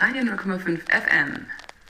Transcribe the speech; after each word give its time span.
Radio 0.00 0.22
0,5 0.22 0.78
FM, 0.92 1.46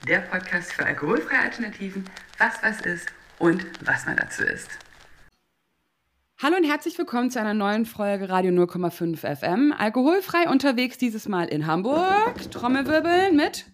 der 0.09 0.21
Podcast 0.21 0.73
für 0.73 0.87
alkoholfreie 0.87 1.41
Alternativen, 1.41 2.07
was 2.39 2.55
was 2.63 2.81
ist 2.81 3.07
und 3.39 3.63
was 3.87 4.07
man 4.07 4.17
dazu 4.17 4.45
isst. 4.45 4.79
Hallo 6.41 6.57
und 6.57 6.65
herzlich 6.65 6.97
willkommen 6.97 7.31
zu 7.31 7.39
einer 7.39 7.53
neuen 7.53 7.85
Folge 7.85 8.31
Radio 8.31 8.51
0,5 8.51 9.37
FM. 9.37 9.75
Alkoholfrei 9.77 10.49
unterwegs 10.49 10.97
dieses 10.97 11.29
Mal 11.29 11.49
in 11.49 11.67
Hamburg. 11.67 12.51
Trommelwirbeln 12.51 13.37
mit 13.37 13.67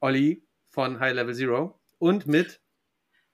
Olli 0.00 0.44
von 0.70 0.98
High 0.98 1.14
Level 1.14 1.34
Zero 1.36 1.80
und 1.98 2.26
mit 2.26 2.60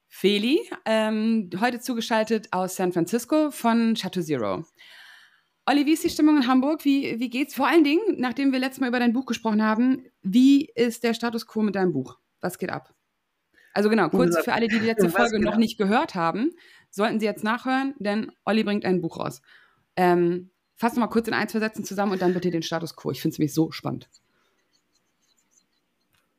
Feli, 0.09 0.61
ähm, 0.85 1.49
heute 1.59 1.81
zugeschaltet 1.81 2.49
aus 2.51 2.77
San 2.77 2.93
Francisco 2.93 3.51
von 3.51 3.95
Chateau 3.95 4.21
Zero. 4.21 4.67
Olli, 5.69 5.85
wie 5.85 5.93
ist 5.93 6.03
die 6.03 6.09
Stimmung 6.09 6.39
in 6.39 6.47
Hamburg? 6.47 6.87
Wie, 6.87 7.21
wie 7.21 7.29
geht's? 7.29 7.55
Vor 7.55 7.67
allen 7.67 7.85
Dingen, 7.85 8.01
nachdem 8.17 8.53
wir 8.53 8.59
letztes 8.59 8.81
Mal 8.81 8.89
über 8.89 9.01
dein 9.01 9.13
Buch 9.13 9.27
gesprochen 9.27 9.63
haben, 9.63 10.07
wie 10.23 10.65
ist 10.65 11.05
der 11.05 11.13
Status 11.13 11.47
quo 11.47 11.61
mit 11.61 11.75
deinem 11.75 11.93
Buch? 11.93 12.19
Was 12.41 12.57
geht 12.57 12.71
ab? 12.71 12.95
Also 13.75 13.91
genau, 13.91 14.09
kurz 14.09 14.39
für 14.43 14.55
alle, 14.55 14.69
die 14.69 14.79
die 14.79 14.87
letzte 14.87 15.11
Folge 15.11 15.39
noch 15.39 15.57
nicht 15.57 15.77
gehört 15.77 16.15
haben, 16.15 16.53
sollten 16.89 17.21
sie 17.21 17.27
jetzt 17.27 17.45
nachhören, 17.45 17.95
denn 17.99 18.33
Olli 18.47 18.65
bringt 18.65 18.87
ein 18.87 19.03
Buch 19.03 19.19
raus. 19.21 19.43
Ähm, 19.95 20.53
fass 20.75 20.97
mal 20.97 21.07
kurz 21.09 21.29
in 21.29 21.35
ein, 21.35 21.51
zwei 21.51 21.59
Sätzen 21.59 21.85
zusammen 21.85 22.13
und 22.13 22.23
dann 22.23 22.33
bitte 22.33 22.51
den 22.51 22.63
Status 22.63 22.97
quo. 22.97 23.11
Ich 23.11 23.21
finde 23.21 23.35
es 23.35 23.39
nämlich 23.39 23.53
so 23.53 23.71
spannend. 23.71 24.09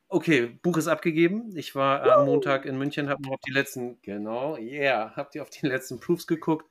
Okay, 0.07 0.57
Buch 0.63 0.77
ist 0.77 0.87
abgegeben. 0.87 1.55
Ich 1.55 1.75
war 1.75 2.01
am 2.01 2.25
Montag 2.25 2.65
in 2.65 2.79
München, 2.79 3.09
habe 3.09 3.21
noch 3.21 3.33
auf 3.33 3.41
die 3.47 3.53
letzten, 3.53 4.01
genau, 4.01 4.57
yeah, 4.57 5.13
habt 5.15 5.35
ihr 5.35 5.43
auf 5.43 5.51
die 5.51 5.67
letzten 5.67 5.99
Proofs 5.99 6.25
geguckt. 6.25 6.65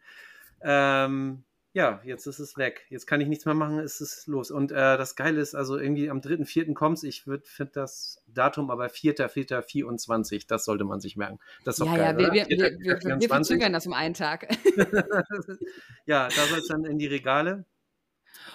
Ähm, 0.60 1.44
ja, 1.72 2.00
jetzt 2.04 2.26
ist 2.26 2.38
es 2.38 2.56
weg. 2.56 2.86
Jetzt 2.88 3.06
kann 3.06 3.20
ich 3.20 3.28
nichts 3.28 3.44
mehr 3.44 3.54
machen, 3.54 3.78
ist 3.78 4.00
es 4.00 4.26
los. 4.26 4.50
Und 4.50 4.72
äh, 4.72 4.96
das 4.96 5.16
Geile 5.16 5.40
ist, 5.40 5.54
also 5.54 5.78
irgendwie 5.78 6.10
am 6.10 6.20
3.4. 6.20 6.72
kommt 6.74 6.98
es. 6.98 7.04
Ich 7.04 7.22
finde 7.22 7.72
das 7.72 8.22
Datum 8.26 8.70
aber 8.70 8.86
4.4.24, 8.86 10.46
das 10.48 10.64
sollte 10.64 10.84
man 10.84 11.00
sich 11.00 11.16
merken. 11.16 11.38
Das 11.64 11.74
ist 11.74 11.80
doch 11.80 11.94
ja, 11.94 12.12
geil, 12.12 12.14
ja, 12.14 12.18
wir, 12.18 12.26
oder? 12.26 12.34
wir, 12.34 12.46
4. 12.46 12.58
wir, 12.58 13.00
wir, 13.02 13.20
wir 13.20 13.28
verzögern 13.28 13.72
das 13.72 13.86
um 13.86 13.92
einen 13.92 14.14
Tag. 14.14 14.48
ja, 16.06 16.28
da 16.28 16.46
soll 16.46 16.58
es 16.58 16.68
dann 16.68 16.84
in 16.84 16.98
die 16.98 17.06
Regale. 17.06 17.64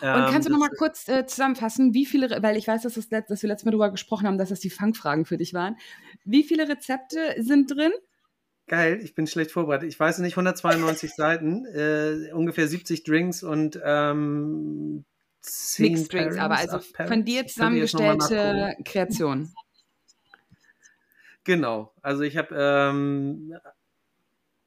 Und 0.02 0.08
kannst 0.09 0.48
du 0.48 0.52
noch 0.52 0.58
Ähm, 0.58 0.68
mal 0.68 0.76
kurz 0.78 1.08
äh, 1.08 1.26
zusammenfassen, 1.26 1.94
wie 1.94 2.06
viele, 2.06 2.42
weil 2.42 2.58
ich 2.58 2.68
weiß, 2.68 2.82
dass, 2.82 2.96
das, 2.96 3.08
dass 3.09 3.42
wir 3.42 3.48
letztes 3.48 3.66
Mal 3.66 3.72
darüber 3.72 3.92
gesprochen 3.92 4.28
haben, 4.28 4.38
dass 4.38 4.50
das 4.50 4.59
die 4.59 4.70
Fangfragen 4.70 5.26
für 5.26 5.38
dich 5.38 5.54
waren. 5.54 5.78
Wie 6.26 6.44
viele 6.44 6.68
Rezepte 6.68 7.36
sind 7.38 7.72
drin? 7.72 7.92
Geil, 8.74 9.02
ich 9.04 9.14
bin 9.14 9.28
schlecht 9.28 9.52
vorbereitet. 9.52 9.88
Ich 9.88 10.00
weiß 10.00 10.18
nicht, 10.18 10.34
192 10.34 11.14
Seiten, 11.16 11.68
äh, 11.68 12.32
ungefähr 12.34 12.68
70 12.68 13.04
Drinks 13.04 13.44
und 13.44 13.80
ähm, 13.86 15.06
10 15.42 15.92
Mixed 15.92 16.12
Drinks, 16.12 16.38
aber 16.40 16.56
also 16.56 16.80
von 16.80 17.24
dir 17.24 17.46
zusammengestellte 17.46 18.76
Kreation. 18.84 19.54
Genau, 21.44 21.94
also 22.02 22.24
ich 22.24 22.36
habe 22.36 22.56
ähm, 22.58 23.56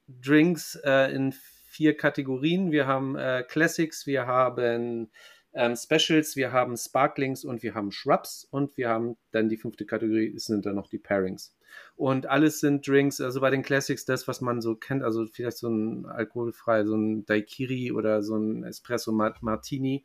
Drinks 0.07 0.79
äh, 0.85 1.13
in 1.13 1.35
vier 1.67 1.97
Kategorien. 1.97 2.71
Wir 2.71 2.87
haben 2.87 3.17
äh, 3.17 3.43
Classics, 3.43 4.07
wir 4.07 4.29
haben 4.29 5.11
ähm, 5.53 5.75
Specials, 5.75 6.37
wir 6.37 6.53
haben 6.53 6.77
Sparklings 6.77 7.45
und 7.45 7.65
wir 7.65 7.75
haben 7.75 7.91
Shrubs 7.91 8.47
und 8.49 8.77
wir 8.77 8.89
haben 8.89 9.17
dann 9.33 9.49
die 9.49 9.57
fünfte 9.57 9.85
Kategorie, 9.85 10.39
sind 10.39 10.65
dann 10.65 10.77
noch 10.77 10.87
die 10.87 10.99
Pairings. 10.99 11.56
Und 11.97 12.27
alles 12.27 12.61
sind 12.61 12.87
Drinks, 12.87 13.21
also 13.21 13.41
bei 13.41 13.51
den 13.51 13.63
Classics 13.63 14.05
das, 14.05 14.29
was 14.29 14.41
man 14.41 14.61
so 14.61 14.75
kennt, 14.77 15.03
also 15.03 15.27
vielleicht 15.27 15.59
so 15.59 15.69
ein 15.69 16.07
alkoholfrei, 16.07 16.85
so 16.85 16.97
ein 16.97 17.25
Daiquiri 17.25 17.93
oder 17.93 18.23
so 18.23 18.37
ein 18.37 18.65
Espresso 18.65 19.13
Mart- 19.13 19.43
Martini, 19.43 20.05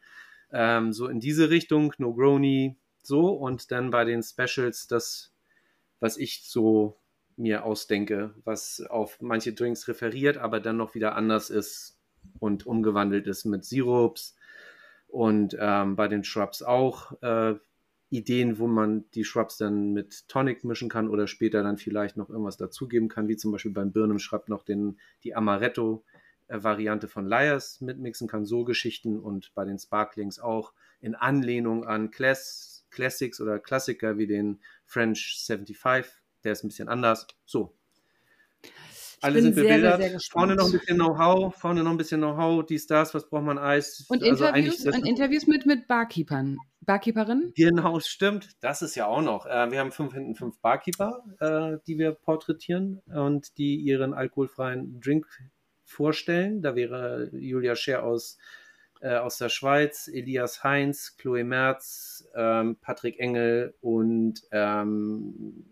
ähm, 0.52 0.94
so 0.94 1.08
in 1.08 1.20
diese 1.20 1.50
Richtung, 1.50 1.94
Negroni, 1.98 2.78
so. 3.04 3.30
Und 3.30 3.72
dann 3.72 3.92
bei 3.92 4.06
den 4.06 4.24
Specials 4.24 4.88
das, 4.88 5.34
was 6.00 6.18
ich 6.18 6.44
so 6.46 6.98
mir 7.38 7.66
ausdenke, 7.66 8.36
was 8.44 8.82
auf 8.90 9.20
manche 9.22 9.54
Drinks 9.54 9.88
referiert, 9.88 10.38
aber 10.38 10.60
dann 10.60 10.78
noch 10.78 10.96
wieder 10.96 11.16
anders 11.16 11.50
ist 11.50 11.98
und 12.40 12.66
umgewandelt 12.66 13.28
ist 13.28 13.46
mit 13.46 13.66
Sirups. 13.66 14.36
Und 15.08 15.58
ähm, 15.60 15.96
bei 15.96 16.08
den 16.08 16.24
Shrubs 16.24 16.62
auch 16.64 17.22
äh, 17.22 17.56
Ideen, 18.12 18.60
wo 18.60 18.68
man 18.68 19.10
die 19.12 19.24
Shrubs 19.24 19.58
dann 19.58 19.94
mit 19.94 20.28
Tonic 20.28 20.66
mischen 20.66 20.90
kann 20.90 21.08
oder 21.08 21.28
später 21.28 21.64
dann 21.64 21.78
vielleicht 21.78 22.18
noch 22.18 22.30
irgendwas 22.30 22.58
dazugeben 22.58 23.08
kann, 23.08 23.30
wie 23.30 23.38
zum 23.38 23.54
Beispiel 23.54 23.72
beim 23.72 23.94
Birnenshrub 23.94 24.50
noch 24.50 24.64
den, 24.64 25.00
die 25.24 25.34
Amaretto-Variante 25.34 27.08
von 27.08 27.26
Liars 27.26 27.80
mitmixen 27.80 28.28
kann, 28.28 28.46
so 28.46 28.66
Geschichten 28.66 29.18
und 29.18 29.56
bei 29.56 29.64
den 29.64 29.80
Sparklings 29.80 30.40
auch 30.40 30.74
in 31.00 31.16
Anlehnung 31.16 31.86
an 31.86 32.12
Class, 32.12 32.86
Classics 32.92 33.40
oder 33.40 33.60
Klassiker 33.60 34.18
wie 34.18 34.28
den 34.28 34.60
French 34.86 35.42
75, 35.48 36.22
der 36.44 36.52
ist 36.52 36.66
ein 36.66 36.68
bisschen 36.68 36.90
anders. 36.90 37.28
So. 37.46 37.74
Alle 39.22 39.42
sind 39.42 39.54
sehr, 39.54 39.64
sehr, 39.64 39.74
bebildert. 39.74 40.02
sehr 40.02 40.10
gespannt. 40.12 40.32
vorne 40.32 40.56
noch 40.56 40.66
ein 40.66 40.72
bisschen 40.72 40.98
Know-how, 40.98 41.56
vorne 41.56 41.84
noch 41.84 41.92
ein 41.92 41.98
bisschen 41.98 42.22
Know-how, 42.22 42.66
dies, 42.66 42.88
das, 42.88 43.14
was 43.14 43.30
braucht 43.30 43.44
man 43.44 43.58
Eis. 43.58 44.06
Und 44.10 44.24
Also 44.24 44.46
Interviews, 44.46 44.86
und 44.86 45.08
Interviews 45.08 45.48
mit, 45.48 45.66
mit 45.66 45.88
Barkeepern. 45.88 46.58
Barkeeperinnen? 46.82 47.54
Genau, 47.56 48.00
stimmt. 48.00 48.50
Das 48.62 48.82
ist 48.82 48.96
ja 48.96 49.06
auch 49.06 49.22
noch. 49.22 49.46
Äh, 49.46 49.72
wir 49.72 49.80
haben 49.80 49.92
fünf 49.92 50.14
hinten 50.14 50.34
fünf 50.36 50.60
Barkeeper, 50.60 51.24
äh, 51.40 51.78
die 51.86 52.00
wir 52.00 52.14
porträtieren 52.14 53.02
und 53.06 53.58
die 53.58 53.76
ihren 53.76 54.14
alkoholfreien 54.14 55.00
Drink 55.00 55.28
vorstellen. 55.86 56.62
Da 56.64 56.76
wäre 56.76 57.30
Julia 57.34 57.76
Scher 57.76 58.04
aus, 58.04 58.40
äh, 59.02 59.16
aus 59.16 59.38
der 59.38 59.50
Schweiz, 59.50 60.08
Elias 60.08 60.64
Heinz, 60.64 61.16
Chloe 61.18 61.44
Merz, 61.44 62.28
ähm, 62.34 62.78
Patrick 62.82 63.20
Engel 63.20 63.76
und 63.82 64.42
ähm, 64.52 65.66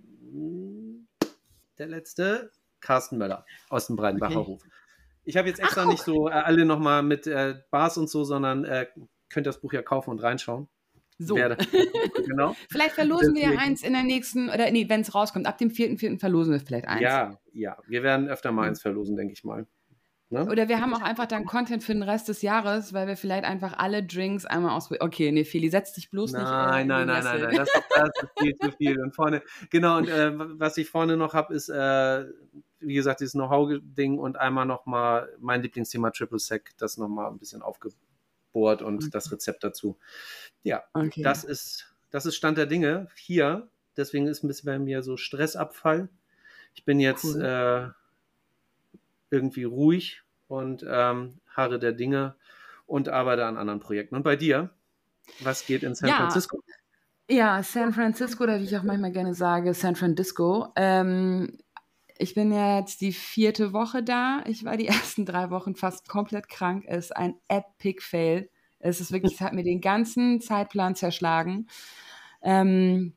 der 1.79 1.87
letzte, 1.87 2.51
Carsten 2.81 3.17
Möller 3.17 3.45
aus 3.69 3.87
dem 3.87 3.95
Breidenbacher 3.95 4.37
Okay. 4.39 4.47
Hof. 4.47 4.61
Ich 5.25 5.37
habe 5.37 5.47
jetzt 5.47 5.59
extra 5.59 5.83
Ach, 5.83 5.87
nicht 5.87 6.03
so 6.03 6.27
äh, 6.29 6.31
alle 6.31 6.65
nochmal 6.65 7.03
mit 7.03 7.27
äh, 7.27 7.55
Bars 7.71 7.97
und 7.97 8.09
so, 8.09 8.23
sondern 8.23 8.65
äh, 8.65 8.87
könnt 9.29 9.45
das 9.45 9.59
Buch 9.61 9.73
ja 9.73 9.81
kaufen 9.81 10.09
und 10.11 10.19
reinschauen. 10.23 10.67
So. 11.19 11.35
Wer 11.35 11.49
da- 11.49 11.55
genau. 12.25 12.55
Vielleicht 12.71 12.95
verlosen 12.95 13.35
wir 13.35 13.51
ja 13.51 13.59
eins 13.59 13.83
in 13.83 13.93
der 13.93 14.03
nächsten, 14.03 14.49
oder 14.49 14.71
nee, 14.71 14.87
wenn 14.87 15.01
es 15.01 15.13
rauskommt, 15.13 15.45
ab 15.47 15.57
dem 15.57 15.69
4.4. 15.69 16.19
verlosen 16.19 16.53
wir 16.53 16.59
vielleicht 16.61 16.87
eins. 16.87 17.01
Ja, 17.01 17.37
ja. 17.53 17.77
Wir 17.87 18.03
werden 18.03 18.29
öfter 18.29 18.51
mal 18.51 18.67
eins 18.67 18.81
verlosen, 18.81 19.17
denke 19.17 19.33
ich 19.33 19.43
mal. 19.43 19.67
Ne? 20.31 20.45
Oder 20.45 20.69
wir 20.69 20.79
haben 20.79 20.93
auch 20.93 21.01
einfach 21.01 21.25
dann 21.25 21.45
Content 21.45 21.83
für 21.83 21.91
den 21.93 22.03
Rest 22.03 22.29
des 22.29 22.41
Jahres, 22.43 22.93
weil 22.93 23.07
wir 23.07 23.17
vielleicht 23.17 23.45
einfach 23.45 23.73
alle 23.77 24.03
Drinks 24.03 24.45
einmal 24.45 24.71
ausprobieren. 24.77 25.07
Okay, 25.07 25.31
nee, 25.31 25.43
Feli, 25.43 25.69
setz 25.69 25.91
dich 25.93 26.09
bloß 26.11 26.33
nicht. 26.33 26.41
äh, 26.41 26.45
Nein, 26.45 26.81
in 26.83 26.87
nein, 26.87 27.07
nein, 27.07 27.23
nein, 27.23 27.39
Nesseln. 27.41 27.55
nein, 27.55 27.65
das, 27.95 28.11
das 28.13 28.23
ist 28.23 28.39
viel 28.39 28.55
zu 28.55 28.71
viel. 28.77 29.01
Und 29.01 29.15
vorne, 29.15 29.41
genau, 29.71 29.97
und 29.97 30.07
äh, 30.07 30.31
was 30.59 30.77
ich 30.77 30.87
vorne 30.87 31.17
noch 31.17 31.33
habe, 31.33 31.53
ist, 31.55 31.69
äh, 31.69 32.25
wie 32.79 32.95
gesagt, 32.95 33.19
dieses 33.21 33.33
Know-how-Ding 33.33 34.19
und 34.19 34.37
einmal 34.37 34.65
nochmal 34.65 35.35
mein 35.39 35.61
Lieblingsthema 35.61 36.11
Triple 36.11 36.39
Sec, 36.39 36.73
das 36.77 36.97
nochmal 36.97 37.29
ein 37.31 37.37
bisschen 37.39 37.61
aufgebohrt 37.61 38.81
und 38.81 39.13
das 39.13 39.31
Rezept 39.31 39.63
dazu. 39.63 39.97
Ja, 40.63 40.83
Okay. 40.93 41.21
das 41.23 41.43
ist, 41.43 41.93
das 42.11 42.25
ist 42.25 42.35
Stand 42.35 42.57
der 42.57 42.65
Dinge 42.67 43.07
hier. 43.15 43.69
Deswegen 43.97 44.27
ist 44.27 44.43
ein 44.43 44.47
bisschen 44.47 44.67
bei 44.67 44.79
mir 44.79 45.03
so 45.03 45.17
Stressabfall. 45.17 46.09
Ich 46.73 46.85
bin 46.85 46.99
jetzt 46.99 47.25
Cool. 47.25 47.41
äh, 47.41 47.89
irgendwie 49.29 49.63
ruhig 49.63 50.23
und 50.47 50.85
ähm, 50.87 51.39
harre 51.47 51.79
der 51.79 51.91
Dinge 51.93 52.35
und 52.87 53.09
arbeite 53.09 53.45
an 53.45 53.57
anderen 53.57 53.79
Projekten. 53.79 54.15
Und 54.15 54.23
bei 54.23 54.35
dir? 54.35 54.71
Was 55.41 55.65
geht 55.65 55.83
in 55.83 55.95
San 55.95 56.09
Ja. 56.09 56.17
Francisco? 56.17 56.61
Ja, 57.29 57.61
San 57.61 57.93
Francisco, 57.93 58.43
oder 58.43 58.59
wie 58.59 58.63
ich 58.63 58.75
auch 58.75 58.81
manchmal 58.83 59.11
gerne 59.11 59.35
sage, 59.35 59.73
San 59.75 59.95
Francisco. 59.95 60.73
Ähm, 60.75 61.59
ich 62.19 62.35
bin 62.35 62.51
jetzt 62.51 62.99
die 62.99 63.13
vierte 63.13 63.71
Woche 63.71 64.03
da. 64.03 64.43
Ich 64.45 64.65
war 64.65 64.77
die 64.77 64.87
ersten 64.87 65.25
drei 65.25 65.49
Wochen 65.49 65.75
fast 65.75 66.07
komplett 66.07 66.49
krank. 66.49 66.83
Es 66.87 67.05
ist 67.05 67.17
ein 67.17 67.35
Epic 67.47 68.01
Fail. 68.01 68.49
Es 68.77 69.01
ist 69.01 69.11
wirklich, 69.11 69.33
es 69.33 69.41
hat 69.41 69.53
mir 69.53 69.63
den 69.63 69.81
ganzen 69.81 70.41
Zeitplan 70.41 70.95
zerschlagen. 70.95 71.67
Ähm, 72.41 73.15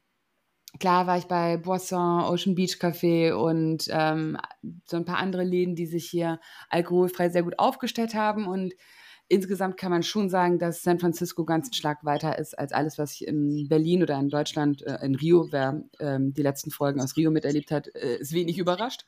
klar 0.79 1.07
war 1.07 1.19
ich 1.19 1.27
bei 1.27 1.57
Boisson, 1.57 2.23
Ocean 2.23 2.55
Beach 2.55 2.77
Café 2.81 3.33
und 3.33 3.89
ähm, 3.91 4.39
so 4.87 4.97
ein 4.97 5.05
paar 5.05 5.19
andere 5.19 5.45
Läden, 5.45 5.75
die 5.75 5.87
sich 5.87 6.09
hier 6.09 6.41
alkoholfrei 6.69 7.29
sehr 7.29 7.43
gut 7.43 7.59
aufgestellt 7.59 8.15
haben. 8.15 8.47
Und 8.47 8.73
insgesamt 9.29 9.77
kann 9.77 9.91
man 9.91 10.03
schon 10.03 10.29
sagen, 10.29 10.59
dass 10.59 10.83
San 10.83 10.99
Francisco 10.99 11.45
ganz 11.45 11.67
einen 11.67 11.75
Schlag 11.75 12.05
weiter 12.05 12.39
ist 12.39 12.59
als 12.59 12.73
alles, 12.73 12.99
was 12.99 13.21
in 13.21 13.69
Berlin 13.69 14.03
oder 14.03 14.19
in 14.19 14.29
Deutschland, 14.29 14.83
äh, 14.83 14.99
in 15.05 15.15
Rio, 15.15 15.49
wer 15.51 15.83
ähm, 16.01 16.35
die 16.35 16.43
letzten 16.43 16.71
Folgen 16.71 17.01
aus 17.01 17.17
Rio 17.17 17.31
miterlebt 17.31 17.71
hat, 17.71 17.89
äh, 17.95 18.17
ist 18.17 18.33
wenig 18.33 18.59
überrascht. 18.59 19.05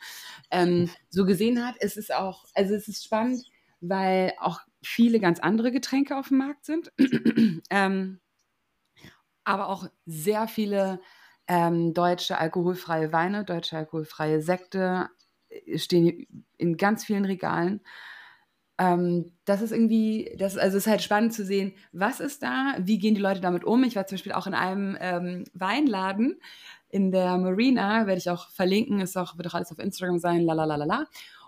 Ähm, 0.51 0.89
so 1.11 1.25
gesehen 1.25 1.65
hat, 1.67 1.77
es 1.81 1.97
ist 1.97 2.13
auch, 2.13 2.45
also 2.55 2.75
es 2.75 2.89
ist 2.89 3.05
spannend, 3.05 3.45
weil 3.81 4.33
auch 4.39 4.61
viele 4.83 5.21
ganz 5.21 5.41
andere 5.41 5.73
Getränke 5.73 6.17
auf 6.17 6.29
dem 6.29 6.39
Markt 6.39 6.65
sind. 6.65 6.93
ähm, 7.71 8.21
aber 9.45 9.69
auch 9.69 9.89
sehr 10.07 10.49
viele 10.49 11.01
ähm, 11.47 11.93
deutsche 11.93 12.39
alkoholfreie 12.39 13.13
Weine, 13.13 13.45
deutsche 13.45 13.77
alkoholfreie 13.77 14.41
Sekte 14.41 15.11
äh, 15.49 15.79
stehen 15.79 16.27
in 16.57 16.77
ganz 16.77 17.05
vielen 17.05 17.25
Regalen. 17.25 17.83
Ähm, 18.79 19.33
das 19.45 19.63
ist 19.63 19.73
irgendwie, 19.73 20.35
das, 20.39 20.57
also 20.57 20.77
ist 20.77 20.87
halt 20.87 21.03
spannend 21.03 21.33
zu 21.33 21.45
sehen, 21.45 21.75
was 21.93 22.21
ist 22.21 22.43
da, 22.43 22.75
wie 22.79 22.99
gehen 22.99 23.15
die 23.15 23.21
Leute 23.21 23.41
damit 23.41 23.65
um. 23.65 23.85
Ich 23.85 23.95
war 23.95 24.07
zum 24.07 24.17
Beispiel 24.17 24.33
auch 24.33 24.47
in 24.47 24.55
einem 24.55 24.97
ähm, 25.01 25.45
Weinladen 25.55 26.41
in 26.91 27.11
der 27.11 27.37
Marina, 27.39 28.07
werde 28.07 28.19
ich 28.19 28.31
auch 28.31 28.49
verlinken, 28.51 29.01
ist 29.01 29.17
auch, 29.17 29.37
wird 29.37 29.49
auch 29.49 29.55
alles 29.55 29.73
auf 29.73 29.79
Instagram 29.79 30.19
sein, 30.19 30.43
la. 30.43 31.07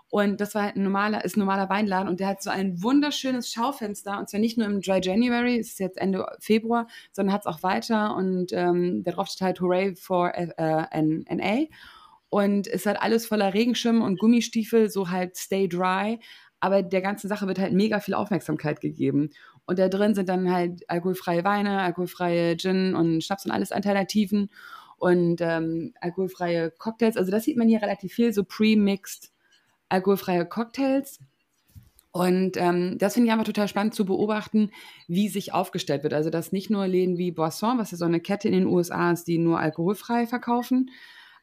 Und 0.09 0.39
das 0.39 0.55
war 0.55 0.63
halt 0.63 0.77
ein 0.77 0.83
normaler, 0.83 1.25
ist 1.25 1.35
ein 1.35 1.41
normaler 1.41 1.69
Weinladen 1.69 2.07
und 2.07 2.21
der 2.21 2.27
hat 2.27 2.41
so 2.41 2.49
ein 2.49 2.81
wunderschönes 2.81 3.51
Schaufenster 3.51 4.17
und 4.17 4.29
zwar 4.29 4.39
nicht 4.39 4.57
nur 4.57 4.65
im 4.65 4.79
Dry 4.79 5.01
January, 5.01 5.59
es 5.59 5.71
ist 5.71 5.79
jetzt 5.79 5.97
Ende 5.97 6.25
Februar, 6.39 6.87
sondern 7.11 7.33
hat 7.33 7.41
es 7.41 7.47
auch 7.47 7.61
weiter 7.61 8.15
und 8.15 8.53
ähm, 8.53 9.03
da 9.03 9.11
drauf 9.11 9.27
steht 9.27 9.41
halt 9.41 9.59
Hooray 9.59 9.95
for 9.97 10.33
äh, 10.33 10.47
NA 11.01 11.65
und 12.29 12.67
es 12.67 12.85
hat 12.85 13.01
alles 13.01 13.25
voller 13.25 13.53
Regenschirme 13.53 14.03
und 14.03 14.19
Gummistiefel, 14.19 14.89
so 14.89 15.09
halt 15.09 15.35
Stay 15.37 15.67
Dry, 15.67 16.19
aber 16.59 16.81
der 16.81 17.01
ganzen 17.01 17.27
Sache 17.27 17.47
wird 17.47 17.59
halt 17.59 17.73
mega 17.73 17.99
viel 17.99 18.13
Aufmerksamkeit 18.13 18.81
gegeben. 18.81 19.29
Und 19.65 19.79
da 19.79 19.89
drin 19.89 20.15
sind 20.15 20.29
dann 20.29 20.51
halt 20.51 20.89
alkoholfreie 20.89 21.43
Weine, 21.43 21.81
alkoholfreie 21.81 22.57
Gin 22.57 22.95
und 22.95 23.23
Schnaps 23.23 23.45
und 23.45 23.51
alles 23.51 23.71
Alternativen 23.71 24.49
und 24.97 25.41
ähm, 25.41 25.93
alkoholfreie 26.01 26.71
Cocktails. 26.71 27.17
Also 27.17 27.31
das 27.31 27.43
sieht 27.43 27.57
man 27.57 27.67
hier 27.67 27.81
relativ 27.81 28.13
viel, 28.13 28.33
so 28.33 28.43
pre-mixed 28.43 29.31
alkoholfreie 29.89 30.45
Cocktails. 30.45 31.19
Und 32.11 32.57
ähm, 32.57 32.97
das 32.97 33.13
finde 33.13 33.27
ich 33.27 33.31
einfach 33.31 33.45
total 33.45 33.67
spannend 33.67 33.93
zu 33.93 34.03
beobachten, 34.05 34.71
wie 35.07 35.29
sich 35.29 35.53
aufgestellt 35.53 36.01
wird. 36.01 36.13
Also, 36.13 36.31
dass 36.31 36.51
nicht 36.51 36.69
nur 36.71 36.87
Läden 36.87 37.17
wie 37.17 37.31
Boisson, 37.31 37.77
was 37.77 37.91
ja 37.91 37.97
so 37.97 38.05
eine 38.05 38.19
Kette 38.19 38.47
in 38.47 38.55
den 38.55 38.65
USA 38.65 39.11
ist, 39.11 39.27
die 39.27 39.37
nur 39.37 39.59
alkoholfrei 39.59 40.25
verkaufen, 40.25 40.89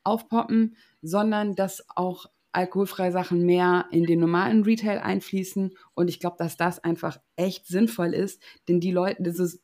aufpoppen, 0.02 0.76
sondern 1.00 1.54
dass 1.54 1.84
auch 1.94 2.26
alkoholfreie 2.54 3.12
Sachen 3.12 3.44
mehr 3.44 3.86
in 3.90 4.04
den 4.04 4.20
normalen 4.20 4.62
Retail 4.62 5.00
einfließen. 5.00 5.76
Und 5.94 6.08
ich 6.08 6.20
glaube, 6.20 6.36
dass 6.38 6.56
das 6.56 6.82
einfach 6.82 7.18
echt 7.36 7.66
sinnvoll 7.66 8.14
ist, 8.14 8.42
denn 8.68 8.80
die 8.80 8.92
Leute, 8.92 9.22
das 9.22 9.38
ist, 9.38 9.60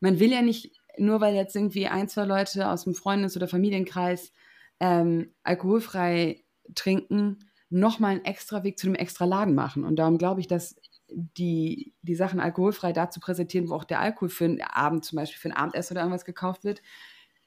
man 0.00 0.18
will 0.18 0.32
ja 0.32 0.42
nicht, 0.42 0.72
nur 0.98 1.20
weil 1.20 1.34
jetzt 1.34 1.56
irgendwie 1.56 1.86
ein, 1.86 2.08
zwei 2.08 2.24
Leute 2.24 2.68
aus 2.68 2.84
dem 2.84 2.94
Freundes- 2.94 3.36
oder 3.36 3.48
Familienkreis 3.48 4.32
ähm, 4.80 5.32
alkoholfrei 5.42 6.42
trinken, 6.74 7.38
nochmal 7.70 8.12
einen 8.12 8.24
extra 8.24 8.64
Weg 8.64 8.78
zu 8.78 8.86
einem 8.86 8.96
extra 8.96 9.24
Laden 9.24 9.54
machen. 9.54 9.84
Und 9.84 9.96
darum 9.96 10.18
glaube 10.18 10.40
ich, 10.40 10.48
dass 10.48 10.76
die, 11.08 11.94
die 12.02 12.14
Sachen 12.14 12.40
alkoholfrei 12.40 12.92
da 12.92 13.10
zu 13.10 13.20
präsentieren, 13.20 13.68
wo 13.68 13.74
auch 13.74 13.84
der 13.84 14.00
Alkohol 14.00 14.28
für 14.28 14.44
einen 14.44 14.60
Abend, 14.62 15.04
zum 15.04 15.16
Beispiel 15.16 15.40
für 15.40 15.48
ein 15.48 15.56
Abendessen 15.56 15.94
oder 15.94 16.02
irgendwas 16.02 16.24
gekauft 16.24 16.64
wird, 16.64 16.82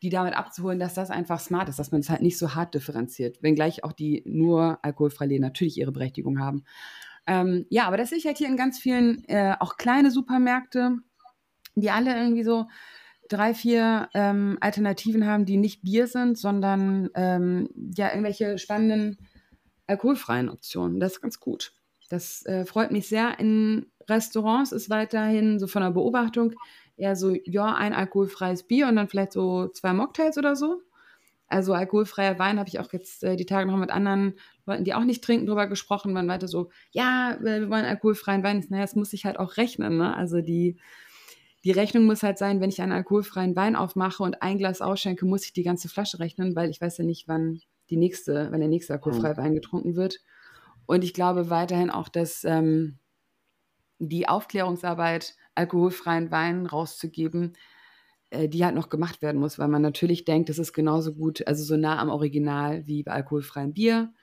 die 0.01 0.09
damit 0.09 0.35
abzuholen, 0.35 0.79
dass 0.79 0.93
das 0.93 1.09
einfach 1.09 1.39
smart 1.39 1.69
ist, 1.69 1.79
dass 1.79 1.91
man 1.91 2.01
es 2.01 2.09
halt 2.09 2.21
nicht 2.21 2.37
so 2.37 2.53
hart 2.53 2.73
differenziert, 2.73 3.41
wenngleich 3.41 3.83
auch 3.83 3.93
die 3.93 4.23
nur 4.25 4.79
alkoholfreie 4.83 5.29
Läden 5.29 5.43
natürlich 5.43 5.77
ihre 5.77 5.91
Berechtigung 5.91 6.39
haben. 6.39 6.63
Ähm, 7.27 7.65
ja, 7.69 7.87
aber 7.87 7.97
das 7.97 8.09
sehe 8.09 8.17
ich 8.17 8.25
halt 8.25 8.37
hier 8.37 8.47
in 8.47 8.57
ganz 8.57 8.79
vielen, 8.79 9.23
äh, 9.25 9.55
auch 9.59 9.77
kleine 9.77 10.11
Supermärkte, 10.11 10.97
die 11.75 11.89
alle 11.89 12.15
irgendwie 12.15 12.43
so 12.43 12.67
drei, 13.29 13.53
vier 13.53 14.09
ähm, 14.13 14.57
Alternativen 14.61 15.25
haben, 15.25 15.45
die 15.45 15.57
nicht 15.57 15.81
Bier 15.81 16.07
sind, 16.07 16.37
sondern 16.37 17.09
ähm, 17.15 17.69
ja, 17.95 18.09
irgendwelche 18.09 18.57
spannenden 18.57 19.17
alkoholfreien 19.87 20.49
Optionen. 20.49 20.99
Das 20.99 21.13
ist 21.13 21.21
ganz 21.21 21.39
gut. 21.39 21.73
Das 22.09 22.45
äh, 22.45 22.65
freut 22.65 22.91
mich 22.91 23.07
sehr. 23.07 23.39
In 23.39 23.87
Restaurants 24.07 24.71
ist 24.71 24.89
weiterhin 24.89 25.59
so 25.59 25.67
von 25.67 25.81
der 25.81 25.91
Beobachtung 25.91 26.53
eher 26.97 27.15
so, 27.15 27.35
ja, 27.45 27.73
ein 27.75 27.93
alkoholfreies 27.93 28.63
Bier 28.63 28.87
und 28.87 28.95
dann 28.95 29.07
vielleicht 29.07 29.33
so 29.33 29.67
zwei 29.69 29.93
Mocktails 29.93 30.37
oder 30.37 30.55
so. 30.55 30.81
Also 31.47 31.73
alkoholfreier 31.73 32.39
Wein 32.39 32.57
habe 32.57 32.69
ich 32.69 32.79
auch 32.79 32.91
jetzt 32.91 33.23
äh, 33.23 33.35
die 33.35 33.45
Tage 33.45 33.69
noch 33.69 33.77
mit 33.77 33.91
anderen 33.91 34.33
Leuten, 34.65 34.83
die 34.83 34.93
auch 34.93 35.03
nicht 35.03 35.23
trinken, 35.23 35.45
drüber 35.45 35.67
gesprochen. 35.67 36.13
Man 36.13 36.27
weiter 36.27 36.47
so, 36.47 36.69
ja, 36.91 37.37
wir 37.39 37.69
wollen 37.69 37.85
alkoholfreien 37.85 38.43
Wein. 38.43 38.65
Naja, 38.69 38.83
das 38.83 38.95
muss 38.95 39.13
ich 39.13 39.25
halt 39.25 39.37
auch 39.37 39.57
rechnen. 39.57 39.97
Ne? 39.97 40.15
Also 40.15 40.41
die, 40.41 40.77
die 41.63 41.71
Rechnung 41.71 42.05
muss 42.05 42.23
halt 42.23 42.39
sein, 42.39 42.61
wenn 42.61 42.69
ich 42.69 42.81
einen 42.81 42.91
alkoholfreien 42.91 43.55
Wein 43.55 43.75
aufmache 43.75 44.23
und 44.23 44.41
ein 44.41 44.57
Glas 44.57 44.81
ausschenke, 44.81 45.25
muss 45.25 45.45
ich 45.45 45.53
die 45.53 45.63
ganze 45.63 45.87
Flasche 45.87 46.19
rechnen, 46.19 46.55
weil 46.55 46.69
ich 46.69 46.81
weiß 46.81 46.97
ja 46.97 47.03
nicht, 47.03 47.27
wann 47.27 47.61
die 47.91 47.97
nächste, 47.97 48.51
wenn 48.51 48.59
der 48.59 48.69
nächste 48.69 48.93
alkoholfreie 48.93 49.33
mhm. 49.33 49.37
Wein 49.37 49.55
getrunken 49.55 49.95
wird. 49.95 50.19
Und 50.87 51.03
ich 51.03 51.13
glaube 51.13 51.49
weiterhin 51.49 51.91
auch, 51.91 52.09
dass 52.09 52.43
ähm, 52.43 52.97
die 53.99 54.27
Aufklärungsarbeit, 54.27 55.35
alkoholfreien 55.55 56.31
Wein 56.31 56.65
rauszugeben, 56.65 57.53
äh, 58.29 58.47
die 58.47 58.63
halt 58.63 58.75
noch 58.75 58.89
gemacht 58.89 59.21
werden 59.21 59.39
muss, 59.39 59.59
weil 59.59 59.67
man 59.67 59.81
natürlich 59.81 60.25
denkt, 60.25 60.49
das 60.49 60.59
ist 60.59 60.73
genauso 60.73 61.13
gut, 61.13 61.47
also 61.47 61.63
so 61.63 61.77
nah 61.77 61.99
am 61.99 62.09
Original 62.09 62.85
wie 62.87 63.03
bei 63.03 63.11
alkoholfreiem 63.11 63.73
Bier. 63.73 64.13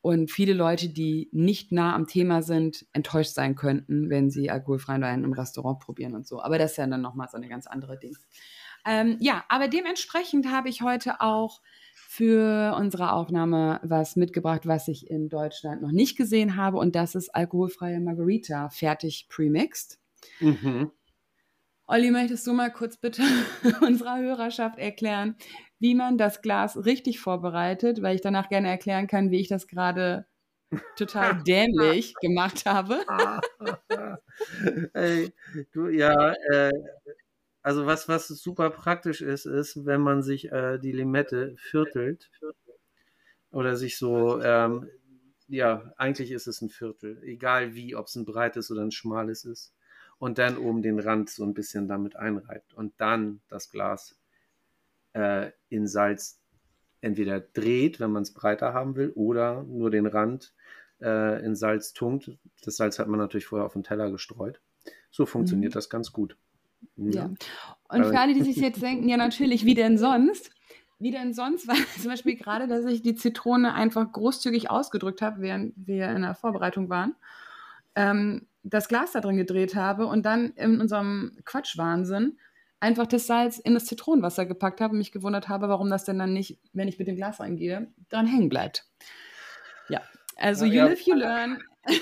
Und 0.00 0.30
viele 0.30 0.52
Leute, 0.52 0.88
die 0.88 1.28
nicht 1.32 1.72
nah 1.72 1.94
am 1.94 2.06
Thema 2.06 2.42
sind, 2.42 2.86
enttäuscht 2.92 3.34
sein 3.34 3.56
könnten, 3.56 4.10
wenn 4.10 4.30
sie 4.30 4.48
alkoholfreien 4.48 5.02
Wein 5.02 5.24
im 5.24 5.32
Restaurant 5.32 5.80
probieren 5.80 6.14
und 6.14 6.26
so. 6.26 6.40
Aber 6.40 6.56
das 6.56 6.72
ist 6.72 6.76
ja 6.76 6.86
dann 6.86 7.00
nochmal 7.00 7.28
so 7.28 7.36
eine 7.36 7.48
ganz 7.48 7.66
andere 7.66 7.98
Ding. 7.98 8.16
Ähm, 8.86 9.16
ja, 9.20 9.44
aber 9.48 9.68
dementsprechend 9.68 10.50
habe 10.50 10.68
ich 10.68 10.82
heute 10.82 11.20
auch 11.20 11.60
für 11.94 12.74
unsere 12.78 13.12
Aufnahme 13.12 13.80
was 13.82 14.16
mitgebracht, 14.16 14.66
was 14.66 14.88
ich 14.88 15.10
in 15.10 15.28
Deutschland 15.28 15.82
noch 15.82 15.92
nicht 15.92 16.16
gesehen 16.16 16.56
habe. 16.56 16.78
Und 16.78 16.94
das 16.94 17.14
ist 17.14 17.34
alkoholfreie 17.34 18.00
Margarita, 18.00 18.70
fertig 18.70 19.26
premixed. 19.28 19.98
Mhm. 20.40 20.92
Olli, 21.86 22.10
möchtest 22.10 22.46
du 22.46 22.52
mal 22.52 22.70
kurz 22.70 22.98
bitte 22.98 23.22
unserer 23.80 24.18
Hörerschaft 24.18 24.78
erklären, 24.78 25.36
wie 25.78 25.94
man 25.94 26.18
das 26.18 26.42
Glas 26.42 26.84
richtig 26.84 27.18
vorbereitet, 27.18 28.02
weil 28.02 28.14
ich 28.14 28.20
danach 28.20 28.50
gerne 28.50 28.68
erklären 28.68 29.06
kann, 29.06 29.30
wie 29.30 29.40
ich 29.40 29.48
das 29.48 29.66
gerade 29.66 30.26
total 30.96 31.42
dämlich 31.44 32.14
gemacht 32.20 32.66
habe. 32.66 33.00
Ey, 34.92 35.32
du, 35.72 35.88
ja, 35.88 36.34
äh, 36.50 36.72
also 37.62 37.86
was, 37.86 38.08
was 38.08 38.28
super 38.28 38.70
praktisch 38.70 39.22
ist, 39.22 39.46
ist, 39.46 39.86
wenn 39.86 40.00
man 40.00 40.22
sich 40.22 40.52
äh, 40.52 40.78
die 40.78 40.92
Limette 40.92 41.54
viertelt 41.56 42.30
oder 43.50 43.76
sich 43.76 43.96
so, 43.96 44.42
ähm, 44.42 44.88
ja, 45.48 45.90
eigentlich 45.96 46.30
ist 46.32 46.46
es 46.46 46.60
ein 46.60 46.68
Viertel, 46.68 47.22
egal 47.22 47.74
wie, 47.74 47.94
ob 47.96 48.06
es 48.06 48.16
ein 48.16 48.26
breites 48.26 48.70
oder 48.70 48.82
ein 48.82 48.92
schmales 48.92 49.44
ist. 49.44 49.72
Und 50.18 50.38
dann 50.38 50.58
oben 50.58 50.82
den 50.82 50.98
Rand 50.98 51.30
so 51.30 51.44
ein 51.44 51.54
bisschen 51.54 51.86
damit 51.86 52.16
einreibt 52.16 52.74
und 52.74 52.92
dann 52.98 53.40
das 53.48 53.70
Glas 53.70 54.18
äh, 55.12 55.52
in 55.68 55.86
Salz 55.86 56.40
entweder 57.00 57.40
dreht, 57.40 58.00
wenn 58.00 58.10
man 58.10 58.22
es 58.22 58.34
breiter 58.34 58.74
haben 58.74 58.96
will, 58.96 59.10
oder 59.10 59.62
nur 59.62 59.90
den 59.90 60.06
Rand 60.06 60.52
äh, 61.00 61.44
in 61.44 61.54
Salz 61.54 61.92
tunkt. 61.92 62.32
Das 62.64 62.76
Salz 62.76 62.98
hat 62.98 63.06
man 63.08 63.20
natürlich 63.20 63.46
vorher 63.46 63.66
auf 63.66 63.74
den 63.74 63.84
Teller 63.84 64.10
gestreut. 64.10 64.60
So 65.10 65.26
funktioniert 65.26 65.72
mhm. 65.72 65.74
das 65.74 65.88
ganz 65.90 66.12
gut. 66.12 66.36
Ja. 66.96 67.30
Und 67.88 68.04
für 68.04 68.18
alle, 68.18 68.34
die 68.34 68.42
sich 68.42 68.56
jetzt 68.56 68.82
denken, 68.82 69.08
ja 69.08 69.16
natürlich, 69.16 69.64
wie 69.64 69.74
denn 69.74 69.98
sonst? 69.98 70.50
Wie 70.98 71.10
denn 71.10 71.32
sonst? 71.32 71.68
Weil 71.68 71.76
zum 72.00 72.10
Beispiel 72.10 72.36
gerade, 72.36 72.66
dass 72.66 72.84
ich 72.84 73.02
die 73.02 73.14
Zitrone 73.14 73.74
einfach 73.74 74.10
großzügig 74.10 74.70
ausgedrückt 74.70 75.22
habe, 75.22 75.40
während 75.40 75.74
wir 75.76 76.08
in 76.10 76.22
der 76.22 76.34
Vorbereitung 76.34 76.88
waren, 76.88 77.14
ähm, 77.94 78.47
das 78.62 78.88
Glas 78.88 79.12
da 79.12 79.20
drin 79.20 79.36
gedreht 79.36 79.74
habe 79.74 80.06
und 80.06 80.24
dann 80.26 80.50
in 80.50 80.80
unserem 80.80 81.38
Quatschwahnsinn 81.44 82.38
einfach 82.80 83.06
das 83.06 83.26
Salz 83.26 83.58
in 83.58 83.74
das 83.74 83.86
Zitronenwasser 83.86 84.46
gepackt 84.46 84.80
habe 84.80 84.92
und 84.92 84.98
mich 84.98 85.12
gewundert 85.12 85.48
habe, 85.48 85.68
warum 85.68 85.90
das 85.90 86.04
denn 86.04 86.18
dann 86.18 86.32
nicht, 86.32 86.58
wenn 86.72 86.88
ich 86.88 86.98
mit 86.98 87.08
dem 87.08 87.16
Glas 87.16 87.40
reingehe, 87.40 87.92
dran 88.08 88.26
hängen 88.26 88.48
bleibt. 88.48 88.86
Ja, 89.88 90.02
also 90.36 90.64
ja, 90.64 90.72
you 90.72 90.78
ja. 90.78 90.86
live, 90.86 91.00
you 91.00 91.14
learn. 91.14 91.62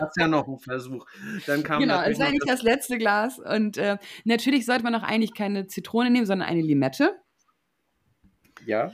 Das 0.00 0.16
ist 0.16 0.16
ja 0.16 0.28
noch 0.28 0.48
ein 0.48 0.58
Versuch. 0.58 1.04
Dann 1.46 1.62
kam 1.62 1.78
genau, 1.80 2.00
es 2.00 2.12
ist 2.12 2.22
eigentlich 2.22 2.40
das, 2.46 2.60
das 2.60 2.62
letzte 2.62 2.96
Glas. 2.96 3.38
Und 3.38 3.76
äh, 3.76 3.98
natürlich 4.24 4.64
sollte 4.64 4.82
man 4.82 4.94
auch 4.94 5.02
eigentlich 5.02 5.34
keine 5.34 5.66
Zitrone 5.66 6.10
nehmen, 6.10 6.24
sondern 6.24 6.48
eine 6.48 6.62
Limette. 6.62 7.20
Ja, 8.64 8.92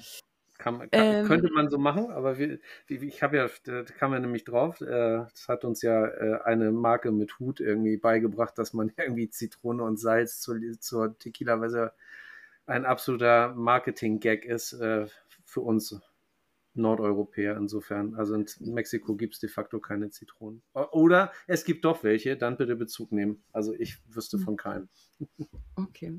kann, 0.67 0.79
kann, 0.79 0.89
ähm, 0.93 1.27
könnte 1.27 1.51
man 1.53 1.71
so 1.71 1.79
machen, 1.79 2.11
aber 2.11 2.39
wir, 2.39 2.59
ich 2.89 3.23
habe 3.23 3.37
ja, 3.37 3.49
da 3.65 3.85
kam 3.85 4.13
ja 4.13 4.19
nämlich 4.19 4.43
drauf, 4.43 4.81
äh, 4.81 5.25
das 5.31 5.47
hat 5.49 5.65
uns 5.65 5.81
ja 5.83 6.07
äh, 6.07 6.41
eine 6.43 6.73
Marke 6.73 7.13
mit 7.13 7.39
Hut 7.39 7.61
irgendwie 7.61 7.97
beigebracht, 7.97 8.59
dass 8.59 8.73
man 8.73 8.93
irgendwie 8.99 9.31
Zitrone 9.31 9.85
und 9.85 9.99
Salz 9.99 10.41
zur, 10.41 10.59
zur 10.81 11.17
Tequila, 11.19 11.61
weil 11.61 11.69
es 11.69 11.91
ein 12.67 12.85
absoluter 12.85 13.55
Marketing-Gag 13.55 14.45
ist 14.45 14.73
äh, 14.73 15.07
für 15.45 15.61
uns 15.61 16.01
Nordeuropäer 16.75 17.57
insofern. 17.57 18.17
Also 18.17 18.35
in 18.35 18.47
Mexiko 18.61 19.15
gibt 19.15 19.35
es 19.35 19.41
de 19.41 19.49
facto 19.49 19.79
keine 19.79 20.11
Zitronen. 20.11 20.63
Oder 20.75 21.33
es 21.47 21.65
gibt 21.65 21.85
doch 21.85 22.03
welche, 22.03 22.37
dann 22.37 22.57
bitte 22.57 22.75
Bezug 22.75 23.13
nehmen. 23.13 23.43
Also 23.53 23.73
ich 23.73 23.99
wüsste 24.15 24.39
von 24.39 24.57
keinem. 24.57 24.89
Okay. 25.77 26.19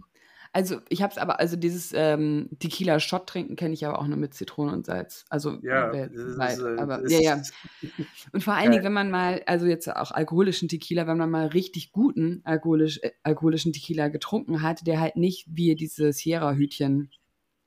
Also 0.53 0.81
ich 0.89 1.01
habe 1.01 1.11
es 1.11 1.17
aber, 1.17 1.39
also 1.39 1.55
dieses 1.55 1.91
ähm, 1.93 2.49
Tequila-Shot 2.59 3.27
trinken 3.27 3.55
kenne 3.55 3.73
ich 3.73 3.85
aber 3.85 3.99
auch 3.99 4.07
nur 4.07 4.17
mit 4.17 4.33
Zitrone 4.33 4.71
und 4.71 4.85
Salz. 4.85 5.25
Also 5.29 5.59
ja, 5.61 5.89
Ist, 5.91 6.39
äh, 6.59 6.77
aber, 6.77 7.07
ja, 7.09 7.19
ja. 7.19 7.41
Und 8.31 8.43
vor 8.43 8.53
allen 8.53 8.71
Dingen, 8.71 8.83
wenn 8.83 8.93
man 8.93 9.11
mal, 9.11 9.43
also 9.45 9.65
jetzt 9.65 9.87
auch 9.93 10.11
alkoholischen 10.11 10.69
Tequila, 10.69 11.07
wenn 11.07 11.17
man 11.17 11.29
mal 11.29 11.47
richtig 11.47 11.91
guten 11.91 12.41
alkoholisch, 12.43 12.99
äh, 13.03 13.11
alkoholischen 13.23 13.73
Tequila 13.73 14.07
getrunken 14.07 14.61
hat, 14.61 14.87
der 14.87 14.99
halt 14.99 15.15
nicht 15.15 15.47
wie 15.49 15.75
diese 15.75 16.13
Sierra-Hütchen 16.13 17.11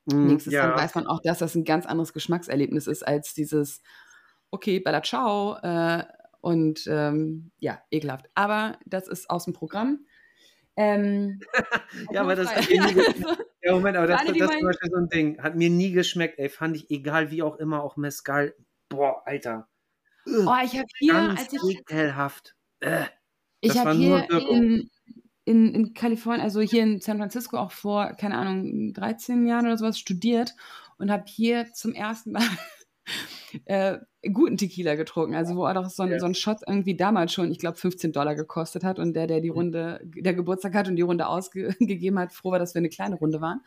Mhm, 0.07 0.27
Nächstes 0.29 0.53
ja. 0.53 0.69
Mal 0.69 0.77
weiß 0.77 0.95
man 0.95 1.07
auch, 1.07 1.21
dass 1.21 1.39
das 1.39 1.55
ein 1.55 1.65
ganz 1.65 1.87
anderes 1.87 2.13
Geschmackserlebnis 2.13 2.87
ist 2.87 3.07
als 3.07 3.35
dieses, 3.35 3.83
okay, 4.51 4.81
bella 4.81 5.03
ciao, 5.03 5.57
äh, 5.63 6.05
Und 6.41 6.87
ähm, 6.87 7.51
ja, 7.59 7.83
ekelhaft. 7.91 8.31
Aber 8.35 8.79
das 8.87 9.09
ist 9.09 9.29
aus 9.29 9.45
dem 9.45 9.53
Programm. 9.53 10.07
Ähm, 10.81 11.41
ja, 12.11 12.23
aber 12.23 12.35
das 12.35 12.55
hat 12.55 12.71
mir 12.71 12.87
nie 12.87 12.95
geschmeckt. 12.95 13.47
Ja, 13.63 13.75
Moment, 13.75 13.99
aber 13.99 14.07
das, 14.07 14.25
das, 14.25 14.39
das 14.39 14.51
ist 14.51 14.59
zum 14.59 14.67
Beispiel 14.67 14.91
so 14.91 14.97
ein 14.97 15.09
Ding. 15.11 15.43
Hat 15.43 15.55
mir 15.55 15.69
nie 15.69 15.93
geschmeckt, 15.93 16.39
ey. 16.39 16.49
Fand 16.49 16.77
ich, 16.77 16.91
egal 16.91 17.31
wie 17.31 17.43
auch 17.43 17.57
immer, 17.57 17.83
auch 17.83 17.99
Mescal. 17.99 18.55
Boah, 18.89 19.23
Alter. 19.27 19.69
Oh, 20.27 20.55
ich 20.65 20.79
habe 20.79 20.87
hier, 20.99 21.13
Ganz 21.13 21.41
als 21.41 21.53
ich, 21.53 21.79
ekelhaft. 21.81 22.57
Äh, 22.81 23.05
ich 23.61 23.77
habe 23.77 23.93
hier 23.93 24.27
in, 24.31 24.89
in, 25.45 25.75
in 25.75 25.93
Kalifornien, 25.93 26.43
also 26.43 26.63
hier 26.63 26.83
in 26.83 27.03
San 27.03 27.19
Francisco 27.19 27.59
auch 27.59 27.73
vor, 27.73 28.15
keine 28.15 28.39
Ahnung, 28.39 28.95
13 28.95 29.47
Jahren 29.47 29.67
oder 29.67 29.77
sowas 29.77 29.99
studiert 29.99 30.55
und 30.97 31.11
habe 31.11 31.25
hier 31.27 31.71
zum 31.75 31.93
ersten 31.93 32.33
Mal 32.33 32.43
äh, 33.65 33.99
guten 34.33 34.57
Tequila 34.57 34.95
getrunken. 34.95 35.35
Also 35.35 35.57
wo 35.57 35.67
auch 35.67 35.75
doch 35.75 35.89
so 35.89 36.03
ein, 36.03 36.19
so 36.19 36.27
ein 36.27 36.35
Shot 36.35 36.59
irgendwie 36.67 36.97
damals 36.97 37.33
schon, 37.33 37.51
ich 37.51 37.59
glaube, 37.59 37.77
15 37.77 38.13
Dollar 38.13 38.35
gekostet 38.35 38.85
hat 38.85 38.99
und 38.99 39.15
der, 39.15 39.27
der 39.27 39.41
die 39.41 39.49
Runde, 39.49 40.01
der 40.05 40.35
Geburtstag 40.35 40.75
hat 40.75 40.89
und 40.89 40.97
die 40.97 41.03
Runde 41.03 41.27
ausgegeben 41.27 42.19
hat, 42.19 42.33
froh 42.33 42.51
war, 42.51 42.59
dass 42.59 42.75
wir 42.75 42.81
eine 42.81 42.89
kleine 42.89 43.17
Runde 43.17 43.41
waren. 43.41 43.61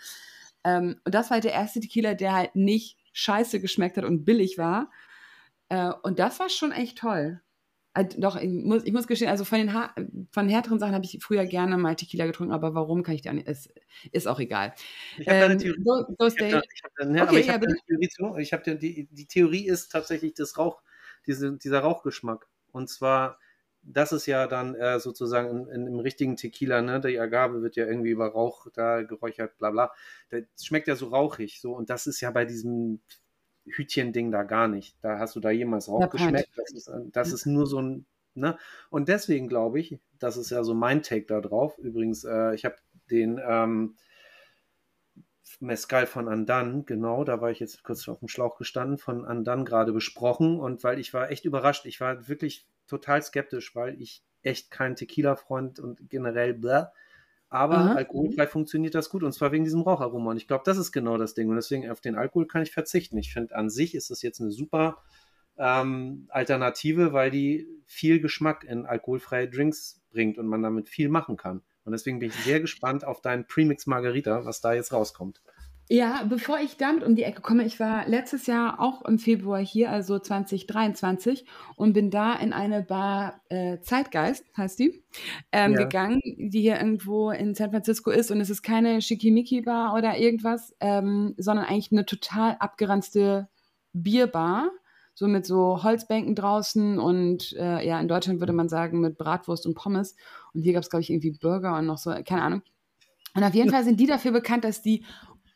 Ähm, 0.64 0.96
und 1.04 1.14
das 1.14 1.30
war 1.30 1.36
halt 1.36 1.44
der 1.44 1.54
erste 1.54 1.80
Tequila, 1.80 2.14
der 2.14 2.34
halt 2.34 2.56
nicht 2.56 2.98
scheiße 3.14 3.60
geschmeckt 3.60 3.98
hat 3.98 4.06
und 4.06 4.26
billig 4.26 4.58
war. 4.58 4.90
Äh, 5.70 5.92
und 6.04 6.20
das 6.20 6.40
war 6.40 6.50
schon 6.50 6.72
echt 6.72 6.98
toll. 6.98 7.42
Äh, 7.96 8.06
doch, 8.18 8.36
ich 8.38 8.50
muss, 8.50 8.84
ich 8.86 8.94
muss 8.94 9.08
gestehen, 9.08 9.30
also 9.30 9.46
von 9.46 9.60
den 9.60 9.74
ha 9.74 9.94
von 10.32 10.50
härteren 10.50 10.80
Sachen 10.80 10.96
habe 10.96 11.06
ich 11.06 11.20
früher 11.22 11.46
gerne 11.46 11.78
mal 11.78 11.96
Tequila 11.96 12.26
getrunken, 12.26 12.54
aber 12.54 12.74
warum 12.74 13.04
kann 13.04 13.14
ich 13.16 13.22
dir 13.22 13.34
nicht, 13.34 13.48
ist, 13.48 13.72
ist 14.12 14.28
auch 14.28 14.40
egal. 14.40 14.74
Ich 15.18 15.30
habe 15.30 15.40
da 15.40 15.46
eine 15.46 15.56
Ähm, 15.56 15.60
Theorie. 15.60 15.84
so, 15.84 16.06
Ich 16.36 16.42
hab 16.44 16.50
da, 16.50 16.58
hab 16.58 16.92
da, 16.98 17.06
ne, 17.06 17.22
Okay, 17.22 17.40
ich 17.42 17.48
ja, 17.48 17.54
habe 17.54 17.66
eine 17.68 17.76
Theorie 17.88 18.10
zu. 18.10 18.36
Ich 18.38 18.54
habe 18.54 18.76
die, 18.78 19.08
die 19.12 19.26
Theorie 19.28 19.68
ist 19.68 19.90
tatsächlich 19.92 20.34
das 20.34 20.58
Rauch, 20.58 20.82
diese, 21.28 21.54
dieser 21.58 21.80
Rauchgeschmack. 21.82 22.48
Und 22.72 22.90
zwar, 22.90 23.40
das 23.84 24.12
ist 24.12 24.26
ja 24.26 24.48
dann 24.48 24.76
äh, 24.76 25.00
sozusagen 25.00 25.68
in, 25.68 25.82
in, 25.82 25.88
im 25.88 26.00
richtigen 26.00 26.36
Tequila, 26.38 26.82
ne? 26.82 27.00
Die 27.02 27.20
Agave 27.20 27.62
wird 27.62 27.76
ja 27.76 27.86
irgendwie 27.86 28.12
über 28.12 28.28
Rauch 28.28 28.68
da 28.74 29.04
geräuchert, 29.04 29.58
bla 29.58 29.72
bla. 29.72 29.92
Das 30.30 30.44
schmeckt 30.66 30.88
ja 30.88 30.96
so 30.96 31.08
rauchig. 31.10 31.60
So, 31.62 31.74
und 31.76 31.90
das 31.90 32.08
ist 32.08 32.22
ja 32.22 32.32
bei 32.32 32.46
diesem 32.46 33.02
Hütchen-Ding 33.66 34.32
da 34.32 34.44
gar 34.44 34.68
nicht. 34.68 34.96
Da 35.02 35.20
hast 35.20 35.36
du 35.36 35.40
da 35.40 35.52
jemals 35.52 35.88
Rauch 35.88 36.00
Der 36.00 36.08
Point. 36.08 36.22
geschmeckt. 36.22 36.50
Das 36.58 36.72
ist, 36.72 36.92
das 37.12 37.34
ist 37.34 37.46
nur 37.46 37.66
so 37.66 37.82
ein, 37.82 38.06
ne? 38.36 38.58
Und 38.90 39.10
deswegen 39.10 39.48
glaube 39.48 39.80
ich, 39.80 40.00
das 40.20 40.38
ist 40.38 40.50
ja 40.50 40.64
so 40.64 40.74
mein 40.74 41.04
Take 41.04 41.26
da 41.26 41.42
drauf. 41.42 41.78
Übrigens, 41.78 42.24
äh, 42.24 42.54
ich 42.56 42.66
habe 42.66 42.76
den 43.10 43.40
ähm, 43.46 43.96
Mescal 45.60 46.08
von 46.08 46.28
Andan, 46.28 46.86
genau, 46.86 47.24
da 47.24 47.42
war 47.42 47.52
ich 47.52 47.60
jetzt 47.60 47.84
kurz 47.84 48.08
auf 48.08 48.20
dem 48.20 48.28
Schlauch 48.28 48.58
gestanden, 48.58 48.98
von 48.98 49.26
Andan 49.26 49.66
gerade 49.66 49.94
besprochen 49.94 50.60
und 50.60 50.84
weil 50.84 51.00
ich 51.00 51.14
war 51.14 51.32
echt 51.32 51.46
überrascht, 51.46 51.86
ich 51.86 52.02
war 52.02 52.28
wirklich 52.28 52.68
total 52.88 53.22
skeptisch, 53.22 53.76
weil 53.76 54.00
ich 54.02 54.24
echt 54.42 54.72
kein 54.72 54.96
Tequila-Freund 54.96 55.80
und 55.80 56.10
generell 56.10 56.54
bläh, 56.54 56.88
aber 57.54 57.78
Aha. 57.78 57.94
alkoholfrei 57.94 58.48
funktioniert 58.48 58.96
das 58.96 59.12
gut 59.12 59.22
und 59.22 59.32
zwar 59.32 59.52
wegen 59.52 59.64
diesem 59.64 59.82
Raucharoma 59.82 60.32
und 60.32 60.38
ich 60.38 60.48
glaube, 60.48 60.64
das 60.66 60.78
ist 60.78 60.92
genau 60.92 61.20
das 61.20 61.36
Ding 61.36 61.50
und 61.50 61.56
deswegen 61.56 61.88
auf 61.92 62.02
den 62.02 62.16
Alkohol 62.16 62.48
kann 62.48 62.64
ich 62.64 62.72
verzichten. 62.72 63.16
Ich 63.20 63.32
finde, 63.32 63.56
an 63.56 63.70
sich 63.70 63.94
ist 63.94 64.10
das 64.10 64.24
jetzt 64.24 64.42
eine 64.42 64.50
super 64.50 65.04
ähm, 65.60 66.26
Alternative, 66.30 67.14
weil 67.14 67.30
die 67.30 67.68
viel 67.86 68.20
Geschmack 68.20 68.64
in 68.64 68.88
alkoholfreie 68.88 69.48
Drinks 69.48 70.02
bringt 70.10 70.40
und 70.40 70.48
man 70.48 70.64
damit 70.64 70.90
viel 70.90 71.10
machen 71.10 71.38
kann. 71.38 71.62
Und 71.86 71.92
deswegen 71.92 72.18
bin 72.18 72.30
ich 72.30 72.36
sehr 72.44 72.60
gespannt 72.60 73.06
auf 73.06 73.22
deinen 73.22 73.46
Premix 73.46 73.86
Margarita, 73.86 74.46
was 74.46 74.60
da 74.60 74.74
jetzt 74.74 74.92
rauskommt. 74.92 75.44
Ja, 75.94 76.24
bevor 76.28 76.60
ich 76.60 76.78
damit 76.78 77.04
um 77.04 77.16
die 77.16 77.22
Ecke 77.22 77.42
komme, 77.42 77.64
ich 77.66 77.80
war 77.80 78.08
letztes 78.08 78.48
Jahr 78.48 78.80
auch 78.80 79.06
im 79.06 79.20
Februar 79.20 79.60
hier, 79.60 79.92
also 79.92 80.18
2023, 80.18 81.46
und 81.76 81.94
bin 81.94 82.10
da 82.10 82.34
in 82.34 82.52
eine 82.52 82.82
Bar, 82.82 83.42
äh, 83.50 83.80
Zeitgeist 83.80 84.44
heißt 84.58 84.80
die, 84.80 85.04
ähm, 85.52 85.74
Ja. 85.74 85.84
gegangen, 85.84 86.20
die 86.24 86.62
hier 86.62 86.78
irgendwo 86.80 87.30
in 87.30 87.54
San 87.54 87.70
Francisco 87.70 88.10
ist. 88.10 88.32
Und 88.32 88.42
es 88.42 88.50
ist 88.50 88.64
keine 88.64 89.04
Schickimicki-Bar 89.04 89.94
oder 89.94 90.18
irgendwas, 90.18 90.76
ähm, 90.80 91.36
sondern 91.38 91.66
eigentlich 91.68 91.92
eine 91.92 92.08
total 92.08 92.56
abgeranzte 92.60 93.48
Bierbar. 93.94 94.72
So 95.14 95.28
mit 95.28 95.46
so 95.46 95.84
Holzbänken 95.84 96.34
draußen 96.34 96.98
und 96.98 97.54
äh, 97.54 97.86
ja, 97.86 98.00
in 98.00 98.08
Deutschland 98.08 98.40
würde 98.40 98.54
man 98.54 98.68
sagen 98.68 99.00
mit 99.00 99.16
Bratwurst 99.20 99.68
und 99.68 99.76
Pommes. 99.76 100.16
Und 100.56 100.64
hier 100.64 100.74
gab 100.74 100.82
es, 100.82 100.90
glaube 100.90 101.04
ich, 101.04 101.12
irgendwie 101.12 101.38
Burger 101.40 101.78
und 101.78 101.86
noch 101.86 102.00
so, 102.00 102.10
keine 102.26 102.42
Ahnung. 102.42 102.64
Und 103.36 103.44
auf 103.44 103.54
jeden 103.54 103.70
Fall 103.72 103.84
sind 103.84 104.00
die 104.00 104.08
dafür 104.08 104.32
bekannt, 104.32 104.64
dass 104.64 104.82
die 104.82 105.06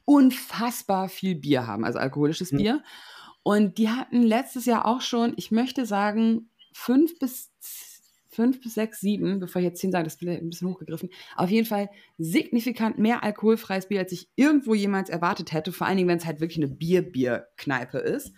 unfassbar 0.08 1.10
viel 1.10 1.36
Bier 1.36 1.68
haben, 1.68 1.84
also 1.84 2.00
alkoholisches 2.00 2.54
Mhm. 2.54 2.58
Bier. 2.58 2.84
Und 3.44 3.78
die 3.78 3.90
hatten 3.90 4.24
letztes 4.24 4.66
Jahr 4.66 4.86
auch 4.86 5.02
schon, 5.02 5.34
ich 5.36 5.52
möchte 5.52 5.86
sagen, 5.86 6.50
fünf 6.74 7.20
bis 7.20 7.52
fünf 8.30 8.62
bis 8.62 8.76
sechs, 8.76 9.00
sieben, 9.00 9.40
bevor 9.40 9.60
ich 9.60 9.66
jetzt 9.66 9.82
zehn 9.82 9.92
sage, 9.92 10.04
das 10.04 10.14
ist 10.14 10.22
ein 10.22 10.50
bisschen 10.50 10.70
hochgegriffen, 10.70 11.10
auf 11.36 11.50
jeden 11.50 11.66
Fall 11.66 11.90
signifikant 12.20 13.00
mehr 13.00 13.24
alkoholfreies 13.24 13.88
Bier, 13.88 14.00
als 14.02 14.12
ich 14.12 14.30
irgendwo 14.36 14.76
jemals 14.76 15.10
erwartet 15.10 15.54
hätte, 15.54 15.72
vor 15.72 15.88
allen 15.88 15.98
Dingen, 15.98 16.08
wenn 16.08 16.20
es 16.20 16.26
halt 16.28 16.40
wirklich 16.40 16.64
eine 16.64 16.68
Bier-Bier-Kneipe 16.68 17.98
ist. 17.98 18.34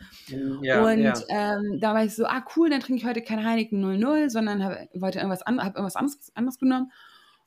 Ja, 0.61 0.85
und 0.85 1.01
ja. 1.01 1.13
Ähm, 1.27 1.79
da 1.81 1.93
war 1.93 2.05
ich 2.05 2.15
so, 2.15 2.25
ah 2.25 2.45
cool, 2.55 2.69
dann 2.69 2.79
trinke 2.79 3.01
ich 3.01 3.05
heute 3.05 3.21
kein 3.21 3.45
Heineken 3.45 3.81
00, 3.81 4.29
sondern 4.29 4.63
hab, 4.63 4.71
wollte 4.93 5.19
irgendwas, 5.19 5.41
an, 5.41 5.59
hab 5.59 5.75
irgendwas 5.75 5.97
anderes, 5.97 6.31
anderes 6.33 6.59
genommen 6.59 6.91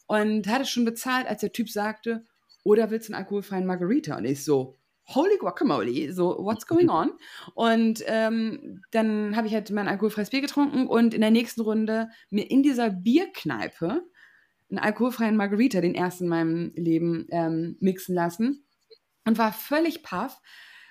und 0.06 0.46
hatte 0.46 0.66
schon 0.66 0.84
bezahlt, 0.84 1.26
als 1.26 1.40
der 1.40 1.52
Typ 1.52 1.70
sagte, 1.70 2.26
oder 2.64 2.90
willst 2.90 3.08
du 3.08 3.12
einen 3.12 3.22
alkoholfreien 3.22 3.66
Margarita? 3.66 4.16
Und 4.16 4.24
ich 4.24 4.44
so, 4.44 4.76
holy 5.06 5.36
guacamole, 5.38 6.12
so, 6.12 6.36
what's 6.38 6.66
going 6.66 6.88
on? 6.88 7.12
Und 7.54 8.02
ähm, 8.06 8.82
dann 8.92 9.36
habe 9.36 9.46
ich 9.48 9.54
halt 9.54 9.70
mein 9.70 9.88
alkoholfreies 9.88 10.30
Bier 10.30 10.40
getrunken 10.40 10.86
und 10.86 11.12
in 11.14 11.20
der 11.20 11.30
nächsten 11.30 11.60
Runde 11.62 12.08
mir 12.30 12.50
in 12.50 12.62
dieser 12.62 12.90
Bierkneipe 12.90 14.02
einen 14.70 14.78
alkoholfreien 14.78 15.36
Margarita, 15.36 15.80
den 15.80 15.94
ersten 15.94 16.24
in 16.24 16.30
meinem 16.30 16.72
Leben, 16.76 17.26
ähm, 17.30 17.76
mixen 17.80 18.14
lassen 18.14 18.64
und 19.26 19.38
war 19.38 19.52
völlig 19.52 20.02
paff, 20.02 20.40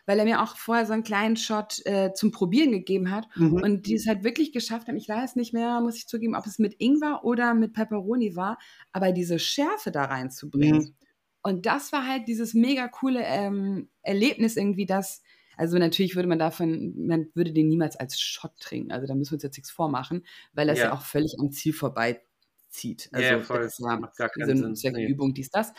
weil 0.05 0.19
er 0.19 0.25
mir 0.25 0.41
auch 0.41 0.57
vorher 0.57 0.85
so 0.85 0.93
einen 0.93 1.03
kleinen 1.03 1.37
Shot 1.37 1.83
äh, 1.85 2.11
zum 2.13 2.31
Probieren 2.31 2.71
gegeben 2.71 3.11
hat 3.11 3.27
Mhm. 3.35 3.53
und 3.63 3.87
die 3.87 3.95
es 3.95 4.07
halt 4.07 4.23
wirklich 4.23 4.51
geschafft 4.51 4.87
haben. 4.87 4.97
Ich 4.97 5.07
weiß 5.09 5.35
nicht 5.35 5.53
mehr, 5.53 5.79
muss 5.81 5.95
ich 5.95 6.07
zugeben, 6.07 6.35
ob 6.35 6.45
es 6.45 6.59
mit 6.59 6.75
Ingwer 6.79 7.23
oder 7.23 7.53
mit 7.53 7.73
Pepperoni 7.73 8.35
war, 8.35 8.57
aber 8.91 9.11
diese 9.13 9.39
Schärfe 9.39 9.91
da 9.91 10.05
reinzubringen. 10.05 10.79
Mhm. 10.79 10.95
Und 11.43 11.65
das 11.65 11.91
war 11.91 12.07
halt 12.07 12.27
dieses 12.27 12.53
mega 12.53 12.87
coole 12.87 13.21
ähm, 13.23 13.89
Erlebnis 14.03 14.57
irgendwie, 14.57 14.85
dass, 14.85 15.21
also 15.57 15.77
natürlich 15.77 16.15
würde 16.15 16.29
man 16.29 16.39
davon, 16.39 16.93
man 17.07 17.27
würde 17.33 17.51
den 17.53 17.67
niemals 17.67 17.95
als 17.95 18.19
Shot 18.19 18.57
trinken. 18.59 18.91
Also 18.91 19.07
da 19.07 19.15
müssen 19.15 19.31
wir 19.31 19.35
uns 19.35 19.43
jetzt 19.43 19.57
nichts 19.57 19.71
vormachen, 19.71 20.25
weil 20.53 20.67
das 20.67 20.79
ja, 20.79 20.85
Ja. 20.85 20.93
auch 20.93 21.01
völlig 21.03 21.35
am 21.39 21.51
Ziel 21.51 21.73
vorbeizieht. 21.73 23.09
Also 23.13 23.35
Ja, 23.35 23.39
voll. 23.41 23.61
das 23.63 23.79
Macht 23.79 24.15
gar 24.17 24.29
keinen 24.29 24.45
so 24.45 24.51
eine 24.65 24.75
Sinn. 24.75 24.75
Zweckübung, 24.75 25.33
dies, 25.33 25.49
das. 25.49 25.73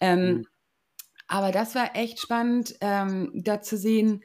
Ähm, 0.00 0.40
Mhm. 0.40 0.46
Aber 1.28 1.52
das 1.52 1.74
war 1.74 1.96
echt 1.96 2.20
spannend, 2.20 2.76
ähm, 2.80 3.32
da 3.34 3.60
zu 3.60 3.76
sehen, 3.76 4.22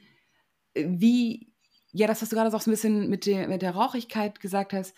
wie, 0.76 1.54
ja, 1.92 2.08
das, 2.08 2.22
was 2.22 2.30
du 2.30 2.36
gerade 2.36 2.52
so 2.52 2.58
ein 2.58 2.72
bisschen 2.72 3.10
mit 3.10 3.26
der, 3.26 3.48
mit 3.48 3.62
der 3.62 3.72
Rauchigkeit 3.72 4.40
gesagt 4.40 4.74
hast, 4.74 4.96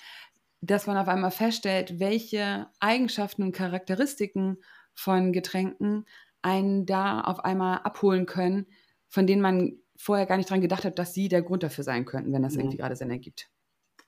dass 0.62 0.88
man 0.88 0.98
auf 0.98 1.08
einmal 1.08 1.32
feststellt, 1.32 2.00
welche 2.00 2.68
Eigenschaften 2.80 3.44
und 3.44 3.52
Charakteristiken 3.54 4.58
von 4.96 5.34
Getränken 5.34 6.06
einen 6.42 6.86
da 6.86 7.22
auf 7.22 7.40
einmal 7.46 7.80
abholen 7.80 8.26
können, 8.26 8.68
von 9.10 9.28
denen 9.28 9.42
man 9.42 9.80
vorher 9.98 10.26
gar 10.26 10.38
nicht 10.38 10.50
dran 10.50 10.62
gedacht 10.62 10.86
hat, 10.86 11.00
dass 11.00 11.14
sie 11.14 11.30
der 11.30 11.42
Grund 11.42 11.64
dafür 11.64 11.84
sein 11.84 12.06
könnten, 12.06 12.34
wenn 12.34 12.42
das 12.44 12.56
Mhm. 12.56 12.58
irgendwie 12.58 12.78
gerade 12.78 12.96
Sinn 12.96 13.12
ergibt. 13.12 13.50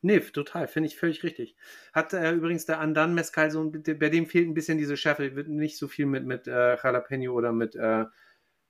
Nee, 0.01 0.19
total, 0.19 0.67
finde 0.67 0.87
ich 0.87 0.97
völlig 0.97 1.23
richtig. 1.23 1.55
Hat 1.93 2.13
äh, 2.13 2.31
übrigens 2.33 2.65
der 2.65 2.79
Andan 2.79 3.15
Mescal 3.15 3.49
so 3.51 3.61
ein 3.61 3.71
bisschen, 3.71 3.97
bei 3.99 4.09
dem 4.09 4.27
fehlt 4.27 4.47
ein 4.47 4.53
bisschen 4.53 4.77
diese 4.77 4.97
Schärfe, 4.97 5.35
wird 5.35 5.47
nicht 5.47 5.77
so 5.77 5.87
viel 5.87 6.05
mit, 6.05 6.25
mit 6.25 6.47
äh, 6.47 6.75
Jalapeno 6.77 7.33
oder 7.33 7.51
mit, 7.53 7.75
äh, 7.75 8.05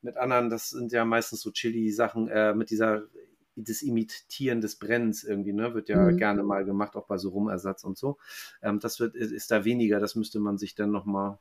mit 0.02 0.18
anderen, 0.18 0.50
das 0.50 0.70
sind 0.70 0.92
ja 0.94 1.06
meistens 1.06 1.42
so 1.42 1.52
Chili-Sachen, 1.52 2.30
äh, 2.30 2.54
mit 2.56 2.70
dieser, 2.72 3.08
das 3.56 3.82
Imitieren 3.82 4.62
des 4.62 4.78
Brennens 4.80 5.24
irgendwie, 5.24 5.54
ne, 5.54 5.74
wird 5.74 5.90
ja 5.90 6.12
Mhm. 6.12 6.12
gerne 6.12 6.44
mal 6.44 6.66
gemacht, 6.66 6.96
auch 6.96 7.08
bei 7.08 7.18
so 7.18 7.30
Rumersatz 7.30 7.84
und 7.84 7.98
so. 7.98 8.18
Ähm, 8.62 8.80
das 8.80 9.00
wird, 9.00 9.16
ist, 9.16 9.32
ist 9.32 9.52
da 9.52 9.66
weniger, 9.66 10.00
das 10.00 10.16
müsste 10.16 10.40
man 10.40 10.58
sich 10.58 10.76
dann 10.76 10.92
nochmal 10.92 11.40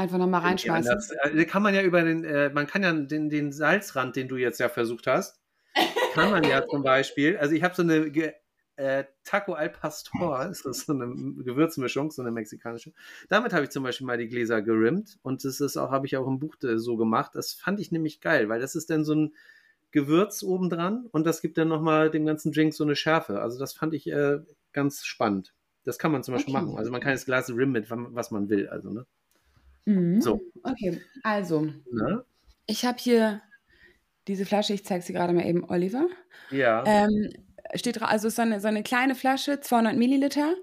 Einfach 0.00 0.16
nochmal 0.16 0.40
reinschmeißen. 0.40 0.90
anders- 0.92 1.10
äh, 1.10 1.44
kann 1.44 1.62
man 1.62 1.74
ja 1.74 1.82
über 1.82 2.00
den, 2.02 2.24
äh, 2.24 2.48
man 2.48 2.66
kann 2.66 2.82
ja 2.82 2.90
den, 2.92 3.28
den 3.28 3.52
Salzrand, 3.52 4.16
den 4.16 4.28
du 4.28 4.36
jetzt 4.38 4.58
ja 4.58 4.70
versucht 4.70 5.06
hast, 5.06 5.40
kann 6.14 6.30
man 6.30 6.44
ja 6.44 6.66
zum 6.66 6.82
Beispiel, 6.82 7.36
also 7.36 7.54
ich 7.54 7.62
habe 7.62 7.74
so 7.74 7.82
eine 7.82 8.10
äh, 8.76 9.04
Taco 9.24 9.52
al 9.52 9.68
Pastor, 9.68 10.46
ist 10.50 10.64
das 10.64 10.86
so 10.86 10.94
eine 10.94 11.06
Gewürzmischung, 11.44 12.10
so 12.10 12.22
eine 12.22 12.30
mexikanische. 12.30 12.94
Damit 13.28 13.52
habe 13.52 13.64
ich 13.64 13.70
zum 13.70 13.82
Beispiel 13.82 14.06
mal 14.06 14.16
die 14.16 14.28
Gläser 14.28 14.62
gerimmt 14.62 15.18
und 15.20 15.44
das 15.44 15.60
ist 15.60 15.76
auch, 15.76 15.90
habe 15.90 16.06
ich 16.06 16.16
auch 16.16 16.26
im 16.26 16.38
Buch 16.38 16.56
so 16.60 16.96
gemacht. 16.96 17.32
Das 17.34 17.52
fand 17.52 17.78
ich 17.78 17.92
nämlich 17.92 18.22
geil, 18.22 18.48
weil 18.48 18.60
das 18.60 18.74
ist 18.74 18.88
dann 18.88 19.04
so 19.04 19.14
ein 19.14 19.34
Gewürz 19.90 20.42
obendran 20.42 21.06
und 21.10 21.26
das 21.26 21.42
gibt 21.42 21.58
dann 21.58 21.68
nochmal 21.68 22.10
dem 22.10 22.24
ganzen 22.24 22.52
Drink 22.52 22.72
so 22.72 22.84
eine 22.84 22.96
Schärfe. 22.96 23.42
Also 23.42 23.58
das 23.58 23.74
fand 23.74 23.92
ich 23.92 24.06
äh, 24.06 24.38
ganz 24.72 25.04
spannend. 25.04 25.52
Das 25.84 25.98
kann 25.98 26.12
man 26.12 26.22
zum 26.22 26.34
Beispiel 26.34 26.54
Okay. 26.54 26.64
machen. 26.64 26.78
Also 26.78 26.90
man 26.90 27.00
kann 27.02 27.12
das 27.12 27.26
Glas 27.26 27.50
rimmen 27.50 27.72
mit, 27.72 27.90
was 27.90 28.30
man 28.30 28.48
will. 28.48 28.68
Also, 28.68 28.90
ne? 28.90 29.06
Mhm. 29.94 30.20
So. 30.20 30.40
Okay, 30.62 31.00
also, 31.22 31.62
Ne? 31.90 32.24
ich 32.66 32.84
habe 32.84 32.98
hier 32.98 33.42
diese 34.28 34.44
Flasche, 34.46 34.72
ich 34.74 34.84
zeige 34.84 35.02
sie 35.02 35.12
gerade 35.12 35.32
mal 35.32 35.46
eben 35.46 35.64
Oliver. 35.68 36.06
Ja. 36.50 36.84
Ähm, 36.86 37.30
steht 37.74 38.00
also 38.02 38.28
ist 38.28 38.36
so 38.36 38.42
eine, 38.42 38.60
so 38.60 38.68
eine 38.68 38.82
kleine 38.82 39.14
Flasche, 39.14 39.60
200 39.60 39.96
Milliliter. 39.96 40.54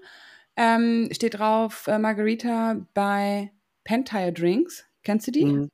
Ähm, 0.56 1.08
steht 1.12 1.38
drauf 1.38 1.86
äh, 1.86 1.98
Margarita 1.98 2.84
bei 2.94 3.52
Pentire 3.84 4.32
Drinks. 4.32 4.84
Kennst 5.04 5.26
du 5.26 5.30
die? 5.32 5.44
Mhm. 5.44 5.70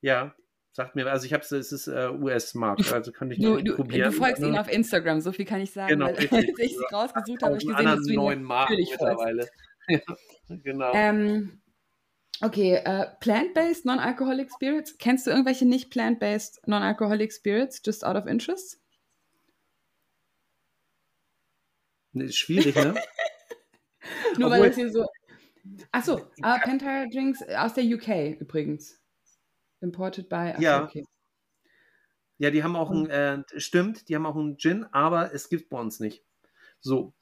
Ja, 0.00 0.34
sagt 0.72 0.96
mir, 0.96 1.06
also 1.10 1.26
ich 1.26 1.32
habe 1.32 1.42
es, 1.42 1.52
es 1.52 1.72
ist 1.72 1.86
äh, 1.88 2.08
US-Markt, 2.10 2.92
also 2.92 3.12
kann 3.12 3.30
ich 3.30 3.38
Du, 3.40 3.54
nicht 3.56 3.68
du, 3.68 3.76
probieren. 3.76 4.10
du 4.10 4.16
folgst 4.16 4.40
ne? 4.42 4.48
ihnen 4.48 4.58
auf 4.58 4.70
Instagram, 4.70 5.20
so 5.20 5.32
viel 5.32 5.44
kann 5.44 5.60
ich 5.60 5.72
sagen. 5.72 5.88
Genau, 5.88 6.06
weil, 6.06 6.14
richtig. 6.14 6.32
als 6.32 6.58
ich 6.58 6.76
sie 6.76 6.84
rausgesucht 6.94 7.42
habe, 7.42 7.52
habe 7.54 7.62
ich 7.62 7.68
gesehen, 7.68 7.84
dass 7.86 8.02
du 8.02 8.10
ihn 8.10 8.16
neuen 8.16 8.46
folgst. 8.46 8.90
mittlerweile. 8.90 9.48
Ja, 9.86 10.00
genau. 10.62 10.92
Ähm, 10.94 11.60
okay, 12.44 12.74
äh, 12.76 13.06
Plant-Based 13.20 13.84
Non-Alcoholic 13.84 14.50
Spirits. 14.52 14.96
Kennst 14.98 15.26
du 15.26 15.30
irgendwelche 15.30 15.64
nicht 15.66 15.90
Plant-Based 15.90 16.66
Non-Alcoholic 16.66 17.32
Spirits, 17.32 17.80
just 17.84 18.04
out 18.04 18.16
of 18.16 18.26
interest? 18.26 18.80
Nee, 22.12 22.24
ist 22.26 22.36
schwierig, 22.36 22.74
ne? 22.76 22.94
Nur 24.38 24.48
Obwohl- 24.48 24.50
weil 24.50 24.68
das 24.68 24.76
hier 24.76 24.90
so. 24.92 25.06
Achso, 25.92 26.20
aber 26.42 26.60
Pentire 26.62 27.08
Drinks 27.10 27.42
aus 27.48 27.74
der 27.74 27.84
UK 27.84 28.38
übrigens. 28.40 29.00
Imported 29.80 30.28
by. 30.28 30.52
Ach 30.56 30.60
Ja. 30.60 30.84
Okay. 30.84 31.04
Ja, 32.38 32.50
die 32.50 32.62
haben 32.62 32.76
auch 32.76 32.90
ein, 32.90 33.08
äh, 33.08 33.42
stimmt, 33.56 34.08
die 34.08 34.14
haben 34.14 34.26
auch 34.26 34.36
einen 34.36 34.58
Gin, 34.58 34.84
aber 34.92 35.32
es 35.32 35.48
gibt 35.48 35.70
bei 35.70 35.78
uns 35.78 36.00
nicht. 36.00 36.22
So, 36.80 37.14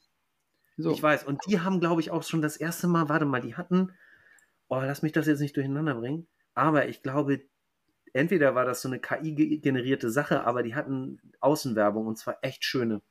So. 0.76 0.90
ich 0.90 1.02
weiß. 1.02 1.24
Und 1.24 1.40
die 1.46 1.60
haben, 1.60 1.80
glaube 1.80 2.00
ich, 2.00 2.10
auch 2.10 2.22
schon 2.22 2.42
das 2.42 2.56
erste 2.56 2.88
Mal, 2.88 3.08
warte 3.08 3.26
mal, 3.26 3.40
die 3.40 3.54
hatten, 3.54 3.92
oh, 4.72 4.80
lass 4.80 5.02
mich 5.02 5.12
das 5.12 5.26
jetzt 5.26 5.40
nicht 5.40 5.54
durcheinander 5.54 5.94
bringen, 5.94 6.26
aber 6.54 6.88
ich 6.88 7.02
glaube, 7.02 7.42
entweder 8.14 8.54
war 8.54 8.64
das 8.64 8.80
so 8.80 8.88
eine 8.88 9.00
KI-generierte 9.00 10.10
Sache, 10.10 10.44
aber 10.44 10.62
die 10.62 10.74
hatten 10.74 11.20
Außenwerbung 11.40 12.06
und 12.06 12.16
zwar 12.16 12.38
echt 12.40 12.64
schöne. 12.64 13.02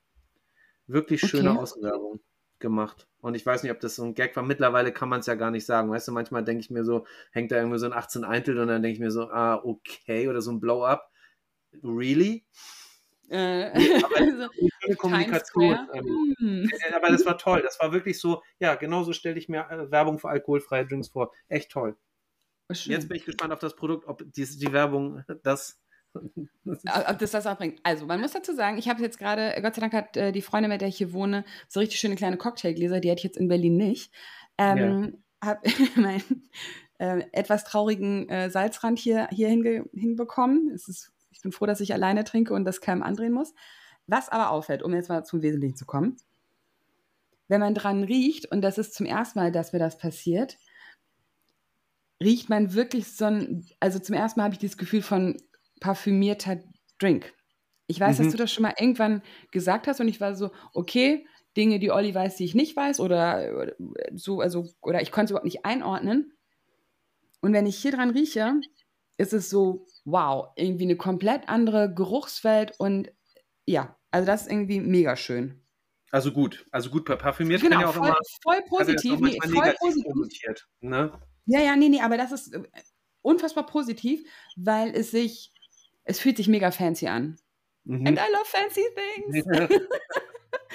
Wirklich 0.87 1.21
schöne 1.21 1.51
Okay. 1.51 1.59
Außenwerbung 1.59 2.19
gemacht. 2.57 3.07
Und 3.19 3.35
ich 3.35 3.45
weiß 3.45 3.61
nicht, 3.61 3.71
ob 3.71 3.79
das 3.79 3.95
so 3.95 4.03
ein 4.03 4.15
Gag 4.15 4.35
war. 4.35 4.43
Mittlerweile 4.43 4.91
kann 4.91 5.07
man 5.07 5.19
es 5.19 5.27
ja 5.27 5.35
gar 5.35 5.51
nicht 5.51 5.67
sagen. 5.67 5.91
Weißt 5.91 6.07
du, 6.07 6.11
manchmal 6.11 6.43
denke 6.43 6.61
ich 6.61 6.71
mir 6.71 6.83
so, 6.83 7.05
hängt 7.31 7.51
da 7.51 7.57
irgendwie 7.57 7.77
so 7.77 7.85
ein 7.85 7.93
18 7.93 8.23
Eintel 8.23 8.57
und 8.57 8.67
dann 8.67 8.81
denke 8.81 8.95
ich 8.95 8.99
mir 8.99 9.11
so, 9.11 9.29
ah, 9.29 9.61
okay, 9.63 10.27
oder 10.29 10.41
so 10.41 10.51
ein 10.51 10.59
Blow-up. 10.59 11.11
Really? 11.83 12.43
Äh, 13.31 13.71
aber- 14.03 14.17
also, 14.17 14.95
Kommunikation. 14.97 15.77
Ähm, 15.93 16.35
Hm. 16.37 16.69
äh, 16.71 16.93
aber 16.93 17.09
das 17.09 17.25
war 17.25 17.37
toll. 17.37 17.61
Das 17.61 17.79
war 17.79 17.91
wirklich 17.93 18.19
so, 18.19 18.41
ja, 18.59 18.75
genauso 18.75 19.13
stelle 19.13 19.37
ich 19.37 19.47
mir 19.47 19.67
äh, 19.69 19.89
Werbung 19.91 20.19
für 20.19 20.29
alkoholfreie 20.29 20.85
Drinks 20.85 21.09
vor. 21.09 21.31
Echt 21.47 21.71
toll. 21.71 21.95
Schön. 22.71 22.93
Jetzt 22.93 23.07
bin 23.07 23.17
ich 23.17 23.25
gespannt 23.25 23.51
auf 23.53 23.59
das 23.59 23.75
Produkt, 23.75 24.07
ob 24.07 24.23
die, 24.33 24.45
die 24.45 24.71
Werbung 24.73 25.23
das. 25.43 25.79
Ob 26.13 27.19
das 27.19 27.31
das 27.31 27.47
auch 27.47 27.57
bringt. 27.57 27.79
Also, 27.83 28.05
man 28.05 28.19
muss 28.19 28.33
dazu 28.33 28.53
sagen, 28.53 28.77
ich 28.77 28.89
habe 28.89 29.01
jetzt 29.01 29.17
gerade, 29.17 29.55
Gott 29.61 29.75
sei 29.75 29.79
Dank 29.79 29.93
hat 29.93 30.17
äh, 30.17 30.33
die 30.33 30.41
Freundin, 30.41 30.69
mit 30.69 30.81
der 30.81 30.89
ich 30.89 30.97
hier 30.97 31.13
wohne, 31.13 31.45
so 31.69 31.79
richtig 31.79 32.01
schöne 32.01 32.15
kleine 32.17 32.35
Cocktailgläser, 32.35 32.99
die 32.99 33.09
hätte 33.09 33.19
ich 33.19 33.23
jetzt 33.23 33.37
in 33.37 33.47
Berlin 33.47 33.77
nicht. 33.77 34.13
Ähm, 34.57 35.23
Habe 35.41 35.61
meinen 35.95 36.49
äh, 36.97 37.23
etwas 37.31 37.63
traurigen 37.63 38.27
äh, 38.27 38.49
Salzrand 38.49 38.99
hier, 38.99 39.29
hier 39.31 39.47
hinge 39.47 39.85
hinbekommen. 39.93 40.69
Es 40.75 40.89
ist, 40.89 41.13
ich 41.41 41.43
bin 41.43 41.51
froh, 41.51 41.65
dass 41.65 41.81
ich 41.81 41.91
alleine 41.91 42.23
trinke 42.23 42.53
und 42.53 42.65
das 42.65 42.81
keinem 42.81 43.01
andrehen 43.01 43.33
muss. 43.33 43.55
Was 44.05 44.29
aber 44.29 44.51
auffällt, 44.51 44.83
um 44.83 44.93
jetzt 44.93 45.09
mal 45.09 45.23
zum 45.23 45.41
Wesentlichen 45.41 45.75
zu 45.75 45.87
kommen, 45.87 46.17
wenn 47.47 47.59
man 47.59 47.73
dran 47.73 48.03
riecht, 48.03 48.51
und 48.51 48.61
das 48.61 48.77
ist 48.77 48.93
zum 48.93 49.07
ersten 49.07 49.39
Mal, 49.39 49.51
dass 49.51 49.73
mir 49.73 49.79
das 49.79 49.97
passiert, 49.97 50.59
riecht 52.21 52.47
man 52.47 52.75
wirklich 52.75 53.07
so 53.07 53.25
ein, 53.25 53.65
also 53.79 53.97
zum 53.97 54.13
ersten 54.13 54.39
Mal 54.39 54.43
habe 54.43 54.53
ich 54.53 54.59
dieses 54.59 54.77
Gefühl 54.77 55.01
von 55.01 55.41
parfümierter 55.79 56.59
Drink. 56.99 57.33
Ich 57.87 57.99
weiß, 57.99 58.19
Mhm. 58.19 58.23
dass 58.23 58.31
du 58.33 58.37
das 58.37 58.51
schon 58.53 58.61
mal 58.61 58.75
irgendwann 58.77 59.23
gesagt 59.51 59.87
hast 59.87 59.99
und 59.99 60.09
ich 60.09 60.21
war 60.21 60.35
so, 60.35 60.51
okay, 60.73 61.25
Dinge, 61.57 61.79
die 61.79 61.89
Olli 61.89 62.13
weiß, 62.13 62.35
die 62.35 62.45
ich 62.45 62.53
nicht 62.53 62.75
weiß 62.75 62.99
oder, 62.99 63.57
oder 63.59 63.73
so, 64.13 64.41
also, 64.41 64.67
oder 64.79 65.01
ich 65.01 65.11
konnte 65.11 65.25
es 65.25 65.31
überhaupt 65.31 65.45
nicht 65.45 65.65
einordnen. 65.65 66.33
Und 67.41 67.51
wenn 67.51 67.65
ich 67.65 67.77
hier 67.77 67.91
dran 67.91 68.11
rieche, 68.11 68.61
ist 69.21 69.33
es 69.33 69.49
so, 69.49 69.85
wow, 70.03 70.49
irgendwie 70.55 70.83
eine 70.83 70.97
komplett 70.97 71.47
andere 71.47 71.93
Geruchswelt 71.93 72.73
und 72.79 73.11
ja, 73.65 73.95
also 74.09 74.25
das 74.25 74.43
ist 74.43 74.51
irgendwie 74.51 74.79
mega 74.79 75.15
schön. 75.15 75.61
Also 76.11 76.31
gut, 76.33 76.65
also 76.71 76.89
gut, 76.89 77.05
parfümiert 77.05 77.61
kann 77.61 77.71
ja 77.71 77.77
Genau, 77.77 77.89
auch 77.89 77.93
voll, 77.95 78.07
immer. 78.09 78.17
voll 78.43 78.55
hat 78.55 78.65
positiv, 78.65 79.19
nee, 79.21 79.39
voll 79.41 79.73
positiv. 79.79 80.67
Ne? 80.81 81.11
Ja, 81.45 81.59
ja, 81.61 81.75
nee, 81.75 81.89
nee, 81.89 82.01
aber 82.01 82.17
das 82.17 82.31
ist 82.31 82.53
äh, 82.53 82.63
unfassbar 83.21 83.65
positiv, 83.65 84.23
weil 84.57 84.93
es 84.95 85.11
sich, 85.11 85.53
es 86.03 86.19
fühlt 86.19 86.37
sich 86.37 86.47
mega 86.47 86.71
fancy 86.71 87.07
an. 87.07 87.37
Mhm. 87.85 88.07
And 88.07 88.17
I 88.19 88.31
love 88.33 88.45
fancy 88.45 88.81
things. 88.95 89.45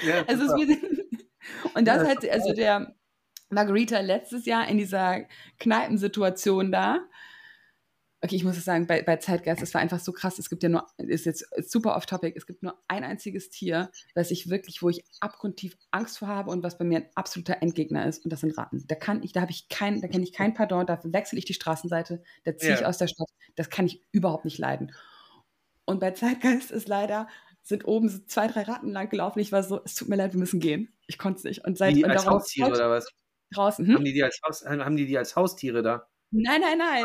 ja, 0.06 0.24
Also 0.28 0.46
super. 0.46 0.58
wird, 0.68 1.06
und 1.74 1.86
das 1.86 2.02
Ja, 2.02 2.08
halt, 2.08 2.30
also 2.30 2.52
der 2.52 2.94
Margarita 3.50 4.00
letztes 4.00 4.46
Jahr 4.46 4.68
in 4.68 4.78
dieser 4.78 5.26
Kneipensituation 5.58 6.72
da. 6.72 7.06
Okay, 8.22 8.34
ich 8.36 8.44
muss 8.44 8.56
es 8.56 8.64
sagen, 8.64 8.86
bei, 8.86 9.02
bei 9.02 9.16
Zeitgeist, 9.16 9.62
es 9.62 9.74
war 9.74 9.82
einfach 9.82 10.00
so 10.00 10.10
krass. 10.10 10.38
Es 10.38 10.48
gibt 10.48 10.62
ja 10.62 10.70
nur, 10.70 10.86
ist 10.96 11.26
jetzt 11.26 11.46
super 11.70 11.96
off 11.96 12.06
topic, 12.06 12.34
es 12.36 12.46
gibt 12.46 12.62
nur 12.62 12.82
ein 12.88 13.04
einziges 13.04 13.50
Tier, 13.50 13.90
das 14.14 14.30
ich 14.30 14.48
wirklich, 14.48 14.80
wo 14.82 14.88
ich 14.88 15.04
abgrundtief 15.20 15.76
Angst 15.90 16.18
vor 16.18 16.28
habe 16.28 16.50
und 16.50 16.62
was 16.62 16.78
bei 16.78 16.84
mir 16.84 16.98
ein 17.00 17.10
absoluter 17.14 17.60
Endgegner 17.60 18.06
ist, 18.06 18.24
und 18.24 18.32
das 18.32 18.40
sind 18.40 18.56
Ratten. 18.56 18.84
Da 18.86 18.94
kann 18.94 19.22
ich, 19.22 19.32
da 19.32 19.42
habe 19.42 19.50
ich 19.50 19.68
kein, 19.68 20.00
da 20.00 20.08
kenne 20.08 20.24
ich 20.24 20.32
kein 20.32 20.54
Pardon, 20.54 20.86
da 20.86 20.98
wechsle 21.04 21.38
ich 21.38 21.44
die 21.44 21.52
Straßenseite, 21.54 22.22
da 22.44 22.56
ziehe 22.56 22.72
ich 22.72 22.80
Ja. 22.80 22.88
aus 22.88 22.96
der 22.96 23.08
Stadt. 23.08 23.28
Das 23.54 23.68
kann 23.68 23.84
ich 23.86 24.02
überhaupt 24.12 24.46
nicht 24.46 24.58
leiden. 24.58 24.92
Und 25.84 26.00
bei 26.00 26.10
Zeitgeist 26.12 26.70
ist 26.70 26.88
leider, 26.88 27.28
sind 27.62 27.86
oben 27.86 28.08
so 28.08 28.18
zwei, 28.26 28.46
drei 28.48 28.62
Ratten 28.62 28.92
lang 28.92 29.10
gelaufen. 29.10 29.40
Ich 29.40 29.52
war 29.52 29.62
so, 29.62 29.82
es 29.84 29.94
tut 29.94 30.08
mir 30.08 30.16
leid, 30.16 30.32
wir 30.32 30.40
müssen 30.40 30.58
gehen. 30.60 30.94
Ich 31.06 31.18
konnte 31.18 31.38
es 31.38 31.44
nicht. 31.44 31.64
Und 31.66 31.76
seit 31.76 31.94
Die 31.96 32.02
und 32.04 32.10
als 32.10 32.26
Haustiere 32.26 32.70
oder 32.70 32.90
was? 32.90 33.08
draußen. 33.52 33.86
Haben 33.88 33.96
Hm? 33.98 34.04
die 34.04 34.12
die 34.14 34.22
als 34.24 34.40
Haus, 34.44 34.64
haben 34.64 34.96
die 34.96 35.06
die 35.06 35.18
als 35.18 35.36
Haustiere 35.36 35.82
da? 35.82 36.08
Nein, 36.30 36.60
nein, 36.62 36.78
nein. 36.78 37.04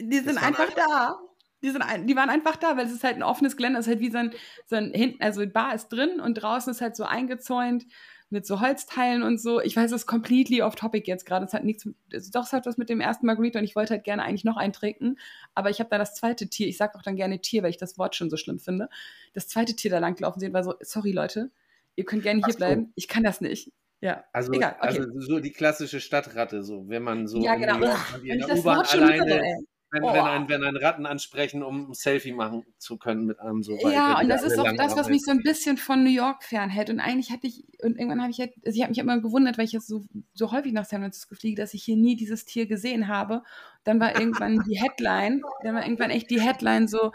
Die 0.00 0.18
sind 0.18 0.38
einfach 0.42 0.72
da. 0.74 1.18
Die, 1.62 1.70
sind 1.70 1.84
die 2.04 2.16
waren 2.16 2.30
einfach 2.30 2.56
da, 2.56 2.76
weil 2.78 2.86
es 2.86 2.92
ist 2.92 3.04
halt 3.04 3.16
ein 3.16 3.22
offenes 3.22 3.56
Gelände. 3.56 3.78
Es 3.78 3.86
ist 3.86 3.90
halt 3.90 4.00
wie 4.00 4.10
so 4.10 4.16
ein, 4.18 4.32
so 4.66 4.76
ein 4.76 4.92
hinten, 4.94 5.22
also 5.22 5.40
die 5.42 5.46
Bar 5.46 5.74
ist 5.74 5.88
drin 5.88 6.18
und 6.20 6.34
draußen 6.34 6.70
ist 6.70 6.80
halt 6.80 6.96
so 6.96 7.04
eingezäunt 7.04 7.84
mit 8.30 8.46
so 8.46 8.60
Holzteilen 8.60 9.22
und 9.22 9.38
so. 9.38 9.60
Ich 9.60 9.76
weiß, 9.76 9.90
es 9.92 10.02
ist 10.02 10.06
completely 10.06 10.62
off 10.62 10.74
topic 10.76 11.06
jetzt 11.10 11.26
gerade. 11.26 11.44
Es 11.44 11.52
hat 11.52 11.64
nichts, 11.64 11.86
es- 12.12 12.30
doch, 12.30 12.44
es 12.44 12.52
hat 12.52 12.64
was 12.64 12.78
mit 12.78 12.88
dem 12.88 13.00
ersten 13.00 13.26
Margarita 13.26 13.58
und 13.58 13.64
ich 13.64 13.76
wollte 13.76 13.94
halt 13.94 14.04
gerne 14.04 14.22
eigentlich 14.22 14.44
noch 14.44 14.56
einen 14.56 14.72
trinken. 14.72 15.18
Aber 15.54 15.68
ich 15.68 15.80
habe 15.80 15.90
da 15.90 15.98
das 15.98 16.14
zweite 16.14 16.48
Tier, 16.48 16.66
ich 16.68 16.78
sage 16.78 16.96
auch 16.96 17.02
dann 17.02 17.16
gerne 17.16 17.40
Tier, 17.40 17.62
weil 17.62 17.70
ich 17.70 17.76
das 17.76 17.98
Wort 17.98 18.14
schon 18.16 18.30
so 18.30 18.36
schlimm 18.38 18.58
finde. 18.60 18.88
Das 19.34 19.48
zweite 19.48 19.74
Tier 19.76 19.90
da 19.90 19.98
langlaufen 19.98 20.40
sehen, 20.40 20.52
war 20.54 20.64
so, 20.64 20.74
sorry 20.80 21.12
Leute, 21.12 21.50
ihr 21.96 22.04
könnt 22.04 22.22
gerne 22.22 22.40
hier 22.42 22.52
so. 22.52 22.58
bleiben. 22.58 22.92
Ich 22.94 23.06
kann 23.08 23.24
das 23.24 23.40
nicht. 23.40 23.70
Ja. 24.00 24.24
Also, 24.32 24.52
Egal, 24.52 24.76
okay. 24.78 24.86
also 24.88 25.20
so 25.20 25.40
die 25.40 25.52
klassische 25.52 26.00
Stadtratte, 26.00 26.62
so 26.62 26.88
wenn 26.88 27.02
man 27.02 27.26
so 27.26 27.42
ja, 27.42 27.52
in 27.54 27.60
genau. 27.60 27.76
In 27.76 27.82
ich 28.22 28.46
der 28.46 28.46
das 28.46 28.60
U-Bahn 28.60 28.86
alleine. 28.86 29.42
Wenn, 29.90 30.04
Oh. 30.04 30.12
wenn, 30.12 30.24
ein, 30.24 30.48
wenn 30.48 30.62
ein 30.62 30.76
Ratten 30.76 31.06
ansprechen, 31.06 31.62
um 31.62 31.90
ein 31.90 31.94
Selfie 31.94 32.32
machen 32.32 32.64
zu 32.78 32.96
können 32.96 33.26
mit 33.26 33.40
einem 33.40 33.62
so. 33.62 33.76
Ja, 33.88 34.20
und 34.20 34.28
da 34.28 34.36
das 34.36 34.44
ist 34.44 34.58
auch 34.58 34.72
das, 34.76 34.96
was 34.96 35.08
mich 35.08 35.22
so 35.22 35.32
ein 35.32 35.42
bisschen 35.42 35.76
von 35.76 36.04
New 36.04 36.10
York 36.10 36.44
fernhält. 36.44 36.90
Und 36.90 37.00
eigentlich 37.00 37.30
hatte 37.30 37.46
ich, 37.46 37.64
und 37.82 37.98
irgendwann 37.98 38.20
habe 38.22 38.30
ich 38.30 38.38
halt, 38.38 38.52
also 38.64 38.76
ich 38.76 38.82
habe 38.82 38.90
mich 38.90 38.98
immer 38.98 39.20
gewundert, 39.20 39.58
weil 39.58 39.64
ich 39.64 39.72
jetzt 39.72 39.88
so, 39.88 40.04
so 40.34 40.52
häufig 40.52 40.72
nach 40.72 40.84
San 40.84 41.00
Francisco 41.00 41.34
fliege, 41.34 41.60
dass 41.60 41.74
ich 41.74 41.82
hier 41.82 41.96
nie 41.96 42.16
dieses 42.16 42.44
Tier 42.44 42.66
gesehen 42.66 43.08
habe. 43.08 43.42
Dann 43.84 43.98
war 44.00 44.18
irgendwann 44.18 44.62
die 44.68 44.80
Headline, 44.80 45.42
dann 45.62 45.74
war 45.74 45.82
irgendwann 45.82 46.10
echt 46.10 46.30
die 46.30 46.40
Headline 46.40 46.86
so, 46.86 47.12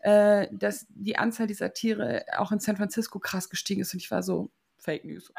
äh, 0.00 0.48
dass 0.50 0.86
die 0.88 1.16
Anzahl 1.16 1.46
dieser 1.46 1.72
Tiere 1.72 2.24
auch 2.38 2.52
in 2.52 2.58
San 2.58 2.76
Francisco 2.76 3.18
krass 3.18 3.50
gestiegen 3.50 3.82
ist. 3.82 3.92
Und 3.94 4.00
ich 4.00 4.10
war 4.10 4.22
so, 4.22 4.50
Fake 4.78 5.04
News. 5.04 5.32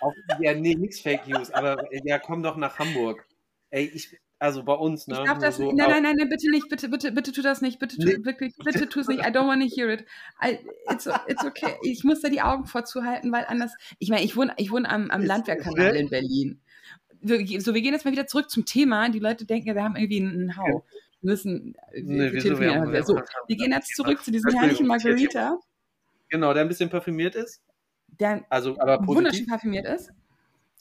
Auch, 0.00 0.12
ja, 0.40 0.54
nee, 0.54 0.74
nix 0.74 1.00
Fake 1.00 1.26
News, 1.26 1.50
aber 1.50 1.90
äh, 1.92 2.00
ja, 2.04 2.18
komm 2.18 2.42
doch 2.42 2.56
nach 2.56 2.78
Hamburg. 2.78 3.26
Ey, 3.70 3.86
ich, 3.86 4.16
also 4.38 4.62
bei 4.62 4.74
uns, 4.74 5.06
ne? 5.06 5.14
Ich 5.20 5.26
nur 5.26 5.38
das 5.38 5.56
so 5.56 5.72
Nein, 5.72 5.86
auch- 5.86 5.90
nein, 5.90 6.02
nein, 6.02 6.16
nein, 6.16 6.28
bitte 6.28 6.50
nicht, 6.50 6.68
bitte, 6.68 6.88
bitte, 6.88 7.12
bitte 7.12 7.32
tu 7.32 7.40
das 7.42 7.60
nicht, 7.62 7.78
bitte 7.78 7.96
tu, 7.96 8.06
Nee. 8.06 8.24
wirklich, 8.24 8.54
bitte 8.64 8.88
tu 8.88 9.00
es 9.00 9.08
nicht. 9.08 9.20
I 9.20 9.28
don't 9.30 9.46
want 9.46 9.62
to 9.62 9.68
hear 9.74 9.88
it. 9.90 10.04
I, 10.42 10.58
it's, 10.92 11.08
it's 11.28 11.44
okay. 11.44 11.74
Ich 11.82 12.04
muss 12.04 12.20
da 12.20 12.28
die 12.28 12.42
Augen 12.42 12.66
vorzuhalten, 12.66 13.32
weil 13.32 13.44
anders. 13.46 13.72
Ich 13.98 14.10
meine, 14.10 14.24
ich 14.24 14.36
wohne, 14.36 14.52
ich 14.58 14.70
wohne 14.70 14.88
am, 14.90 15.10
am 15.10 15.22
Landwehrkanal 15.24 15.96
in 15.96 16.08
Berlin. 16.10 16.60
Wir- 17.20 17.60
So, 17.60 17.72
wir 17.74 17.80
gehen 17.80 17.92
jetzt 17.94 18.04
mal 18.04 18.12
wieder 18.12 18.26
zurück 18.26 18.50
zum 18.50 18.64
Thema. 18.66 19.08
Die 19.08 19.18
Leute 19.20 19.46
denken, 19.46 19.68
ja, 19.68 19.74
wir 19.74 19.82
haben 19.84 19.96
irgendwie 19.96 20.20
einen 20.20 20.56
Hau. 20.58 20.84
Wir 21.22 21.30
müssen, 21.30 21.74
wir, 21.92 22.02
Nee, 22.02 22.32
wir 22.32 22.58
Wir 22.60 22.74
haben- 22.74 22.88
einfach. 22.90 23.06
So, 23.06 23.14
wir 23.16 23.24
wir 23.46 23.56
gehen 23.56 23.72
jetzt 23.72 23.94
zurück 23.96 24.22
zu 24.22 24.30
diesem 24.30 24.50
herrlichen 24.52 24.86
Margarita, 24.86 25.58
Genau, 26.28 26.52
der 26.52 26.62
ein 26.62 26.68
bisschen 26.68 26.90
parfümiert 26.90 27.34
ist. 27.34 27.62
der 28.20 28.44
Also, 28.50 28.78
aber 28.78 28.98
wunderschön 29.06 29.24
positiv. 29.24 29.48
parfümiert 29.48 29.86
ist. 29.86 30.10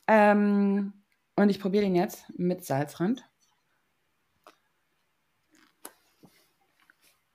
Ähm, 0.07 0.93
und 1.35 1.49
ich 1.49 1.59
probiere 1.59 1.83
den 1.85 1.95
jetzt 1.95 2.25
mit 2.37 2.65
Salzrand. 2.65 3.23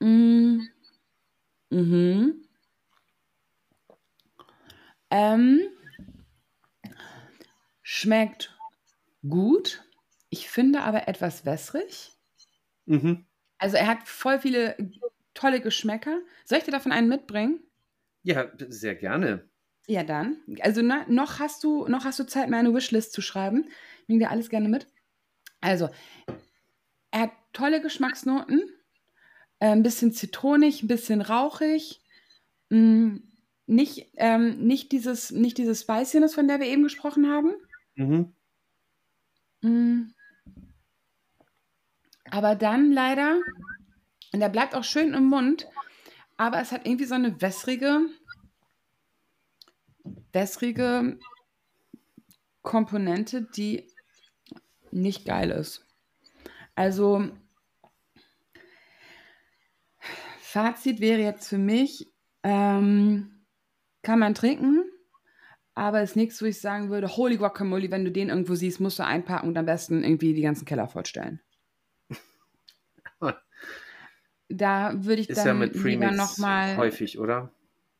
Mm. 0.00 0.68
Mhm. 1.70 2.42
Ähm, 5.10 5.60
schmeckt 7.82 8.56
gut. 9.28 9.82
Ich 10.30 10.50
finde 10.50 10.82
aber 10.82 11.08
etwas 11.08 11.44
wässrig. 11.44 12.12
Mhm. 12.86 13.26
Also 13.58 13.76
er 13.76 13.86
hat 13.86 14.06
voll 14.06 14.38
viele 14.40 14.76
tolle 15.34 15.60
Geschmäcker. 15.60 16.20
Soll 16.44 16.58
ich 16.58 16.64
dir 16.64 16.70
davon 16.70 16.92
einen 16.92 17.08
mitbringen? 17.08 17.60
Ja, 18.22 18.50
sehr 18.68 18.94
gerne. 18.94 19.48
Ja, 19.86 20.02
dann. 20.04 20.36
Also 20.60 20.82
na, 20.82 21.06
noch, 21.08 21.38
hast 21.38 21.64
du, 21.64 21.86
noch 21.88 22.04
hast 22.04 22.18
du 22.18 22.24
Zeit, 22.24 22.50
mir 22.50 22.58
eine 22.58 22.74
Wishlist 22.74 23.12
zu 23.12 23.22
schreiben. 23.22 23.68
Ich 24.02 24.08
nehme 24.08 24.20
dir 24.20 24.30
alles 24.30 24.50
gerne 24.50 24.68
mit. 24.68 24.86
Also, 25.60 25.88
er 27.10 27.20
hat 27.20 27.32
tolle 27.52 27.80
Geschmacksnoten. 27.80 28.62
Äh, 29.60 29.70
ein 29.70 29.82
bisschen 29.82 30.12
zitronig, 30.12 30.82
ein 30.82 30.88
bisschen 30.88 31.20
rauchig. 31.20 32.00
Mm, 32.70 33.16
nicht, 33.66 34.12
ähm, 34.16 34.66
nicht, 34.66 34.92
dieses, 34.92 35.30
nicht 35.30 35.58
dieses 35.58 35.82
Spiciness, 35.82 36.34
von 36.34 36.48
der 36.48 36.60
wir 36.60 36.66
eben 36.66 36.84
gesprochen 36.84 37.28
haben. 37.28 37.54
Mhm. 37.96 38.32
Mm. 39.62 40.12
Aber 42.30 42.54
dann 42.54 42.92
leider, 42.92 43.40
und 44.32 44.40
der 44.40 44.48
bleibt 44.48 44.74
auch 44.74 44.84
schön 44.84 45.14
im 45.14 45.24
Mund, 45.24 45.66
aber 46.36 46.60
es 46.60 46.72
hat 46.72 46.86
irgendwie 46.86 47.06
so 47.06 47.14
eine 47.14 47.40
wässrige, 47.40 48.02
wässrige 50.32 51.18
Komponente, 52.62 53.42
die 53.42 53.90
nicht 54.90 55.24
geil 55.24 55.50
ist. 55.50 55.84
Also, 56.74 57.30
Fazit 60.50 61.00
wäre 61.00 61.20
jetzt 61.20 61.46
für 61.46 61.58
mich, 61.58 62.10
ähm, 62.42 63.44
kann 64.02 64.18
man 64.18 64.34
trinken, 64.34 64.82
aber 65.74 66.00
ist 66.00 66.16
nichts, 66.16 66.40
wo 66.40 66.46
ich 66.46 66.58
sagen 66.58 66.88
würde, 66.88 67.06
holy 67.06 67.36
guacamole, 67.36 67.90
wenn 67.90 68.06
du 68.06 68.10
den 68.10 68.30
irgendwo 68.30 68.54
siehst, 68.54 68.80
musst 68.80 68.98
du 68.98 69.04
einpacken 69.04 69.48
und 69.48 69.58
am 69.58 69.66
besten 69.66 70.02
irgendwie 70.02 70.32
die 70.32 70.40
ganzen 70.40 70.64
Keller 70.64 70.88
vollstellen. 70.88 71.42
da 74.48 74.94
würde 75.04 75.20
ich 75.20 75.28
Ist 75.28 75.36
dann 75.36 75.46
ja 75.46 75.52
mit 75.52 75.74
Premix 75.74 76.16
nochmal. 76.16 76.78
häufig, 76.78 77.18
oder? 77.18 77.52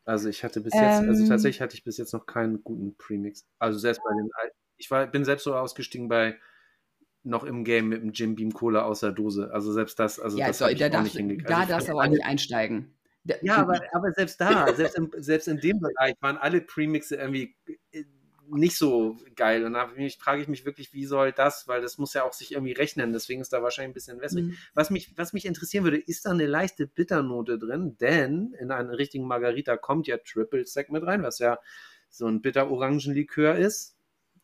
Also 0.06 0.30
ich 0.30 0.42
hatte 0.42 0.62
bis 0.62 0.72
jetzt, 0.72 1.06
also 1.06 1.22
Ähm. 1.22 1.28
tatsächlich 1.28 1.60
hatte 1.60 1.74
ich 1.74 1.84
bis 1.84 1.98
jetzt 1.98 2.14
noch 2.14 2.24
keinen 2.24 2.64
guten 2.64 2.96
Premix. 2.96 3.46
Also 3.58 3.78
selbst 3.78 4.02
bei 4.02 4.14
den 4.14 4.30
alten, 4.32 4.56
ich 4.78 4.90
war, 4.90 5.06
bin 5.06 5.26
selbst 5.26 5.44
so 5.44 5.54
ausgestiegen 5.54 6.08
bei 6.08 6.38
noch 7.28 7.44
im 7.44 7.62
Game 7.64 7.88
mit 7.88 8.02
dem 8.02 8.12
Jim 8.12 8.34
Beam 8.34 8.52
Cola 8.52 8.82
aus 8.82 9.00
der 9.00 9.12
Dose. 9.12 9.50
Also 9.52 9.72
selbst 9.72 9.98
das, 9.98 10.18
also 10.18 10.38
Ja, 10.38 10.48
das 10.48 10.58
so, 10.58 10.64
habe 10.64 10.72
ich 10.72 10.78
da 10.80 10.88
darfst, 10.88 11.04
nicht 11.04 11.16
hingekriegt. 11.16 11.48
da 11.50 11.58
Also 11.58 11.72
darfst 11.72 11.88
du 11.88 11.92
aber 11.92 12.00
auch 12.00 12.02
alle- 12.04 12.12
nicht 12.12 12.24
einsteigen. 12.24 12.94
Ja, 13.42 13.56
aber, 13.56 13.80
aber 13.92 14.12
selbst 14.12 14.40
da, 14.40 14.66
selbst, 14.74 14.96
im, 14.96 15.10
selbst 15.18 15.48
in 15.48 15.58
dem 15.60 15.80
Bereich 15.80 16.14
waren 16.20 16.38
alle 16.38 16.62
Premixe 16.62 17.16
irgendwie 17.16 17.54
äh, 17.92 18.04
nicht 18.50 18.78
so 18.78 19.18
geil. 19.36 19.66
Und 19.66 19.74
da 19.74 19.90
frage 20.18 20.40
ich 20.40 20.48
mich 20.48 20.64
wirklich, 20.64 20.94
wie 20.94 21.04
soll 21.04 21.32
das, 21.32 21.68
weil 21.68 21.82
das 21.82 21.98
muss 21.98 22.14
ja 22.14 22.24
auch 22.24 22.32
sich 22.32 22.52
irgendwie 22.52 22.72
rechnen, 22.72 23.12
deswegen 23.12 23.42
ist 23.42 23.52
da 23.52 23.62
wahrscheinlich 23.62 23.90
ein 23.90 23.94
bisschen 23.94 24.20
wässrig. 24.22 24.44
Mhm. 24.46 24.56
Was 24.72 24.88
mich, 24.88 25.12
was 25.18 25.34
mich 25.34 25.44
interessieren 25.44 25.84
würde, 25.84 25.98
ist 25.98 26.24
da 26.24 26.30
eine 26.30 26.46
leichte 26.46 26.86
Bitternote 26.86 27.58
drin, 27.58 27.98
denn 28.00 28.54
in 28.58 28.70
einen 28.70 28.88
richtigen 28.88 29.26
Margarita 29.26 29.76
kommt 29.76 30.06
ja 30.06 30.16
Triple 30.16 30.64
Sec 30.64 30.88
mit 30.90 31.02
rein, 31.04 31.22
was 31.22 31.38
ja 31.40 31.58
so 32.08 32.26
ein 32.26 32.40
bitter-Orangenlikör 32.40 33.56
ist. 33.56 33.96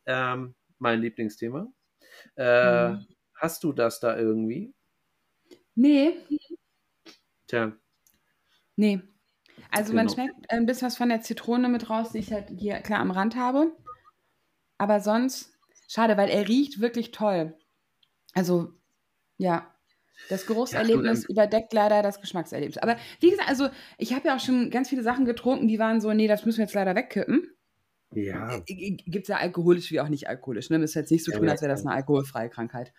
Ähm, 0.05 0.53
mein 0.77 1.01
Lieblingsthema. 1.01 1.67
Äh, 2.35 2.91
Mhm. 2.91 3.07
Hast 3.35 3.63
du 3.63 3.73
das 3.73 3.99
da 3.99 4.17
irgendwie? 4.17 4.73
Nee, 5.75 6.25
Tja, 7.47 7.71
nee. 8.75 9.01
Also 9.71 9.93
man 9.93 10.07
Genau. 10.07 10.13
schmeckt 10.13 10.49
ein 10.51 10.65
bisschen 10.65 10.87
was 10.87 10.97
von 10.97 11.09
der 11.09 11.21
Zitrone 11.21 11.69
mit 11.69 11.89
raus, 11.89 12.11
die 12.11 12.19
ich 12.19 12.31
halt 12.33 12.49
hier 12.57 12.79
klar 12.81 12.99
am 12.99 13.11
Rand 13.11 13.35
habe. 13.35 13.75
Aber 14.77 14.99
sonst, 14.99 15.53
schade, 15.87 16.17
weil 16.17 16.29
er 16.29 16.47
riecht 16.47 16.79
wirklich 16.81 17.11
toll. 17.11 17.57
Also, 18.33 18.73
ja. 19.37 19.71
Das 20.29 20.45
Geruchserlebnis 20.47 21.23
Ja, 21.23 21.29
überdeckt 21.29 21.73
leider 21.73 22.03
das 22.03 22.21
Geschmackserlebnis. 22.21 22.79
Aber 22.79 22.97
wie 23.21 23.31
gesagt, 23.31 23.49
also 23.49 23.69
ich 23.97 24.13
habe 24.13 24.27
ja 24.29 24.35
auch 24.37 24.41
schon 24.41 24.71
ganz 24.71 24.89
viele 24.89 25.03
Sachen 25.03 25.25
getrunken, 25.25 25.67
die 25.69 25.79
waren 25.79 26.01
so, 26.01 26.13
nee, 26.13 26.27
das 26.27 26.45
müssen 26.45 26.59
wir 26.59 26.65
jetzt 26.65 26.75
leider 26.75 26.95
wegkippen. 26.95 27.54
Ja. 28.11 28.59
Gibt 28.65 29.23
es 29.23 29.27
ja 29.27 29.37
alkoholisch 29.37 29.91
wie 29.91 29.99
auch 29.99 30.09
nicht 30.09 30.27
alkoholisch. 30.29 30.69
Ne? 30.69 30.79
Müsste 30.79 30.99
jetzt 30.99 31.11
nicht 31.11 31.23
so 31.25 31.31
Ja, 31.31 31.37
tun, 31.39 31.49
als 31.49 31.61
wäre 31.61 31.71
das 31.71 31.85
eine 31.85 31.95
alkoholfreie 31.95 32.49
Krankheit. 32.49 32.93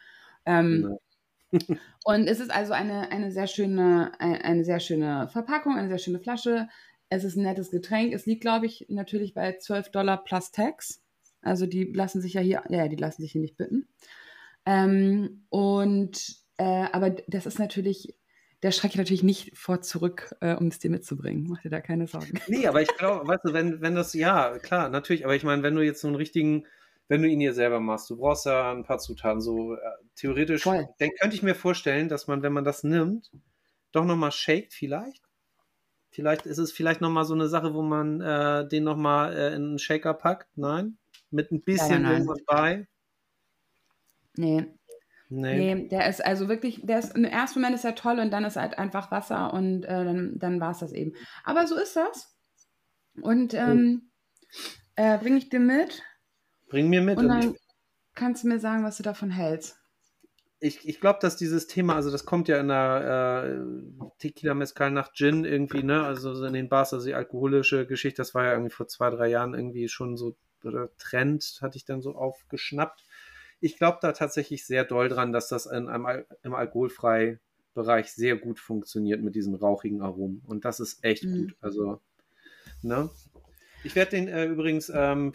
Ähm, 0.45 0.81
Ne. 0.83 0.99
Und 2.05 2.27
es 2.27 2.41
ist 2.41 2.51
also 2.51 2.73
eine, 2.73 3.13
eine, 3.13 3.31
sehr 3.31 3.47
schöne, 3.47 4.13
ein- 4.19 4.43
eine 4.43 4.65
sehr 4.65 4.81
schöne 4.81 5.29
Verpackung, 5.29 5.77
eine 5.77 5.89
sehr 5.89 5.99
schöne 5.99 6.19
Flasche. 6.19 6.69
Es 7.09 7.23
ist 7.23 7.37
ein 7.37 7.45
nettes 7.45 7.71
Getränk. 7.71 8.13
Es 8.13 8.27
liegt, 8.27 8.41
glaube 8.41 8.67
ich, 8.67 8.87
natürlich 8.89 9.33
bei 9.33 9.57
12 9.57 9.91
Dollar 9.91 10.25
plus 10.25 10.51
Tax. 10.51 11.03
Also 11.43 11.67
die 11.67 11.85
lassen 11.85 12.21
sich 12.21 12.35
ja 12.35 12.41
hier, 12.41 12.65
ja, 12.69 12.89
die 12.89 12.97
lassen 12.97 13.23
sich 13.23 13.31
hier 13.33 13.41
nicht 13.41 13.57
bitten. 13.57 13.87
Ähm, 14.67 15.45
und 15.49 16.37
äh, 16.59 16.87
aber 16.93 17.11
das 17.29 17.47
ist 17.47 17.61
natürlich, 17.61 18.15
der 18.63 18.73
schrecke 18.73 18.95
ich 18.95 18.99
natürlich 18.99 19.23
nicht 19.23 19.57
vor 19.57 19.83
zurück, 19.83 20.35
äh, 20.41 20.55
um 20.55 20.69
es 20.69 20.79
dir 20.79 20.91
mitzubringen. 20.91 21.47
Mach 21.49 21.61
dir 21.61 21.71
da 21.71 21.81
keine 21.81 22.07
Sorgen. 22.07 22.41
Nee, 22.49 22.67
aber 22.67 22.83
ich 22.83 22.97
glaube, 22.97 23.27
weißt 23.27 23.45
du, 23.45 23.53
wenn, 23.53 23.81
wenn 23.81 23.95
das, 23.95 24.15
ja, 24.15 24.59
klar, 24.59 24.89
natürlich, 24.89 25.25
aber 25.25 25.35
ich 25.35 25.45
meine, 25.45 25.63
wenn 25.63 25.75
du 25.75 25.83
jetzt 25.83 26.01
so 26.01 26.09
einen 26.09 26.17
richtigen, 26.17 26.67
wenn 27.09 27.23
du 27.23 27.29
ihn 27.29 27.41
hier 27.41 27.53
selber 27.53 27.81
machst, 27.81 28.09
du 28.11 28.17
brauchst 28.17 28.47
ja 28.47 28.73
ein 28.73 28.85
paar 28.85 28.99
Zutaten, 28.99 29.41
so 29.41 29.75
äh, 29.75 29.79
theoretisch, 30.15 30.63
Voll. 30.63 30.89
dann 30.99 31.11
könnte 31.21 31.37
ich 31.37 31.43
mir 31.43 31.55
vorstellen, 31.55 32.09
dass 32.09 32.27
man, 32.27 32.43
wenn 32.43 32.53
man 32.53 32.65
das 32.65 32.83
nimmt, 32.83 33.31
doch 33.93 34.05
nochmal 34.05 34.33
shakt 34.33 34.73
vielleicht. 34.73 35.23
Vielleicht 36.11 36.47
ist 36.47 36.59
es 36.59 36.73
vielleicht 36.73 37.03
nochmal 37.03 37.27
so 37.27 37.35
eine 37.35 37.49
Sache, 37.49 37.75
wo 37.75 37.83
man 37.83 38.23
äh, 38.23 38.67
den 38.67 38.85
nochmal 38.85 39.37
äh, 39.37 39.49
in 39.49 39.65
einen 39.65 39.79
Shaker 39.79 40.15
packt. 40.15 40.49
Nein? 40.57 40.97
Mit 41.31 41.53
ein 41.53 41.61
bisschen 41.61 42.03
nein. 42.03 42.13
irgendwas 42.13 42.43
bei. 42.47 42.87
Nee, 44.39 44.67
Nee. 45.29 45.75
Nee, 45.75 45.89
der 45.89 46.09
ist 46.09 46.25
also 46.25 46.49
wirklich, 46.49 46.81
der 46.85 47.01
ist 47.01 47.17
im 47.17 47.25
ersten 47.25 47.61
Moment 47.61 47.75
ist 47.75 47.85
er 47.85 47.95
toll 47.95 48.21
und 48.21 48.31
dann 48.31 48.45
ist 48.45 48.57
halt 48.57 48.79
einfach 48.79 49.11
Wasser 49.11 49.53
und 49.53 49.85
äh, 49.85 50.05
dann, 50.05 50.39
dann 50.39 50.61
war 50.61 50.71
es 50.71 50.79
das 50.79 50.93
eben. 50.93 51.15
Aber 51.45 51.67
so 51.67 51.77
ist 51.77 51.97
das. 51.97 52.37
Und 53.21 53.55
ähm, 53.55 54.11
äh, 54.95 55.19
bringe 55.19 55.39
ich 55.39 55.49
dir 55.49 55.61
mit 55.61 56.03
Bring 56.69 56.89
mir 56.89 57.01
mit. 57.01 57.19
und 57.19 57.25
Und 57.25 57.29
dann 57.29 57.55
ich 57.55 57.61
kannst 58.15 58.45
du 58.45 58.49
mir 58.49 58.59
sagen, 58.59 58.85
was 58.85 58.97
du 58.97 59.03
davon 59.03 59.31
hältst. 59.31 59.79
ich, 60.59 60.89
ich 60.89 61.01
glaube, 61.01 61.19
dass 61.21 61.37
dieses 61.37 61.67
Thema, 61.67 61.95
also 61.95 62.11
das 62.11 62.25
kommt 62.25 62.49
ja 62.49 62.59
in 62.59 62.69
der 62.69 63.45
äh, 63.45 64.09
Tequila 64.19 64.55
Mezcal 64.55 64.91
nach 64.91 65.13
Gin 65.13 65.45
irgendwie, 65.45 65.83
ne? 65.83 66.03
Also 66.03 66.35
so 66.35 66.45
in 66.45 66.55
den 66.55 66.69
Bars, 66.69 66.93
also 66.95 67.07
die 67.07 67.15
alkoholische 67.15 67.87
Geschichte, 67.87 68.23
das 68.23 68.35
war 68.35 68.45
ja 68.45 68.53
irgendwie 68.53 68.71
vor 68.71 68.89
zwei, 68.89 69.11
drei 69.11 69.29
Jahren 69.29 69.55
irgendwie 69.55 69.89
schon 69.89 70.17
so 70.17 70.37
oder 70.65 70.89
Trend, 70.97 71.59
hatte 71.61 71.77
ich 71.77 71.85
dann 71.85 72.03
so 72.03 72.17
aufgeschnappt. 72.17 73.05
Ich 73.61 73.79
glaube 73.79 73.99
da 74.03 74.13
tatsächlich 74.13 74.67
sehr 74.67 74.85
doll 74.85 75.09
dran, 75.09 75.33
dass 75.33 75.49
das 75.49 75.67
in 75.67 75.89
einem, 75.89 76.25
im 76.43 76.55
alkoholfrei 76.55 77.39
Bereich 77.75 78.13
sehr 78.13 78.37
gut 78.37 78.59
funktioniert 78.59 79.23
mit 79.23 79.35
diesen 79.35 79.55
rauchigen 79.55 80.01
Aromen. 80.03 80.43
Und 80.47 80.65
das 80.65 80.81
ist 80.81 81.05
echt 81.05 81.25
Mhm. 81.25 81.37
gut. 81.49 81.57
Also, 81.61 82.01
ne? 82.83 83.11
Ich 83.85 83.95
werde 83.95 84.13
den 84.13 84.29
äh, 84.29 84.47
übrigens 84.47 84.91
ähm, 84.95 85.33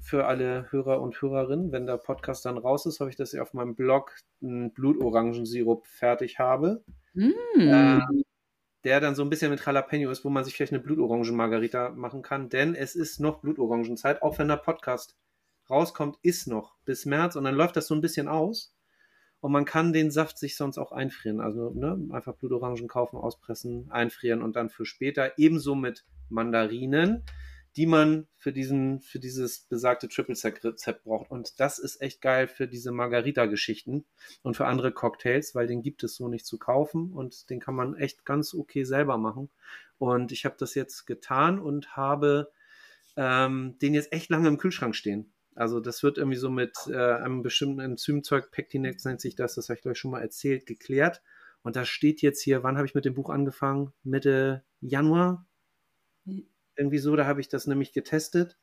für 0.00 0.26
alle 0.26 0.66
Hörer 0.72 1.00
und 1.00 1.20
Hörerinnen, 1.22 1.70
wenn 1.72 1.86
der 1.86 1.96
Podcast 1.98 2.44
dann 2.44 2.58
raus 2.58 2.86
ist, 2.86 2.98
hoffe 3.00 3.10
ich, 3.10 3.16
dass 3.16 3.32
ich 3.32 3.40
auf 3.40 3.54
meinem 3.54 3.76
Blog 3.76 4.16
einen 4.42 4.72
Blutorangensirup 4.72 5.86
fertig 5.86 6.38
habe, 6.38 6.82
Mm. 7.14 7.30
ähm, 7.58 8.24
der 8.84 8.98
dann 9.00 9.14
so 9.14 9.22
ein 9.22 9.30
bisschen 9.30 9.50
mit 9.50 9.64
Jalapeno 9.64 10.10
ist, 10.10 10.24
wo 10.24 10.30
man 10.30 10.44
sich 10.44 10.54
vielleicht 10.56 10.72
eine 10.72 10.82
Blutorangen-Margarita 10.82 11.90
machen 11.90 12.22
kann, 12.22 12.48
denn 12.48 12.74
es 12.74 12.96
ist 12.96 13.20
noch 13.20 13.40
Blutorangenzeit, 13.40 14.22
auch 14.22 14.38
wenn 14.38 14.48
der 14.48 14.56
Podcast 14.56 15.14
rauskommt, 15.72 16.18
ist 16.22 16.46
noch 16.46 16.76
bis 16.84 17.06
März 17.06 17.36
und 17.36 17.44
dann 17.44 17.54
läuft 17.54 17.76
das 17.76 17.86
so 17.86 17.94
ein 17.94 18.00
bisschen 18.00 18.28
aus 18.28 18.76
und 19.42 19.50
man 19.50 19.64
kann 19.64 19.92
den 19.92 20.12
Saft 20.12 20.38
sich 20.38 20.56
sonst 20.56 20.78
auch 20.78 20.92
einfrieren. 20.92 21.40
Also 21.40 21.70
ne, 21.70 21.98
einfach 22.12 22.36
Blutorangen 22.36 22.86
kaufen, 22.86 23.16
auspressen, 23.16 23.90
einfrieren 23.90 24.40
und 24.40 24.54
dann 24.54 24.70
für 24.70 24.86
später. 24.86 25.36
Ebenso 25.36 25.74
mit 25.74 26.04
Mandarinen, 26.28 27.24
die 27.74 27.86
man 27.86 28.28
für 28.36 28.52
diesen, 28.52 29.00
für 29.00 29.18
dieses 29.18 29.60
besagte 29.60 30.06
Triple 30.06 30.36
Sec 30.36 30.62
Rezept 30.62 31.02
braucht. 31.02 31.28
Und 31.28 31.58
das 31.58 31.80
ist 31.80 32.00
echt 32.00 32.20
geil 32.20 32.46
für 32.46 32.68
diese 32.68 32.92
Margarita-Geschichten 32.92 34.04
und 34.42 34.56
für 34.56 34.66
andere 34.66 34.92
Cocktails, 34.92 35.56
weil 35.56 35.66
den 35.66 35.82
gibt 35.82 36.04
es 36.04 36.14
so 36.14 36.28
nicht 36.28 36.46
zu 36.46 36.56
kaufen 36.56 37.12
und 37.12 37.50
den 37.50 37.58
kann 37.58 37.74
man 37.74 37.96
echt 37.96 38.24
ganz 38.24 38.54
okay 38.54 38.84
selber 38.84 39.18
machen. 39.18 39.50
Und 39.98 40.30
ich 40.30 40.44
habe 40.44 40.54
das 40.56 40.76
jetzt 40.76 41.04
getan 41.04 41.58
und 41.58 41.96
habe 41.96 42.52
ähm, 43.16 43.76
den 43.82 43.94
jetzt 43.94 44.12
echt 44.12 44.30
lange 44.30 44.46
im 44.46 44.58
Kühlschrank 44.58 44.94
stehen. 44.94 45.32
Also 45.54 45.80
das 45.80 46.02
wird 46.02 46.18
irgendwie 46.18 46.38
so 46.38 46.48
mit 46.50 46.72
äh, 46.88 46.96
einem 46.96 47.42
bestimmten 47.42 47.80
Enzymzeug, 47.80 48.50
Pectinex 48.50 49.04
nennt 49.04 49.20
sich 49.20 49.34
das, 49.36 49.54
das 49.54 49.68
habe 49.68 49.78
ich 49.78 49.86
euch 49.86 49.98
schon 49.98 50.10
mal 50.10 50.22
erzählt, 50.22 50.66
geklärt. 50.66 51.22
Und 51.62 51.76
da 51.76 51.84
steht 51.84 52.22
jetzt 52.22 52.40
hier, 52.42 52.62
wann 52.62 52.76
habe 52.76 52.86
ich 52.86 52.94
mit 52.94 53.04
dem 53.04 53.14
Buch 53.14 53.30
angefangen? 53.30 53.92
Mitte 54.02 54.64
Januar? 54.80 55.46
Irgendwie 56.76 56.98
so, 56.98 57.14
da 57.16 57.26
habe 57.26 57.40
ich 57.40 57.48
das 57.48 57.66
nämlich 57.66 57.92
getestet. 57.92 58.58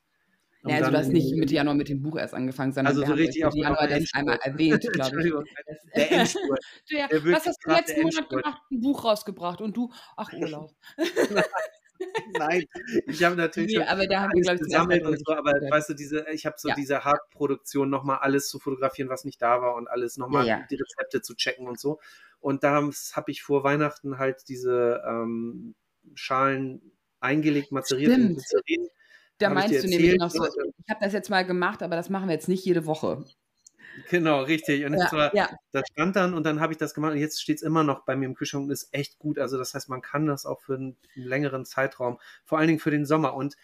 Ja, 0.64 0.76
also 0.76 0.90
du 0.90 0.98
hast 0.98 1.08
nicht 1.08 1.34
Mitte 1.36 1.54
Januar 1.54 1.74
mit 1.74 1.88
dem 1.88 2.02
Buch 2.02 2.18
erst 2.18 2.34
angefangen, 2.34 2.72
sondern 2.72 2.88
Also 2.90 3.00
wir 3.00 3.06
so 3.06 3.12
haben 3.12 3.18
richtig 3.18 3.44
auf- 3.46 3.54
Januar 3.54 3.86
der 3.86 4.00
das 4.00 4.12
einmal 4.12 4.38
Endspurt. 4.42 4.52
erwähnt, 4.52 4.92
glaube 4.92 5.22
ich. 5.22 5.32
Der 5.96 6.12
Endspurt. 6.12 6.60
Der 6.92 7.10
wirklich 7.10 7.34
was 7.36 7.46
hast 7.46 7.58
du 7.64 7.70
letzten 7.70 7.94
der 7.94 8.02
Monat 8.04 8.28
gemacht? 8.28 8.62
Ein 8.70 8.80
Buch 8.80 9.04
rausgebracht 9.04 9.60
und 9.62 9.76
du, 9.76 9.90
ach 10.16 10.30
Urlaub. 10.34 10.74
Nein, 12.38 12.64
ich 13.06 13.22
habe 13.24 13.36
natürlich 13.36 13.76
Nee, 13.76 13.84
aber 13.84 14.06
da 14.06 14.20
haben 14.20 14.32
wir, 14.34 14.42
glaube 14.42 14.56
ich, 14.56 14.62
gesammelt 14.62 15.04
und 15.04 15.18
so, 15.24 15.32
aber 15.32 15.52
weißt 15.52 15.90
du, 15.90 15.94
diese, 15.94 16.26
ich 16.30 16.46
habe 16.46 16.56
so 16.58 16.68
Ja. 16.68 16.74
diese 16.74 17.04
Hauptproduktion 17.04 17.90
nochmal 17.90 18.18
alles 18.18 18.48
zu 18.48 18.58
fotografieren, 18.58 19.08
was 19.08 19.24
nicht 19.24 19.40
da 19.42 19.60
war 19.60 19.74
und 19.74 19.88
alles 19.88 20.16
nochmal 20.16 20.46
Ja, 20.46 20.58
ja. 20.58 20.66
die 20.70 20.76
Rezepte 20.76 21.22
zu 21.22 21.34
checken 21.34 21.66
und 21.66 21.78
so. 21.78 22.00
Und 22.40 22.64
da 22.64 22.82
habe 22.82 23.30
ich 23.30 23.42
vor 23.42 23.64
Weihnachten 23.64 24.18
halt 24.18 24.48
diese 24.48 25.02
ähm, 25.06 25.74
Schalen 26.14 26.92
eingelegt, 27.20 27.72
mazeriert 27.72 28.12
in 28.12 28.34
Glycerin. 28.34 28.88
Da 29.38 29.50
meinst 29.50 29.82
du 29.82 29.88
nämlich 29.88 30.16
noch 30.16 30.30
so, 30.30 30.44
ich 30.44 30.90
habe 30.90 31.00
das 31.00 31.12
jetzt 31.12 31.30
mal 31.30 31.44
gemacht, 31.46 31.82
aber 31.82 31.96
das 31.96 32.10
machen 32.10 32.28
wir 32.28 32.34
jetzt 32.34 32.48
nicht 32.48 32.64
jede 32.64 32.86
Woche. 32.86 33.24
Genau, 34.08 34.42
richtig. 34.42 34.84
Und 34.84 34.94
ja, 34.94 35.12
war, 35.12 35.34
ja. 35.34 35.50
das 35.72 35.82
stand 35.92 36.16
dann 36.16 36.34
und 36.34 36.44
dann 36.44 36.60
habe 36.60 36.72
ich 36.72 36.78
das 36.78 36.94
gemacht 36.94 37.12
und 37.12 37.18
jetzt 37.18 37.42
steht 37.42 37.56
es 37.56 37.62
immer 37.62 37.84
noch 37.84 38.04
bei 38.04 38.16
mir 38.16 38.26
im 38.26 38.34
Kühlschrank 38.34 38.64
und 38.64 38.70
ist 38.70 38.88
echt 38.92 39.18
gut. 39.18 39.38
Also 39.38 39.58
das 39.58 39.74
heißt, 39.74 39.88
man 39.88 40.02
kann 40.02 40.26
das 40.26 40.46
auch 40.46 40.60
für 40.60 40.74
einen, 40.74 40.96
einen 41.16 41.26
längeren 41.26 41.64
Zeitraum, 41.64 42.18
vor 42.44 42.58
allen 42.58 42.68
Dingen 42.68 42.80
für 42.80 42.90
den 42.90 43.04
Sommer. 43.04 43.34
Und 43.34 43.56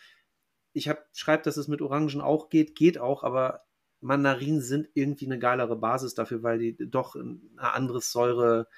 ich 0.73 0.89
habe 0.89 1.05
schreibt, 1.13 1.47
dass 1.47 1.57
es 1.57 1.69
mit 1.69 1.81
Orangen 1.81 2.21
auch 2.21 2.49
geht, 2.49 2.75
geht 2.75 2.99
auch, 2.99 3.23
aber 3.25 3.65
Mandarinen 4.01 4.61
sind 4.61 4.89
irgendwie 4.95 5.27
eine 5.27 5.39
geilere 5.39 5.77
Basis 5.77 6.15
dafür, 6.15 6.43
weil 6.43 6.59
die 6.59 6.77
doch 6.79 7.15
ein 7.15 7.41
anderes 7.57 8.13
Säure, 8.13 8.69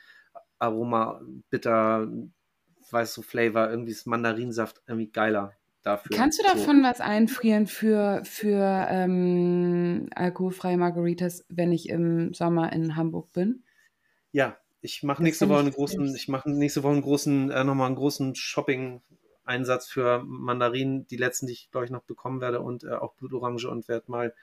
Aroma, 0.59 1.21
bitter, 1.51 2.09
weißt 2.91 3.17
du, 3.17 3.23
Flavor, 3.23 3.71
irgendwie 3.71 3.93
ist 3.93 4.07
Mandarinsaft 4.07 4.83
irgendwie 4.87 5.11
geiler 5.11 5.53
dafür. 5.89 6.17
Kannst 6.17 6.39
du 6.39 6.43
davon 6.45 6.79
so. 6.79 6.83
was 6.83 7.01
einfrieren 7.01 7.67
für, 7.67 8.23
für 8.25 8.87
ähm, 8.89 10.09
alkoholfreie 10.15 10.77
Margaritas, 10.77 11.45
wenn 11.49 11.73
ich 11.73 11.89
im 11.89 12.33
Sommer 12.35 12.73
in 12.73 12.95
Hamburg 12.95 13.33
bin? 13.33 13.65
Ja, 14.31 14.59
ich 14.81 15.03
mache 15.03 15.23
nächste 15.23 15.49
Woche 15.49 15.61
einen 15.61 15.73
großen, 15.73 16.15
ich 16.15 16.29
mache 16.29 16.51
nächste 16.51 16.83
Woche 16.83 16.93
einen 16.93 17.03
großen, 17.03 17.51
äh, 17.51 17.65
nochmal 17.65 17.87
einen 17.87 17.97
großen 17.97 18.35
Shopping-Einsatz 18.35 19.89
für 19.89 20.23
Mandarinen, 20.25 21.07
die 21.07 21.17
letzten, 21.17 21.47
die 21.47 21.55
ich, 21.55 21.71
glaube 21.71 21.87
ich, 21.87 21.91
noch 21.91 22.03
bekommen 22.03 22.41
werde 22.41 22.61
und 22.61 22.85
äh, 22.85 22.93
auch 22.93 23.15
Blutorange 23.15 23.69
und 23.69 23.89
werde 23.89 24.11
mal 24.11 24.35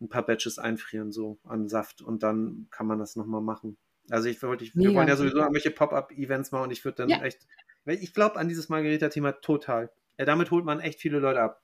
ein 0.00 0.08
paar 0.08 0.24
Batches 0.24 0.58
einfrieren, 0.58 1.12
so 1.12 1.38
an 1.44 1.68
Saft 1.68 2.00
und 2.00 2.22
dann 2.22 2.66
kann 2.70 2.86
man 2.86 2.98
das 2.98 3.16
nochmal 3.16 3.42
machen. 3.42 3.76
Also 4.08 4.28
ich 4.28 4.42
wollte, 4.42 4.64
ich, 4.64 4.74
wir 4.74 4.94
wollen 4.94 5.08
ja 5.08 5.14
sowieso 5.14 5.36
irgendwelche 5.36 5.70
Pop-Up-Events 5.70 6.50
machen 6.50 6.64
und 6.64 6.70
ich 6.72 6.84
würde 6.84 6.96
dann 6.96 7.10
ja. 7.10 7.22
echt, 7.22 7.46
ich 7.84 8.14
glaube 8.14 8.36
an 8.36 8.48
dieses 8.48 8.70
Margarita-Thema 8.70 9.32
total. 9.32 9.90
Damit 10.24 10.50
holt 10.50 10.64
man 10.64 10.80
echt 10.80 11.00
viele 11.00 11.18
Leute 11.18 11.40
ab. 11.40 11.62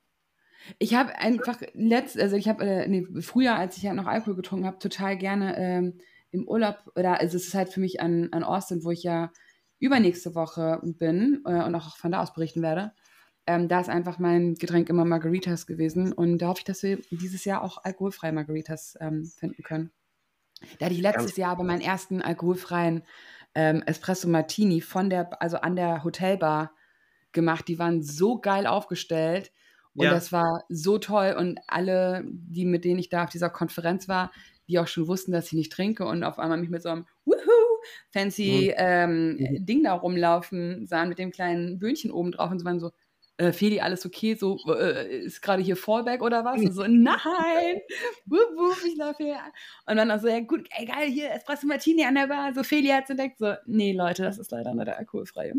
Ich 0.79 0.95
habe 0.95 1.17
einfach 1.17 1.61
letzt, 1.75 2.19
also 2.19 2.37
ich 2.37 2.49
habe 2.49 2.65
äh, 2.65 2.89
nee, 2.89 3.07
früher, 3.21 3.57
als 3.57 3.77
ich 3.77 3.85
ja 3.85 3.95
noch 3.95 4.07
Alkohol 4.07 4.35
getrunken 4.35 4.67
habe, 4.67 4.79
total 4.79 5.17
gerne 5.17 5.57
ähm, 5.57 6.01
im 6.31 6.49
Urlaub 6.49 6.79
oder 6.97 7.21
also 7.21 7.37
es 7.37 7.47
ist 7.47 7.55
halt 7.55 7.69
für 7.69 7.81
mich 7.81 8.01
an, 8.01 8.29
an 8.33 8.43
Austin, 8.43 8.85
wo 8.85 8.91
ich 8.91 9.03
ja 9.03 9.33
übernächste 9.79 10.35
Woche 10.35 10.81
bin 10.83 11.43
äh, 11.47 11.63
und 11.63 11.75
auch 11.75 11.97
von 11.97 12.11
da 12.11 12.23
aus 12.23 12.33
berichten 12.33 12.63
werde. 12.63 12.93
Ähm, 13.47 13.69
da 13.69 13.81
ist 13.81 13.89
einfach 13.89 14.19
mein 14.19 14.55
Getränk 14.55 14.89
immer 14.89 15.05
Margaritas 15.05 15.67
gewesen 15.67 16.13
und 16.13 16.39
da 16.39 16.49
hoffe 16.49 16.61
ich, 16.61 16.65
dass 16.65 16.83
wir 16.83 16.99
dieses 17.11 17.45
Jahr 17.45 17.63
auch 17.63 17.85
alkoholfreie 17.85 18.33
Margaritas 18.33 18.97
ähm, 19.01 19.25
finden 19.25 19.63
können. 19.63 19.93
Da 20.79 20.87
hatte 20.87 20.95
ich 20.95 21.03
letztes 21.03 21.27
Ganz 21.27 21.37
Jahr 21.37 21.53
aber 21.53 21.63
meinen 21.63 21.83
ersten 21.83 22.23
alkoholfreien 22.23 23.03
ähm, 23.55 23.83
Espresso 23.87 24.29
Martini 24.29 24.81
von 24.81 25.11
der, 25.11 25.41
also 25.41 25.59
an 25.59 25.77
der 25.77 26.03
Hotelbar 26.03 26.73
gemacht. 27.37 27.69
Die 27.69 27.79
waren 27.79 28.03
so 28.03 28.41
geil 28.41 28.67
aufgestellt. 28.67 29.53
Und 29.95 30.07
ja. 30.07 30.11
das 30.11 30.33
war 30.33 30.65
so 30.69 30.99
toll. 30.99 31.37
Und 31.39 31.61
alle, 31.69 32.25
die 32.27 32.65
mit 32.65 32.85
denen 32.85 32.99
ich 32.99 33.09
da 33.09 33.25
auf 33.25 33.31
dieser 33.31 33.51
Konferenz 33.51 34.09
war, 34.09 34.33
die 34.69 34.81
auch 34.81 34.89
schon 34.89 35.07
wussten, 35.07 35.31
dass 35.31 35.47
ich 35.47 35.53
nicht 35.53 35.73
trinke 35.73 36.05
und 36.05 36.25
auf 36.25 36.41
einmal 36.41 36.59
mich 36.59 36.71
mit 36.71 36.83
so 36.83 36.89
einem 36.89 37.07
fancy 38.13 38.73
mhm. 38.73 38.75
ähm, 38.77 39.37
mhm. 39.37 39.67
Ding 39.67 39.85
da 39.85 39.95
rumlaufen 39.95 40.87
sahen 40.87 41.09
mit 41.09 41.19
dem 41.19 41.31
kleinen 41.31 41.79
Böhnchen 41.79 42.11
oben 42.11 42.33
drauf 42.33 42.51
und 42.51 42.59
so 42.59 42.65
waren 42.65 42.81
so, 42.81 42.91
äh, 43.39 43.53
Feli, 43.53 43.81
alles 43.81 44.07
okay? 44.07 44.35
So, 44.35 44.59
äh, 44.69 45.25
ist 45.25 45.43
gerade 45.43 45.63
hier 45.63 45.77
Fallback 45.77 46.23
oder 46.23 46.45
was? 46.45 46.61
Und 46.61 46.73
so, 46.73 46.83
nein! 46.89 47.81
wuff, 48.25 48.49
wuff, 48.57 48.85
ich 48.87 48.97
laufe 48.97 49.23
hier. 49.23 49.39
Und 49.87 49.97
dann 49.97 50.11
auch 50.11 50.21
so, 50.21 50.29
ja 50.29 50.41
gut, 50.41 50.67
ey, 50.71 50.87
geil, 50.87 51.11
hier 51.11 51.31
Espresso 51.33 51.67
Martini 51.67 52.05
an 52.05 52.15
der 52.15 52.29
Bar. 52.29 52.55
So, 52.55 52.63
Feli 52.63 52.89
hat 52.89 53.05
es 53.05 53.11
entdeckt. 53.11 53.39
So, 53.39 53.55
nee, 53.67 53.93
Leute, 53.93 54.23
das 54.23 54.39
ist 54.39 54.51
leider 54.51 54.75
nur 54.75 54.85
der 54.85 54.99
alkoholfreie. 54.99 55.55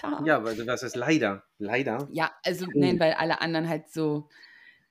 Tja. 0.00 0.22
Ja, 0.24 0.44
weil 0.44 0.56
das 0.64 0.82
ist 0.82 0.96
leider. 0.96 1.42
Leider. 1.58 2.08
Ja, 2.10 2.30
also 2.42 2.66
oh. 2.66 2.72
nein, 2.74 2.98
weil 2.98 3.12
alle 3.12 3.40
anderen 3.40 3.68
halt 3.68 3.90
so. 3.90 4.28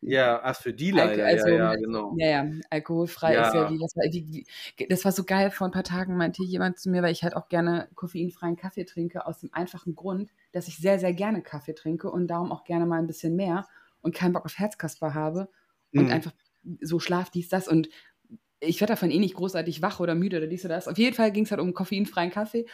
Ja, 0.02 0.40
ach, 0.44 0.56
für 0.56 0.72
die 0.72 0.92
leider, 0.92 1.26
also, 1.26 1.50
ja, 1.50 1.74
ja, 1.74 1.76
genau. 1.76 2.16
Ja, 2.18 2.28
ja, 2.30 2.52
alkoholfrei 2.70 3.34
ja. 3.34 3.48
ist 3.48 3.54
ja 3.54 3.70
wie, 3.70 3.80
das 3.80 3.96
war, 3.98 4.08
die, 4.08 4.46
das 4.88 5.04
war 5.04 5.12
so 5.12 5.26
geil, 5.26 5.52
vor 5.52 5.68
ein 5.68 5.72
paar 5.72 5.84
Tagen 5.84 6.16
meinte 6.16 6.42
jemand 6.42 6.80
zu 6.80 6.90
mir, 6.90 7.02
weil 7.02 7.12
ich 7.12 7.24
halt 7.24 7.36
auch 7.36 7.50
gerne 7.50 7.90
koffeinfreien 7.96 8.56
Kaffee 8.56 8.86
trinke, 8.86 9.26
aus 9.26 9.40
dem 9.40 9.50
einfachen 9.52 9.96
Grund, 9.96 10.32
dass 10.54 10.70
ich 10.70 10.78
sehr, 10.78 11.00
sehr 11.00 11.12
gerne 11.12 11.42
Kaffee 11.42 11.74
trinke 11.74 12.10
und 12.10 12.28
darum 12.28 12.54
auch 12.54 12.64
gerne 12.64 12.86
mal 12.86 13.00
ein 13.00 13.08
bisschen 13.08 13.36
mehr 13.36 13.68
und 14.00 14.16
keinen 14.16 14.32
Bock 14.32 14.46
auf 14.46 14.58
Herzkasper 14.58 15.14
habe 15.14 15.50
und 15.94 16.06
mhm. 16.06 16.12
einfach 16.12 16.32
so 16.80 17.00
Schlaf, 17.00 17.30
dies, 17.30 17.50
das 17.50 17.68
und 17.68 17.90
ich 18.62 18.80
werde 18.80 18.94
davon 18.94 19.12
eh 19.12 19.20
nicht 19.20 19.36
großartig 19.36 19.82
wach 19.82 20.00
oder 20.00 20.16
müde 20.16 20.38
oder 20.38 20.48
dies 20.48 20.64
oder 20.64 20.76
das. 20.76 20.88
Auf 20.88 20.98
jeden 20.98 21.16
Fall 21.16 21.32
ging 21.34 21.44
es 21.44 21.52
halt 21.52 21.60
um 21.60 21.74
koffeinfreien 21.74 22.32
Kaffee. 22.32 22.66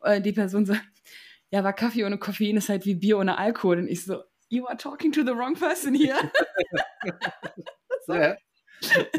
Äh, 0.00 0.20
die 0.20 0.32
Person 0.32 0.66
so, 0.66 0.74
ja, 1.52 1.58
aber 1.58 1.74
Kaffee 1.74 2.04
ohne 2.04 2.18
Koffein 2.18 2.56
ist 2.56 2.70
halt 2.70 2.86
wie 2.86 2.94
Bier 2.94 3.18
ohne 3.18 3.36
Alkohol. 3.36 3.78
Und 3.78 3.86
ich 3.86 4.04
so, 4.04 4.22
you 4.48 4.66
are 4.66 4.76
talking 4.76 5.12
to 5.12 5.20
the 5.20 5.32
wrong 5.32 5.54
person 5.54 5.94
here. 5.94 6.16
so. 8.06 8.14
ja. 8.14 8.36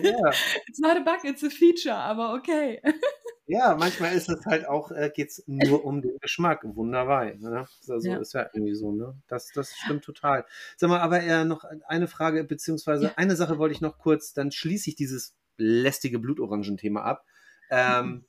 ja. 0.01 0.31
It's 0.67 0.79
not 0.79 0.97
a 0.97 1.01
bug, 1.01 1.23
it's 1.23 1.43
a 1.43 1.49
feature, 1.49 1.95
aber 1.95 2.33
okay. 2.33 2.81
ja, 3.45 3.75
manchmal 3.75 4.15
ist 4.15 4.29
es 4.29 4.43
halt 4.47 4.67
auch, 4.67 4.89
äh, 4.89 5.11
geht 5.13 5.29
es 5.29 5.43
nur 5.45 5.85
um 5.85 6.01
den 6.01 6.17
Geschmack. 6.19 6.61
Wunderbar. 6.63 7.25
Ne? 7.35 7.67
Also 7.87 8.09
ja. 8.09 8.17
ist 8.17 8.33
ja 8.33 8.49
irgendwie 8.51 8.73
so, 8.73 8.91
ne? 8.91 9.15
Das, 9.27 9.51
das 9.53 9.75
stimmt 9.75 10.03
total. 10.03 10.43
Sag 10.75 10.89
mal, 10.89 11.01
aber 11.01 11.21
eher 11.21 11.45
noch 11.45 11.65
eine 11.87 12.07
Frage, 12.07 12.43
beziehungsweise 12.43 13.05
ja. 13.05 13.11
eine 13.15 13.35
Sache 13.35 13.59
wollte 13.59 13.75
ich 13.75 13.81
noch 13.81 13.99
kurz, 13.99 14.33
dann 14.33 14.51
schließe 14.51 14.89
ich 14.89 14.95
dieses 14.95 15.35
lästige 15.57 16.17
Blutorangenthema 16.17 17.03
ab. 17.03 17.25
Ähm, 17.69 18.05
mhm. 18.05 18.25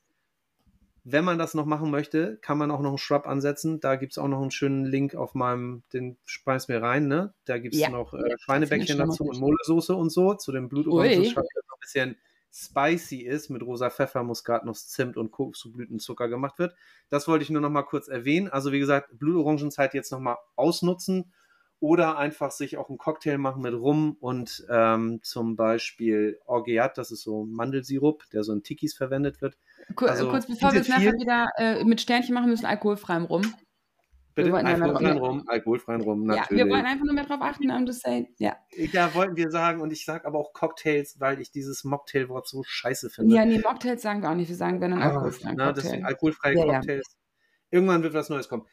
Wenn 1.06 1.24
man 1.24 1.38
das 1.38 1.52
noch 1.52 1.66
machen 1.66 1.90
möchte, 1.90 2.38
kann 2.38 2.56
man 2.56 2.70
auch 2.70 2.80
noch 2.80 2.88
einen 2.88 2.98
Shrub 2.98 3.26
ansetzen. 3.26 3.78
Da 3.80 3.96
gibt 3.96 4.12
es 4.12 4.18
auch 4.18 4.28
noch 4.28 4.40
einen 4.40 4.50
schönen 4.50 4.86
Link 4.86 5.14
auf 5.14 5.34
meinem, 5.34 5.82
den 5.92 6.16
speis 6.24 6.68
mir 6.68 6.80
rein, 6.80 7.08
ne? 7.08 7.34
Da 7.44 7.58
gibt 7.58 7.74
es 7.74 7.80
ja. 7.82 7.90
noch 7.90 8.14
äh, 8.14 8.36
Schweinebäckchen 8.38 8.96
dazu 8.96 9.24
und 9.24 9.38
Molesoße 9.38 9.94
und 9.94 10.10
so, 10.10 10.34
zu 10.34 10.50
dem 10.50 10.70
Blutorangen-Shrub, 10.70 11.44
der 11.44 11.62
noch 11.68 11.76
ein 11.76 11.80
bisschen 11.80 12.16
spicy 12.54 13.18
ist, 13.18 13.50
mit 13.50 13.62
rosa 13.62 13.90
Pfeffer, 13.90 14.22
Muskatnuss, 14.22 14.88
Zimt 14.88 15.16
und 15.16 15.32
Kokosblütenzucker 15.32 16.28
gemacht 16.28 16.58
wird. 16.58 16.74
Das 17.10 17.26
wollte 17.26 17.42
ich 17.42 17.50
nur 17.50 17.60
noch 17.60 17.70
mal 17.70 17.82
kurz 17.82 18.08
erwähnen. 18.08 18.48
Also 18.48 18.72
wie 18.72 18.78
gesagt, 18.78 19.18
Blutorangenzeit 19.18 19.92
jetzt 19.92 20.12
noch 20.12 20.20
mal 20.20 20.38
ausnutzen 20.54 21.32
oder 21.80 22.16
einfach 22.16 22.52
sich 22.52 22.78
auch 22.78 22.88
einen 22.88 22.96
Cocktail 22.98 23.38
machen 23.38 23.60
mit 23.60 23.74
Rum 23.74 24.16
und 24.20 24.64
ähm, 24.70 25.20
zum 25.22 25.56
Beispiel 25.56 26.38
Orgeat, 26.46 26.96
das 26.96 27.10
ist 27.10 27.22
so 27.22 27.44
Mandelsirup, 27.44 28.22
der 28.32 28.44
so 28.44 28.52
in 28.52 28.62
Tikis 28.62 28.94
verwendet 28.94 29.42
wird. 29.42 29.58
Kur 29.94 30.10
also, 30.10 30.30
kurz 30.30 30.46
bevor 30.46 30.72
wir 30.72 30.80
es 30.80 30.88
nachher 30.88 31.12
wieder 31.12 31.48
äh, 31.56 31.84
mit 31.84 32.00
Sternchen 32.00 32.34
machen 32.34 32.50
müssen, 32.50 32.66
alkoholfreiem 32.66 33.24
Rum. 33.24 33.54
Bitte, 34.34 34.52
alkoholfreien 34.52 35.18
Rum, 35.18 35.44
alkoholfreien 35.46 36.00
Rum, 36.00 36.24
natürlich. 36.24 36.60
Ja, 36.60 36.66
wir 36.66 36.72
wollen 36.72 36.86
einfach 36.86 37.04
nur 37.04 37.14
mehr 37.14 37.24
drauf 37.24 37.40
achten, 37.40 37.70
um 37.70 37.86
das 37.86 38.00
say, 38.00 38.28
ja. 38.38 38.56
Ja, 38.76 39.14
wollten 39.14 39.36
wir 39.36 39.50
sagen, 39.50 39.80
und 39.80 39.92
ich 39.92 40.04
sage 40.04 40.26
aber 40.26 40.40
auch 40.40 40.52
Cocktails, 40.52 41.20
weil 41.20 41.40
ich 41.40 41.52
dieses 41.52 41.84
Mocktail-Wort 41.84 42.48
so 42.48 42.62
scheiße 42.64 43.10
finde. 43.10 43.36
Ja, 43.36 43.44
nee, 43.44 43.60
Mocktails 43.60 44.02
sagen 44.02 44.22
wir 44.22 44.30
auch 44.30 44.34
nicht, 44.34 44.48
wir 44.48 44.56
sagen, 44.56 44.80
wenn 44.80 44.90
dann 44.90 45.02
ah, 45.02 45.10
alkoholfreien 45.10 45.56
na, 45.56 45.66
Cocktail. 45.66 45.82
Deswegen 45.82 46.04
alkoholfreie 46.04 46.56
ja, 46.56 46.64
Cocktails. 46.64 47.06
Ja. 47.08 47.78
Irgendwann 47.78 48.02
wird 48.02 48.14
was 48.14 48.28
Neues 48.28 48.48
kommen. 48.48 48.66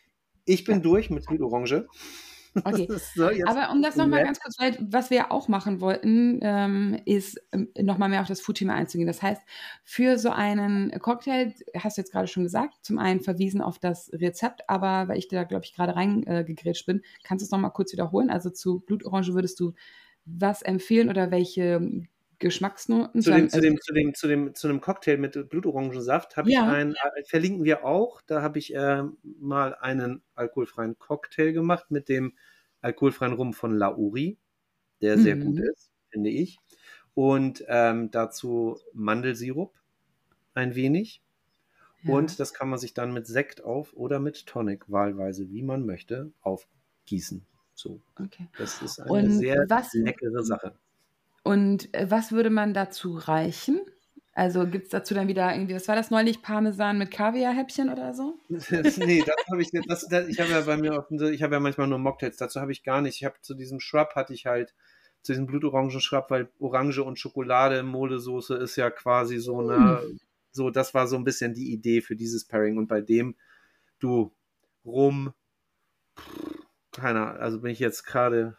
Ich 0.46 0.64
bin 0.64 0.82
durch 0.82 1.12
mit 1.12 1.28
Blutorange. 1.28 1.88
Okay. 2.64 2.88
so, 3.16 3.30
Aber 3.46 3.72
um 3.72 3.82
das 3.82 3.96
nochmal 3.96 4.24
ganz 4.24 4.40
kurz, 4.40 4.60
weil, 4.60 4.78
was 4.82 5.10
wir 5.10 5.32
auch 5.32 5.48
machen 5.48 5.80
wollten, 5.80 6.40
ähm, 6.42 7.00
ist 7.06 7.42
ähm, 7.52 7.70
nochmal 7.80 8.10
mehr 8.10 8.22
auf 8.22 8.28
das 8.28 8.42
Food-Thema 8.42 8.74
einzugehen. 8.74 9.08
Das 9.08 9.22
heißt, 9.22 9.42
für 9.84 10.18
so 10.18 10.32
einen 10.32 10.92
Cocktail, 11.00 11.54
hast 11.78 11.98
du 11.98 12.02
jetzt 12.02 12.12
gerade 12.12 12.28
schon 12.28 12.44
gesagt, 12.44 12.74
zum 12.82 13.00
einen 13.00 13.22
verwiesen 13.22 13.62
auf 13.62 13.80
das 13.80 14.12
Rezept, 14.14 14.70
aber 14.70 15.08
weil 15.08 15.18
ich 15.18 15.28
da, 15.28 15.44
glaube 15.44 15.66
ich, 15.66 15.74
gerade 15.74 15.96
reingegrätscht 15.96 16.86
bin, 16.86 17.02
kannst 17.24 17.44
du 17.44 17.46
es 17.46 17.52
nochmal 17.52 17.72
kurz 17.72 17.94
wiederholen? 17.94 18.30
Also 18.30 18.50
zu 18.50 18.82
Blutorange 18.82 19.34
würdest 19.34 19.60
du 19.60 19.74
was 20.26 20.62
empfehlen 20.62 21.10
oder 21.10 21.32
welche 21.32 22.06
Geschmacksnoten. 22.42 23.22
Zu 23.22 23.32
dem, 23.32 23.50
zu, 23.50 23.62
dem, 23.62 23.80
zu, 23.80 23.94
dem, 23.94 24.14
zu, 24.14 24.28
dem, 24.28 24.56
zu 24.56 24.68
einem 24.68 24.82
Cocktail 24.82 25.18
mit 25.18 25.50
Blutorangensaft 25.50 26.36
habe 26.36 26.52
ja. 26.52 26.64
ich 26.64 26.74
einen, 26.74 26.96
äh, 26.96 27.24
verlinken 27.24 27.64
wir 27.64 27.86
auch, 27.86 28.22
da 28.22 28.42
habe 28.42 28.60
ich 28.60 28.76
äh, 28.76 29.04
mal 29.40 29.76
einen 29.76 30.22
alkoholfreien 30.36 31.00
Cocktail 31.00 31.54
gemacht 31.54 31.92
mit 31.92 32.10
dem 32.10 32.34
alkoholfreien 32.82 33.34
Rum 33.34 33.54
von 33.54 33.78
Lauri, 33.78 34.38
der 35.02 35.18
sehr 35.18 35.36
mhm. 35.36 35.46
gut 35.46 35.60
ist, 35.60 35.92
finde 36.10 36.32
ich. 36.32 36.58
Und 37.14 37.64
ähm, 37.68 38.12
dazu 38.12 38.78
Mandelsirup 38.94 39.74
ein 40.54 40.76
wenig. 40.76 41.22
Ja. 42.04 42.16
Und 42.16 42.40
das 42.40 42.54
kann 42.54 42.70
man 42.70 42.80
sich 42.80 42.94
dann 42.94 43.14
mit 43.14 43.28
Sekt 43.28 43.64
auf 43.64 43.94
oder 43.94 44.20
mit 44.20 44.48
Tonic 44.48 44.90
wahlweise, 44.92 45.50
wie 45.50 45.62
man 45.62 45.86
möchte, 45.86 46.32
aufgießen. 46.42 47.46
So. 47.76 48.02
Okay. 48.20 48.48
Das 48.58 48.82
ist 48.82 49.00
eine 49.00 49.12
Und 49.12 49.32
sehr 49.32 49.66
was, 49.70 49.94
leckere 49.94 50.44
Sache. 50.44 50.76
Und 51.44 51.94
äh, 51.94 52.10
was 52.10 52.32
würde 52.32 52.50
man 52.50 52.74
dazu 52.74 53.16
reichen? 53.16 53.82
Also 54.34 54.66
gibt 54.66 54.86
es 54.86 54.90
dazu 54.92 55.14
dann 55.14 55.28
wieder 55.28 55.54
irgendwie, 55.54 55.76
was 55.76 55.88
war 55.90 55.96
das 55.96 56.10
neulich, 56.10 56.42
Parmesan 56.42 56.98
mit 56.98 57.12
Kaviar-Häppchen 57.12 57.90
oder 57.90 58.14
so? 58.14 58.40
nee, 58.50 59.24
das 59.26 59.36
habe 59.52 59.62
ich 59.62 59.74
nicht. 59.74 59.90
Das, 59.90 60.08
das, 60.08 60.28
ich 60.30 60.40
habe 60.40 60.52
ja 60.52 60.62
bei 60.62 60.78
mir, 60.78 61.00
auf, 61.00 61.12
ich 61.12 61.44
habe 61.44 61.56
ja 61.56 61.60
manchmal 61.60 61.88
nur 61.88 62.00
Mocktails, 62.00 62.38
dazu 62.38 62.62
habe 62.62 62.72
ich 62.72 62.84
gar 62.84 63.02
nicht. 63.02 63.18
Ich 63.18 63.26
habe 63.26 63.36
zu 63.42 63.54
diesem 63.54 63.80
Shrub 63.80 64.16
hatte 64.16 64.34
ich 64.34 64.46
halt, 64.46 64.74
zu 65.22 65.34
diesem 65.34 65.48
Blutorangen-Shrub, 65.48 66.30
weil 66.30 66.50
Orange 66.60 67.04
und 67.04 67.20
Schokolade, 67.20 67.84
Molesoße 67.84 68.56
ist 68.56 68.76
ja 68.76 68.90
quasi 68.90 69.38
so 69.38 69.60
eine, 69.60 70.02
mm. 70.02 70.20
so, 70.52 70.70
das 70.70 70.94
war 70.94 71.08
so 71.08 71.16
ein 71.16 71.24
bisschen 71.24 71.54
die 71.54 71.72
Idee 71.72 72.02
für 72.02 72.16
dieses 72.16 72.46
Pairing. 72.46 72.78
Und 72.78 72.88
bei 72.88 73.02
dem, 73.02 73.36
du, 74.00 74.34
Rum, 74.84 75.34
keiner, 76.92 77.40
also 77.40 77.62
bin 77.62 77.72
ich 77.72 77.80
jetzt 77.80 78.04
gerade, 78.04 78.58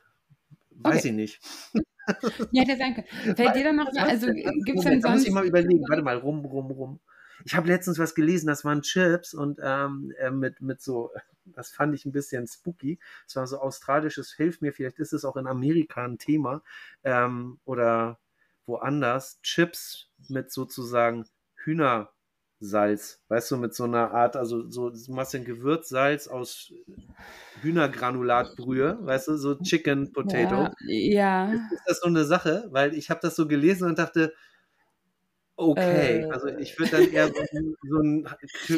weiß 0.70 0.98
Okay. 0.98 1.08
ich 1.08 1.14
nicht. 1.14 1.40
Ja, 2.52 2.64
der 2.64 2.76
sein 2.76 2.94
kann. 2.94 3.04
Fällt 3.36 3.54
dir 3.56 3.64
dann 3.64 3.76
noch, 3.76 3.86
also? 3.96 4.26
Was- 4.28 4.64
gibt 4.64 4.78
es 4.78 4.84
denn 4.84 5.00
da 5.00 5.10
muss 5.10 5.18
sonst. 5.18 5.26
ich 5.28 5.32
mal 5.32 5.46
überlegen. 5.46 5.84
Warte 5.88 6.02
mal, 6.02 6.16
rum, 6.16 6.44
rum, 6.44 6.70
rum. 6.70 7.00
Ich 7.44 7.54
habe 7.56 7.66
letztens 7.68 7.98
was 7.98 8.14
gelesen, 8.14 8.46
das 8.46 8.64
waren 8.64 8.82
Chips 8.82 9.34
und 9.34 9.58
ähm, 9.62 10.12
äh, 10.18 10.30
mit, 10.30 10.60
mit 10.60 10.80
so, 10.80 11.10
das 11.44 11.70
fand 11.72 11.94
ich 11.94 12.04
ein 12.04 12.12
bisschen 12.12 12.46
spooky. 12.46 12.98
Es 13.26 13.36
war 13.36 13.46
so 13.46 13.58
australisches, 13.58 14.32
hilf 14.32 14.60
mir, 14.60 14.72
vielleicht 14.72 14.98
ist 14.98 15.12
es 15.12 15.24
auch 15.24 15.36
in 15.36 15.46
Amerika 15.46 16.04
ein 16.04 16.18
Thema 16.18 16.62
ähm, 17.04 17.58
oder 17.64 18.18
woanders. 18.66 19.40
Chips 19.42 20.08
mit 20.28 20.52
sozusagen 20.52 21.24
Hühnersalz, 21.64 23.20
weißt 23.28 23.50
du, 23.50 23.56
mit 23.56 23.74
so 23.74 23.84
einer 23.84 24.12
Art, 24.12 24.36
also 24.36 24.68
so, 24.70 24.90
du 24.90 25.12
machst 25.12 25.34
ein 25.34 25.44
Gewürzsalz 25.44 26.28
aus 26.28 26.72
Hühnergranulatbrühe, 27.62 28.98
weißt 29.02 29.28
du, 29.28 29.36
so 29.36 29.54
Chicken 29.56 30.12
Potato 30.12 30.68
Ja, 30.86 31.48
ja. 31.48 31.52
ist 31.72 31.82
das 31.86 32.00
so 32.00 32.08
eine 32.08 32.24
Sache, 32.24 32.68
weil 32.70 32.94
ich 32.94 33.10
habe 33.10 33.20
das 33.22 33.36
so 33.36 33.46
gelesen 33.48 33.88
und 33.88 33.98
dachte, 33.98 34.32
okay, 35.56 36.22
Äh. 36.22 36.30
also 36.30 36.48
ich 36.48 36.76
würde 36.78 36.92
dann 36.92 37.12
eher 37.12 37.28
so, 37.28 37.34
ein- 37.52 37.76
so 37.88 37.98
einen 38.00 38.24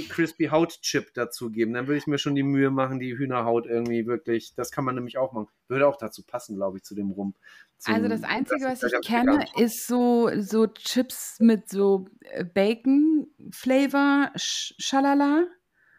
Crispy 0.08 0.46
Haut 0.46 0.80
Chip 0.82 1.14
dazu 1.14 1.50
geben. 1.50 1.72
Dann 1.72 1.86
würde 1.86 1.98
ich 1.98 2.06
mir 2.06 2.18
schon 2.18 2.34
die 2.34 2.42
Mühe 2.42 2.70
machen, 2.70 2.98
die 3.00 3.16
Hühnerhaut 3.16 3.66
irgendwie 3.66 4.06
wirklich, 4.06 4.54
das 4.54 4.70
kann 4.70 4.84
man 4.84 4.94
nämlich 4.96 5.16
auch 5.16 5.32
machen. 5.32 5.48
Würde 5.68 5.86
auch 5.86 5.96
dazu 5.96 6.22
passen, 6.22 6.56
glaube 6.56 6.78
ich, 6.78 6.82
zu 6.84 6.94
dem 6.94 7.10
Rum. 7.12 7.34
Zum- 7.78 7.94
Also 7.94 8.08
das 8.08 8.22
Einzige, 8.24 8.66
ist 8.66 8.82
was 8.82 8.92
ich 8.92 9.06
kenne, 9.06 9.44
ist 9.56 9.86
so, 9.86 10.30
so 10.40 10.66
Chips 10.66 11.38
mit 11.40 11.68
so 11.70 12.06
äh, 12.20 12.44
Bacon-Flavor, 12.44 14.32
Sch 14.36 14.74
Schalala. 14.78 15.46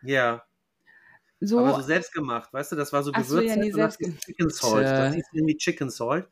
Ja, 0.04 0.44
So, 1.46 1.72
aber 1.72 1.74
so 1.74 1.82
selbst 1.82 2.14
gemacht, 2.14 2.52
weißt 2.54 2.72
du, 2.74 2.76
das 2.76 2.94
war 2.94 3.04
so 3.04 3.14
Ach 3.14 3.24
so, 3.24 3.42
ja, 3.42 3.56
nee, 3.56 3.72
und 3.72 3.80
das 3.82 3.96
hieß 3.98 4.16
Chicken 4.18 4.50
Salt. 4.50 4.98
Das 4.98 5.12
hieß 5.14 5.26
irgendwie 5.32 5.58
Chicken 5.58 5.90
Salt. 5.90 6.30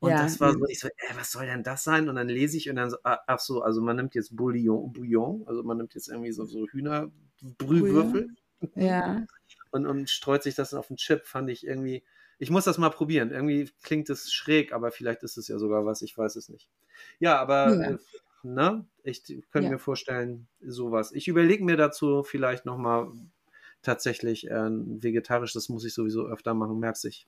Und 0.00 0.18
Ja, 0.18 0.20
das 0.20 0.40
war 0.40 0.52
so, 0.52 0.60
ich 0.68 0.80
so, 0.80 0.88
ey, 0.88 1.16
was 1.16 1.32
soll 1.32 1.46
denn 1.46 1.62
das 1.64 1.84
sein? 1.84 2.08
Und 2.08 2.16
dann 2.16 2.28
lese 2.28 2.56
ich 2.56 2.70
und 2.70 2.76
dann 2.76 2.90
so, 2.90 2.96
ah, 3.04 3.18
ach 3.26 3.38
so, 3.40 3.62
also 3.62 3.82
man 3.82 3.96
nimmt 3.96 4.14
jetzt 4.14 4.34
Bouillon, 4.36 4.92
Bouillon 4.92 5.44
also 5.46 5.62
man 5.64 5.76
nimmt 5.78 5.94
jetzt 5.94 6.08
irgendwie 6.08 6.32
so, 6.32 6.46
so 6.46 6.66
Hühnerbrühwürfel 6.68 8.30
ja. 8.74 9.26
und, 9.70 9.86
und 9.86 10.10
streut 10.10 10.42
sich 10.42 10.54
das 10.54 10.74
auf 10.74 10.88
den 10.88 10.96
Chip, 10.96 11.26
fand 11.26 11.50
ich 11.50 11.66
irgendwie. 11.66 12.04
Ich 12.38 12.50
muss 12.50 12.64
das 12.64 12.78
mal 12.78 12.88
probieren. 12.90 13.30
Irgendwie 13.32 13.70
klingt 13.82 14.08
es 14.10 14.32
schräg, 14.32 14.72
aber 14.72 14.90
vielleicht 14.92 15.22
ist 15.22 15.36
es 15.36 15.48
ja 15.48 15.58
sogar 15.58 15.84
was, 15.84 16.00
ich 16.02 16.16
weiß 16.16 16.36
es 16.36 16.48
nicht. 16.48 16.70
Ja, 17.18 17.38
aber 17.38 17.80
Ja. 17.80 17.94
äh, 17.94 17.98
ne, 18.42 18.86
ich 19.02 19.22
könnte 19.50 19.68
Ja. 19.68 19.70
mir 19.70 19.78
vorstellen, 19.78 20.48
sowas. 20.60 21.12
Ich 21.12 21.28
überlege 21.28 21.64
mir 21.64 21.76
dazu 21.76 22.22
vielleicht 22.24 22.64
nochmal 22.66 23.12
tatsächlich 23.82 24.50
äh, 24.50 24.70
vegetarisch, 24.70 25.52
das 25.52 25.68
muss 25.68 25.84
ich 25.84 25.94
sowieso 25.94 26.26
öfter 26.26 26.54
machen, 26.54 26.78
merkst 26.78 27.04
ich. 27.06 27.26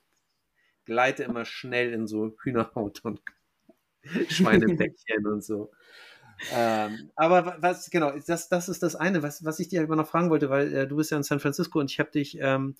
Gleite 0.85 1.23
immer 1.23 1.45
schnell 1.45 1.93
in 1.93 2.07
so 2.07 2.35
Hühnerhaut 2.43 3.01
und 3.05 3.21
Schweinebäckchen 4.29 5.27
und 5.27 5.43
so. 5.43 5.71
Ähm, 6.51 7.11
aber 7.15 7.45
wa- 7.45 7.57
was, 7.59 7.89
genau, 7.89 8.11
das, 8.27 8.49
das 8.49 8.69
ist 8.69 8.83
das 8.83 8.95
eine, 8.95 9.23
was, 9.23 9.45
was 9.45 9.59
ich 9.59 9.69
dir 9.69 9.83
immer 9.83 9.95
noch 9.95 10.07
fragen 10.07 10.29
wollte, 10.29 10.49
weil 10.49 10.73
äh, 10.73 10.87
du 10.87 10.97
bist 10.97 11.11
ja 11.11 11.17
in 11.17 11.23
San 11.23 11.39
Francisco 11.39 11.79
und 11.79 11.91
ich 11.91 11.99
habe 11.99 12.11
dich 12.11 12.37
ähm, 12.39 12.75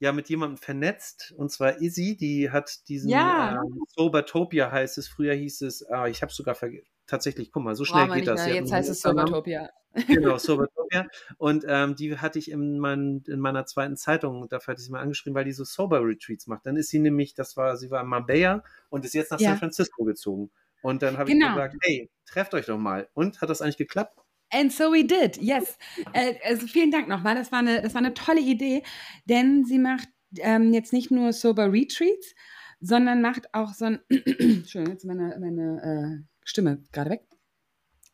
ja 0.00 0.12
mit 0.12 0.28
jemandem 0.28 0.58
vernetzt, 0.58 1.34
und 1.36 1.50
zwar 1.50 1.80
Izzy, 1.80 2.16
die 2.16 2.50
hat 2.50 2.88
diesen 2.88 3.10
Ja. 3.10 3.54
ähm, 3.54 3.82
Sobertopia 3.96 4.70
heißt 4.70 4.98
es, 4.98 5.08
früher 5.08 5.34
hieß 5.34 5.62
es, 5.62 5.84
ah, 5.90 6.06
ich 6.08 6.22
habe 6.22 6.32
sogar 6.32 6.54
vergessen, 6.54 6.86
tatsächlich, 7.06 7.52
guck 7.52 7.64
mal, 7.64 7.74
so 7.76 7.84
schnell 7.84 8.06
wir 8.08 8.14
geht 8.14 8.28
das. 8.28 8.42
hat 8.42 8.54
Jetzt 8.54 8.72
heißt 8.72 8.90
es 8.90 9.02
Sobertopia. 9.02 9.70
Genau, 10.06 10.36
Sobertopia. 10.38 11.06
Und 11.38 11.64
ähm, 11.68 11.96
die 11.96 12.18
hatte 12.18 12.38
ich 12.38 12.50
in, 12.50 12.78
mein, 12.78 13.22
in 13.26 13.40
meiner 13.40 13.66
zweiten 13.66 13.96
Zeitung, 13.96 14.48
dafür 14.48 14.72
hatte 14.72 14.80
ich 14.80 14.86
sie 14.86 14.92
mal 14.92 15.00
angeschrieben, 15.00 15.34
weil 15.34 15.44
die 15.44 15.52
so 15.52 15.64
Sober-Retreats 15.64 16.46
macht. 16.46 16.66
Dann 16.66 16.76
ist 16.76 16.90
sie 16.90 16.98
nämlich, 16.98 17.34
das 17.34 17.56
war, 17.56 17.76
sie 17.76 17.90
war 17.90 18.02
in 18.02 18.08
Marbella 18.08 18.62
und 18.90 19.04
ist 19.04 19.14
jetzt 19.14 19.30
nach 19.30 19.40
Ja. 19.40 19.50
San 19.50 19.58
Francisco 19.58 20.04
gezogen. 20.04 20.50
Und 20.82 21.02
dann 21.02 21.16
habe 21.18 21.30
Genau. 21.30 21.46
ich 21.48 21.54
gesagt, 21.54 21.76
hey, 21.82 22.10
trefft 22.26 22.54
euch 22.54 22.66
doch 22.66 22.78
mal. 22.78 23.08
Und 23.14 23.40
hat 23.40 23.48
das 23.50 23.62
eigentlich 23.62 23.78
geklappt? 23.78 24.18
And 24.52 24.72
so 24.72 24.92
we 24.92 25.04
did, 25.04 25.38
yes. 25.38 25.76
Äh, 26.12 26.34
also 26.44 26.66
vielen 26.68 26.90
Dank 26.92 27.08
nochmal. 27.08 27.34
Das 27.34 27.50
war 27.50 27.58
eine, 27.58 27.82
das 27.82 27.94
war 27.94 28.00
eine 28.00 28.14
tolle 28.14 28.40
Idee, 28.40 28.82
denn 29.24 29.64
sie 29.64 29.78
macht 29.78 30.08
ähm, 30.38 30.72
jetzt 30.72 30.92
nicht 30.92 31.10
nur 31.10 31.32
Sober 31.32 31.72
Retreats, 31.72 32.34
sondern 32.80 33.22
macht 33.22 33.52
auch 33.54 33.72
so 33.72 33.86
ein, 33.86 34.00
Entschuldigung, 34.10 34.92
jetzt 34.92 35.02
ist 35.02 35.04
meine, 35.06 35.36
meine 35.40 36.22
äh, 36.22 36.24
Stimme 36.44 36.82
gerade 36.92 37.10
weg, 37.10 37.22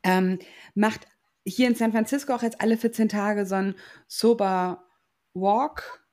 ähm, 0.04 0.38
macht 0.74 1.06
hier 1.46 1.68
in 1.68 1.74
San 1.74 1.92
Francisco 1.92 2.34
auch 2.34 2.42
jetzt 2.42 2.60
alle 2.60 2.76
14 2.76 3.08
Tage 3.08 3.46
so 3.46 3.54
ein 3.56 3.74
Sober 4.06 4.84
Walk 5.34 6.04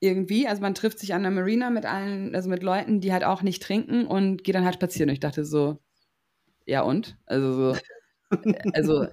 irgendwie. 0.00 0.46
Also 0.46 0.62
man 0.62 0.74
trifft 0.74 0.98
sich 0.98 1.14
an 1.14 1.22
der 1.22 1.30
Marina 1.30 1.70
mit 1.70 1.86
allen, 1.86 2.34
also 2.34 2.48
mit 2.48 2.62
Leuten, 2.62 3.00
die 3.00 3.12
halt 3.12 3.24
auch 3.24 3.42
nicht 3.42 3.62
trinken 3.62 4.06
und 4.06 4.44
geht 4.44 4.54
dann 4.54 4.64
halt 4.64 4.74
spazieren. 4.74 5.08
Und 5.10 5.14
ich 5.14 5.20
dachte 5.20 5.44
so, 5.44 5.78
ja 6.66 6.82
und? 6.82 7.18
Also 7.26 7.52
so, 7.74 7.80
also 8.74 9.02
ah, 9.02 9.10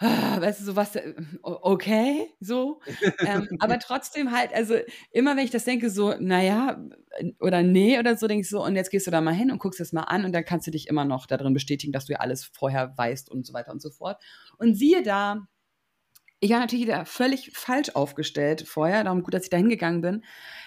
weißt 0.00 0.60
du, 0.60 0.64
so 0.64 0.76
was, 0.76 0.94
äh, 0.94 1.14
okay, 1.42 2.28
so. 2.40 2.80
ähm, 3.20 3.48
aber 3.58 3.78
trotzdem 3.80 4.30
halt, 4.30 4.54
also 4.54 4.76
immer 5.10 5.36
wenn 5.36 5.44
ich 5.44 5.50
das 5.50 5.64
denke, 5.64 5.90
so, 5.90 6.14
naja, 6.18 6.78
oder 7.40 7.62
nee 7.62 7.98
oder 7.98 8.16
so, 8.16 8.28
denke 8.28 8.42
ich 8.42 8.48
so, 8.48 8.64
und 8.64 8.76
jetzt 8.76 8.90
gehst 8.90 9.06
du 9.08 9.10
da 9.10 9.20
mal 9.20 9.34
hin 9.34 9.50
und 9.50 9.58
guckst 9.58 9.80
das 9.80 9.92
mal 9.92 10.02
an 10.02 10.24
und 10.24 10.32
dann 10.32 10.44
kannst 10.44 10.66
du 10.68 10.70
dich 10.70 10.86
immer 10.86 11.04
noch 11.04 11.26
darin 11.26 11.52
bestätigen, 11.52 11.92
dass 11.92 12.06
du 12.06 12.12
ja 12.12 12.20
alles 12.20 12.44
vorher 12.44 12.96
weißt 12.96 13.30
und 13.30 13.44
so 13.44 13.52
weiter 13.52 13.72
und 13.72 13.82
so 13.82 13.90
fort. 13.90 14.22
Und 14.58 14.74
siehe 14.74 15.02
da, 15.02 15.48
ich 16.40 16.50
war 16.50 16.60
natürlich 16.60 16.86
da 16.86 17.04
völlig 17.04 17.50
falsch 17.54 17.90
aufgestellt 17.94 18.62
vorher, 18.68 19.02
darum 19.02 19.24
gut, 19.24 19.34
dass 19.34 19.44
ich 19.44 19.50
da 19.50 19.56
hingegangen 19.56 20.00
bin. 20.00 20.24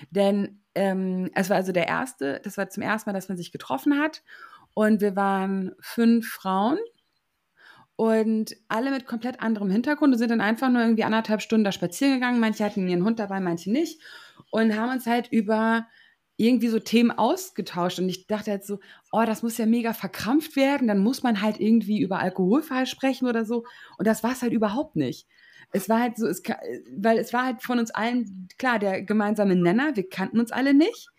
Denn 0.09 0.61
ähm, 0.75 1.29
es 1.35 1.49
war 1.49 1.57
also 1.57 1.71
der 1.71 1.87
erste, 1.87 2.41
das 2.43 2.57
war 2.57 2.69
zum 2.69 2.83
ersten 2.83 3.09
Mal, 3.09 3.13
dass 3.13 3.29
man 3.29 3.37
sich 3.37 3.53
getroffen 3.53 3.97
hat. 3.97 4.23
Und 4.73 5.01
wir 5.01 5.15
waren 5.15 5.73
fünf 5.79 6.27
Frauen 6.27 6.77
und 8.01 8.57
alle 8.67 8.89
mit 8.89 9.05
komplett 9.05 9.41
anderem 9.43 9.69
Hintergrund 9.69 10.11
und 10.11 10.17
sind 10.17 10.31
dann 10.31 10.41
einfach 10.41 10.71
nur 10.71 10.81
irgendwie 10.81 11.03
anderthalb 11.03 11.39
Stunden 11.39 11.63
da 11.63 11.71
spazieren 11.71 12.15
gegangen. 12.15 12.39
Manche 12.39 12.63
hatten 12.63 12.87
ihren 12.87 13.05
Hund 13.05 13.19
dabei, 13.19 13.39
manche 13.39 13.71
nicht. 13.71 14.01
Und 14.49 14.75
haben 14.75 14.91
uns 14.91 15.05
halt 15.05 15.27
über 15.31 15.85
irgendwie 16.35 16.69
so 16.69 16.79
Themen 16.79 17.11
ausgetauscht. 17.11 17.99
Und 17.99 18.09
ich 18.09 18.25
dachte 18.25 18.49
halt 18.49 18.65
so, 18.65 18.79
oh, 19.11 19.21
das 19.23 19.43
muss 19.43 19.59
ja 19.59 19.67
mega 19.67 19.93
verkrampft 19.93 20.55
werden. 20.55 20.87
Dann 20.87 21.03
muss 21.03 21.21
man 21.21 21.43
halt 21.43 21.59
irgendwie 21.59 22.01
über 22.01 22.17
Alkoholfall 22.17 22.87
sprechen 22.87 23.27
oder 23.27 23.45
so. 23.45 23.65
Und 23.99 24.07
das 24.07 24.23
war 24.23 24.31
es 24.31 24.41
halt 24.41 24.53
überhaupt 24.53 24.95
nicht. 24.95 25.27
Es 25.71 25.87
war 25.87 25.99
halt 25.99 26.17
so, 26.17 26.25
es, 26.25 26.41
weil 26.97 27.19
es 27.19 27.33
war 27.33 27.45
halt 27.45 27.61
von 27.61 27.77
uns 27.77 27.91
allen, 27.91 28.47
klar, 28.57 28.79
der 28.79 29.03
gemeinsame 29.03 29.55
Nenner, 29.55 29.95
wir 29.95 30.09
kannten 30.09 30.39
uns 30.39 30.51
alle 30.51 30.73
nicht. 30.73 31.09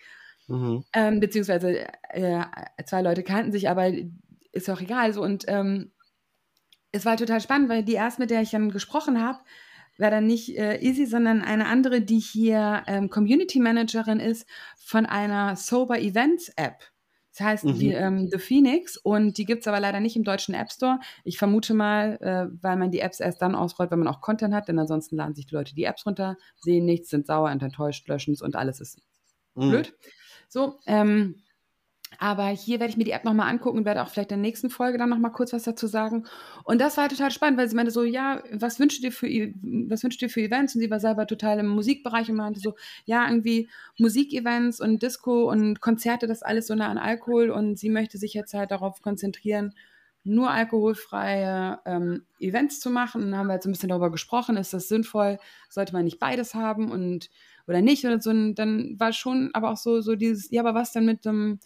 Mhm. 0.49 0.83
Ähm, 0.95 1.21
beziehungsweise 1.21 1.87
äh, 2.09 2.43
zwei 2.85 3.03
Leute 3.03 3.23
kannten 3.23 3.53
sich, 3.53 3.69
aber 3.69 3.93
ist 4.51 4.69
auch 4.69 4.81
egal. 4.81 5.13
So. 5.13 5.23
Und 5.23 5.45
ähm, 5.47 5.93
es 6.93 7.05
war 7.05 7.17
total 7.17 7.41
spannend, 7.41 7.69
weil 7.69 7.83
die 7.85 7.95
erste, 7.95 8.21
mit 8.21 8.31
der 8.31 8.43
ich 8.43 8.51
dann 8.51 8.71
gesprochen 8.71 9.23
habe, 9.23 9.39
war 9.99 10.11
dann 10.11 10.27
nicht 10.27 10.57
äh, 10.57 10.79
Izzy, 10.83 11.07
sondern 11.07 11.43
eine 11.43 11.67
andere, 11.67 12.01
die 12.01 12.19
hier 12.19 12.83
ähm, 12.87 13.11
Community 13.11 13.61
Managerin 13.61 14.21
ist 14.21 14.47
von 14.79 15.07
einer 15.07 15.57
Sober 15.57 16.01
Events 16.01 16.49
App. 16.57 16.83
Das 17.31 17.41
heißt, 17.47 17.67
Mhm. 17.67 17.79
die, 17.79 17.93
ähm, 17.93 18.29
The 18.31 18.39
Phoenix 18.39 18.97
und 18.99 19.39
die 19.39 19.47
gibt 19.47 19.63
es 19.63 19.69
aber 19.69 19.81
leider 19.81 20.01
nicht 20.01 20.17
im 20.17 20.25
deutschen 20.25 20.55
App 20.55 20.71
Store. 20.71 20.99
Ich 21.25 21.39
vermute 21.39 21.73
mal, 21.73 22.19
äh, 22.21 22.47
weil 22.63 22.77
man 22.77 22.91
die 22.91 23.01
Apps 23.01 23.21
erst 23.21 23.41
dann 23.41 23.55
ausrollt, 23.55 23.91
wenn 23.91 23.99
man 24.01 24.09
auch 24.09 24.21
Content 24.21 24.53
hat, 24.55 24.69
denn 24.69 24.79
ansonsten 24.79 25.17
laden 25.17 25.35
sich 25.35 25.47
die 25.47 25.55
Leute 25.55 25.75
die 25.75 25.85
Apps 25.85 26.05
runter, 26.05 26.37
sehen 26.59 26.85
nichts, 26.85 27.09
sind 27.09 27.27
sauer 27.27 27.51
und 27.51 27.63
enttäuscht, 27.63 28.07
löschen 28.09 28.35
es 28.35 28.43
und 28.43 28.55
alles 28.57 28.81
ist 28.81 29.01
Mhm. 29.57 29.67
blöd. 29.67 29.95
So, 30.49 30.81
ähm, 30.87 31.43
aber 32.23 32.47
hier 32.47 32.79
werde 32.79 32.93
ich 32.93 32.97
mir 32.97 33.03
die 33.03 33.11
App 33.11 33.25
nochmal 33.25 33.51
angucken 33.51 33.79
und 33.79 33.85
werde 33.85 34.01
auch 34.01 34.09
vielleicht 34.09 34.31
in 34.31 34.39
der 34.39 34.49
nächsten 34.49 34.71
Folge 34.71 34.97
dann 34.97 35.11
nochmal 35.11 35.33
kurz 35.33 35.53
was 35.53 35.65
dazu 35.65 35.89
sagen. 35.89 36.25
Und 36.63 36.81
das 36.81 36.97
war 36.97 37.09
total 37.09 37.33
spannend, 37.33 37.59
weil 37.59 37.69
sie 37.69 37.75
meinte 37.75 37.91
so, 37.91 38.05
ja, 38.05 38.45
was 38.53 38.79
wünschst 38.79 39.01
du 39.01 39.09
dir 39.09 39.13
für, 39.13 39.27
was 39.27 40.05
wünschst 40.05 40.23
du 40.23 40.29
für 40.29 40.41
Events? 40.41 40.77
Und 40.77 40.83
sie 40.83 40.91
war 40.91 41.01
selber 41.01 41.27
total 41.27 41.59
im 41.59 41.67
Musikbereich 41.67 42.31
und 42.31 42.37
meinte 42.37 42.61
so, 42.61 42.77
ja, 43.07 43.27
irgendwie 43.27 43.69
Musikevents 43.99 44.81
und 44.81 45.03
Disco 45.03 45.51
und 45.51 45.81
Konzerte, 45.81 46.29
das 46.29 46.45
alles 46.45 46.69
so 46.69 46.77
nah 46.77 46.91
an 46.91 46.97
Alkohol 46.97 47.51
und 47.51 47.77
sie 47.77 47.91
möchte 47.91 48.19
sich 48.19 48.35
jetzt 48.35 48.55
halt 48.55 48.71
darauf 48.71 49.03
konzentrieren, 49.03 49.75
nur 50.23 50.49
alkoholfreie 50.49 51.81
ähm, 51.87 52.23
Events 52.39 52.79
zu 52.79 52.91
machen. 52.91 53.25
Und 53.25 53.31
dann 53.33 53.41
haben 53.41 53.49
wir 53.49 53.55
jetzt 53.55 53.67
ein 53.67 53.73
bisschen 53.73 53.89
darüber 53.89 54.13
gesprochen, 54.13 54.57
ist 54.57 54.73
das 54.73 54.87
sinnvoll, 54.87 55.41
sollte 55.69 55.93
man 55.93 56.05
nicht 56.05 56.21
beides 56.21 56.55
haben 56.55 56.93
und 56.93 57.31
oder 57.67 57.81
nicht 57.81 58.05
oder 58.05 58.21
so. 58.21 58.31
Und 58.31 58.55
dann 58.55 58.95
war 59.01 59.13
schon 59.13 59.51
aber 59.55 59.73
auch 59.73 59.77
so, 59.77 60.01
so 60.01 60.15
dieses, 60.15 60.53
ja, 60.53 60.63
aber 60.63 60.75
was 60.75 60.93
denn 60.93 61.05
mit 61.05 61.25
dem 61.25 61.59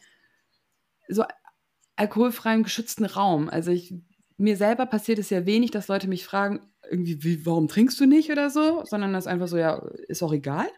so 1.08 1.24
alkoholfreien, 1.96 2.62
geschützten 2.62 3.04
Raum? 3.04 3.48
Also 3.48 3.70
ich, 3.70 3.94
mir 4.36 4.56
selber 4.56 4.86
passiert 4.86 5.18
es 5.18 5.30
ja 5.30 5.46
wenig, 5.46 5.70
dass 5.70 5.88
Leute 5.88 6.08
mich 6.08 6.24
fragen, 6.24 6.60
irgendwie, 6.90 7.22
wie, 7.24 7.46
warum 7.46 7.68
trinkst 7.68 7.98
du 8.00 8.06
nicht 8.06 8.30
oder 8.30 8.50
so, 8.50 8.84
sondern 8.84 9.12
das 9.12 9.24
ist 9.24 9.32
einfach 9.32 9.48
so, 9.48 9.56
ja, 9.56 9.76
ist 10.08 10.22
auch 10.22 10.32
egal. 10.32 10.68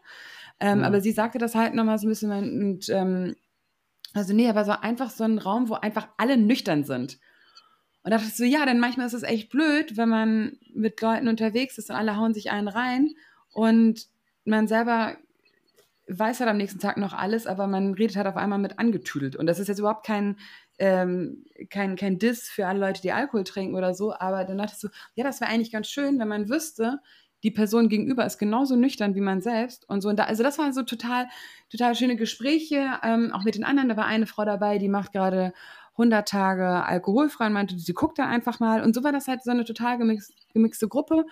Ähm, 0.61 0.81
Ja. 0.81 0.87
Aber 0.87 1.01
sie 1.01 1.12
sagte 1.12 1.39
das 1.39 1.55
halt 1.55 1.74
nochmal 1.74 1.99
so 1.99 2.07
ein 2.07 2.11
bisschen 2.11 2.33
und 2.33 2.89
ähm, 2.89 3.37
also 4.14 4.33
nee, 4.33 4.49
aber 4.49 4.64
so 4.64 4.72
einfach 4.72 5.11
so 5.11 5.24
ein 5.24 5.39
Raum, 5.39 5.68
wo 5.68 5.74
einfach 5.74 6.09
alle 6.16 6.37
nüchtern 6.37 6.85
sind. 6.85 7.18
Und 8.03 8.11
da 8.12 8.16
dachte 8.16 8.29
ich 8.29 8.37
so, 8.37 8.45
ja, 8.45 8.64
denn 8.64 8.81
manchmal 8.81 9.07
ist 9.07 9.12
es 9.12 9.22
echt 9.22 9.51
blöd, 9.51 9.97
wenn 9.97 10.09
man 10.09 10.59
mit 10.72 11.01
Leuten 11.01 11.29
unterwegs 11.29 11.79
ist 11.79 11.91
und 11.91 11.97
alle 11.97 12.16
hauen 12.16 12.33
sich 12.33 12.51
einen 12.51 12.68
rein 12.68 13.11
und 13.53 14.07
man 14.45 14.66
selber 14.66 15.16
weiß 16.09 16.40
halt 16.40 16.50
am 16.50 16.56
nächsten 16.56 16.78
Tag 16.78 16.96
noch 16.96 17.12
alles, 17.12 17.46
aber 17.46 17.66
man 17.66 17.94
redet 17.94 18.16
halt 18.16 18.26
auf 18.26 18.36
einmal 18.36 18.59
mit 18.59 18.78
angetüdelt. 18.78 19.36
Und 19.36 19.46
das 19.46 19.59
ist 19.59 19.68
jetzt 19.68 19.78
überhaupt 19.78 20.06
kein, 20.06 20.36
ähm, 20.78 21.44
kein, 21.70 21.96
kein 21.96 22.18
Diss 22.18 22.48
für 22.48 22.66
alle 22.66 22.80
Leute, 22.80 23.02
die 23.02 23.12
Alkohol 23.12 23.44
trinken 23.44 23.74
oder 23.74 23.94
so. 23.94 24.14
Aber 24.14 24.44
dann 24.44 24.59
dachte 24.59 24.72
ich 24.74 24.80
so, 24.80 24.88
ja, 25.14 25.24
das 25.24 25.40
wäre 25.40 25.50
eigentlich 25.50 25.72
ganz 25.72 25.88
schön, 25.88 26.18
wenn 26.18 26.28
man 26.28 26.48
wüsste, 26.48 27.00
die 27.42 27.50
Person 27.50 27.88
gegenüber 27.88 28.26
ist 28.26 28.38
genauso 28.38 28.74
nüchtern 28.74 29.14
wie 29.14 29.20
man 29.20 29.40
selbst 29.40 29.88
und 29.88 30.00
so. 30.00 30.09
Und 30.09 30.18
da, 30.18 30.24
also 30.24 30.42
das 30.42 30.59
waren 30.59 30.72
so 30.72 30.82
total, 30.82 31.28
total 31.70 31.94
schöne 31.94 32.16
Gespräche, 32.16 32.98
ähm, 33.02 33.32
auch 33.32 33.44
mit 33.44 33.54
den 33.54 33.64
anderen. 33.64 33.88
Da 33.88 33.96
war 33.96 34.06
eine 34.06 34.26
Frau 34.26 34.44
dabei, 34.44 34.78
die 34.78 34.88
macht 34.88 35.12
gerade 35.12 35.52
100 35.92 36.28
Tage 36.28 36.84
alkoholfrei 36.84 37.46
und 37.46 37.52
meinte, 37.52 37.78
sie 37.78 37.92
guckt 37.92 38.18
da 38.18 38.26
einfach 38.26 38.61
mal. 38.61 38.82
Und 38.82 38.94
so 38.94 39.04
war 39.04 39.12
das 39.12 39.28
halt 39.28 39.42
so 39.44 39.50
eine 39.50 39.64
total 39.64 39.98
gemix, 39.98 40.32
gemixte 40.52 40.88
Gruppe. 40.88 41.26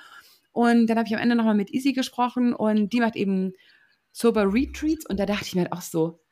Und 0.53 0.87
dann 0.87 0.97
habe 0.97 1.07
ich 1.07 1.15
am 1.15 1.21
Ende 1.21 1.37
nochmal 1.37 1.55
mit 1.55 1.73
Easy 1.73 1.93
gesprochen 1.93 2.55
und 2.55 2.93
die 2.93 3.01
macht 3.01 3.15
eben 3.15 3.53
Sober 4.17 4.51
Retreats 4.51 5.05
und 5.05 5.21
da 5.21 5.27
dachte 5.27 5.45
ich 5.45 5.55
mir 5.55 5.65
halt 5.65 5.73
auch 5.73 5.83
so, 5.83 6.23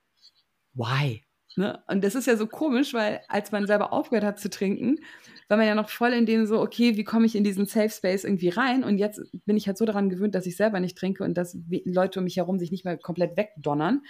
why? 0.73 1.23
Ne? 1.55 1.85
Und 1.87 2.03
das 2.03 2.15
ist 2.15 2.27
ja 2.27 2.35
so 2.35 2.47
komisch, 2.47 2.95
weil 2.95 3.21
als 3.29 3.53
man 3.53 3.67
selber 3.67 3.93
aufgehört 3.93 4.25
hat 4.25 4.41
zu 4.41 4.49
trinken, 4.49 5.01
war 5.49 5.59
man 5.59 5.67
ja 5.67 5.75
noch 5.75 5.91
voll 5.91 6.15
in 6.15 6.25
dem 6.25 6.47
so, 6.47 6.63
okay, 6.63 6.97
wie 6.97 7.05
komme 7.05 7.27
ich 7.27 7.37
in 7.37 7.45
diesen 7.45 7.67
Safe 7.67 7.91
Space 7.91 8.25
irgendwie 8.25 8.49
rein? 8.49 8.85
Und 8.85 8.97
jetzt 8.97 9.21
bin 9.45 9.59
ich 9.59 9.67
halt 9.67 9.77
so 9.77 9.85
daran 9.85 10.09
gewöhnt, 10.09 10.35
dass 10.35 10.47
ich 10.47 10.57
selber 10.57 10.81
nicht 10.81 10.97
trinke 10.97 11.25
und 11.25 11.35
dass 11.35 11.59
Leute 11.85 12.21
um 12.21 12.25
mich 12.25 12.39
herum 12.39 12.59
sich 12.59 12.71
nicht 12.71 12.87
mehr 12.87 12.97
komplett 12.97 13.37
wegdonnern, 13.37 14.01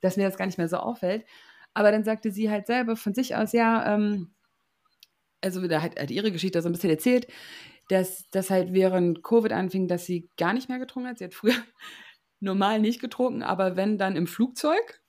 dass 0.00 0.16
mir 0.16 0.28
das 0.28 0.36
gar 0.36 0.46
nicht 0.46 0.58
mehr 0.58 0.68
so 0.68 0.76
auffällt. 0.76 1.24
Aber 1.74 1.90
dann 1.90 2.04
sagte 2.04 2.30
sie 2.30 2.48
halt 2.48 2.68
selber 2.68 2.94
von 2.94 3.14
sich 3.14 3.34
aus, 3.34 3.52
ja, 3.52 3.96
ähm, 3.96 4.32
also 5.40 5.66
da 5.66 5.82
hat, 5.82 5.98
hat 6.00 6.12
ihre 6.12 6.30
Geschichte 6.30 6.62
so 6.62 6.68
ein 6.68 6.72
bisschen 6.72 6.90
erzählt, 6.90 7.26
dass 7.88 8.30
das 8.30 8.48
halt 8.48 8.72
während 8.72 9.24
Covid 9.24 9.52
anfing, 9.52 9.88
dass 9.88 10.06
sie 10.06 10.30
gar 10.36 10.52
nicht 10.52 10.68
mehr 10.68 10.78
getrunken 10.78 11.08
hat. 11.08 11.18
Sie 11.18 11.24
hat 11.24 11.34
früher 11.34 11.56
normal 12.44 12.80
nicht 12.80 13.00
getrunken, 13.00 13.42
aber 13.42 13.76
wenn 13.76 13.98
dann 13.98 14.16
im 14.16 14.26
Flugzeug. 14.26 15.00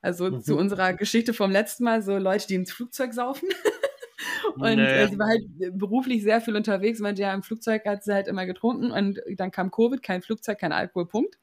Also 0.00 0.30
mhm. 0.30 0.42
zu 0.42 0.56
unserer 0.56 0.92
Geschichte 0.92 1.32
vom 1.32 1.50
letzten 1.50 1.84
Mal, 1.84 2.02
so 2.02 2.18
Leute, 2.18 2.46
die 2.46 2.56
ins 2.56 2.72
Flugzeug 2.72 3.14
saufen. 3.14 3.48
und 4.56 4.76
nee. 4.76 4.82
äh, 4.82 5.08
sie 5.08 5.18
war 5.18 5.28
halt 5.28 5.44
beruflich 5.78 6.22
sehr 6.22 6.42
viel 6.42 6.56
unterwegs, 6.56 7.00
meinte 7.00 7.22
ja, 7.22 7.32
im 7.32 7.42
Flugzeug 7.42 7.86
hat 7.86 8.04
sie 8.04 8.12
halt 8.12 8.28
immer 8.28 8.44
getrunken 8.44 8.90
und 8.90 9.20
dann 9.36 9.50
kam 9.50 9.70
Covid, 9.70 10.02
kein 10.02 10.20
Flugzeug, 10.20 10.58
kein 10.58 10.72
Alkohol, 10.72 11.08
Punkt. 11.08 11.38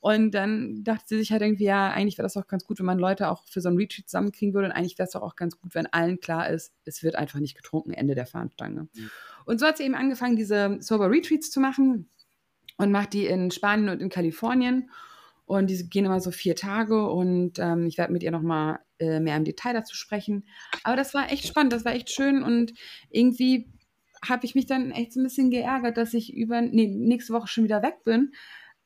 Und 0.00 0.32
dann 0.32 0.84
dachte 0.84 1.04
sie 1.06 1.18
sich 1.18 1.32
halt 1.32 1.42
irgendwie, 1.42 1.64
ja, 1.64 1.90
eigentlich 1.90 2.18
wäre 2.18 2.26
das 2.26 2.36
auch 2.36 2.46
ganz 2.46 2.66
gut, 2.66 2.78
wenn 2.78 2.86
man 2.86 2.98
Leute 2.98 3.30
auch 3.30 3.44
für 3.48 3.60
so 3.60 3.70
ein 3.70 3.76
Retreat 3.76 4.06
zusammenkriegen 4.06 4.54
würde. 4.54 4.68
Und 4.68 4.72
eigentlich 4.72 4.98
wäre 4.98 5.06
es 5.06 5.12
doch 5.12 5.22
auch 5.22 5.34
ganz 5.34 5.58
gut, 5.58 5.74
wenn 5.74 5.86
allen 5.86 6.20
klar 6.20 6.50
ist, 6.50 6.74
es 6.84 7.02
wird 7.02 7.16
einfach 7.16 7.38
nicht 7.38 7.56
getrunken, 7.56 7.92
Ende 7.92 8.14
der 8.14 8.26
Fahnenstange. 8.26 8.88
Mhm. 8.92 9.10
Und 9.46 9.60
so 9.60 9.66
hat 9.66 9.78
sie 9.78 9.84
eben 9.84 9.94
angefangen, 9.94 10.36
diese 10.36 10.76
Sober 10.80 11.10
Retreats 11.10 11.50
zu 11.50 11.60
machen 11.60 12.10
und 12.78 12.90
macht 12.90 13.12
die 13.12 13.26
in 13.26 13.50
Spanien 13.50 13.90
und 13.90 14.00
in 14.00 14.08
Kalifornien. 14.08 14.90
Und 15.44 15.68
die 15.70 15.88
gehen 15.88 16.04
immer 16.04 16.20
so 16.20 16.30
vier 16.30 16.56
Tage 16.56 17.08
und 17.08 17.58
ähm, 17.58 17.86
ich 17.86 17.96
werde 17.96 18.12
mit 18.12 18.22
ihr 18.22 18.30
nochmal 18.30 18.80
äh, 18.98 19.18
mehr 19.18 19.36
im 19.36 19.44
Detail 19.44 19.72
dazu 19.72 19.94
sprechen. 19.94 20.46
Aber 20.84 20.96
das 20.96 21.14
war 21.14 21.30
echt 21.32 21.46
spannend, 21.46 21.72
das 21.72 21.84
war 21.84 21.94
echt 21.94 22.10
schön 22.10 22.42
und 22.42 22.74
irgendwie 23.10 23.72
habe 24.26 24.44
ich 24.44 24.54
mich 24.54 24.66
dann 24.66 24.90
echt 24.90 25.12
so 25.12 25.20
ein 25.20 25.24
bisschen 25.24 25.50
geärgert, 25.50 25.96
dass 25.96 26.12
ich 26.12 26.34
über 26.34 26.60
nee, 26.60 26.86
nächste 26.86 27.32
Woche 27.32 27.46
schon 27.46 27.64
wieder 27.64 27.82
weg 27.82 28.04
bin, 28.04 28.32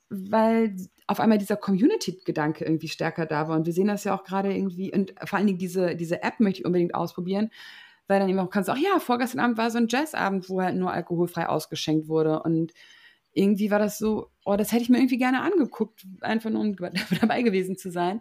weil 0.09 0.77
auf 1.07 1.21
einmal 1.21 1.39
dieser 1.39 1.57
Community-Gedanke 1.57 2.65
irgendwie 2.65 2.89
stärker 2.89 3.27
da 3.27 3.49
war. 3.49 3.57
Und 3.57 3.67
wir 3.67 3.73
sehen 3.73 3.89
das 3.89 4.05
ja 4.05 4.15
auch 4.15 4.25
gerade 4.25 4.55
irgendwie, 4.55 4.93
und 4.93 5.15
vor 5.25 5.39
allen 5.39 5.47
Dingen 5.47 5.59
diese, 5.59 5.97
diese 5.97 6.23
App 6.23 6.39
möchte 6.39 6.61
ich 6.61 6.67
unbedingt 6.67 6.95
ausprobieren, 6.95 7.51
weil 8.07 8.21
dann 8.21 8.29
eben 8.29 8.39
auch 8.39 8.51
kannst, 8.51 8.71
ach 8.71 8.79
ja, 8.79 8.99
vorgestern 8.99 9.41
Abend 9.41 9.59
war 9.59 9.71
so 9.71 9.79
ein 9.79 9.89
Jazzabend, 9.89 10.49
wo 10.49 10.61
halt 10.61 10.77
nur 10.77 10.93
alkoholfrei 10.93 11.49
ausgeschenkt 11.49 12.09
wurde. 12.09 12.43
Und 12.43 12.73
irgendwie 13.33 13.71
war 13.71 13.79
das 13.79 13.99
so, 13.99 14.31
oh, 14.45 14.57
das 14.57 14.73
hätte 14.73 14.83
ich 14.83 14.89
mir 14.89 14.99
irgendwie 14.99 15.19
gerne 15.19 15.41
angeguckt, 15.41 16.07
einfach 16.21 16.51
nur 16.51 16.61
um 16.61 16.77
dabei 17.21 17.43
gewesen 17.43 17.77
zu 17.77 17.91
sein. 17.91 18.21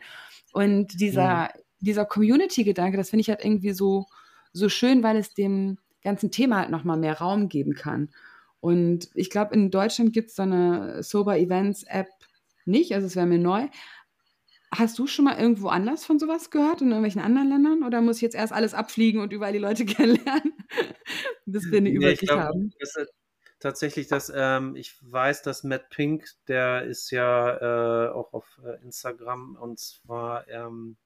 Und 0.53 0.99
dieser, 0.99 1.43
mhm. 1.43 1.62
dieser 1.80 2.05
Community-Gedanke, 2.05 2.97
das 2.97 3.09
finde 3.09 3.22
ich 3.22 3.30
halt 3.30 3.43
irgendwie 3.43 3.72
so, 3.72 4.05
so 4.53 4.70
schön, 4.70 5.03
weil 5.03 5.18
es 5.18 5.34
dem 5.34 5.78
ganzen 6.03 6.32
Thema 6.32 6.59
halt 6.59 6.70
nochmal 6.70 6.97
mehr 6.97 7.20
Raum 7.20 7.49
geben 7.49 7.74
kann. 7.74 8.09
Und 8.59 9.09
ich 9.16 9.30
glaube, 9.30 9.55
in 9.55 9.72
Deutschland 9.72 10.14
gibt 10.14 10.30
es 10.30 10.36
so 10.36 10.43
eine 10.43 11.03
Sober 11.03 11.38
Events 11.38 11.84
App 11.84 12.09
nicht, 12.66 12.93
also 12.93 13.07
es 13.07 13.16
wäre 13.16 13.26
mir 13.26 13.39
neu. 13.39 13.68
Hast 14.74 14.97
du 14.99 15.07
schon 15.07 15.26
mal 15.26 15.38
irgendwo 15.38 15.68
anders 15.68 16.05
von 16.05 16.20
sowas 16.20 16.49
gehört, 16.49 16.82
in 16.82 16.88
irgendwelchen 16.88 17.22
anderen 17.22 17.49
Ländern? 17.49 17.84
Oder 17.84 18.01
muss 18.01 18.18
ich 18.18 18.22
jetzt 18.22 18.36
erst 18.36 18.53
alles 18.53 18.74
abfliegen 18.74 19.20
und 19.20 19.34
überall 19.34 19.51
die 19.51 19.59
Leute 19.59 19.86
kennenlernen, 19.86 20.53
bis 21.45 21.70
wir 21.70 21.80
eine 21.80 21.89
Übersicht 21.89 22.22
nee, 22.22 22.28
glaub, 22.28 22.39
haben? 22.39 22.74
Das 22.80 22.95
ist 22.95 23.12
tatsächlich, 23.62 24.07
dass 24.07 24.32
ähm, 24.36 24.76
ich 24.76 24.97
weiß, 25.01 25.41
dass 25.43 25.64
Matt 25.64 25.89
Pink, 25.89 26.26
der 26.47 26.84
ist 26.84 27.12
ja 27.12 28.07
äh, 28.07 28.09
auch 28.09 28.34
auf 28.34 28.59
äh, 28.66 28.84
Instagram 28.84 29.55
und 29.55 29.80
zwar, 29.80 30.47
ähm, 30.49 30.97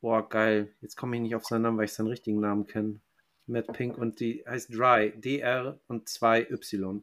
boah, 0.00 0.28
geil, 0.28 0.74
jetzt 0.80 0.96
komme 0.96 1.16
ich 1.16 1.22
nicht 1.22 1.34
auf 1.34 1.44
seinen 1.44 1.62
Namen, 1.62 1.78
weil 1.78 1.84
ich 1.84 1.92
seinen 1.92 2.08
richtigen 2.08 2.40
Namen 2.40 2.66
kenne. 2.66 3.00
Matt 3.46 3.72
Pink 3.72 3.96
und 3.96 4.20
die 4.20 4.44
heißt 4.46 4.74
Dry, 4.74 5.12
DR 5.16 5.78
und 5.86 6.08
2 6.08 6.50
Y. 6.50 7.02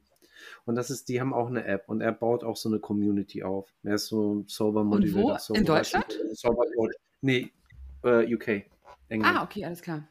Und 0.65 0.76
das 0.76 0.89
ist, 0.89 1.09
die 1.09 1.19
haben 1.19 1.34
auch 1.34 1.47
eine 1.47 1.65
App 1.65 1.88
und 1.88 2.01
er 2.01 2.11
baut 2.11 2.43
auch 2.43 2.57
so 2.57 2.69
eine 2.69 2.80
Community 2.80 3.43
auf. 3.43 3.73
Er 3.84 3.95
ist 3.95 4.07
so 4.07 4.36
ein 4.36 4.47
Sober 4.47 4.84
Motivator. 4.84 5.39
Sober 5.39 5.59
In 5.59 5.65
Deutschland? 5.65 6.19
Sober 6.34 6.65
Nee, 7.21 7.51
äh, 8.03 8.34
UK. 8.34 8.65
England. 9.09 9.38
Ah, 9.38 9.43
okay, 9.43 9.65
alles 9.65 9.82
klar. 9.82 10.07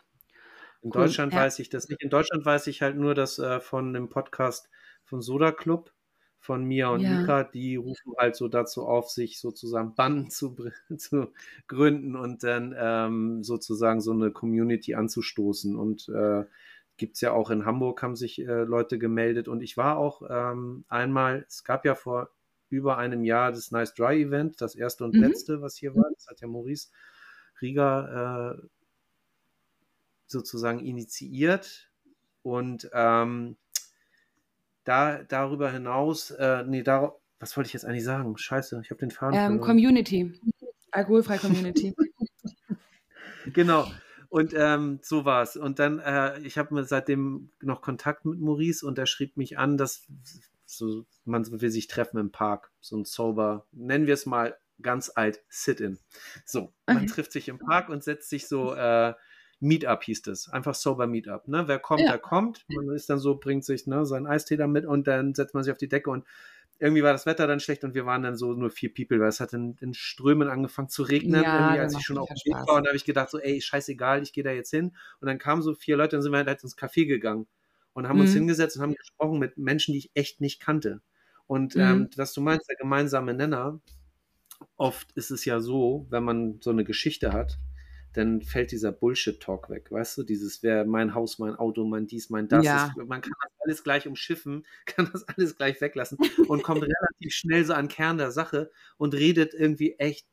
In 0.84 0.90
cool. 0.90 1.06
Deutschland 1.06 1.32
ja. 1.32 1.40
weiß 1.40 1.58
ich 1.60 1.70
das 1.70 1.88
nicht. 1.88 2.02
In 2.02 2.10
Deutschland 2.10 2.44
weiß 2.44 2.66
ich 2.66 2.82
halt 2.82 2.96
nur, 2.96 3.14
dass 3.14 3.38
äh, 3.38 3.58
von 3.60 3.94
dem 3.94 4.10
Podcast 4.10 4.68
von 5.02 5.22
Soda 5.22 5.50
Club, 5.50 5.90
von 6.38 6.62
Mia 6.62 6.90
und 6.90 7.00
ja. 7.00 7.20
Mika, 7.20 7.42
die 7.42 7.76
rufen 7.76 8.12
halt 8.18 8.36
so 8.36 8.48
dazu 8.48 8.86
auf, 8.86 9.08
sich 9.08 9.40
sozusagen 9.40 9.94
Banden 9.94 10.28
zu, 10.28 10.54
zu 10.98 11.32
gründen 11.68 12.16
und 12.16 12.44
dann 12.44 12.74
ähm, 12.78 13.42
sozusagen 13.42 14.02
so 14.02 14.12
eine 14.12 14.30
Community 14.30 14.94
anzustoßen. 14.94 15.74
Und 15.74 16.06
äh, 16.10 16.44
gibt 16.98 17.14
es 17.14 17.22
ja 17.22 17.32
auch 17.32 17.48
in 17.48 17.64
Hamburg, 17.64 18.02
haben 18.02 18.14
sich 18.14 18.38
äh, 18.40 18.64
Leute 18.64 18.98
gemeldet. 18.98 19.48
Und 19.48 19.62
ich 19.62 19.78
war 19.78 19.96
auch 19.96 20.20
ähm, 20.28 20.84
einmal, 20.88 21.46
es 21.48 21.64
gab 21.64 21.86
ja 21.86 21.94
vor 21.94 22.28
über 22.68 22.98
einem 22.98 23.24
Jahr 23.24 23.52
das 23.52 23.70
Nice 23.70 23.94
Dry 23.94 24.22
Event, 24.22 24.60
das 24.60 24.74
erste 24.74 25.04
und 25.04 25.14
mhm. 25.14 25.22
letzte, 25.22 25.62
was 25.62 25.76
hier 25.76 25.94
war. 25.94 26.10
Das 26.12 26.26
hat 26.28 26.42
ja 26.42 26.46
Maurice 26.46 26.88
Rieger 27.62 28.60
äh, 28.60 28.68
sozusagen 30.34 30.80
initiiert. 30.80 31.90
Und 32.42 32.90
ähm, 32.92 33.56
da 34.84 35.22
darüber 35.22 35.70
hinaus, 35.70 36.30
äh, 36.32 36.64
nee, 36.64 36.82
da, 36.82 37.14
was 37.40 37.56
wollte 37.56 37.68
ich 37.68 37.72
jetzt 37.72 37.86
eigentlich 37.86 38.04
sagen? 38.04 38.36
Scheiße, 38.36 38.80
ich 38.84 38.90
habe 38.90 39.00
den 39.00 39.10
Faden. 39.10 39.38
Ähm, 39.38 39.60
Community. 39.60 40.38
Alkoholfrei 40.90 41.38
Community. 41.38 41.94
genau. 43.52 43.90
Und 44.28 44.52
ähm, 44.54 44.98
so 45.00 45.24
war 45.24 45.42
es. 45.42 45.56
Und 45.56 45.78
dann, 45.78 46.00
äh, 46.00 46.40
ich 46.40 46.58
habe 46.58 46.84
seitdem 46.84 47.50
noch 47.62 47.80
Kontakt 47.80 48.24
mit 48.24 48.40
Maurice 48.40 48.84
und 48.84 48.98
er 48.98 49.06
schrieb 49.06 49.36
mich 49.36 49.58
an, 49.58 49.78
dass 49.78 50.06
so, 50.66 51.06
man 51.24 51.48
will 51.60 51.70
sich 51.70 51.86
treffen 51.86 52.18
im 52.18 52.32
Park. 52.32 52.72
So 52.80 52.96
ein 52.96 53.04
Sober, 53.04 53.64
nennen 53.70 54.06
wir 54.06 54.14
es 54.14 54.26
mal 54.26 54.56
ganz 54.82 55.10
alt, 55.14 55.42
Sit-in. 55.48 55.98
So, 56.44 56.72
man 56.86 56.98
okay. 56.98 57.06
trifft 57.06 57.32
sich 57.32 57.48
im 57.48 57.58
Park 57.58 57.88
und 57.88 58.02
setzt 58.02 58.28
sich 58.28 58.48
so 58.48 58.74
äh, 58.74 59.14
Meetup 59.64 60.04
hieß 60.04 60.26
es. 60.28 60.48
Einfach 60.48 60.74
sober 60.74 61.06
Meetup. 61.06 61.48
Ne? 61.48 61.64
Wer 61.66 61.78
kommt, 61.78 62.02
ja. 62.02 62.10
der 62.10 62.18
kommt. 62.18 62.64
Man 62.68 62.90
ist 62.90 63.08
dann 63.10 63.18
so, 63.18 63.36
bringt 63.36 63.64
sich 63.64 63.86
ne, 63.86 64.04
seinen 64.04 64.26
Eistee 64.26 64.56
da 64.56 64.66
mit 64.66 64.84
und 64.84 65.06
dann 65.06 65.34
setzt 65.34 65.54
man 65.54 65.64
sich 65.64 65.72
auf 65.72 65.78
die 65.78 65.88
Decke 65.88 66.10
und 66.10 66.24
irgendwie 66.78 67.02
war 67.02 67.12
das 67.12 67.24
Wetter 67.24 67.46
dann 67.46 67.60
schlecht 67.60 67.84
und 67.84 67.94
wir 67.94 68.04
waren 68.04 68.22
dann 68.22 68.36
so 68.36 68.52
nur 68.52 68.68
vier 68.68 68.92
People, 68.92 69.20
weil 69.20 69.28
es 69.28 69.40
hat 69.40 69.52
in, 69.52 69.76
in 69.80 69.94
Strömen 69.94 70.48
angefangen 70.48 70.88
zu 70.88 71.02
regnen, 71.02 71.42
ja, 71.42 71.60
irgendwie, 71.60 71.80
als 71.80 71.94
ich 71.96 72.04
schon 72.04 72.18
auf 72.18 72.28
dem 72.28 72.34
Weg 72.34 72.66
war. 72.66 72.76
Und 72.76 72.84
da 72.84 72.88
habe 72.88 72.96
ich 72.96 73.04
gedacht, 73.04 73.30
so, 73.30 73.38
ey, 73.38 73.60
scheißegal, 73.60 74.22
ich 74.22 74.32
gehe 74.32 74.44
da 74.44 74.50
jetzt 74.50 74.70
hin. 74.70 74.94
Und 75.20 75.28
dann 75.28 75.38
kamen 75.38 75.62
so 75.62 75.74
vier 75.74 75.96
Leute, 75.96 76.16
dann 76.16 76.22
sind 76.22 76.32
wir 76.32 76.44
halt 76.44 76.62
ins 76.62 76.76
Café 76.76 77.06
gegangen 77.06 77.46
und 77.92 78.08
haben 78.08 78.16
mhm. 78.16 78.22
uns 78.22 78.32
hingesetzt 78.32 78.76
und 78.76 78.82
haben 78.82 78.94
gesprochen 78.94 79.38
mit 79.38 79.56
Menschen, 79.56 79.92
die 79.92 79.98
ich 79.98 80.10
echt 80.14 80.40
nicht 80.40 80.60
kannte. 80.60 81.00
Und 81.46 81.76
mhm. 81.76 81.80
ähm, 81.80 82.10
was 82.16 82.34
du 82.34 82.40
meinst, 82.40 82.68
der 82.68 82.76
gemeinsame 82.76 83.34
Nenner, 83.34 83.80
oft 84.76 85.12
ist 85.12 85.30
es 85.30 85.44
ja 85.44 85.60
so, 85.60 86.06
wenn 86.10 86.24
man 86.24 86.58
so 86.60 86.70
eine 86.70 86.84
Geschichte 86.84 87.32
hat, 87.32 87.58
dann 88.14 88.42
fällt 88.42 88.70
dieser 88.70 88.92
Bullshit-Talk 88.92 89.68
weg, 89.70 89.90
weißt 89.90 90.18
du? 90.18 90.22
Dieses, 90.22 90.62
wer 90.62 90.84
mein 90.84 91.14
Haus, 91.14 91.38
mein 91.38 91.56
Auto, 91.56 91.84
mein 91.84 92.06
dies, 92.06 92.30
mein 92.30 92.48
das. 92.48 92.64
Ja. 92.64 92.86
Ist, 92.86 92.96
man 92.96 93.20
kann 93.20 93.32
das 93.42 93.52
alles 93.64 93.84
gleich 93.84 94.06
umschiffen, 94.06 94.64
kann 94.86 95.10
das 95.12 95.26
alles 95.28 95.56
gleich 95.56 95.80
weglassen 95.80 96.18
und 96.48 96.62
kommt 96.62 96.82
relativ 96.82 97.34
schnell 97.34 97.64
so 97.64 97.74
an 97.74 97.88
Kern 97.88 98.16
der 98.16 98.30
Sache 98.30 98.70
und 98.96 99.14
redet 99.14 99.52
irgendwie 99.52 99.94
echt 99.94 100.26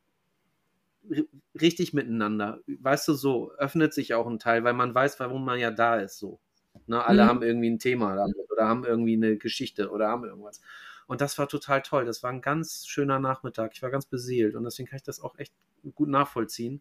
richtig 1.60 1.92
miteinander. 1.92 2.60
Weißt 2.66 3.08
du, 3.08 3.14
so 3.14 3.52
öffnet 3.54 3.92
sich 3.92 4.14
auch 4.14 4.28
ein 4.28 4.38
Teil, 4.38 4.62
weil 4.62 4.74
man 4.74 4.94
weiß, 4.94 5.18
warum 5.18 5.44
man 5.44 5.58
ja 5.58 5.72
da 5.72 5.96
ist, 5.96 6.18
so. 6.18 6.38
Ne, 6.86 7.04
alle 7.04 7.24
mhm. 7.24 7.28
haben 7.28 7.42
irgendwie 7.42 7.68
ein 7.70 7.78
Thema 7.80 8.14
damit 8.14 8.36
oder 8.50 8.66
haben 8.66 8.84
irgendwie 8.84 9.14
eine 9.14 9.36
Geschichte 9.36 9.90
oder 9.90 10.08
haben 10.08 10.24
irgendwas. 10.24 10.62
Und 11.06 11.20
das 11.20 11.36
war 11.36 11.48
total 11.48 11.82
toll. 11.82 12.06
Das 12.06 12.22
war 12.22 12.30
ein 12.30 12.40
ganz 12.40 12.86
schöner 12.86 13.18
Nachmittag. 13.18 13.72
Ich 13.74 13.82
war 13.82 13.90
ganz 13.90 14.06
beseelt 14.06 14.54
und 14.54 14.64
deswegen 14.64 14.88
kann 14.88 14.96
ich 14.96 15.02
das 15.02 15.20
auch 15.20 15.36
echt 15.38 15.52
gut 15.94 16.08
nachvollziehen 16.08 16.80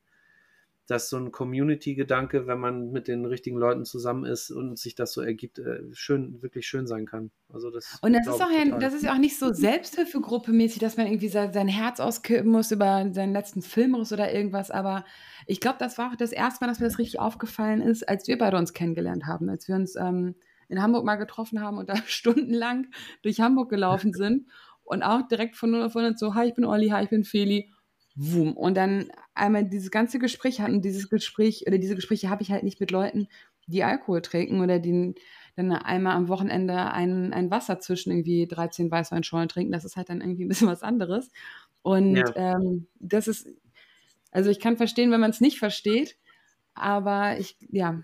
dass 0.88 1.10
so 1.10 1.18
ein 1.18 1.32
Community-Gedanke, 1.32 2.48
wenn 2.48 2.60
man 2.60 2.92
mit 2.92 3.08
den 3.08 3.26
richtigen 3.26 3.58
Leuten 3.58 3.86
zusammen 3.86 4.26
ist 4.26 4.52
und 4.52 4.78
sich 4.78 4.96
das 4.96 5.14
so 5.14 5.22
ergibt, 5.22 5.60
äh, 5.60 5.82
schön, 5.94 6.42
wirklich 6.42 6.68
schön 6.68 6.88
sein 6.88 7.06
kann. 7.06 7.32
Also 7.50 7.70
das 7.70 8.00
und 8.02 8.14
das 8.14 8.28
ist 8.28 8.42
auch 8.42 8.50
ein, 8.50 8.80
das 8.80 8.94
ist 8.94 9.04
ja 9.04 9.14
auch 9.14 9.20
nicht 9.20 9.38
so 9.38 9.54
Selbsthilfegruppe-mäßig, 9.54 10.80
dass 10.80 10.98
man 10.98 11.08
irgendwie 11.08 11.30
sein 11.30 11.68
Herz 11.68 12.00
auskippen 12.00 12.52
muss 12.52 12.72
über 12.72 13.10
seinen 13.14 13.34
letzten 13.34 13.62
Filmriss 13.62 14.12
oder 14.12 14.34
irgendwas, 14.34 14.72
aber 14.72 15.06
ich 15.48 15.60
glaube, 15.60 15.78
das 15.80 15.98
war 15.98 16.12
auch 16.12 16.16
das 16.16 16.32
erste 16.32 16.64
Mal, 16.64 16.70
dass 16.70 16.80
mir 16.80 16.88
das 16.88 17.00
richtig 17.00 17.20
aufgefallen 17.20 17.82
ist, 17.82 18.08
als 18.08 18.28
wir 18.28 18.38
beide 18.38 18.58
uns 18.58 18.74
kennengelernt 18.74 19.26
haben, 19.26 19.50
als 19.50 19.68
wir 19.68 19.76
uns 19.76 19.96
ähm, 19.96 20.36
in 20.68 20.82
Hamburg 20.82 21.06
mal 21.06 21.16
getroffen 21.16 21.62
haben 21.62 21.78
und 21.78 21.90
da 21.90 21.96
stundenlang 22.06 22.88
durch 23.22 23.40
Hamburg 23.40 23.70
gelaufen 23.70 24.14
sind 24.14 24.48
und 24.84 25.04
auch 25.04 25.28
direkt 25.28 25.56
von 25.56 25.72
0 25.72 25.84
auf 25.84 25.96
100 25.96 26.18
so, 26.18 26.34
hi, 26.36 26.48
ich 26.48 26.54
bin 26.54 26.66
Olli, 26.66 26.90
hi, 26.90 27.04
ich 27.04 27.10
bin 27.10 27.24
Feli 27.24 27.70
Wum. 28.16 28.58
Und 28.58 28.76
dann 28.76 29.10
einmal 29.34 29.66
dieses 29.66 29.92
ganze 29.92 30.20
Gespräch 30.20 30.62
hatten, 30.62 30.82
dieses 30.82 31.10
Gespräch, 31.10 31.66
oder 31.68 31.78
diese 31.78 31.96
Gespräche 31.96 32.30
habe 32.30 32.44
ich 32.44 32.52
halt 32.52 32.64
nicht 32.64 32.80
mit 32.80 32.92
Leuten, 32.92 33.28
die 33.68 33.84
Alkohol 33.84 34.22
trinken 34.22 34.62
oder 34.62 34.80
die 34.80 35.16
dann 35.56 35.72
einmal 35.72 36.16
am 36.16 36.28
Wochenende 36.28 36.92
ein, 36.92 37.34
ein 37.34 37.52
Wasser 37.52 37.80
zwischen 37.80 38.12
irgendwie 38.12 38.48
13 38.48 38.90
Weißweinschollen 38.90 39.50
trinken. 39.50 39.72
Das 39.72 39.86
ist 39.86 39.98
halt 39.98 40.10
dann 40.10 40.22
irgendwie 40.22 40.46
ein 40.46 40.48
bisschen 40.48 40.68
was 40.68 40.84
anderes. 40.84 41.30
Und 41.82 42.16
ja. 42.16 42.36
ähm, 42.36 42.88
das 43.00 43.28
ist, 43.28 43.48
also 44.32 44.50
ich 44.50 44.60
kann 44.60 44.78
verstehen, 44.78 45.12
wenn 45.12 45.20
man 45.20 45.32
es 45.32 45.42
nicht 45.42 45.60
versteht, 45.60 46.18
aber 46.74 47.38
ich, 47.38 47.58
ja, 47.70 48.02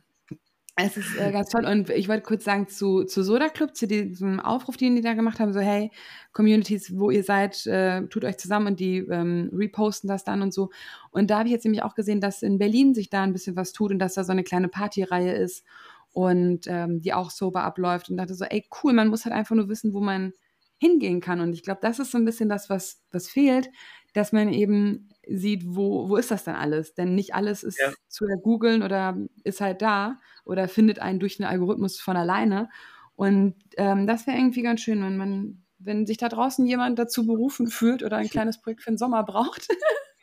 es 0.79 0.95
ist 0.95 1.17
äh, 1.17 1.31
ganz 1.31 1.49
toll. 1.49 1.65
Und 1.65 1.89
ich 1.89 2.07
wollte 2.07 2.21
kurz 2.21 2.43
sagen 2.43 2.67
zu, 2.67 3.03
zu 3.03 3.23
Soda 3.23 3.49
Club, 3.49 3.75
zu 3.75 3.87
diesem 3.87 4.39
Aufruf, 4.39 4.77
den 4.77 4.95
die 4.95 5.01
da 5.01 5.13
gemacht 5.13 5.39
haben, 5.39 5.51
so 5.51 5.59
hey, 5.59 5.91
Communities, 6.33 6.97
wo 6.97 7.09
ihr 7.09 7.23
seid, 7.23 7.65
äh, 7.65 8.03
tut 8.07 8.23
euch 8.23 8.37
zusammen 8.37 8.67
und 8.67 8.79
die 8.79 8.99
ähm, 8.99 9.49
reposten 9.51 10.07
das 10.07 10.23
dann 10.23 10.43
und 10.43 10.53
so. 10.53 10.69
Und 11.09 11.31
da 11.31 11.39
habe 11.39 11.47
ich 11.47 11.53
jetzt 11.53 11.65
nämlich 11.65 11.81
auch 11.81 11.95
gesehen, 11.95 12.21
dass 12.21 12.43
in 12.43 12.59
Berlin 12.59 12.93
sich 12.93 13.09
da 13.09 13.23
ein 13.23 13.33
bisschen 13.33 13.55
was 13.55 13.73
tut 13.73 13.91
und 13.91 13.97
dass 13.99 14.13
da 14.13 14.23
so 14.23 14.31
eine 14.31 14.43
kleine 14.43 14.67
Partyreihe 14.67 15.33
ist 15.33 15.65
und 16.13 16.67
ähm, 16.67 17.01
die 17.01 17.13
auch 17.13 17.31
sober 17.31 17.63
abläuft 17.63 18.09
und 18.09 18.17
dachte 18.17 18.35
so, 18.35 18.45
ey, 18.45 18.63
cool, 18.83 18.93
man 18.93 19.07
muss 19.07 19.25
halt 19.25 19.33
einfach 19.35 19.55
nur 19.55 19.69
wissen, 19.69 19.93
wo 19.93 19.99
man 19.99 20.33
hingehen 20.77 21.21
kann. 21.21 21.39
Und 21.39 21.53
ich 21.53 21.63
glaube, 21.63 21.79
das 21.81 21.97
ist 21.97 22.11
so 22.11 22.19
ein 22.19 22.25
bisschen 22.25 22.49
das, 22.49 22.69
was, 22.69 23.03
was 23.11 23.27
fehlt, 23.27 23.69
dass 24.17 24.31
man 24.31 24.51
eben 24.51 25.09
sieht, 25.27 25.63
wo, 25.65 26.09
wo 26.09 26.17
ist 26.17 26.31
das 26.31 26.43
denn 26.43 26.55
alles? 26.55 26.95
Denn 26.95 27.15
nicht 27.15 27.35
alles 27.35 27.63
ist 27.63 27.79
ja. 27.79 27.91
zu 28.07 28.25
googeln 28.41 28.81
oder 28.81 29.17
ist 29.43 29.61
halt 29.61 29.81
da 29.81 30.19
oder 30.43 30.67
findet 30.67 30.99
einen 30.99 31.19
durch 31.19 31.37
den 31.37 31.45
Algorithmus 31.45 31.99
von 31.99 32.17
alleine. 32.17 32.69
Und 33.15 33.55
ähm, 33.77 34.07
das 34.07 34.25
wäre 34.25 34.37
irgendwie 34.37 34.63
ganz 34.63 34.81
schön, 34.81 35.03
wenn 35.03 35.17
man, 35.17 35.63
wenn 35.79 36.07
sich 36.07 36.17
da 36.17 36.29
draußen 36.29 36.65
jemand 36.65 36.97
dazu 36.97 37.25
berufen 37.25 37.67
fühlt 37.67 38.03
oder 38.03 38.17
ein 38.17 38.29
kleines 38.29 38.61
Projekt 38.61 38.81
für 38.81 38.91
den 38.91 38.97
Sommer 38.97 39.23
braucht. 39.23 39.67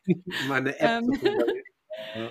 Meine 0.48 0.78
App. 0.78 1.02
Ähm. 2.14 2.30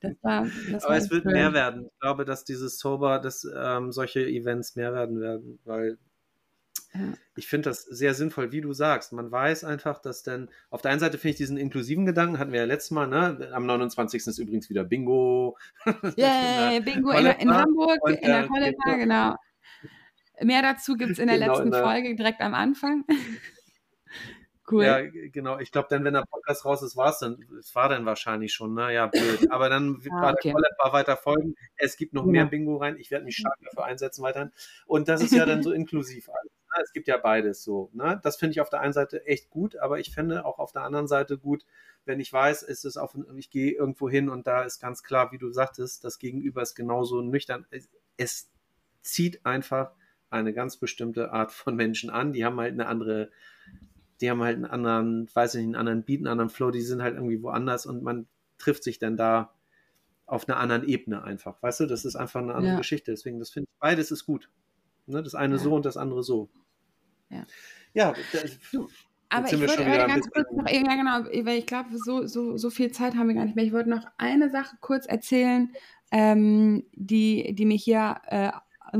Das 0.00 0.14
war, 0.22 0.46
das 0.70 0.84
Aber 0.84 0.96
es 0.96 1.10
wird 1.10 1.24
schön. 1.24 1.32
mehr 1.32 1.52
werden. 1.52 1.86
Ich 1.86 1.98
glaube, 1.98 2.24
dass 2.24 2.44
dieses 2.44 2.78
Sober, 2.78 3.18
dass 3.18 3.44
ähm, 3.56 3.90
solche 3.90 4.24
Events 4.24 4.76
mehr 4.76 4.94
werden 4.94 5.20
werden, 5.20 5.58
weil 5.64 5.98
ich 7.36 7.46
finde 7.46 7.70
das 7.70 7.82
sehr 7.82 8.14
sinnvoll, 8.14 8.50
wie 8.50 8.60
du 8.60 8.72
sagst. 8.72 9.12
Man 9.12 9.30
weiß 9.30 9.64
einfach, 9.64 10.00
dass 10.00 10.22
dann, 10.22 10.48
auf 10.70 10.82
der 10.82 10.90
einen 10.90 11.00
Seite 11.00 11.18
finde 11.18 11.32
ich 11.32 11.36
diesen 11.36 11.56
inklusiven 11.56 12.06
Gedanken, 12.06 12.38
hatten 12.38 12.52
wir 12.52 12.60
ja 12.60 12.66
letztes 12.66 12.90
Mal, 12.92 13.06
ne? 13.06 13.50
Am 13.52 13.66
29. 13.66 14.26
ist 14.26 14.38
übrigens 14.38 14.70
wieder 14.70 14.84
Bingo. 14.84 15.56
Yay, 16.16 16.80
Bingo 16.80 17.10
in, 17.10 17.26
in, 17.26 17.54
Hamburg, 17.54 17.98
und, 18.02 18.14
in 18.14 18.26
der 18.26 18.44
äh, 18.44 18.98
genau. 18.98 19.36
Mehr 20.40 20.62
dazu 20.62 20.94
gibt 20.94 21.12
es 21.12 21.18
in 21.18 21.26
der 21.26 21.38
genau, 21.38 21.52
letzten 21.52 21.66
in 21.66 21.72
der, 21.72 21.82
Folge 21.82 22.14
direkt 22.16 22.40
am 22.40 22.54
Anfang. 22.54 23.04
Cool. 24.70 24.84
Ja, 24.84 25.00
genau. 25.00 25.58
Ich 25.60 25.72
glaube, 25.72 25.88
dann, 25.88 26.04
wenn 26.04 26.12
der 26.12 26.26
Podcast 26.30 26.64
raus 26.66 26.82
ist, 26.82 26.94
war 26.94 27.10
es 27.10 27.18
dann, 27.20 27.42
es 27.58 27.74
war 27.74 27.88
dann 27.88 28.04
wahrscheinlich 28.04 28.52
schon, 28.52 28.74
ne? 28.74 28.92
Ja, 28.92 29.06
blöd. 29.06 29.50
Aber 29.50 29.70
dann 29.70 29.96
ah, 30.10 30.22
war 30.22 30.32
okay. 30.32 30.52
der 30.52 30.52
Collab 30.52 30.92
weiter 30.92 31.16
folgen. 31.16 31.54
Es 31.76 31.96
gibt 31.96 32.12
noch 32.12 32.26
ja. 32.26 32.32
mehr 32.32 32.44
Bingo 32.46 32.76
rein. 32.76 32.98
Ich 32.98 33.10
werde 33.10 33.24
mich 33.24 33.36
stark 33.36 33.56
dafür 33.64 33.86
einsetzen 33.86 34.22
weiterhin. 34.22 34.52
Und 34.86 35.08
das 35.08 35.22
ist 35.22 35.32
ja 35.32 35.46
dann 35.46 35.62
so 35.62 35.72
inklusiv 35.72 36.28
alles. 36.28 36.47
Es 36.82 36.92
gibt 36.92 37.08
ja 37.08 37.16
beides 37.16 37.62
so. 37.62 37.90
Ne? 37.92 38.20
Das 38.22 38.36
finde 38.36 38.52
ich 38.52 38.60
auf 38.60 38.70
der 38.70 38.80
einen 38.80 38.92
Seite 38.92 39.26
echt 39.26 39.50
gut, 39.50 39.76
aber 39.76 39.98
ich 39.98 40.12
finde 40.12 40.44
auch 40.44 40.58
auf 40.58 40.72
der 40.72 40.82
anderen 40.82 41.08
Seite 41.08 41.38
gut, 41.38 41.64
wenn 42.04 42.20
ich 42.20 42.32
weiß, 42.32 42.62
es 42.62 42.84
ist 42.84 42.96
auf, 42.96 43.16
ich 43.36 43.50
gehe 43.50 43.72
irgendwo 43.72 44.08
hin 44.08 44.28
und 44.28 44.46
da 44.46 44.62
ist 44.62 44.80
ganz 44.80 45.02
klar, 45.02 45.32
wie 45.32 45.38
du 45.38 45.50
sagtest, 45.50 46.04
das 46.04 46.18
Gegenüber 46.18 46.62
ist 46.62 46.74
genauso 46.74 47.20
nüchtern. 47.20 47.66
Es, 47.70 47.88
es 48.16 48.50
zieht 49.02 49.44
einfach 49.44 49.92
eine 50.30 50.52
ganz 50.52 50.76
bestimmte 50.76 51.32
Art 51.32 51.52
von 51.52 51.76
Menschen 51.76 52.10
an. 52.10 52.32
Die 52.32 52.44
haben 52.44 52.58
halt 52.58 52.72
eine 52.72 52.86
andere 52.86 53.30
die 54.20 54.30
haben 54.30 54.42
halt 54.42 54.56
einen 54.56 54.64
anderen, 54.64 55.28
weiß 55.32 55.54
ich 55.54 55.60
nicht, 55.60 55.66
einen 55.68 55.76
anderen 55.76 56.02
Beat, 56.02 56.18
einen 56.18 56.26
anderen 56.26 56.50
Flow, 56.50 56.70
die 56.70 56.80
sind 56.80 57.02
halt 57.02 57.14
irgendwie 57.14 57.42
woanders 57.42 57.86
und 57.86 58.02
man 58.02 58.26
trifft 58.58 58.82
sich 58.82 58.98
dann 58.98 59.16
da 59.16 59.54
auf 60.26 60.48
einer 60.48 60.58
anderen 60.58 60.86
Ebene 60.86 61.22
einfach. 61.22 61.62
Weißt 61.62 61.80
du, 61.80 61.86
das 61.86 62.04
ist 62.04 62.16
einfach 62.16 62.40
eine 62.40 62.54
andere 62.54 62.72
ja. 62.72 62.78
Geschichte. 62.78 63.12
Deswegen, 63.12 63.38
das 63.38 63.50
finde 63.50 63.68
ich, 63.70 63.78
beides 63.78 64.10
ist 64.10 64.26
gut. 64.26 64.50
Ne? 65.06 65.22
Das 65.22 65.34
eine 65.34 65.54
ja. 65.54 65.60
so 65.60 65.74
und 65.74 65.86
das 65.86 65.96
andere 65.96 66.22
so. 66.22 66.50
Ja. 67.30 67.44
Ja, 67.94 68.14
das, 68.32 68.58
aber 69.30 69.52
ich 69.52 69.60
wollte 69.60 69.84
ganz 69.84 70.30
kurz 70.30 70.50
noch, 70.52 70.68
ja 70.70 70.80
genau, 70.80 71.46
weil 71.46 71.58
ich 71.58 71.66
glaube, 71.66 71.90
so, 71.98 72.26
so, 72.26 72.56
so 72.56 72.70
viel 72.70 72.92
Zeit 72.92 73.14
haben 73.14 73.28
wir 73.28 73.34
gar 73.34 73.44
nicht 73.44 73.56
mehr. 73.56 73.64
Ich 73.64 73.72
wollte 73.72 73.90
noch 73.90 74.06
eine 74.16 74.50
Sache 74.50 74.76
kurz 74.80 75.06
erzählen, 75.06 75.72
ähm, 76.10 76.86
die, 76.92 77.54
die 77.54 77.66
mir 77.66 77.76
hier 77.76 78.20
äh, 78.26 78.52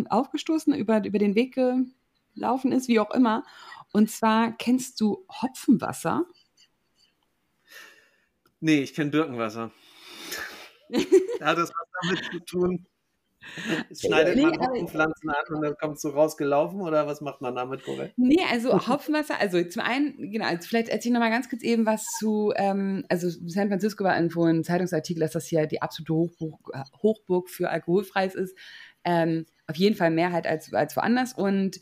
aufgestoßen, 0.08 0.74
über, 0.74 1.04
über 1.04 1.18
den 1.18 1.34
Weg 1.34 1.58
gelaufen 2.34 2.72
ist, 2.72 2.88
wie 2.88 3.00
auch 3.00 3.10
immer. 3.12 3.44
Und 3.92 4.10
zwar 4.10 4.52
kennst 4.52 5.00
du 5.00 5.24
Hopfenwasser? 5.30 6.26
Nee, 8.60 8.82
ich 8.82 8.92
kenne 8.92 9.10
Birkenwasser. 9.10 9.70
Hat 11.40 11.58
das 11.58 11.70
was 11.70 11.88
damit 12.02 12.24
zu 12.32 12.40
tun? 12.40 12.86
Schneidet 13.96 14.36
nee, 14.36 14.42
man 14.42 14.58
Hopfenpflanzen 14.58 15.30
an 15.30 15.54
und 15.54 15.62
dann 15.62 15.74
kommt 15.76 15.96
es 15.96 16.02
so 16.02 16.10
rausgelaufen 16.10 16.80
oder 16.80 17.06
was 17.06 17.20
macht 17.20 17.40
man 17.40 17.54
damit 17.54 17.84
korrekt? 17.84 18.14
Nee, 18.16 18.44
also 18.50 18.72
Hopfenwasser, 18.88 19.40
also 19.40 19.62
zum 19.64 19.82
einen, 19.82 20.30
genau, 20.30 20.46
also 20.46 20.68
vielleicht 20.68 20.88
erzähle 20.88 21.12
ich 21.12 21.14
nochmal 21.14 21.30
ganz 21.30 21.48
kurz 21.48 21.62
eben 21.62 21.86
was 21.86 22.04
zu, 22.18 22.52
ähm, 22.56 23.04
also 23.08 23.28
San 23.46 23.68
Francisco 23.68 24.04
war 24.04 24.16
irgendwo 24.16 24.44
ein 24.44 24.64
Zeitungsartikel, 24.64 25.20
dass 25.20 25.32
das 25.32 25.46
hier 25.46 25.66
die 25.66 25.82
absolute 25.82 26.14
Hochburg, 26.14 26.72
Hochburg 27.02 27.48
für 27.48 27.70
alkoholfreies 27.70 28.34
ist. 28.34 28.56
Ähm, 29.04 29.46
auf 29.66 29.76
jeden 29.76 29.96
Fall 29.96 30.10
mehr 30.10 30.32
halt 30.32 30.46
als, 30.46 30.72
als 30.72 30.96
woanders 30.96 31.32
und 31.32 31.80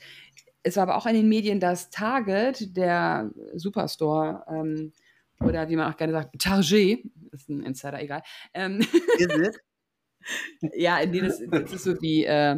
es 0.63 0.77
war 0.77 0.83
aber 0.83 0.97
auch 0.97 1.07
in 1.07 1.15
den 1.15 1.29
Medien, 1.29 1.61
dass 1.61 1.91
Target, 1.91 2.77
der 2.77 3.31
Superstore, 3.55 4.45
ähm, 4.49 4.93
oder 5.41 5.69
wie 5.69 5.77
man 5.77 5.93
auch 5.93 5.97
gerne 5.97 6.13
sagt, 6.13 6.41
Target, 6.41 7.05
ist 7.31 7.49
ein 7.49 7.63
Insider, 7.63 8.03
egal. 8.03 8.23
Ähm, 8.53 8.85
ja, 10.75 11.05
nee, 11.05 11.21
das, 11.21 11.43
das, 11.51 11.73
ist 11.73 11.85
so 11.85 12.01
wie, 12.01 12.25
äh, 12.25 12.57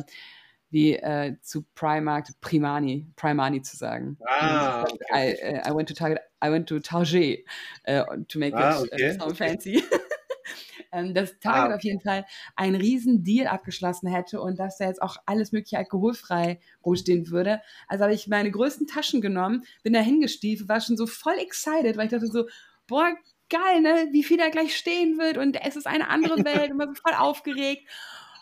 wie 0.70 0.94
äh, 0.94 1.36
zu 1.40 1.64
Primark, 1.74 2.28
Primani, 2.40 3.06
Primani 3.16 3.62
zu 3.62 3.76
sagen. 3.76 4.18
Ah, 4.26 4.82
okay. 4.82 4.96
I, 5.12 5.68
uh, 5.68 5.70
I 5.70 5.74
went 5.74 5.88
to 5.88 5.94
Target, 5.94 6.20
I 6.44 6.50
went 6.50 6.68
to 6.68 6.78
Target 6.80 7.44
uh, 7.88 8.04
to 8.28 8.38
make 8.38 8.54
ah, 8.54 8.82
it 8.82 8.92
okay. 8.92 9.10
uh, 9.10 9.18
sound 9.18 9.36
fancy 9.36 9.82
ähm, 10.92 11.14
dass 11.14 11.38
Target 11.40 11.72
ah. 11.72 11.76
auf 11.76 11.84
jeden 11.84 12.00
Fall 12.00 12.24
einen 12.56 12.76
riesen 12.76 13.22
Deal 13.22 13.46
abgeschlossen 13.46 14.08
hätte 14.08 14.40
und 14.40 14.58
dass 14.58 14.78
da 14.78 14.86
jetzt 14.86 15.02
auch 15.02 15.16
alles 15.26 15.52
mögliche 15.52 15.78
alkoholfrei 15.78 16.60
rumstehen 16.84 17.30
würde. 17.30 17.60
Also 17.86 18.04
habe 18.04 18.14
ich 18.14 18.28
meine 18.28 18.50
größten 18.50 18.86
Taschen 18.86 19.20
genommen, 19.20 19.64
bin 19.82 19.92
da 19.92 20.00
hingestiefelt, 20.00 20.68
war 20.68 20.80
schon 20.80 20.96
so 20.96 21.06
voll 21.06 21.38
excited, 21.38 21.96
weil 21.96 22.06
ich 22.06 22.12
dachte 22.12 22.26
so, 22.26 22.46
boah, 22.86 23.14
geil, 23.48 23.80
ne, 23.80 24.08
wie 24.12 24.24
viel 24.24 24.36
da 24.36 24.48
gleich 24.48 24.76
stehen 24.76 25.18
wird 25.18 25.38
und 25.38 25.56
es 25.64 25.76
ist 25.76 25.86
eine 25.86 26.08
andere 26.08 26.36
Welt 26.44 26.70
und 26.70 26.78
war 26.78 26.88
so 26.88 26.94
voll 26.94 27.14
aufgeregt 27.14 27.88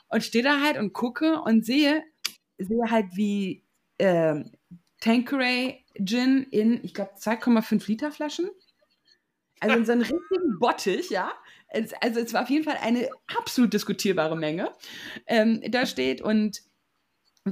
und 0.08 0.22
stehe 0.22 0.44
da 0.44 0.60
halt 0.60 0.78
und 0.78 0.92
gucke 0.92 1.40
und 1.42 1.64
sehe, 1.64 2.04
sehe 2.58 2.90
halt 2.90 3.06
wie 3.14 3.64
äh, 3.98 4.44
Tanqueray 5.00 5.84
Gin 6.04 6.46
in, 6.50 6.84
ich 6.84 6.94
glaube, 6.94 7.12
2,5 7.18 7.86
Liter 7.86 8.12
Flaschen. 8.12 8.50
Also 9.60 9.76
in 9.76 9.86
so 9.86 9.92
einem 9.92 10.02
richtigen 10.02 10.58
Bottich, 10.58 11.10
ja 11.10 11.32
also 12.00 12.20
es 12.20 12.32
war 12.32 12.42
auf 12.42 12.50
jeden 12.50 12.64
Fall 12.64 12.78
eine 12.80 13.08
absolut 13.36 13.72
diskutierbare 13.72 14.36
Menge, 14.36 14.72
ähm, 15.26 15.62
da 15.68 15.86
steht 15.86 16.20
und 16.20 16.62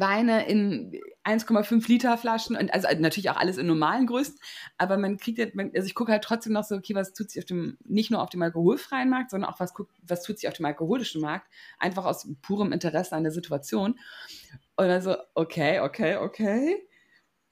Weine 0.00 0.46
in 0.46 0.92
1,5 1.24 1.88
Liter 1.88 2.18
Flaschen 2.18 2.56
und 2.56 2.72
also 2.74 2.88
natürlich 2.98 3.30
auch 3.30 3.36
alles 3.36 3.56
in 3.56 3.66
normalen 3.66 4.06
Größen, 4.06 4.36
aber 4.76 4.96
man 4.96 5.16
kriegt 5.16 5.38
ja, 5.38 5.46
also 5.74 5.86
ich 5.86 5.94
gucke 5.94 6.12
halt 6.12 6.24
trotzdem 6.24 6.52
noch 6.52 6.64
so, 6.64 6.74
okay, 6.76 6.94
was 6.94 7.12
tut 7.12 7.30
sich 7.30 7.42
auf 7.42 7.46
dem, 7.46 7.78
nicht 7.84 8.10
nur 8.10 8.22
auf 8.22 8.30
dem 8.30 8.42
alkoholfreien 8.42 9.08
Markt, 9.08 9.30
sondern 9.30 9.50
auch 9.50 9.60
was, 9.60 9.72
was 10.02 10.22
tut 10.22 10.38
sich 10.38 10.48
auf 10.48 10.54
dem 10.54 10.66
alkoholischen 10.66 11.20
Markt, 11.20 11.46
einfach 11.78 12.04
aus 12.04 12.28
purem 12.42 12.72
Interesse 12.72 13.14
an 13.14 13.22
der 13.22 13.32
Situation. 13.32 13.98
Und 14.76 14.86
also, 14.86 15.16
okay, 15.34 15.80
okay, 15.80 16.16
okay 16.16 16.84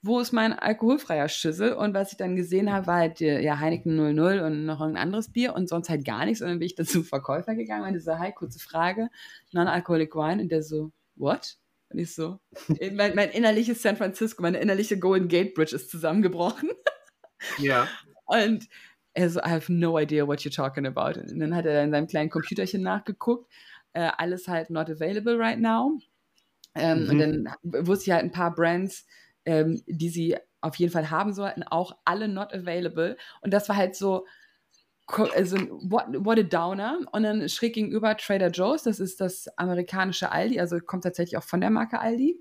wo 0.03 0.19
ist 0.19 0.33
mein 0.33 0.51
alkoholfreier 0.51 1.29
Schüssel? 1.29 1.73
Und 1.73 1.93
was 1.93 2.11
ich 2.11 2.17
dann 2.17 2.35
gesehen 2.35 2.71
habe, 2.71 2.87
war 2.87 2.97
halt 2.97 3.21
ja, 3.21 3.59
Heineken 3.59 3.95
00 3.95 4.41
und 4.41 4.65
noch 4.65 4.81
ein 4.81 4.97
anderes 4.97 5.31
Bier 5.31 5.55
und 5.55 5.69
sonst 5.69 5.89
halt 5.89 6.03
gar 6.05 6.25
nichts. 6.25 6.41
Und 6.41 6.49
dann 6.49 6.59
bin 6.59 6.65
ich 6.65 6.75
dazu 6.75 7.03
Verkäufer 7.03 7.55
gegangen 7.55 7.95
und 7.95 7.99
so, 8.01 8.19
hi, 8.19 8.33
kurze 8.33 8.59
Frage, 8.59 9.09
non-alcoholic 9.53 10.13
wine. 10.13 10.41
Und 10.41 10.51
der 10.51 10.61
so, 10.61 10.91
what? 11.15 11.57
Und 11.93 11.99
ich 11.99 12.13
so, 12.13 12.39
mein, 12.91 13.15
mein 13.15 13.29
innerliches 13.29 13.81
San 13.81 13.95
Francisco, 13.95 14.41
meine 14.41 14.59
innerliche 14.59 14.99
Golden 14.99 15.27
Gate 15.27 15.53
Bridge 15.53 15.75
ist 15.75 15.89
zusammengebrochen. 15.89 16.69
Ja. 17.59 17.87
Und 18.25 18.67
Er 19.15 19.29
so, 19.29 19.39
I 19.39 19.49
have 19.49 19.71
no 19.71 19.99
idea 19.99 20.25
what 20.25 20.39
you're 20.39 20.53
talking 20.53 20.87
about. 20.87 21.19
Und 21.19 21.39
dann 21.39 21.55
hat 21.55 21.65
er 21.65 21.83
in 21.83 21.91
seinem 21.91 22.07
kleinen 22.07 22.29
Computerchen 22.31 22.81
nachgeguckt. 22.81 23.51
Äh, 23.93 24.09
alles 24.17 24.47
halt 24.47 24.71
not 24.71 24.89
available 24.89 25.37
right 25.37 25.59
now. 25.59 25.99
Ähm, 26.73 27.03
mhm. 27.03 27.09
Und 27.09 27.19
dann 27.19 27.85
wusste 27.85 28.05
ich 28.05 28.11
halt 28.11 28.23
ein 28.23 28.31
paar 28.31 28.55
Brands, 28.55 29.05
ähm, 29.45 29.83
die 29.85 30.09
sie 30.09 30.35
auf 30.61 30.77
jeden 30.77 30.91
Fall 30.91 31.11
haben 31.11 31.33
sollten, 31.33 31.61
auch 31.61 31.97
alle 32.05 32.27
not 32.27 32.53
available. 32.53 33.17
Und 33.41 33.53
das 33.53 33.69
war 33.69 33.75
halt 33.75 33.95
so, 33.95 34.25
also 35.07 35.57
what, 35.81 36.05
what 36.25 36.39
a 36.39 36.43
Downer. 36.43 36.99
Und 37.11 37.23
dann 37.23 37.47
schräg 37.49 37.73
gegenüber 37.73 38.15
Trader 38.17 38.49
Joe's, 38.49 38.83
das 38.83 38.99
ist 38.99 39.21
das 39.21 39.47
amerikanische 39.57 40.31
Aldi, 40.31 40.59
also 40.59 40.79
kommt 40.79 41.03
tatsächlich 41.03 41.37
auch 41.37 41.43
von 41.43 41.61
der 41.61 41.69
Marke 41.69 41.99
Aldi. 41.99 42.39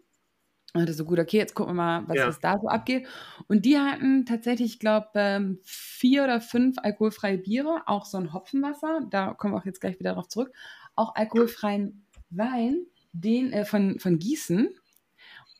Und 0.74 0.88
so 0.90 1.04
gut, 1.04 1.18
okay, 1.18 1.36
jetzt 1.36 1.54
gucken 1.54 1.74
wir 1.76 1.82
mal, 1.82 2.08
was, 2.08 2.16
ja. 2.16 2.32
da 2.40 2.58
so 2.58 2.68
abgeht. 2.68 3.06
Und 3.46 3.66
die 3.66 3.76
hatten 3.76 4.24
tatsächlich, 4.24 4.74
ich 4.74 4.78
glaube, 4.78 5.08
ähm, 5.16 5.58
vier 5.64 6.24
oder 6.24 6.40
fünf 6.40 6.78
alkoholfreie 6.78 7.36
Biere, 7.36 7.82
auch 7.86 8.06
so 8.06 8.16
ein 8.16 8.32
Hopfenwasser, 8.32 9.00
da 9.10 9.34
kommen 9.34 9.52
wir 9.52 9.58
auch 9.58 9.66
jetzt 9.66 9.82
gleich 9.82 9.98
wieder 9.98 10.10
darauf 10.10 10.28
zurück, 10.28 10.50
auch 10.94 11.14
alkoholfreien 11.14 12.06
Wein, 12.30 12.86
den 13.12 13.52
äh, 13.52 13.66
von, 13.66 13.98
von 13.98 14.18
Gießen, 14.18 14.70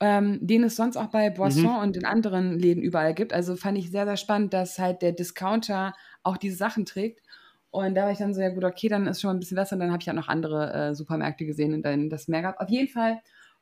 ähm, 0.03 0.41
den 0.41 0.65
es 0.65 0.75
sonst 0.75 0.97
auch 0.97 1.07
bei 1.07 1.31
Boisson 1.31 1.63
mhm. 1.63 1.79
und 1.79 1.97
in 1.97 2.05
anderen 2.05 2.59
Läden 2.59 2.83
überall 2.83 3.15
gibt. 3.15 3.33
Also 3.33 3.55
fand 3.55 3.79
ich 3.79 3.93
sehr, 3.93 4.05
sehr 4.05 4.17
spannend, 4.17 4.53
dass 4.53 4.81
halt 4.81 5.01
der 5.01 5.13
Discounter 5.13 5.95
auch 6.25 6.37
diese 6.37 6.57
Sachen 6.57 6.85
trägt. 6.85 7.23
Und 7.71 7.95
da 7.95 8.03
war 8.03 8.11
ich 8.11 8.19
dann 8.19 8.35
so, 8.35 8.41
ja 8.41 8.49
gut, 8.49 8.65
okay, 8.65 8.89
dann 8.89 9.07
ist 9.07 9.21
schon 9.21 9.29
mal 9.29 9.35
ein 9.35 9.39
bisschen 9.39 9.55
besser. 9.55 9.77
Und 9.77 9.81
dann 9.81 9.93
habe 9.93 10.03
ich 10.03 10.11
auch 10.11 10.15
noch 10.15 10.27
andere 10.27 10.73
äh, 10.73 10.95
Supermärkte 10.97 11.47
gesehen 11.47 11.73
und 11.73 11.83
dann 11.83 12.11
das 12.11 12.27
mehr 12.27 12.43
gab. 12.43 12.61
Auf 12.61 12.69
jeden 12.69 12.89
Fall 12.89 13.21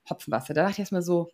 Hopfenwasser. 0.08 0.54
Da 0.54 0.62
dachte 0.62 0.72
ich 0.72 0.78
erstmal 0.78 1.02
so, 1.02 1.30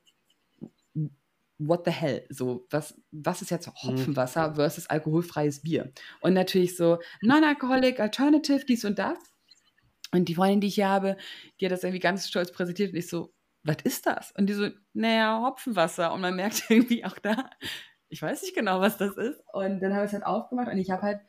what 1.58 1.84
the 1.84 1.92
hell? 1.92 2.26
So, 2.28 2.66
was, 2.70 3.00
was 3.12 3.42
ist 3.42 3.52
jetzt 3.52 3.68
mhm. 3.68 3.72
Hopfenwasser 3.84 4.56
versus 4.56 4.90
alkoholfreies 4.90 5.62
Bier? 5.62 5.92
Und 6.20 6.34
natürlich 6.34 6.76
so 6.76 6.98
Non-Alcoholic 7.22 8.00
Alternative, 8.00 8.64
dies 8.66 8.84
und 8.84 8.98
das. 8.98 9.18
Und 10.10 10.28
die 10.28 10.34
Freundin, 10.34 10.60
die 10.62 10.66
ich 10.66 10.74
hier 10.74 10.88
habe, 10.88 11.16
die 11.60 11.66
hat 11.66 11.72
das 11.72 11.84
irgendwie 11.84 12.00
ganz 12.00 12.26
stolz 12.26 12.50
präsentiert 12.50 12.92
und 12.92 12.98
ich 12.98 13.08
so, 13.08 13.32
was 13.66 13.78
ist 13.84 14.06
das? 14.06 14.32
Und 14.32 14.46
die 14.46 14.54
so, 14.54 14.68
naja, 14.92 15.42
Hopfenwasser. 15.42 16.12
Und 16.12 16.20
man 16.20 16.36
merkt 16.36 16.64
irgendwie 16.70 17.04
auch 17.04 17.18
da, 17.18 17.50
ich 18.08 18.22
weiß 18.22 18.42
nicht 18.42 18.54
genau, 18.54 18.80
was 18.80 18.96
das 18.96 19.16
ist. 19.16 19.42
Und 19.52 19.80
dann 19.80 19.92
habe 19.92 20.04
ich 20.04 20.10
es 20.10 20.12
halt 20.12 20.26
aufgemacht 20.26 20.68
und 20.68 20.78
ich 20.78 20.90
habe 20.90 21.02
halt, 21.02 21.20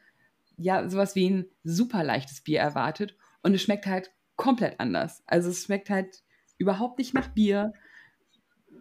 ja, 0.57 0.87
sowas 0.89 1.15
wie 1.15 1.29
ein 1.29 1.45
super 1.63 2.03
leichtes 2.03 2.41
Bier 2.41 2.59
erwartet. 2.59 3.15
Und 3.43 3.53
es 3.53 3.61
schmeckt 3.61 3.85
halt 3.85 4.11
komplett 4.35 4.79
anders. 4.79 5.23
Also 5.25 5.49
es 5.49 5.63
schmeckt 5.63 5.89
halt 5.89 6.23
überhaupt 6.57 6.99
nicht 6.99 7.13
nach 7.13 7.27
Bier, 7.27 7.73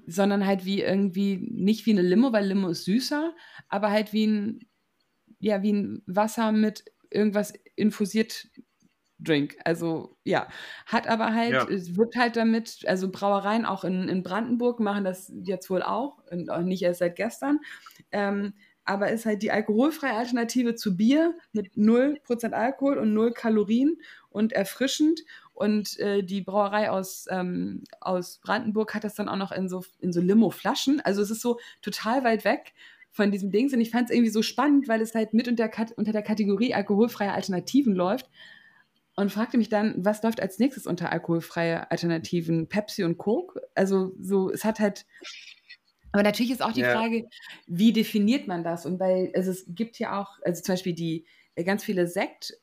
sondern 0.06 0.46
halt 0.46 0.64
wie 0.64 0.82
irgendwie, 0.82 1.36
nicht 1.36 1.86
wie 1.86 1.92
eine 1.92 2.02
Limo, 2.02 2.32
weil 2.32 2.46
Limo 2.46 2.68
ist 2.68 2.84
süßer, 2.84 3.34
aber 3.68 3.90
halt 3.90 4.12
wie 4.12 4.26
ein, 4.26 4.60
ja, 5.40 5.62
wie 5.62 5.72
ein 5.72 6.02
Wasser 6.06 6.52
mit 6.52 6.84
irgendwas 7.10 7.52
infusiert 7.74 8.48
Drink. 9.18 9.56
Also 9.64 10.16
ja, 10.24 10.48
hat 10.84 11.08
aber 11.08 11.34
halt, 11.34 11.52
ja. 11.52 11.68
es 11.68 11.96
wird 11.96 12.16
halt 12.16 12.36
damit, 12.36 12.84
also 12.86 13.10
Brauereien 13.10 13.64
auch 13.64 13.84
in, 13.84 14.08
in 14.08 14.22
Brandenburg 14.22 14.80
machen 14.80 15.04
das 15.04 15.32
jetzt 15.42 15.70
wohl 15.70 15.82
auch, 15.82 16.18
und 16.30 16.50
auch 16.50 16.60
nicht 16.60 16.82
erst 16.82 17.00
seit 17.00 17.16
gestern. 17.16 17.60
Ähm, 18.12 18.52
aber 18.84 19.10
ist 19.10 19.26
halt 19.26 19.42
die 19.42 19.50
alkoholfreie 19.50 20.14
Alternative 20.14 20.76
zu 20.76 20.96
Bier 20.96 21.34
mit 21.52 21.74
0% 21.74 22.52
Alkohol 22.52 22.98
und 22.98 23.14
0 23.14 23.32
Kalorien 23.32 23.98
und 24.28 24.52
erfrischend. 24.52 25.20
Und 25.54 25.98
äh, 25.98 26.22
die 26.22 26.42
Brauerei 26.42 26.90
aus, 26.90 27.26
ähm, 27.30 27.82
aus 28.00 28.38
Brandenburg 28.44 28.94
hat 28.94 29.02
das 29.02 29.14
dann 29.14 29.28
auch 29.28 29.36
noch 29.36 29.50
in 29.50 29.68
so, 29.68 29.84
in 29.98 30.12
so 30.12 30.20
Limo-Flaschen. 30.20 31.00
Also 31.00 31.22
es 31.22 31.30
ist 31.30 31.40
so 31.40 31.58
total 31.82 32.22
weit 32.22 32.44
weg 32.44 32.74
von 33.10 33.32
diesem 33.32 33.50
Ding. 33.50 33.72
Und 33.72 33.80
ich 33.80 33.90
fand 33.90 34.08
es 34.08 34.14
irgendwie 34.14 34.30
so 34.30 34.42
spannend, 34.42 34.86
weil 34.86 35.00
es 35.00 35.14
halt 35.14 35.34
mit 35.34 35.48
unter, 35.48 35.68
unter 35.96 36.12
der 36.12 36.22
Kategorie 36.22 36.74
alkoholfreie 36.74 37.32
Alternativen 37.32 37.94
läuft 37.94 38.30
und 39.16 39.32
fragte 39.32 39.56
mich 39.56 39.70
dann, 39.70 39.94
was 40.04 40.22
läuft 40.22 40.40
als 40.40 40.58
nächstes 40.58 40.86
unter 40.86 41.10
alkoholfreie 41.10 41.90
Alternativen? 41.90 42.68
Pepsi 42.68 43.02
und 43.02 43.16
Coke? 43.16 43.60
Also 43.74 44.14
so, 44.20 44.50
es 44.50 44.64
hat 44.64 44.78
halt. 44.78 45.06
Aber 46.12 46.22
natürlich 46.22 46.52
ist 46.52 46.62
auch 46.62 46.72
die 46.72 46.82
ja. 46.82 46.92
Frage, 46.92 47.26
wie 47.66 47.92
definiert 47.92 48.46
man 48.46 48.62
das? 48.62 48.84
Und 48.86 49.00
weil 49.00 49.32
also 49.34 49.50
es 49.50 49.64
gibt 49.68 49.98
ja 49.98 50.20
auch, 50.20 50.38
also 50.42 50.62
zum 50.62 50.74
Beispiel 50.74 50.94
die 50.94 51.26
äh, 51.54 51.64
ganz 51.64 51.82
viele 51.82 52.06
Sekt, 52.06 52.54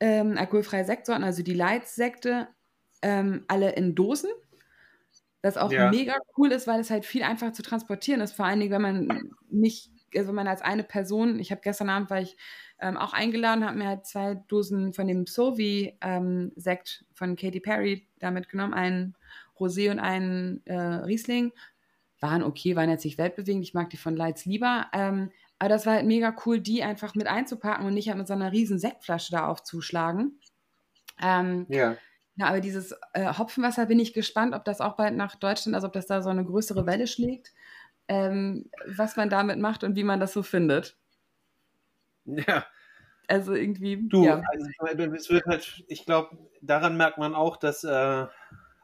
ähm, 0.00 0.36
alkoholfreie 0.36 0.84
Sektsorten, 0.84 1.24
also 1.24 1.42
die 1.42 1.54
Light-Sekte, 1.54 2.48
ähm, 3.02 3.44
alle 3.48 3.72
in 3.72 3.94
Dosen. 3.94 4.30
Das 5.42 5.56
auch 5.56 5.70
ja. 5.70 5.90
mega 5.90 6.16
cool 6.36 6.52
ist, 6.52 6.66
weil 6.66 6.80
es 6.80 6.90
halt 6.90 7.04
viel 7.04 7.22
einfacher 7.22 7.52
zu 7.52 7.62
transportieren 7.62 8.20
ist. 8.20 8.32
Vor 8.32 8.46
allen 8.46 8.60
Dingen, 8.60 8.72
wenn 8.72 8.82
man 8.82 9.30
nicht, 9.50 9.90
also 10.14 10.28
wenn 10.28 10.34
man 10.34 10.48
als 10.48 10.62
eine 10.62 10.84
Person, 10.84 11.38
ich 11.38 11.50
habe 11.50 11.60
gestern 11.62 11.88
Abend, 11.88 12.10
weil 12.10 12.24
ich 12.24 12.36
ähm, 12.80 12.96
auch 12.96 13.12
eingeladen, 13.12 13.64
habe 13.64 13.78
mir 13.78 13.88
halt 13.88 14.06
zwei 14.06 14.34
Dosen 14.48 14.92
von 14.92 15.06
dem 15.06 15.26
Sovi-Sekt 15.26 16.00
ähm, 16.02 17.06
von 17.14 17.36
Katy 17.36 17.60
Perry 17.60 18.08
da 18.18 18.30
mitgenommen, 18.30 18.74
einen 18.74 19.16
Rosé 19.58 19.90
und 19.90 19.98
einen 19.98 20.64
äh, 20.66 20.74
Riesling. 20.76 21.52
Waren 22.20 22.42
okay, 22.42 22.76
waren 22.76 22.90
jetzt 22.90 23.04
nicht 23.04 23.18
weltbewegend, 23.18 23.64
ich 23.64 23.74
mag 23.74 23.90
die 23.90 23.96
von 23.96 24.16
Lights 24.16 24.44
lieber. 24.44 24.86
Ähm, 24.92 25.30
aber 25.58 25.68
das 25.68 25.86
war 25.86 25.94
halt 25.94 26.06
mega 26.06 26.34
cool, 26.44 26.60
die 26.60 26.82
einfach 26.82 27.14
mit 27.14 27.26
einzupacken 27.26 27.86
und 27.86 27.94
nicht 27.94 28.08
halt 28.08 28.18
mit 28.18 28.26
so 28.26 28.34
einer 28.34 28.52
riesen 28.52 28.78
Sektflasche 28.78 29.30
da 29.30 29.46
aufzuschlagen. 29.46 30.40
Ähm, 31.20 31.66
ja. 31.68 31.96
Ja, 32.36 32.46
aber 32.46 32.60
dieses 32.60 32.94
äh, 33.12 33.34
Hopfenwasser 33.34 33.86
bin 33.86 34.00
ich 34.00 34.14
gespannt, 34.14 34.54
ob 34.54 34.64
das 34.64 34.80
auch 34.80 34.96
bald 34.96 35.14
nach 35.14 35.36
Deutschland, 35.36 35.74
also 35.74 35.86
ob 35.86 35.92
das 35.92 36.06
da 36.06 36.22
so 36.22 36.30
eine 36.30 36.44
größere 36.44 36.86
Welle 36.86 37.06
schlägt, 37.06 37.52
ähm, 38.08 38.70
was 38.86 39.16
man 39.16 39.30
damit 39.30 39.58
macht 39.58 39.84
und 39.84 39.96
wie 39.96 40.04
man 40.04 40.20
das 40.20 40.32
so 40.32 40.42
findet. 40.42 40.96
Ja. 42.24 42.64
Also 43.28 43.54
irgendwie. 43.54 44.08
Du, 44.08 44.24
ja. 44.24 44.42
also 44.46 45.12
es 45.14 45.30
wird 45.30 45.46
halt, 45.46 45.84
ich 45.88 46.04
glaube, 46.04 46.36
daran 46.60 46.96
merkt 46.96 47.18
man 47.18 47.34
auch, 47.34 47.56
dass 47.56 47.82
äh, 47.84 48.26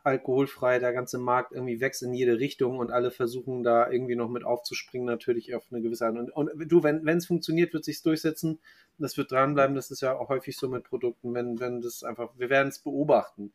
alkoholfrei 0.05 0.79
der 0.79 0.93
ganze 0.93 1.19
Markt 1.19 1.53
irgendwie 1.53 1.81
wächst 1.81 2.03
in 2.03 2.15
jede 2.15 2.39
Richtung 2.39 2.79
und 2.79 2.91
alle 2.91 3.11
versuchen 3.11 3.63
da 3.63 3.91
irgendwie 3.91 4.17
noch 4.17 4.29
mit 4.29 4.45
aufzuspringen, 4.45 5.07
natürlich 5.07 5.55
auf 5.55 5.65
eine 5.71 5.83
gewisse 5.83 6.07
Art. 6.07 6.17
Und, 6.17 6.31
und 6.31 6.51
du, 6.71 6.83
wenn 6.83 7.07
es 7.07 7.27
funktioniert, 7.27 7.73
wird 7.75 7.85
sich 7.85 8.03
durchsetzen. 8.03 8.59
Das 8.99 9.17
wird 9.17 9.31
dranbleiben. 9.31 9.77
Das 9.77 9.91
ist 9.91 10.01
ja 10.01 10.17
auch 10.17 10.29
häufig 10.29 10.57
so 10.57 10.69
mit 10.69 10.85
Produkten, 10.85 11.35
wenn, 11.35 11.61
wenn 11.61 11.81
das 11.81 12.03
einfach, 12.03 12.31
wir 12.37 12.51
werden 12.51 12.69
es 12.69 12.79
beobachten. 12.79 13.53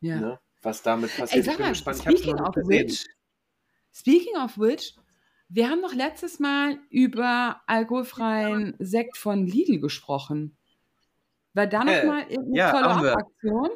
Ja. 0.00 0.20
Ne, 0.20 0.40
was 0.62 0.82
damit 0.82 1.16
passiert. 1.16 1.46
Ey, 1.46 1.52
sag 1.52 1.58
mal, 1.58 1.74
speaking 1.74 2.40
of 2.40 2.54
which, 2.56 3.04
speaking 3.92 4.36
of 4.36 4.58
which, 4.58 4.94
wir 5.48 5.68
haben 5.68 5.80
noch 5.80 5.94
letztes 5.94 6.38
Mal 6.38 6.78
über 6.90 7.60
alkoholfreien 7.66 8.76
Sekt 8.78 9.16
von 9.16 9.46
Lidl 9.46 9.80
gesprochen. 9.80 10.56
War 11.54 11.66
da 11.66 11.84
noch 11.84 11.92
äh, 11.92 12.06
mal 12.06 12.22
irgendeine 12.22 12.56
ja, 12.56 12.70
Follow-up-Aktion? 12.70 13.70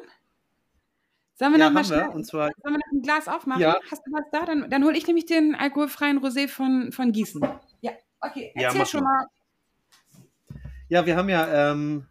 Sollen 1.37 1.51
wir 1.51 1.59
ja, 1.59 1.65
noch 1.65 1.73
mal 1.73 1.83
schnell, 1.83 2.07
wir, 2.07 2.15
und 2.15 2.25
zwar, 2.25 2.49
sollen 2.63 2.75
wir 2.75 2.79
noch 2.79 2.91
ein 2.93 3.01
Glas 3.01 3.27
aufmachen? 3.27 3.61
Ja. 3.61 3.77
Hast 3.91 4.07
du 4.07 4.11
was 4.13 4.23
da? 4.31 4.45
Dann, 4.45 4.69
dann 4.69 4.85
hole 4.85 4.97
ich 4.97 5.05
nämlich 5.05 5.25
den 5.25 5.53
alkoholfreien 5.53 6.19
Rosé 6.19 6.47
von, 6.47 6.93
von 6.93 7.11
Gießen. 7.11 7.45
Ja, 7.81 7.91
okay. 8.21 8.53
Erzähl 8.55 8.79
ja, 8.79 8.85
schon 8.85 9.03
mal. 9.03 9.25
Ja, 10.87 11.05
wir 11.05 11.17
haben 11.17 11.27
ja, 11.27 11.71
ähm, 11.71 12.07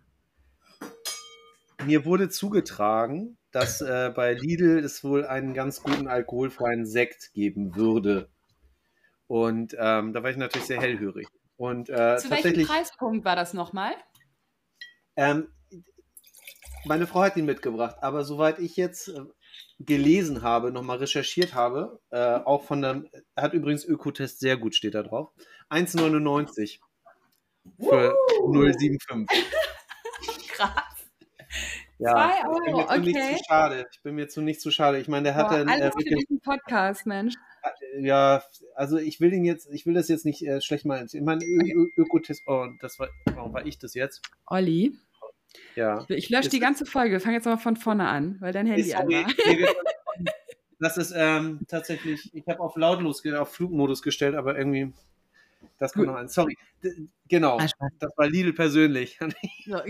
mir 1.86 2.04
wurde 2.04 2.28
zugetragen, 2.28 3.38
dass 3.54 3.80
äh, 3.80 4.12
bei 4.14 4.32
Lidl 4.32 4.80
es 4.80 5.04
wohl 5.04 5.24
einen 5.24 5.54
ganz 5.54 5.80
guten 5.80 6.08
alkoholfreien 6.08 6.86
Sekt 6.86 7.32
geben 7.34 7.76
würde. 7.76 8.28
Und 9.28 9.76
ähm, 9.78 10.12
da 10.12 10.24
war 10.24 10.30
ich 10.30 10.36
natürlich 10.36 10.66
sehr 10.66 10.80
hellhörig. 10.80 11.28
Und, 11.56 11.88
äh, 11.88 12.16
Zu 12.18 12.30
welchem 12.30 12.66
Preispunkt 12.66 13.24
war 13.24 13.36
das 13.36 13.54
nochmal? 13.54 13.92
Ähm, 15.14 15.46
meine 16.84 17.06
Frau 17.06 17.20
hat 17.20 17.36
ihn 17.36 17.44
mitgebracht, 17.44 17.96
aber 18.00 18.24
soweit 18.24 18.58
ich 18.58 18.76
jetzt 18.76 19.08
äh, 19.08 19.20
gelesen 19.78 20.42
habe, 20.42 20.72
nochmal 20.72 20.98
recherchiert 20.98 21.54
habe, 21.54 22.00
äh, 22.10 22.18
auch 22.18 22.64
von 22.64 22.82
der, 22.82 23.04
hat 23.36 23.54
übrigens 23.54 23.84
Ökotest 23.84 24.40
sehr 24.40 24.56
gut, 24.56 24.74
steht 24.74 24.96
da 24.96 25.04
drauf. 25.04 25.30
1,99 25.70 26.80
für 27.78 28.14
uh. 28.40 28.52
0,75. 28.52 29.28
Krass. 30.48 30.93
Ja, 32.04 32.12
Zwei 32.12 32.48
Euro, 32.48 32.80
ich 32.80 32.86
bin 32.86 33.04
mir 33.04 33.10
okay. 33.10 33.30
nicht 33.30 33.38
zu 33.38 33.44
schade. 33.44 33.86
Ich 33.90 34.02
bin 34.02 34.14
mir 34.14 34.28
zu 34.28 34.42
nicht 34.42 34.60
zu 34.60 34.70
schade. 34.70 34.98
Ich 34.98 35.08
meine, 35.08 35.24
der 35.24 35.32
Boah, 35.32 35.50
hatte 35.50 35.66
alles 35.68 35.80
äh, 35.80 35.90
für 35.92 36.16
diesen 36.16 36.40
Podcast, 36.40 37.06
Mensch 37.06 37.34
ja, 37.98 38.42
also 38.74 38.98
ich 38.98 39.20
will 39.20 39.32
ihn 39.32 39.44
jetzt, 39.44 39.68
ich 39.70 39.86
will 39.86 39.94
das 39.94 40.08
jetzt 40.08 40.24
nicht 40.24 40.42
äh, 40.42 40.60
schlecht 40.60 40.84
meinen. 40.84 41.08
Ich 41.10 41.20
meine, 41.20 41.44
Ökotest, 41.96 42.42
oh, 42.46 42.66
das 42.80 42.98
war, 42.98 43.08
warum 43.34 43.52
war 43.52 43.66
ich 43.66 43.78
das 43.78 43.94
jetzt? 43.94 44.22
Olli. 44.46 44.96
Ja. 45.76 46.04
Ich 46.08 46.30
lösche 46.30 46.48
die 46.48 46.58
ganze 46.58 46.84
Folge. 46.84 47.12
Wir 47.12 47.20
fangen 47.20 47.34
jetzt 47.34 47.46
aber 47.46 47.58
von 47.58 47.76
vorne 47.76 48.08
an, 48.08 48.36
weil 48.40 48.52
dein 48.52 48.66
Handy 48.66 48.94
an 48.94 49.08
war. 49.08 49.26
Das 50.80 50.98
ist 50.98 51.14
ähm, 51.16 51.60
tatsächlich, 51.68 52.34
ich 52.34 52.46
habe 52.46 52.60
auf 52.60 52.76
lautlos, 52.76 53.24
auf 53.26 53.54
Flugmodus 53.54 54.02
gestellt, 54.02 54.34
aber 54.34 54.58
irgendwie, 54.58 54.92
das 55.78 55.94
kommt 55.94 56.08
noch 56.08 56.16
ein. 56.16 56.28
Sorry. 56.28 56.58
D 56.82 57.08
genau, 57.28 57.58
ah, 57.58 57.88
das 58.00 58.10
war 58.16 58.26
Lidl 58.26 58.52
persönlich. 58.52 59.18
So. 59.64 59.80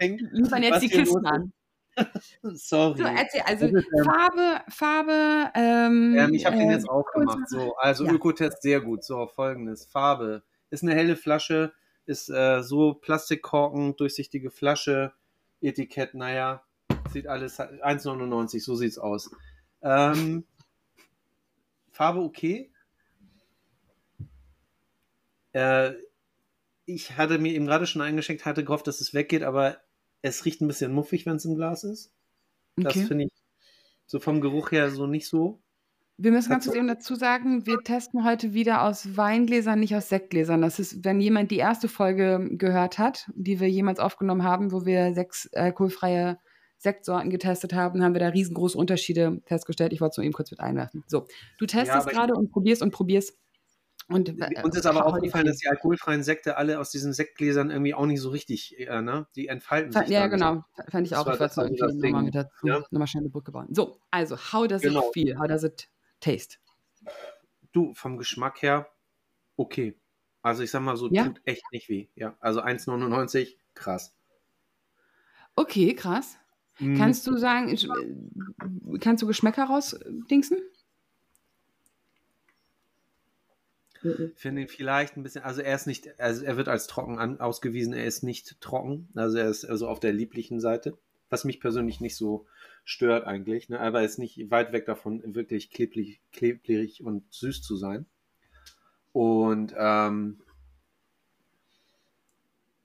Liefern 0.00 0.62
jetzt 0.62 0.82
die 0.82 0.88
Kisten 0.88 1.26
an. 1.26 1.52
Sorry. 2.42 2.98
So, 2.98 3.04
erzähl, 3.04 3.42
also 3.42 3.66
ist, 3.66 3.74
ähm, 3.74 4.04
Farbe, 4.04 4.60
Farbe. 4.68 5.50
Ähm, 5.54 6.16
ähm, 6.18 6.34
ich 6.34 6.46
habe 6.46 6.56
äh, 6.56 6.60
den 6.60 6.70
jetzt 6.70 6.88
auch 6.88 7.04
gemacht. 7.12 7.48
So, 7.48 7.74
also 7.76 8.04
ja. 8.04 8.12
Ökotest 8.12 8.62
sehr 8.62 8.80
gut. 8.80 9.04
So, 9.04 9.26
folgendes: 9.26 9.86
Farbe 9.86 10.42
ist 10.70 10.82
eine 10.82 10.94
helle 10.94 11.16
Flasche. 11.16 11.72
Ist 12.06 12.28
äh, 12.30 12.62
so 12.62 12.94
Plastikkorken, 12.94 13.96
durchsichtige 13.96 14.50
Flasche, 14.50 15.12
Etikett, 15.60 16.14
naja, 16.14 16.62
sieht 17.12 17.26
alles 17.26 17.60
1,99, 17.60 18.64
so 18.64 18.74
sieht's 18.74 18.98
aus. 18.98 19.30
Ähm, 19.82 20.44
Farbe 21.92 22.20
okay. 22.20 22.72
Äh, 25.52 25.92
ich 26.94 27.16
hatte 27.16 27.38
mir 27.38 27.52
eben 27.54 27.66
gerade 27.66 27.86
schon 27.86 28.02
eingeschenkt, 28.02 28.44
hatte 28.44 28.64
gehofft, 28.64 28.86
dass 28.86 29.00
es 29.00 29.14
weggeht, 29.14 29.42
aber 29.42 29.78
es 30.22 30.44
riecht 30.44 30.60
ein 30.60 30.68
bisschen 30.68 30.92
muffig, 30.92 31.26
wenn 31.26 31.36
es 31.36 31.44
im 31.44 31.56
Glas 31.56 31.84
ist. 31.84 32.12
Das 32.76 32.94
Okay. 32.96 33.06
finde 33.06 33.24
ich 33.24 33.30
so 34.06 34.20
vom 34.20 34.40
Geruch 34.40 34.70
her 34.72 34.90
so 34.90 35.06
nicht 35.06 35.28
so. 35.28 35.62
Wir 36.18 36.32
müssen 36.32 36.50
ganz 36.50 36.66
kurz 36.66 36.76
eben 36.76 36.86
dazu 36.88 37.14
sagen, 37.14 37.64
wir 37.66 37.78
testen 37.82 38.24
heute 38.24 38.52
wieder 38.52 38.82
aus 38.82 39.16
Weingläsern, 39.16 39.80
nicht 39.80 39.96
aus 39.96 40.10
Sektgläsern. 40.10 40.60
Das 40.60 40.78
ist, 40.78 41.02
wenn 41.02 41.18
jemand 41.20 41.50
die 41.50 41.56
erste 41.56 41.88
Folge 41.88 42.46
gehört 42.52 42.98
hat, 42.98 43.30
die 43.34 43.58
wir 43.58 43.70
jemals 43.70 43.98
aufgenommen 44.00 44.42
haben, 44.42 44.70
wo 44.70 44.84
wir 44.84 45.14
sechs 45.14 45.48
alkoholfreie 45.54 46.38
Sektsorten 46.76 47.30
getestet 47.30 47.72
haben, 47.72 48.02
haben 48.02 48.14
wir 48.14 48.20
da 48.20 48.28
riesengroße 48.28 48.76
Unterschiede 48.76 49.40
festgestellt. 49.46 49.92
Ich 49.94 50.00
wollte 50.02 50.12
es 50.12 50.16
nur 50.18 50.24
eben 50.24 50.34
kurz 50.34 50.50
mit 50.50 50.60
einwerfen. 50.60 51.04
So, 51.06 51.26
du 51.58 51.64
testest 51.66 52.06
ich- 52.06 52.12
gerade 52.12 52.34
und 52.34 52.50
probierst 52.50 52.82
und 52.82 52.90
probierst. 52.90 53.38
Und, 54.10 54.28
äh, 54.28 54.62
Uns 54.62 54.76
ist 54.76 54.86
aber 54.86 55.06
aufgefallen, 55.06 55.46
dass 55.46 55.58
die 55.58 55.68
alkoholfreien 55.68 56.22
Sekte 56.22 56.56
alle 56.56 56.80
aus 56.80 56.90
diesen 56.90 57.12
Sektgläsern 57.12 57.70
irgendwie 57.70 57.94
auch 57.94 58.06
nicht 58.06 58.20
so 58.20 58.30
richtig, 58.30 58.78
äh, 58.78 59.02
ne? 59.02 59.26
Die 59.36 59.46
entfalten 59.48 59.92
sich. 59.92 60.08
Ja, 60.08 60.26
genau. 60.26 60.64
Fand 60.88 61.06
ich 61.06 61.14
auch. 61.16 61.26
Ich 61.32 61.38
wollte 61.38 61.54
so 61.54 61.62
irgendwie 61.62 62.06
nochmal 62.08 62.22
mit 62.24 62.34
dazu, 62.34 62.66
ja. 62.66 62.80
nochmal 62.90 63.06
schnell 63.06 63.22
eine 63.22 63.30
Brücke 63.30 63.52
bauen. 63.52 63.68
So, 63.70 64.00
also, 64.10 64.36
how 64.36 64.66
does 64.66 64.82
Genau. 64.82 65.06
it 65.08 65.12
feel? 65.14 65.38
How 65.38 65.46
does 65.46 65.62
it 65.62 65.88
taste? 66.20 66.58
Du, 67.72 67.94
vom 67.94 68.18
Geschmack 68.18 68.62
her, 68.62 68.88
okay. 69.56 69.96
Also 70.42 70.62
ich 70.62 70.70
sag 70.70 70.80
mal 70.82 70.96
so, 70.96 71.08
Ja? 71.10 71.26
tut 71.26 71.40
echt 71.44 71.62
nicht 71.70 71.88
weh. 71.88 72.08
Ja, 72.16 72.36
also 72.40 72.62
1,99, 72.62 73.56
krass. 73.74 74.14
Okay, 75.54 75.94
krass. 75.94 76.36
Mm, 76.78 76.96
Kannst 76.96 77.26
du 77.26 77.36
sagen, 77.36 77.68
äh, 77.68 78.98
kannst 78.98 79.22
du 79.22 79.26
Geschmäcker 79.26 79.64
rausdingsen? 79.64 80.58
Finde 84.36 84.62
ihn 84.62 84.68
vielleicht 84.68 85.16
ein 85.16 85.22
bisschen, 85.22 85.42
also 85.42 85.60
er 85.60 85.74
ist 85.74 85.86
nicht, 85.86 86.18
also 86.18 86.44
er 86.44 86.56
wird 86.56 86.68
als 86.68 86.86
trocken 86.86 87.18
an, 87.18 87.40
ausgewiesen, 87.40 87.92
er 87.92 88.06
ist 88.06 88.22
nicht 88.22 88.60
trocken, 88.60 89.08
also 89.14 89.38
er 89.38 89.48
ist 89.48 89.64
also 89.64 89.88
auf 89.88 90.00
der 90.00 90.12
lieblichen 90.12 90.60
Seite, 90.60 90.96
was 91.28 91.44
mich 91.44 91.60
persönlich 91.60 92.00
nicht 92.00 92.16
so 92.16 92.46
stört 92.84 93.26
eigentlich, 93.26 93.68
ne? 93.68 93.78
aber 93.78 94.00
er 94.00 94.06
ist 94.06 94.18
nicht 94.18 94.50
weit 94.50 94.72
weg 94.72 94.86
davon, 94.86 95.22
wirklich 95.34 95.70
klebrig, 95.70 96.20
klebrig 96.32 97.02
und 97.02 97.30
süß 97.32 97.62
zu 97.62 97.76
sein. 97.76 98.06
Und 99.12 99.74
ähm, 99.76 100.40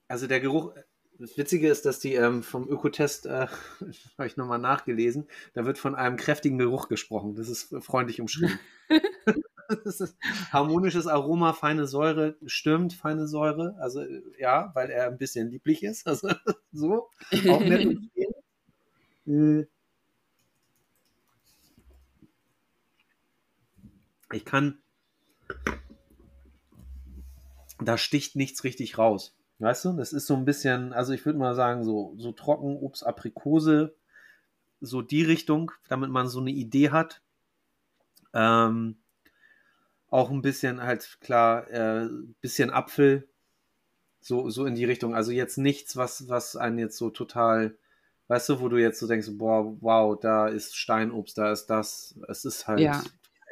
also 0.07 0.27
der 0.27 0.41
Geruch, 0.41 0.73
das 1.17 1.37
Witzige 1.37 1.69
ist, 1.69 1.85
dass 1.85 1.99
die 1.99 2.15
ähm, 2.15 2.43
vom 2.43 2.67
Ökotest, 2.67 3.25
äh, 3.25 3.47
habe 4.17 4.27
ich 4.27 4.37
nochmal 4.37 4.59
nachgelesen, 4.59 5.27
da 5.53 5.65
wird 5.65 5.77
von 5.77 5.95
einem 5.95 6.17
kräftigen 6.17 6.57
Geruch 6.57 6.89
gesprochen. 6.89 7.35
Das 7.35 7.47
ist 7.47 7.73
freundlich 7.83 8.19
umschrieben. 8.19 8.59
das 9.85 10.01
ist 10.01 10.17
harmonisches 10.51 11.07
Aroma, 11.07 11.53
feine 11.53 11.87
Säure, 11.87 12.35
stimmt, 12.45 12.93
feine 12.93 13.27
Säure. 13.27 13.75
Also 13.79 14.01
äh, 14.01 14.21
ja, 14.39 14.71
weil 14.73 14.89
er 14.89 15.07
ein 15.07 15.17
bisschen 15.17 15.49
lieblich 15.49 15.83
ist. 15.83 16.05
Also 16.15 16.29
so, 16.71 17.09
auch 17.49 17.59
nett 17.61 17.85
und. 17.85 18.09
Äh, 19.27 19.65
Ich 24.31 24.43
kann, 24.43 24.79
da 27.79 27.97
sticht 27.97 28.35
nichts 28.35 28.63
richtig 28.63 28.97
raus. 28.97 29.35
Weißt 29.59 29.85
du, 29.85 29.93
das 29.93 30.11
ist 30.11 30.27
so 30.27 30.35
ein 30.35 30.45
bisschen, 30.45 30.91
also 30.91 31.13
ich 31.13 31.25
würde 31.25 31.39
mal 31.39 31.55
sagen, 31.55 31.85
so, 31.85 32.13
so 32.17 32.31
trocken, 32.33 32.75
Obst, 32.77 33.05
Aprikose, 33.05 33.95
so 34.81 35.01
die 35.01 35.23
Richtung, 35.23 35.71
damit 35.87 36.09
man 36.09 36.27
so 36.27 36.41
eine 36.41 36.51
Idee 36.51 36.89
hat. 36.89 37.21
Ähm, 38.33 38.97
auch 40.15 40.31
ein 40.31 40.41
bisschen 40.41 40.81
halt 40.81 41.17
klar, 41.21 41.69
äh, 41.69 42.09
bisschen 42.41 42.71
Apfel, 42.71 43.29
so, 44.21 44.49
so 44.49 44.65
in 44.65 44.75
die 44.75 44.85
Richtung. 44.85 45.15
Also 45.15 45.31
jetzt 45.31 45.57
nichts, 45.57 45.97
was, 45.97 46.27
was 46.29 46.55
einen 46.55 46.79
jetzt 46.79 46.97
so 46.97 47.09
total, 47.09 47.77
weißt 48.27 48.49
du, 48.49 48.59
wo 48.61 48.69
du 48.69 48.77
jetzt 48.77 48.99
so 48.99 49.07
denkst, 49.07 49.29
boah, 49.33 49.77
wow, 49.81 50.19
da 50.19 50.47
ist 50.47 50.75
Steinobst, 50.77 51.37
da 51.37 51.51
ist 51.51 51.67
das. 51.67 52.17
Es 52.29 52.45
ist 52.45 52.67
halt, 52.67 52.81
Ja. 52.81 53.03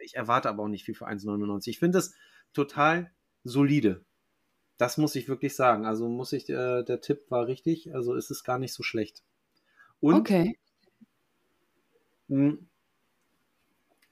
ich 0.04 0.16
erwarte 0.16 0.50
aber 0.50 0.64
auch 0.64 0.68
nicht 0.70 0.86
viel 0.86 0.96
für 0.96 1.08
1,99. 1.08 1.70
Ich 1.74 1.80
finde 1.80 1.98
das 2.00 2.14
total 2.54 3.12
solide. 3.44 4.06
Das 4.78 4.98
muss 4.98 5.16
ich 5.16 5.30
wirklich 5.30 5.56
sagen. 5.56 5.86
Also 5.86 6.10
muss 6.10 6.34
ich, 6.34 6.50
äh, 6.50 6.84
der 6.84 7.02
Tipp 7.02 7.30
war 7.30 7.48
richtig. 7.48 7.94
Also 7.96 8.16
ist 8.16 8.32
es 8.32 8.44
gar 8.44 8.60
nicht 8.60 8.74
so 8.74 8.84
schlecht. 8.84 9.24
Und 10.02 10.20
Okay. 10.20 10.58
mh, 12.30 12.58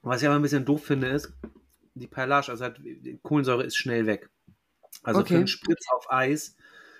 was 0.03 0.21
ich 0.21 0.27
aber 0.27 0.35
ein 0.35 0.41
bisschen 0.41 0.65
doof 0.65 0.83
finde, 0.83 1.07
ist, 1.07 1.33
die 1.95 2.07
Perlage, 2.07 2.51
also 2.51 2.69
die 2.69 3.19
Kohlensäure 3.21 3.63
ist 3.63 3.75
schnell 3.77 4.05
weg. 4.05 4.29
Also 5.03 5.21
Okay. 5.21 5.33
für 5.33 5.37
einen 5.39 5.47
Spritz 5.47 5.85
auf 5.91 6.11
Eis 6.11 6.55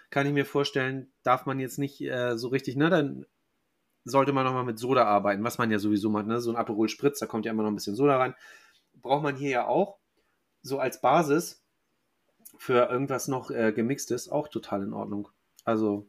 kann 0.10 0.28
ich 0.28 0.34
mir 0.34 0.46
vorstellen, 0.46 1.12
darf 1.24 1.46
man 1.46 1.60
jetzt 1.60 1.80
nicht 1.80 2.02
äh, 2.02 2.38
so 2.38 2.50
richtig, 2.50 2.76
ne, 2.76 2.90
dann 2.90 3.26
sollte 4.06 4.34
man 4.34 4.46
nochmal 4.46 4.66
mit 4.66 4.80
Soda 4.80 5.06
arbeiten, 5.06 5.44
was 5.44 5.58
man 5.58 5.72
ja 5.72 5.80
sowieso 5.80 6.10
macht, 6.10 6.28
ne, 6.28 6.42
so 6.42 6.52
ein 6.52 6.58
Aperol 6.58 6.90
Spritz, 6.90 7.20
da 7.20 7.28
kommt 7.28 7.46
ja 7.46 7.52
immer 7.52 7.64
noch 7.64 7.72
ein 7.72 7.76
bisschen 7.76 7.96
Soda 7.96 8.18
rein. 8.18 8.36
Braucht 8.96 9.24
man 9.24 9.36
hier 9.38 9.50
ja 9.52 9.68
auch, 9.68 10.00
so 10.64 10.80
als 10.80 11.02
Basis 11.02 11.64
für 12.58 12.90
irgendwas 12.90 13.28
noch 13.28 13.52
äh, 13.52 13.74
gemixtes, 13.74 14.30
auch 14.30 14.48
total 14.48 14.84
in 14.84 14.94
Ordnung. 14.94 15.30
Also 15.66 16.08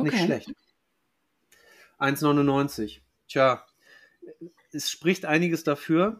nicht 0.00 0.18
Okay. 0.18 0.24
schlecht. 0.24 0.54
1,99. 1.98 3.02
Tja, 3.28 3.64
es 4.72 4.90
spricht 4.90 5.24
einiges 5.24 5.64
dafür, 5.64 6.18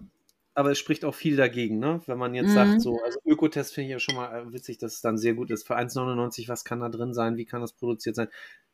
aber 0.55 0.71
es 0.73 0.79
spricht 0.79 1.05
auch 1.05 1.15
viel 1.15 1.37
dagegen, 1.37 1.79
ne? 1.79 2.01
Wenn 2.07 2.19
man 2.19 2.35
jetzt 2.35 2.53
Mhm. 2.53 2.55
sagt, 2.55 2.81
so, 2.81 3.03
also 3.03 3.19
Ökotest 3.25 3.75
finde 3.75 3.87
ich 3.89 3.93
ja 3.93 3.99
schon 4.01 4.15
mal 4.17 4.35
äh, 4.49 4.53
witzig, 4.53 4.79
dass 4.79 4.95
es 4.95 5.01
dann 5.01 5.19
sehr 5.19 5.35
gut 5.35 5.51
ist. 5.51 5.67
Für 5.67 5.77
1,99, 5.77 6.49
was 6.49 6.65
kann 6.65 6.81
da 6.81 6.89
drin 6.89 7.15
sein? 7.15 7.37
Wie 7.37 7.45
kann 7.47 7.61
das 7.61 7.73
produziert 7.75 8.17
sein? 8.17 8.29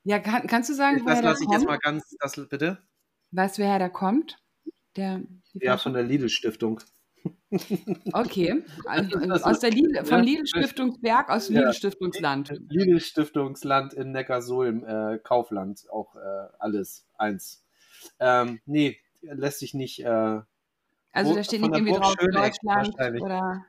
Ja, 0.04 0.18
kann, 0.18 0.46
kannst 0.46 0.70
du 0.70 0.74
sagen, 0.74 1.04
Das 1.04 1.04
woher 1.04 1.22
der 1.22 1.30
lasse 1.30 1.44
ich 1.44 1.50
jetzt 1.50 1.62
kommt? 1.62 1.66
mal 1.66 1.78
ganz, 1.78 2.16
das 2.20 2.36
bitte? 2.48 2.78
Weißt 3.32 3.58
du, 3.58 3.62
woher 3.62 3.78
der 3.78 3.90
kommt? 3.90 4.38
Der, 4.96 5.22
Ja, 5.54 5.76
von 5.78 5.92
der 5.94 6.02
Lidl-Stiftung. 6.02 6.80
Okay. 8.12 8.64
Also, 8.86 9.18
Das 9.26 9.42
aus 9.44 9.60
der 9.60 9.70
Lidl, 9.70 10.04
vom 10.04 10.18
ja. 10.18 10.24
Lidl-Stiftungsberg, 10.24 11.28
aus 11.30 11.46
dem 11.46 11.56
Ja. 11.56 11.60
Lidl-Stiftungsland. 11.62 12.50
Lidl-Stiftungsland 12.68 13.94
in 13.94 14.12
Neckarsulm, 14.12 14.84
äh, 14.84 15.18
Kaufland, 15.18 15.86
auch 15.90 16.16
äh, 16.16 16.48
alles 16.58 17.06
eins. 17.18 17.64
Ähm, 18.18 18.60
nee, 18.66 18.98
lässt 19.22 19.58
sich 19.60 19.74
nicht. 19.74 20.00
Äh, 20.04 20.40
Also 21.12 21.34
da 21.34 21.44
steht 21.44 21.61
nicht 21.61 21.74
irgendwie 21.74 21.92
Burg 21.92 22.02
drauf 22.02 22.14
Schöneck 22.18 22.32
Deutschland 22.32 22.94
oder. 23.18 23.66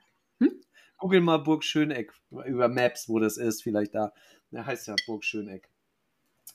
Google 0.98 1.20
mal 1.20 1.38
Burg 1.40 1.66
Schöneck 1.66 2.14
über 2.46 2.70
Maps, 2.70 3.10
wo 3.10 3.20
das 3.20 3.36
ist, 3.36 3.62
vielleicht 3.64 3.94
da. 3.94 4.14
Der 4.52 4.66
heißt 4.66 4.88
ja 4.88 4.96
Burg 5.06 5.26
Schöneck. 5.26 5.70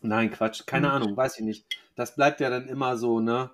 Nein, 0.02 0.30
Quatsch, 0.30 0.66
keine 0.66 0.88
Hm. 0.88 0.92
Ahnung, 0.92 1.16
weiß 1.16 1.38
ich 1.38 1.44
nicht. 1.44 1.66
Das 1.96 2.16
bleibt 2.16 2.40
ja 2.40 2.50
dann 2.50 2.68
immer 2.68 2.96
so, 2.98 3.20
ne? 3.20 3.52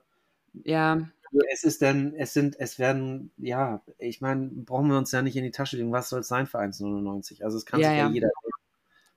Ja, 0.65 1.13
Es 1.51 1.65
ist 1.65 1.81
denn, 1.81 2.15
es 2.15 2.35
sind, 2.35 2.57
es 2.59 2.79
werden, 2.79 3.33
ja, 3.39 3.83
ich 3.99 4.21
meine, 4.21 4.49
brauchen 4.51 4.89
wir 4.91 4.99
uns 4.99 5.13
ja 5.13 5.23
nicht 5.23 5.37
in 5.37 5.45
die 5.45 5.51
Tasche 5.51 5.77
legen, 5.79 5.91
was 5.93 6.11
soll 6.11 6.21
es 6.21 6.29
sein 6.29 6.47
für 6.47 6.59
1,99? 6.59 7.43
Also 7.45 7.57
es 7.57 7.65
kann 7.65 7.83
Ja, 7.83 7.91
sich 7.91 7.97
ja, 7.97 8.07
ja. 8.09 8.13
jeder, 8.13 8.29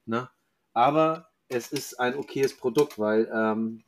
ne? 0.06 0.30
Aber 0.74 1.32
es 1.50 1.72
ist 1.72 2.00
ein 2.00 2.16
okayes 2.18 2.58
Produkt, 2.58 3.00
weil 3.00 3.30
ähm, 3.34 3.84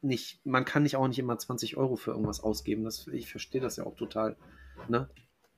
nicht, 0.00 0.44
man 0.44 0.64
kann 0.64 0.82
nicht 0.82 0.96
auch 0.96 1.08
nicht 1.08 1.18
immer 1.18 1.38
20 1.38 1.76
Euro 1.76 1.96
für 1.96 2.12
irgendwas 2.12 2.40
ausgeben. 2.40 2.84
Das, 2.84 3.06
ich 3.08 3.30
verstehe 3.30 3.60
das 3.60 3.76
ja 3.76 3.84
auch 3.84 3.96
total. 3.96 4.36
Ne? 4.88 5.08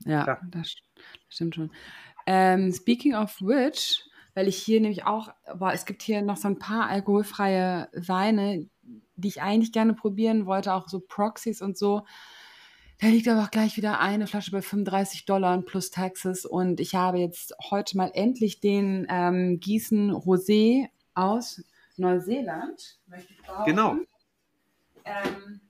ja, 0.04 0.24
Klar. 0.24 0.40
das, 0.50 0.74
stimmt 1.28 1.54
schon. 1.54 1.70
Ähm, 2.26 2.72
speaking 2.72 3.14
of 3.14 3.40
which, 3.40 4.04
weil 4.34 4.48
ich 4.48 4.56
hier 4.56 4.80
nämlich 4.80 5.04
auch, 5.04 5.30
boah, 5.56 5.72
es 5.72 5.84
gibt 5.84 6.02
hier 6.02 6.22
noch 6.22 6.36
so 6.36 6.48
ein 6.48 6.58
paar 6.58 6.88
alkoholfreie 6.88 7.88
Weine, 7.92 8.68
die 9.16 9.28
ich 9.28 9.42
eigentlich 9.42 9.72
gerne 9.72 9.94
probieren 9.94 10.46
wollte, 10.46 10.72
auch 10.72 10.88
so 10.88 11.00
Proxys 11.00 11.60
und 11.60 11.76
so. 11.76 12.06
Da 13.00 13.06
liegt 13.06 13.28
aber 13.28 13.42
auch 13.42 13.50
gleich 13.50 13.76
wieder 13.78 13.98
eine 14.00 14.26
Flasche 14.26 14.50
bei 14.50 14.60
35 14.60 15.24
Dollar 15.24 15.60
plus 15.62 15.90
Taxes. 15.90 16.44
Und 16.44 16.80
ich 16.80 16.94
habe 16.94 17.18
jetzt 17.18 17.54
heute 17.70 17.96
mal 17.96 18.10
endlich 18.12 18.60
den 18.60 19.06
ähm, 19.08 19.58
Gießen 19.58 20.12
Rosé 20.12 20.88
aus 21.14 21.62
Neuseeland. 21.96 22.98
möchte 23.06 23.32
ich. 23.32 23.64
Genau. 23.64 23.96
Ähm, 25.10 25.60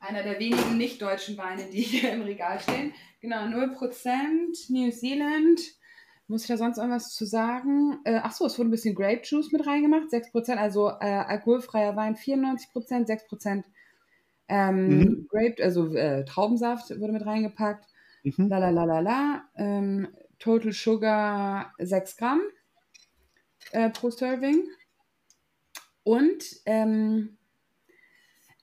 einer 0.00 0.22
der 0.22 0.38
wenigen 0.38 0.76
nicht-deutschen 0.76 1.36
Weine, 1.38 1.66
die 1.70 1.82
hier 1.82 2.12
im 2.12 2.22
Regal 2.22 2.58
stehen. 2.60 2.92
Genau, 3.20 3.42
0% 3.42 4.72
New 4.72 4.90
Zealand. 4.90 5.60
Muss 6.26 6.42
ich 6.42 6.48
da 6.48 6.56
sonst 6.56 6.78
irgendwas 6.78 7.14
zu 7.14 7.24
sagen? 7.24 7.98
Äh, 8.04 8.16
Achso, 8.16 8.46
es 8.46 8.58
wurde 8.58 8.68
ein 8.68 8.72
bisschen 8.72 8.94
Grape 8.94 9.22
Juice 9.22 9.52
mit 9.52 9.66
reingemacht. 9.66 10.08
6%, 10.08 10.56
also 10.56 10.88
äh, 10.88 11.04
alkoholfreier 11.04 11.94
Wein 11.94 12.16
94%, 12.16 13.06
6% 13.06 13.64
ähm, 14.48 14.98
Mhm. 14.98 15.28
Grape, 15.30 15.62
also 15.62 15.94
äh, 15.94 16.24
Traubensaft 16.24 16.90
wurde 17.00 17.12
mit 17.12 17.24
reingepackt. 17.24 17.86
Mhm. 18.24 18.48
La 18.48 18.58
la 18.58 18.70
la 18.70 18.84
la 18.84 19.00
la. 19.00 19.44
Ähm, 19.56 20.08
Total 20.38 20.72
Sugar 20.72 21.72
6 21.78 22.16
Gramm 22.16 22.40
äh, 23.70 23.90
pro 23.90 24.10
Serving. 24.10 24.64
Und 26.04 26.44
ähm, 26.66 27.38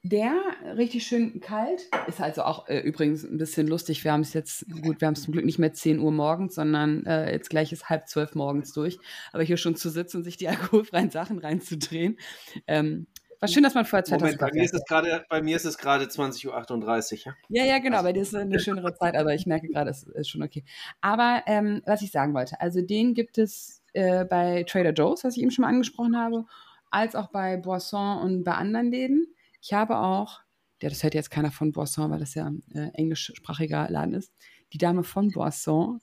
der 0.02 0.34
richtig 0.78 1.06
schön 1.06 1.42
kalt 1.42 1.82
ist 2.08 2.22
also 2.22 2.44
auch 2.44 2.70
äh, 2.70 2.80
übrigens 2.80 3.24
ein 3.24 3.38
bisschen 3.38 3.68
lustig. 3.68 4.04
Wir 4.06 4.14
haben 4.14 4.22
es 4.22 4.34
jetzt, 4.34 4.66
gut, 4.82 5.02
wir 5.02 5.08
haben 5.08 5.14
es 5.14 5.24
zum 5.24 5.34
Glück 5.34 5.46
nicht 5.46 5.60
mehr 5.60 5.74
10 5.74 6.00
Uhr 6.00 6.12
morgens, 6.12 6.56
sondern 6.56 7.06
äh, 7.06 7.32
jetzt 7.34 7.50
gleich 7.50 7.74
ist 7.74 7.90
halb 7.90 8.08
zwölf 8.08 8.34
morgens 8.34 8.72
durch. 8.72 8.98
Aber 9.34 9.44
hier 9.44 9.58
schon 9.58 9.76
zu 9.76 9.90
sitzen 9.90 10.18
und 10.18 10.24
sich 10.24 10.38
die 10.38 10.48
alkoholfreien 10.50 11.10
Sachen 11.10 11.40
reinzudrehen. 11.40 12.18
Ähm, 12.66 13.08
war 13.42 13.48
schön, 13.48 13.64
dass 13.64 13.74
man 13.74 13.86
vorher 13.86 14.04
2000 14.04 14.22
Moment, 14.22 14.40
bei 14.40 14.58
mir, 14.58 14.66
ist 14.66 14.74
es 14.74 14.86
grade, 14.86 15.26
bei 15.30 15.42
mir 15.42 15.56
ist 15.56 15.66
es 15.66 15.78
gerade 15.78 16.06
20.38 16.06 16.48
Uhr. 16.48 17.36
Ja? 17.50 17.64
ja, 17.64 17.66
ja, 17.66 17.80
genau. 17.80 18.04
Bei 18.04 18.12
dir 18.12 18.22
ist 18.22 18.34
es 18.34 18.36
eine 18.36 18.60
schönere 18.60 18.94
Zeit, 18.96 19.16
aber 19.16 19.34
ich 19.34 19.46
merke 19.46 19.68
gerade, 19.68 19.90
es 19.90 20.04
ist 20.04 20.30
schon 20.30 20.44
okay. 20.44 20.66
Aber 21.00 21.44
ähm, 21.46 21.82
was 21.86 22.02
ich 22.02 22.12
sagen 22.12 22.34
wollte, 22.34 22.60
also 22.60 22.82
den 22.82 23.14
gibt 23.14 23.38
es 23.38 23.82
äh, 23.94 24.26
bei 24.26 24.64
Trader 24.64 24.92
Joe's, 24.92 25.24
was 25.24 25.38
ich 25.38 25.42
eben 25.42 25.52
schon 25.52 25.64
mal 25.64 25.70
angesprochen 25.70 26.18
habe, 26.18 26.46
als 26.92 27.16
auch 27.16 27.28
bei 27.32 27.58
Boisson 27.58 28.20
und 28.20 28.44
bei 28.44 28.54
anderen 28.54 28.92
Läden. 28.92 29.28
Ich 29.62 29.74
habe 29.74 29.98
auch, 29.98 30.40
ja, 30.82 30.90
das 30.90 31.04
hört 31.04 31.14
jetzt 31.14 31.32
keiner 31.32 31.52
von 31.52 31.72
Boisson, 31.72 32.12
weil 32.12 32.20
das 32.20 32.36
ja 32.36 32.52
äh, 32.74 32.90
englischsprachiger 32.94 33.90
Laden 33.90 34.14
ist. 34.14 34.34
Die 34.74 34.78
Dame 34.78 35.04
von 35.04 35.30
Boisson 35.30 36.00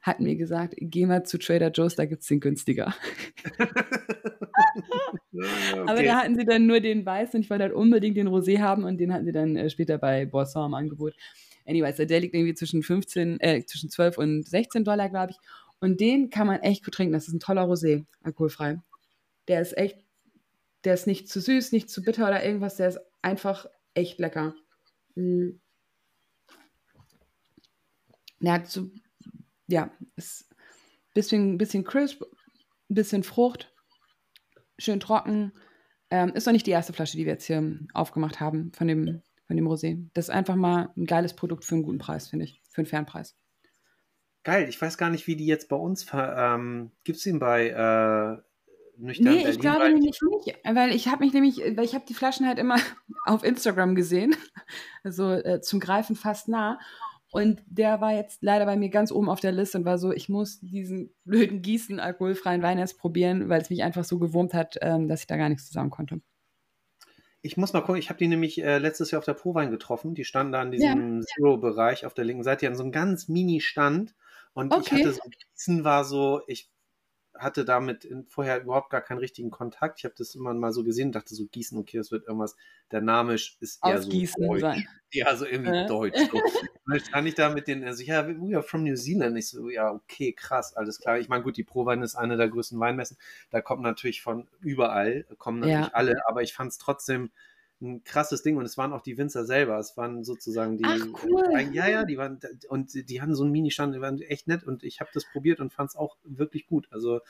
hat 0.00 0.20
mir 0.20 0.36
gesagt, 0.36 0.74
geh 0.78 1.06
mal 1.06 1.24
zu 1.24 1.38
Trader 1.38 1.70
Joe's, 1.70 1.96
da 1.96 2.04
gibt 2.04 2.22
es 2.22 2.28
den 2.28 2.40
günstiger. 2.40 2.94
okay. 5.32 5.80
Aber 5.86 6.02
da 6.02 6.16
hatten 6.20 6.38
sie 6.38 6.44
dann 6.44 6.66
nur 6.66 6.80
den 6.80 7.06
Weiß 7.06 7.34
und 7.34 7.40
ich 7.40 7.50
wollte 7.50 7.64
halt 7.64 7.72
unbedingt 7.72 8.16
den 8.16 8.28
Rosé 8.28 8.60
haben 8.60 8.84
und 8.84 8.98
den 8.98 9.12
hatten 9.12 9.24
sie 9.24 9.32
dann 9.32 9.56
äh, 9.56 9.70
später 9.70 9.98
bei 9.98 10.26
Boisson 10.26 10.66
im 10.66 10.74
Angebot. 10.74 11.14
Anyways, 11.66 11.96
der 11.96 12.20
liegt 12.20 12.34
irgendwie 12.34 12.54
zwischen 12.54 12.82
15, 12.82 13.40
äh, 13.40 13.64
zwischen 13.64 13.88
12 13.88 14.18
und 14.18 14.46
16 14.46 14.84
Dollar, 14.84 15.08
glaube 15.08 15.32
ich. 15.32 15.38
Und 15.80 16.00
den 16.00 16.28
kann 16.30 16.46
man 16.46 16.60
echt 16.60 16.84
gut 16.84 16.94
trinken. 16.94 17.14
Das 17.14 17.26
ist 17.26 17.34
ein 17.34 17.40
toller 17.40 17.64
Rosé, 17.64 18.04
alkoholfrei. 18.22 18.80
Der 19.48 19.62
ist 19.62 19.76
echt 19.76 20.03
der 20.84 20.94
ist 20.94 21.06
nicht 21.06 21.28
zu 21.28 21.40
süß, 21.40 21.72
nicht 21.72 21.90
zu 21.90 22.02
bitter 22.02 22.26
oder 22.26 22.44
irgendwas. 22.44 22.76
Der 22.76 22.88
ist 22.88 23.00
einfach 23.22 23.66
echt 23.94 24.18
lecker. 24.18 24.54
Mhm. 25.14 25.60
Der 28.40 28.52
hat 28.52 28.68
so, 28.68 28.90
ja, 29.66 29.90
ist 30.16 30.50
ein 30.50 30.56
bisschen, 31.14 31.58
bisschen 31.58 31.84
crisp, 31.84 32.22
ein 32.22 32.94
bisschen 32.94 33.22
Frucht, 33.22 33.72
schön 34.78 35.00
trocken. 35.00 35.52
Ähm, 36.10 36.30
ist 36.34 36.46
noch 36.46 36.52
nicht 36.52 36.66
die 36.66 36.72
erste 36.72 36.92
Flasche, 36.92 37.16
die 37.16 37.24
wir 37.24 37.32
jetzt 37.32 37.46
hier 37.46 37.78
aufgemacht 37.94 38.40
haben 38.40 38.72
von 38.72 38.86
dem, 38.86 39.22
von 39.46 39.56
dem 39.56 39.66
Rosé. 39.66 40.08
Das 40.12 40.26
ist 40.26 40.30
einfach 40.30 40.56
mal 40.56 40.90
ein 40.96 41.06
geiles 41.06 41.34
Produkt 41.34 41.64
für 41.64 41.74
einen 41.74 41.84
guten 41.84 41.98
Preis, 41.98 42.28
finde 42.28 42.44
ich. 42.44 42.60
Für 42.68 42.82
einen 42.82 42.86
fairen 42.86 43.06
Preis. 43.06 43.34
Geil, 44.42 44.68
ich 44.68 44.80
weiß 44.80 44.98
gar 44.98 45.08
nicht, 45.08 45.26
wie 45.26 45.36
die 45.36 45.46
jetzt 45.46 45.70
bei 45.70 45.76
uns 45.76 46.06
ähm, 46.12 46.92
gibt 47.02 47.18
es 47.18 47.24
ihn 47.24 47.38
bei 47.38 47.68
äh, 47.68 48.42
nüchtern 48.96 49.34
Nee, 49.34 49.48
ich 49.48 49.58
glaube 49.58 49.88
nämlich 49.88 50.18
nicht, 50.22 50.58
weil 50.64 50.94
ich 50.94 51.08
habe 51.08 51.24
mich 51.24 51.32
nämlich, 51.32 51.58
weil 51.58 51.84
ich 51.84 51.94
habe 51.94 52.04
die 52.08 52.14
Flaschen 52.14 52.46
halt 52.46 52.58
immer 52.58 52.76
auf 53.26 53.44
Instagram 53.44 53.94
gesehen, 53.94 54.34
also 55.04 55.30
äh, 55.32 55.60
zum 55.60 55.80
Greifen 55.80 56.16
fast 56.16 56.48
nah. 56.48 56.78
Und 57.32 57.62
der 57.66 58.00
war 58.00 58.12
jetzt 58.12 58.44
leider 58.44 58.64
bei 58.64 58.76
mir 58.76 58.90
ganz 58.90 59.10
oben 59.10 59.28
auf 59.28 59.40
der 59.40 59.50
Liste 59.50 59.78
und 59.78 59.84
war 59.84 59.98
so, 59.98 60.12
ich 60.12 60.28
muss 60.28 60.60
diesen 60.60 61.12
blöden 61.24 61.62
Gießen 61.62 61.98
alkoholfreien 61.98 62.62
Wein 62.62 62.78
erst 62.78 62.96
probieren, 62.96 63.48
weil 63.48 63.60
es 63.60 63.70
mich 63.70 63.82
einfach 63.82 64.04
so 64.04 64.20
gewurmt 64.20 64.54
hat, 64.54 64.76
ähm, 64.82 65.08
dass 65.08 65.22
ich 65.22 65.26
da 65.26 65.36
gar 65.36 65.48
nichts 65.48 65.66
zusammen 65.66 65.90
konnte. 65.90 66.20
Ich 67.42 67.56
muss 67.56 67.72
mal 67.72 67.80
gucken, 67.80 67.96
ich 67.96 68.08
habe 68.08 68.18
die 68.18 68.28
nämlich 68.28 68.62
äh, 68.62 68.78
letztes 68.78 69.10
Jahr 69.10 69.18
auf 69.18 69.24
der 69.24 69.34
Prowein 69.34 69.72
getroffen. 69.72 70.14
Die 70.14 70.24
standen 70.24 70.52
da 70.52 70.62
in 70.62 70.70
diesem 70.70 71.16
ja. 71.16 71.26
Zero-Bereich 71.26 72.06
auf 72.06 72.14
der 72.14 72.24
linken 72.24 72.44
Seite. 72.44 72.60
Die 72.60 72.66
hatten 72.66 72.76
so 72.76 72.84
einen 72.84 72.92
ganz 72.92 73.28
Mini-Stand. 73.28 74.14
Und 74.52 74.72
okay. 74.72 74.82
ich 74.82 74.92
hatte 74.92 75.12
so, 75.12 75.20
Gießen 75.28 75.82
war 75.82 76.04
so, 76.04 76.40
ich 76.46 76.70
hatte 77.36 77.64
damit 77.64 78.08
vorher 78.28 78.62
überhaupt 78.62 78.90
gar 78.90 79.00
keinen 79.00 79.18
richtigen 79.18 79.50
Kontakt. 79.50 79.98
Ich 79.98 80.04
habe 80.04 80.14
das 80.16 80.34
immer 80.34 80.54
mal 80.54 80.72
so 80.72 80.84
gesehen 80.84 81.08
und 81.08 81.14
dachte 81.14 81.34
so, 81.34 81.46
Gießen, 81.46 81.78
okay, 81.78 81.98
das 81.98 82.10
wird 82.10 82.26
irgendwas. 82.26 82.56
Der 82.92 83.00
Name 83.00 83.34
ist 83.34 83.58
eher 83.84 83.98
Aus 83.98 84.04
so 84.04 84.10
Gießen 84.10 84.46
deutsch. 84.46 84.60
Sein. 84.60 84.88
Ja, 85.16 85.36
so 85.36 85.46
irgendwie 85.46 85.70
äh. 85.70 85.86
deutsch. 85.86 86.18
So. 86.18 86.40
dann 86.88 86.98
stand 86.98 87.28
ich 87.28 87.36
da 87.36 87.48
mit 87.48 87.68
den, 87.68 87.84
also 87.84 88.02
ja, 88.02 88.26
we 88.26 88.56
are 88.56 88.64
from 88.64 88.82
New 88.82 88.96
Zealand. 88.96 89.38
Ich 89.38 89.48
so, 89.48 89.70
ja, 89.70 89.92
okay, 89.92 90.32
krass, 90.32 90.74
alles 90.74 90.98
klar. 90.98 91.20
Ich 91.20 91.28
meine, 91.28 91.44
gut, 91.44 91.56
die 91.56 91.62
Prowein 91.62 92.02
ist 92.02 92.16
eine 92.16 92.36
der 92.36 92.48
größten 92.48 92.80
Weinmessen. 92.80 93.16
Da 93.50 93.60
kommt 93.60 93.82
natürlich 93.82 94.22
von 94.22 94.48
überall, 94.58 95.24
kommen 95.38 95.60
natürlich 95.60 95.86
ja. 95.86 95.92
alle, 95.92 96.16
aber 96.26 96.42
ich 96.42 96.52
fand 96.52 96.72
es 96.72 96.78
trotzdem 96.78 97.30
ein 97.80 98.04
krasses 98.04 98.42
Ding 98.42 98.56
und 98.56 98.64
es 98.64 98.78
waren 98.78 98.92
auch 98.92 99.02
die 99.02 99.18
Winzer 99.18 99.44
selber. 99.44 99.78
Es 99.78 99.96
waren 99.96 100.24
sozusagen 100.24 100.78
die. 100.78 100.84
Ach, 100.86 101.06
cool. 101.24 101.42
Ja, 101.72 101.88
ja, 101.88 102.04
die 102.04 102.16
waren 102.16 102.40
und 102.68 103.08
die 103.08 103.20
hatten 103.20 103.34
so 103.34 103.42
einen 103.42 103.52
Mini-Stand, 103.52 103.94
die 103.94 104.00
waren 104.00 104.20
echt 104.20 104.48
nett 104.48 104.64
und 104.64 104.82
ich 104.84 105.00
habe 105.00 105.10
das 105.12 105.24
probiert 105.24 105.60
und 105.60 105.72
fand 105.72 105.90
es 105.90 105.96
auch 105.96 106.16
wirklich 106.24 106.66
gut. 106.66 106.88
Also 106.90 107.20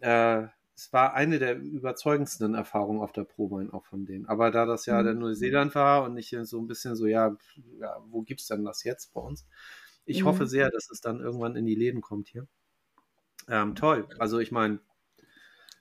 äh, 0.00 0.46
es 0.74 0.92
war 0.92 1.14
eine 1.14 1.38
der 1.38 1.58
überzeugendsten 1.58 2.54
Erfahrungen 2.54 3.00
auf 3.00 3.12
der 3.12 3.24
Probein 3.24 3.70
auch 3.70 3.84
von 3.84 4.04
denen. 4.04 4.26
Aber 4.26 4.50
da 4.50 4.66
das 4.66 4.86
ja 4.86 5.00
mhm. 5.00 5.04
der 5.04 5.14
Neuseeland 5.14 5.74
war 5.74 6.04
und 6.04 6.16
ich 6.16 6.36
so 6.42 6.58
ein 6.58 6.66
bisschen 6.66 6.96
so, 6.96 7.06
ja, 7.06 7.36
ja 7.78 7.96
wo 8.08 8.22
gibt's 8.22 8.46
denn 8.46 8.64
das 8.64 8.84
jetzt 8.84 9.12
bei 9.12 9.20
uns? 9.20 9.46
Ich 10.04 10.22
mhm. 10.22 10.26
hoffe 10.26 10.46
sehr, 10.46 10.70
dass 10.70 10.90
es 10.90 11.00
dann 11.00 11.20
irgendwann 11.20 11.56
in 11.56 11.66
die 11.66 11.74
Läden 11.74 12.00
kommt 12.00 12.28
hier. 12.28 12.46
Ähm, 13.48 13.74
toll. 13.74 14.08
Also 14.18 14.38
ich 14.38 14.52
meine. 14.52 14.80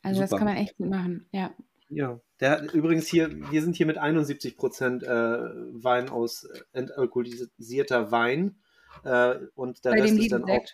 Also 0.03 0.21
super. 0.21 0.29
das 0.29 0.39
kann 0.39 0.47
man 0.47 0.57
echt 0.57 0.77
gut 0.77 0.89
machen, 0.89 1.27
ja. 1.31 1.53
Ja, 1.91 2.21
der 2.39 2.73
übrigens 2.73 3.07
hier, 3.07 3.29
wir 3.51 3.61
sind 3.61 3.75
hier 3.75 3.85
mit 3.85 3.97
71 3.97 4.55
Prozent 4.55 5.03
äh, 5.03 5.07
Wein 5.09 6.09
aus 6.09 6.45
äh, 6.45 6.61
entalkoholisierter 6.71 8.11
Wein 8.11 8.55
äh, 9.03 9.35
und 9.55 9.83
der 9.83 9.91
bei 9.91 10.01
Rest 10.01 10.17
ist 10.17 10.31
dann 10.31 10.45
auch 10.45 10.65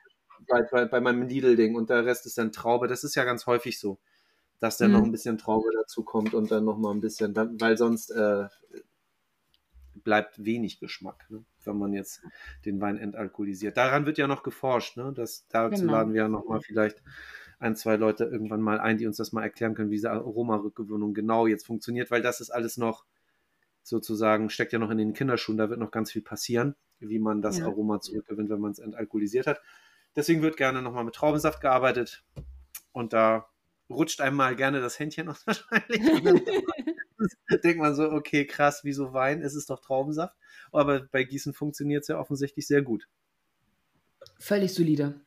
bei, 0.48 0.62
bei, 0.62 0.86
bei 0.86 1.02
meinem 1.02 1.24
Lidl-Ding 1.24 1.76
und 1.76 1.90
der 1.90 2.06
Rest 2.06 2.28
ist 2.28 2.38
dann 2.38 2.52
Traube. 2.52 2.88
Das 2.88 3.04
ist 3.04 3.16
ja 3.16 3.24
ganz 3.24 3.48
häufig 3.48 3.80
so, 3.80 3.98
dass 4.60 4.78
dann 4.78 4.92
mhm. 4.92 4.98
noch 4.98 5.04
ein 5.06 5.12
bisschen 5.12 5.40
Traube 5.40 5.70
dazu 5.74 6.04
kommt 6.04 6.36
und 6.36 6.52
dann 6.52 6.66
noch 6.66 6.78
mal 6.78 6.92
ein 6.92 7.02
bisschen, 7.02 7.36
weil 7.36 7.78
sonst 7.78 8.12
äh, 8.12 8.46
bleibt 10.04 10.46
wenig 10.46 10.80
Geschmack, 10.80 11.26
ne? 11.30 11.44
wenn 11.66 11.78
man 11.80 11.94
jetzt 11.94 12.22
den 12.64 12.80
Wein 12.80 13.00
entalkoholisiert. 13.00 13.76
Daran 13.76 14.06
wird 14.06 14.20
ja 14.20 14.28
noch 14.28 14.44
geforscht, 14.44 14.98
ne? 14.98 15.12
Das, 15.16 15.48
dazu 15.50 15.82
genau. 15.82 15.94
laden 15.94 16.14
wir 16.14 16.22
ja 16.22 16.28
noch 16.30 16.46
mal 16.46 16.62
vielleicht 16.62 17.02
ein, 17.60 17.76
zwei 17.76 17.96
Leute 17.96 18.26
irgendwann 18.26 18.62
mal 18.62 18.80
ein, 18.80 18.98
die 18.98 19.08
uns 19.08 19.18
das 19.18 19.32
mal 19.32 19.44
erklären 19.44 19.74
können, 19.74 19.90
wie 19.90 19.96
diese 19.96 20.12
Aromarückgewöhnung 20.12 21.14
genau 21.14 21.48
jetzt 21.48 21.66
funktioniert, 21.66 22.12
weil 22.12 22.22
das 22.22 22.40
ist 22.40 22.52
alles 22.52 22.78
noch 22.78 23.06
sozusagen, 23.84 24.50
steckt 24.50 24.74
ja 24.74 24.80
noch 24.80 24.92
in 24.92 24.98
den 24.98 25.14
Kinderschuhen, 25.14 25.58
da 25.58 25.70
wird 25.70 25.80
noch 25.80 25.92
ganz 25.92 26.12
viel 26.12 26.22
passieren, 26.22 26.76
wie 27.00 27.20
man 27.20 27.42
das 27.42 27.60
ja. 27.60 27.66
Aroma 27.66 28.00
zurückgewinnt, 28.00 28.50
wenn 28.50 28.60
man 28.60 28.72
es 28.72 28.80
entalkoholisiert 28.80 29.48
hat. 29.48 29.62
Deswegen 30.16 30.42
wird 30.42 30.58
gerne 30.58 30.82
nochmal 30.82 31.04
mit 31.04 31.16
Traubensaft 31.16 31.62
gearbeitet 31.62 32.24
und 32.92 33.14
da 33.14 33.48
rutscht 33.90 34.22
einem 34.22 34.36
mal 34.36 34.56
gerne 34.56 34.82
das 34.82 35.00
Händchen 35.00 35.30
aus 35.30 35.46
wahrscheinlich. 35.48 36.02
denkt 37.64 37.80
man 37.80 37.96
so, 37.96 38.12
okay, 38.12 38.46
krass, 38.46 38.84
wieso 38.84 39.14
Wein? 39.14 39.42
Es 39.42 39.56
ist 39.56 39.70
doch 39.70 39.80
Traubensaft. 39.80 40.36
Aber 40.72 41.08
bei 41.12 41.24
Gießen 41.24 41.54
funktioniert 41.54 42.04
es 42.04 42.08
ja 42.10 42.20
offensichtlich 42.20 42.68
sehr 42.68 42.82
gut. 42.82 43.08
Völlig 44.40 44.74
solide. 44.74 45.22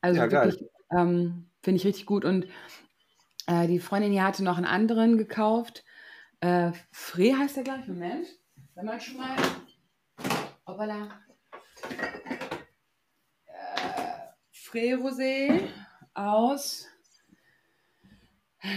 Also 0.00 0.20
ja, 0.20 0.30
wirklich, 0.30 0.68
ähm, 0.90 1.49
Finde 1.62 1.78
ich 1.78 1.86
richtig 1.86 2.06
gut. 2.06 2.24
Und 2.24 2.46
äh, 3.46 3.66
die 3.66 3.80
Freundin 3.80 4.12
hier 4.12 4.24
hatte 4.24 4.44
noch 4.44 4.56
einen 4.56 4.66
anderen 4.66 5.18
gekauft. 5.18 5.84
Äh, 6.40 6.72
Free 6.90 7.34
heißt 7.34 7.56
der, 7.56 7.64
glaube 7.64 7.80
ich. 7.80 7.88
Moment. 7.88 8.26
Wenn 8.74 8.86
man 8.86 9.00
schon 9.00 9.18
mal. 9.18 9.36
Hoppala. 10.66 11.20
Äh, 13.46 13.52
Free 14.50 14.94
Rosé 14.94 15.68
aus. 16.14 16.86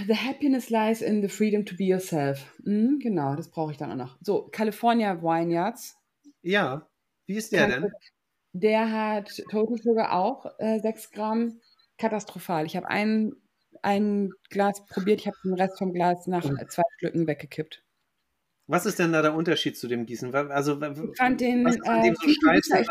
The 0.08 0.16
happiness 0.16 0.70
lies 0.70 1.02
in 1.02 1.22
the 1.22 1.28
freedom 1.28 1.66
to 1.66 1.76
be 1.76 1.84
yourself. 1.84 2.54
Mhm, 2.64 3.00
genau, 3.00 3.36
das 3.36 3.50
brauche 3.50 3.72
ich 3.72 3.78
dann 3.78 3.92
auch 3.92 3.96
noch. 3.96 4.18
So, 4.22 4.48
California 4.50 5.22
Vineyards. 5.22 5.98
Ja, 6.42 6.88
wie 7.26 7.36
ist 7.36 7.52
der 7.52 7.68
denn? 7.68 7.92
Der 8.54 8.92
hat 8.92 9.44
Total 9.50 9.78
Sugar 9.78 10.14
auch 10.14 10.46
äh, 10.60 10.80
6 10.80 11.12
Gramm 11.12 11.60
katastrophal. 12.04 12.66
Ich 12.66 12.76
habe 12.76 12.88
ein, 12.90 13.34
ein 13.82 14.32
Glas 14.50 14.86
probiert, 14.86 15.22
ich 15.22 15.28
habe 15.28 15.38
den 15.44 15.54
Rest 15.54 15.78
vom 15.78 15.94
Glas 15.94 16.28
nach 16.28 16.44
mhm. 16.44 16.60
zwei 16.68 16.84
Schlücken 17.00 17.28
weggekippt. 17.28 17.84
Was 18.68 18.86
ist 18.86 19.00
denn 19.00 19.12
da 19.12 19.22
der 19.22 19.34
Unterschied 19.34 19.78
zu 19.78 19.88
dem 19.88 20.06
Gießen? 20.06 20.34
Also, 20.34 20.82
ich 20.82 21.18
fand 21.18 21.42
den, 21.42 21.66
was 21.66 21.76
ist 21.76 21.88
an 21.88 22.04
dem 22.04 22.14
äh, 22.14 22.18
so 22.18 22.30
scheiße? 22.30 22.86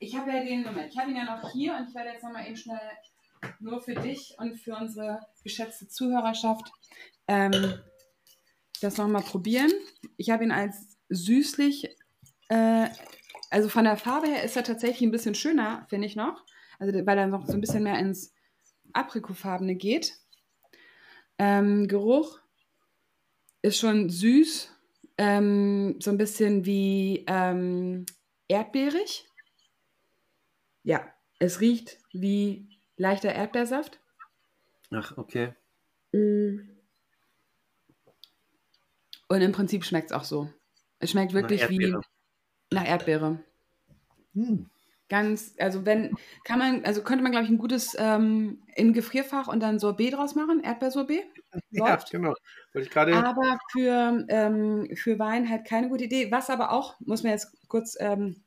Ich 0.00 0.16
habe 0.16 0.32
hab 0.32 0.38
ja 0.38 0.44
den, 0.44 0.62
Moment, 0.62 0.92
ich 0.92 0.98
habe 0.98 1.10
ihn 1.10 1.16
ja 1.16 1.24
noch 1.24 1.52
hier 1.52 1.76
und 1.76 1.88
ich 1.88 1.94
werde 1.94 2.10
jetzt 2.10 2.22
nochmal 2.22 2.46
eben 2.46 2.56
schnell 2.56 2.80
nur 3.60 3.80
für 3.80 3.94
dich 3.94 4.34
und 4.38 4.56
für 4.56 4.74
unsere 4.76 5.20
geschätzte 5.44 5.88
Zuhörerschaft 5.88 6.70
ähm, 7.28 7.74
das 8.80 8.96
nochmal 8.96 9.22
probieren. 9.22 9.70
Ich 10.16 10.30
habe 10.30 10.44
ihn 10.44 10.52
als 10.52 10.96
süßlich, 11.08 11.88
äh, 12.48 12.86
also 13.50 13.68
von 13.68 13.84
der 13.84 13.96
Farbe 13.96 14.28
her 14.28 14.42
ist 14.42 14.56
er 14.56 14.64
tatsächlich 14.64 15.02
ein 15.02 15.12
bisschen 15.12 15.34
schöner, 15.34 15.86
finde 15.88 16.06
ich 16.06 16.16
noch. 16.16 16.44
Also 16.78 17.06
weil 17.06 17.18
er 17.18 17.26
noch 17.26 17.46
so 17.46 17.54
ein 17.54 17.60
bisschen 17.60 17.82
mehr 17.82 17.98
ins 17.98 18.32
Aprikofarbene 18.92 19.74
geht. 19.74 20.14
Ähm, 21.38 21.88
Geruch 21.88 22.40
ist 23.62 23.78
schon 23.78 24.08
süß, 24.08 24.72
ähm, 25.18 25.96
so 26.00 26.10
ein 26.10 26.18
bisschen 26.18 26.64
wie 26.64 27.24
ähm, 27.26 28.06
erdbeerig. 28.48 29.28
Ja, 30.82 31.12
Es 31.38 31.60
riecht 31.60 31.98
wie 32.12 32.68
leichter 32.96 33.32
Erdbeersaft. 33.32 34.00
Ach, 34.90 35.16
okay. 35.18 35.54
Mm. 36.12 36.60
Und 39.28 39.42
im 39.42 39.52
Prinzip 39.52 39.84
schmeckt 39.84 40.10
es 40.10 40.16
auch 40.16 40.24
so. 40.24 40.50
Es 40.98 41.10
schmeckt 41.10 41.34
wirklich 41.34 41.62
Nach 41.62 41.68
wie 41.68 41.94
nach 42.70 42.86
Erdbeere. 42.86 43.44
Hm. 44.34 44.70
Ganz, 45.08 45.54
also 45.58 45.86
wenn, 45.86 46.14
kann 46.44 46.58
man, 46.58 46.84
also 46.84 47.02
könnte 47.02 47.22
man, 47.22 47.32
glaube 47.32 47.46
ich, 47.46 47.50
ein 47.50 47.58
gutes 47.58 47.96
ähm, 47.98 48.62
in 48.74 48.92
Gefrierfach 48.92 49.48
und 49.48 49.60
dann 49.60 49.78
Sorbet 49.78 50.12
draus 50.12 50.34
machen, 50.34 50.62
Erdbeersorbet. 50.62 51.24
Ja, 51.70 51.88
Läuft. 51.88 52.10
genau. 52.10 52.34
Wollte 52.74 52.88
ich 52.88 52.90
gerade. 52.90 53.16
Aber 53.16 53.58
für, 53.72 54.26
ähm, 54.28 54.90
für 54.94 55.18
Wein 55.18 55.48
halt 55.48 55.66
keine 55.66 55.88
gute 55.88 56.04
Idee. 56.04 56.30
Was 56.30 56.50
aber 56.50 56.72
auch, 56.72 57.00
muss 57.00 57.22
man 57.22 57.32
jetzt 57.32 57.56
kurz 57.68 57.96
ähm, 58.00 58.42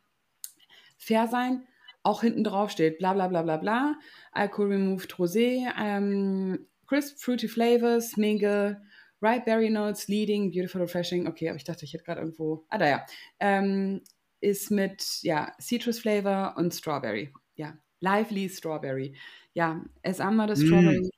fair 0.99 1.27
sein, 1.27 1.65
auch 2.03 2.21
hinten 2.21 2.43
drauf 2.43 2.69
steht, 2.69 2.99
bla 2.99 3.13
bla 3.13 3.27
bla 3.27 3.41
bla 3.41 3.57
bla, 3.57 3.95
Alcohol 4.31 4.73
Removed 4.73 5.15
Rosé, 5.15 5.67
ähm, 5.79 6.67
Crisp 6.87 7.19
Fruity 7.19 7.47
Flavors, 7.47 8.17
Mingle, 8.17 8.81
Ripe 9.21 9.45
Berry 9.45 9.69
Notes, 9.69 10.07
Leading, 10.07 10.51
Beautiful 10.51 10.81
Refreshing. 10.81 11.27
Okay, 11.27 11.49
aber 11.49 11.57
ich 11.57 11.63
dachte, 11.63 11.85
ich 11.85 11.93
hätte 11.93 12.03
gerade 12.03 12.21
irgendwo, 12.21 12.65
ah 12.69 12.77
da 12.77 12.87
ja, 12.87 13.05
ähm, 13.39 14.01
ist 14.41 14.71
mit, 14.71 15.19
ja, 15.21 15.53
Citrus 15.61 15.99
Flavor 15.99 16.55
und 16.57 16.73
Strawberry. 16.73 17.33
Ja, 17.55 17.77
Lively 17.99 18.49
Strawberry. 18.49 19.15
Ja, 19.53 19.83
as 20.03 20.19
I'm 20.19 20.31
not 20.35 20.49
a 20.49 20.53
Mm. 20.53 20.65
strawberry 20.67 21.09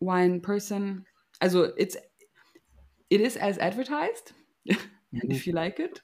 wine 0.00 0.40
person, 0.42 1.06
also 1.40 1.64
it's, 1.76 1.96
it 3.08 3.20
is 3.20 3.36
as 3.36 3.58
advertised. 3.58 4.34
And 4.66 4.80
if 5.32 5.46
you 5.46 5.52
like 5.54 5.78
it, 5.78 6.02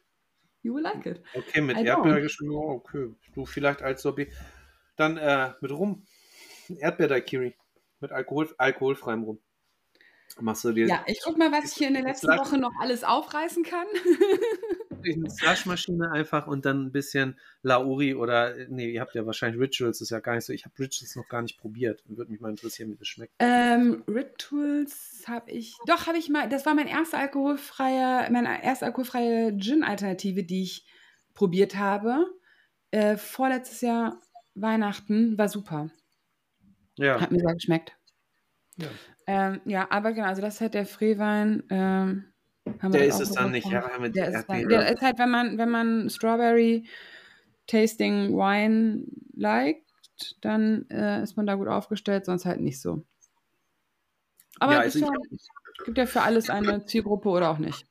you 0.63 0.75
will 0.75 0.83
like 0.83 1.07
it. 1.07 1.23
Okay, 1.35 1.61
mit. 1.61 1.77
Erdbeergeschmack, 1.77 2.51
oh, 2.53 2.71
okay. 2.75 3.15
Du 3.35 3.45
vielleicht 3.47 3.83
als 3.83 4.03
Sorbet. 4.03 4.33
Dann 4.97 5.17
äh, 5.17 5.53
mit 5.61 5.71
Rum. 5.73 6.05
Erdbeer-Daiquiri. 6.69 7.55
Mit 8.01 8.13
Alkohol, 8.13 8.55
alkoholfreiem 8.59 9.23
Rum. 9.25 9.41
Machst 10.41 10.65
du 10.65 10.73
dir 10.73 10.87
Ja, 10.87 11.05
ich 11.07 11.21
guck 11.25 11.39
mal, 11.39 11.51
was 11.51 11.73
ich 11.73 11.79
hier 11.79 11.89
in 11.89 11.95
der 11.95 12.03
letzten 12.03 12.29
Woche 12.29 12.59
noch 12.59 12.73
alles 12.81 13.03
aufreißen 13.03 13.65
kann. 13.65 13.87
eine 15.15 15.31
Slushmaschine 15.31 16.11
einfach 16.13 16.47
und 16.47 16.65
dann 16.65 16.87
ein 16.87 16.93
bisschen 16.93 17.39
Lauri 17.63 18.15
oder, 18.15 18.55
nee, 18.69 18.91
ihr 18.91 19.01
habt 19.01 19.15
ja 19.15 19.27
wahrscheinlich 19.27 19.61
Rituals, 19.61 20.01
ist 20.01 20.11
ja 20.11 20.21
gar 20.21 20.35
nicht 20.35 20.45
so. 20.45 20.53
Ich 20.53 20.65
habe 20.65 20.79
Rituals 20.79 21.17
noch 21.17 21.29
gar 21.29 21.43
nicht 21.43 21.59
probiert. 21.59 22.03
Würde 22.07 22.31
mich 22.31 22.41
mal 22.41 22.51
interessieren, 22.51 22.91
wie 22.91 22.97
das 22.97 23.09
schmeckt. 23.09 23.33
ähm, 23.39 24.05
Rituals 24.09 25.25
habe 25.27 25.51
ich, 25.51 25.77
doch 25.87 26.07
habe 26.07 26.19
ich 26.19 26.29
mal, 26.29 26.49
das 26.49 26.67
war 26.67 26.75
mein 26.75 26.89
erster 26.89 27.19
alkoholfreier, 27.19 28.31
meine 28.31 28.63
erste 28.65 28.87
alkoholfreie 28.87 29.57
Gin-Alternative, 29.57 30.45
die 30.45 30.63
ich 30.63 30.87
probiert 31.35 31.77
habe. 31.77 32.27
Äh, 32.91 33.17
vorletztes 33.17 33.81
Jahr 33.81 34.21
Weihnachten 34.55 35.39
war 35.39 35.49
super. 35.49 35.91
Ja. 36.97 37.21
Hat 37.21 37.31
mir 37.31 37.41
sehr 37.41 37.55
geschmeckt. 37.55 37.97
Ja. 38.77 38.89
Ähm, 39.27 39.61
ja, 39.67 39.91
aber 39.91 40.13
genau, 40.13 40.27
also 40.27 40.41
das 40.43 40.55
ist 40.55 40.61
halt 40.61 40.75
der 40.75 40.87
Freewein. 40.87 41.63
Ähm, 41.71 42.25
Der 42.93 43.07
ist 43.07 43.21
es 43.21 43.33
dann 43.33 43.51
nicht, 43.53 43.71
ja, 43.71 43.99
mit 43.99 44.15
Der 44.15 44.29
ist, 44.29 44.49
dann, 44.49 44.69
der 44.69 44.91
ist 44.93 45.03
halt, 45.03 45.19
wenn 45.19 45.31
man, 45.31 45.59
wenn 45.59 45.71
man 45.71 46.09
Strawberry 46.11 46.87
Tasting 47.67 48.35
Wine 48.35 49.05
liked, 49.35 50.37
dann 50.43 50.89
äh, 50.91 51.23
ist 51.23 51.37
man 51.37 51.47
da 51.47 51.55
gut 51.57 51.69
aufgestellt, 51.69 52.27
sonst 52.27 52.47
halt 52.47 52.61
nicht 52.61 52.81
so. 52.81 53.05
Aber 54.61 54.73
Ja, 54.73 54.81
es 54.85 54.95
also 54.95 54.99
ja, 55.01 55.09
gibt 55.85 55.99
ja 55.99 56.07
für 56.07 56.23
alles 56.23 56.49
eine 56.51 56.85
Zielgruppe 56.85 57.29
oder 57.31 57.51
auch 57.51 57.59
nicht. 57.59 57.89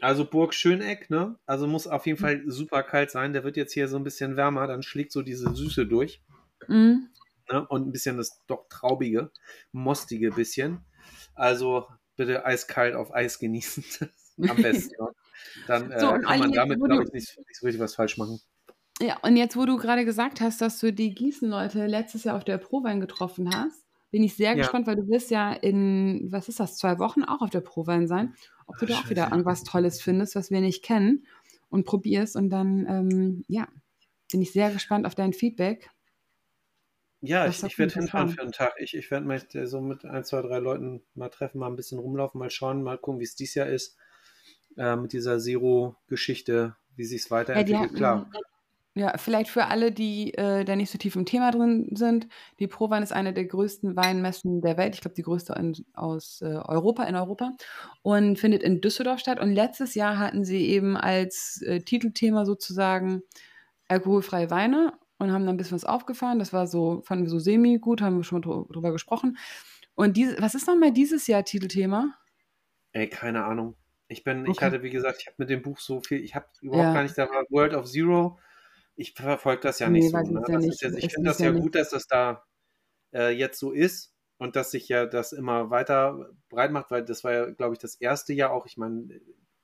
Also 0.00 0.24
Burg 0.28 0.54
Schöneck, 0.54 1.08
ne? 1.08 1.38
Also 1.46 1.68
muss 1.68 1.86
auf 1.86 2.04
Mhm. 2.04 2.08
jeden 2.08 2.18
Fall 2.18 2.42
super 2.50 2.82
kalt 2.82 3.12
sein. 3.12 3.32
Der 3.32 3.44
wird 3.44 3.56
jetzt 3.56 3.74
hier 3.74 3.86
so 3.86 3.96
ein 3.96 4.02
bisschen 4.02 4.36
wärmer, 4.36 4.66
dann 4.66 4.82
schlägt 4.82 5.12
so 5.12 5.22
diese 5.22 5.54
Süße 5.54 5.86
durch. 5.86 6.20
Mhm. 6.68 7.08
Ne? 7.50 7.66
Und 7.68 7.86
ein 7.88 7.92
bisschen 7.92 8.16
das 8.16 8.42
doch 8.46 8.68
traubige, 8.68 9.30
mostige 9.72 10.30
bisschen. 10.32 10.84
Also 11.34 11.88
bitte 12.18 12.44
eiskalt 12.44 12.94
auf 12.94 13.14
Eis 13.14 13.38
genießen. 13.38 13.82
Am 14.48 14.56
besten. 14.56 14.94
ne? 15.02 15.08
Dann 15.66 15.90
äh, 15.90 15.98
So, 16.00 16.12
und 16.12 16.22
kann 16.22 16.38
man 16.38 16.52
damit, 16.52 16.78
glaube 16.78 16.96
du- 17.04 17.08
ich, 17.08 17.12
nicht, 17.14 17.38
nicht 17.38 17.56
so 17.58 17.66
richtig 17.66 17.80
was 17.80 17.94
falsch 17.94 18.18
machen. 18.18 18.38
Ja, 19.00 19.16
und 19.22 19.36
jetzt, 19.36 19.56
wo 19.56 19.64
du 19.64 19.76
gerade 19.78 20.04
gesagt 20.04 20.40
hast, 20.40 20.60
dass 20.60 20.78
du 20.80 20.92
die 20.92 21.14
Gießen-Leute 21.14 21.86
letztes 21.86 22.24
Jahr 22.24 22.36
auf 22.36 22.44
der 22.44 22.58
Prowein 22.58 23.00
getroffen 23.00 23.48
hast, 23.54 23.86
bin 24.10 24.22
ich 24.22 24.34
sehr 24.36 24.50
Ja. 24.50 24.56
gespannt, 24.56 24.86
weil 24.86 24.96
du 24.96 25.06
wirst 25.08 25.30
ja 25.30 25.52
in, 25.52 26.28
was 26.30 26.48
ist 26.48 26.58
das, 26.60 26.76
zwei 26.76 26.98
Wochen 26.98 27.22
auch 27.22 27.40
auf 27.40 27.50
der 27.50 27.60
Prowein 27.60 28.08
sein, 28.08 28.34
ob 28.66 28.76
du 28.78 28.86
Ah, 28.86 28.88
da 28.88 28.94
auch 28.96 29.10
wieder 29.10 29.30
irgendwas 29.30 29.62
Tolles 29.64 30.00
findest, 30.02 30.34
was 30.34 30.50
wir 30.50 30.60
nicht 30.60 30.82
kennen 30.84 31.26
und 31.68 31.84
probierst 31.86 32.34
und 32.36 32.50
dann, 32.50 32.86
ähm, 32.88 33.44
ja, 33.48 33.68
bin 34.32 34.42
ich 34.42 34.52
sehr 34.52 34.70
gespannt 34.72 35.06
auf 35.06 35.14
dein 35.14 35.32
Feedback. 35.32 35.90
Ja, 37.20 37.46
ich, 37.46 37.62
ich 37.64 37.78
werde 37.78 37.94
hinfahren 37.94 38.28
für 38.30 38.42
einen 38.42 38.52
Tag. 38.52 38.74
Ich, 38.78 38.94
ich 38.94 39.10
werde 39.10 39.26
mich 39.26 39.42
so 39.64 39.80
mit 39.80 40.04
ein, 40.04 40.24
zwei, 40.24 40.40
drei 40.42 40.58
Leuten 40.58 41.02
mal 41.14 41.28
treffen, 41.30 41.58
mal 41.58 41.66
ein 41.66 41.76
bisschen 41.76 41.98
rumlaufen, 41.98 42.38
mal 42.38 42.50
schauen, 42.50 42.82
mal 42.82 42.96
gucken, 42.98 43.20
wie 43.20 43.24
es 43.24 43.34
dieses 43.34 43.54
Jahr 43.56 43.66
ist. 43.66 43.96
Äh, 44.76 44.94
mit 44.96 45.12
dieser 45.12 45.38
Zero-Geschichte, 45.40 46.76
wie 46.94 47.04
sich 47.04 47.22
es 47.22 47.30
weiterentwickelt. 47.30 47.82
hatten- 47.84 47.94
Klar. 47.96 48.30
Ja, 48.94 49.16
vielleicht 49.16 49.50
für 49.50 49.66
alle, 49.66 49.92
die 49.92 50.34
äh, 50.34 50.64
da 50.64 50.74
nicht 50.74 50.90
so 50.90 50.98
tief 50.98 51.14
im 51.14 51.24
Thema 51.24 51.52
drin 51.52 51.88
sind. 51.94 52.26
Die 52.58 52.66
Prowein 52.66 53.02
ist 53.04 53.12
eine 53.12 53.32
der 53.32 53.44
größten 53.44 53.94
Weinmessen 53.94 54.60
der 54.60 54.76
Welt. 54.76 54.96
Ich 54.96 55.00
glaube, 55.02 55.14
die 55.14 55.22
größte 55.22 55.52
in, 55.52 55.74
aus 55.94 56.40
äh, 56.42 56.46
Europa, 56.46 57.04
in 57.04 57.14
Europa. 57.14 57.52
Und 58.02 58.40
findet 58.40 58.64
in 58.64 58.80
Düsseldorf 58.80 59.20
statt. 59.20 59.38
Und 59.38 59.52
letztes 59.52 59.94
Jahr 59.94 60.18
hatten 60.18 60.44
sie 60.44 60.66
eben 60.68 60.96
als 60.96 61.62
äh, 61.64 61.80
Titelthema 61.80 62.44
sozusagen 62.44 63.22
alkoholfreie 63.86 64.50
Weine 64.50 64.92
und 65.18 65.32
haben 65.32 65.44
dann 65.46 65.54
ein 65.54 65.56
bisschen 65.56 65.74
was 65.76 65.84
aufgefahren. 65.84 66.38
Das 66.38 66.52
war 66.52 66.66
so, 66.66 67.02
fanden 67.02 67.24
wir 67.24 67.30
so 67.30 67.38
semi-gut, 67.38 68.02
haben 68.02 68.16
wir 68.18 68.24
schon 68.24 68.40
mal 68.40 68.46
drü- 68.48 68.72
drüber 68.72 68.92
gesprochen. 68.92 69.36
Und 69.94 70.16
diese, 70.16 70.40
was 70.40 70.54
ist 70.54 70.66
nochmal 70.68 70.92
dieses 70.92 71.26
Jahr 71.26 71.44
Titelthema? 71.44 72.14
Ey, 72.92 73.08
keine 73.08 73.44
Ahnung. 73.44 73.76
Ich 74.08 74.24
bin, 74.24 74.46
ich 74.46 74.50
Okay. 74.50 74.64
hatte, 74.66 74.82
wie 74.82 74.90
gesagt, 74.90 75.18
ich 75.20 75.26
habe 75.26 75.36
mit 75.38 75.50
dem 75.50 75.62
Buch 75.62 75.78
so 75.78 76.00
viel, 76.00 76.22
ich 76.24 76.34
habe 76.34 76.46
überhaupt 76.62 76.84
Ja. 76.86 76.92
gar 76.94 77.02
nicht, 77.02 77.18
da 77.18 77.28
war 77.28 77.44
World 77.50 77.74
of 77.74 77.86
Zero. 77.86 78.38
Ich 78.96 79.14
verfolge 79.14 79.62
das 79.62 79.78
ja 79.80 79.90
Nee, 79.90 80.00
nicht 80.00 80.10
so. 80.10 80.18
ich 80.18 80.30
Ne? 80.30 80.42
ja 80.48 80.54
Das 80.54 80.64
nicht. 80.64 80.74
ist 80.74 80.82
jetzt, 80.82 80.98
ich 80.98 81.04
Ich 81.06 81.12
finde 81.14 81.30
das 81.30 81.40
ja 81.40 81.46
ja 81.46 81.52
nicht. 81.52 81.62
gut, 81.62 81.74
dass 81.74 81.90
das 81.90 82.06
da 82.06 82.44
äh, 83.14 83.30
jetzt 83.30 83.58
so 83.60 83.72
ist 83.72 84.14
und 84.38 84.56
dass 84.56 84.70
sich 84.72 84.88
ja 84.88 85.06
das 85.06 85.32
immer 85.32 85.70
weiter 85.70 86.30
breit 86.50 86.72
macht, 86.72 86.90
weil 86.90 87.04
das 87.04 87.24
war 87.24 87.32
ja, 87.32 87.50
glaube 87.50 87.74
ich, 87.74 87.80
das 87.80 87.96
erste 87.96 88.34
Jahr 88.34 88.52
auch. 88.52 88.66
Ich 88.66 88.76
meine, 88.78 89.20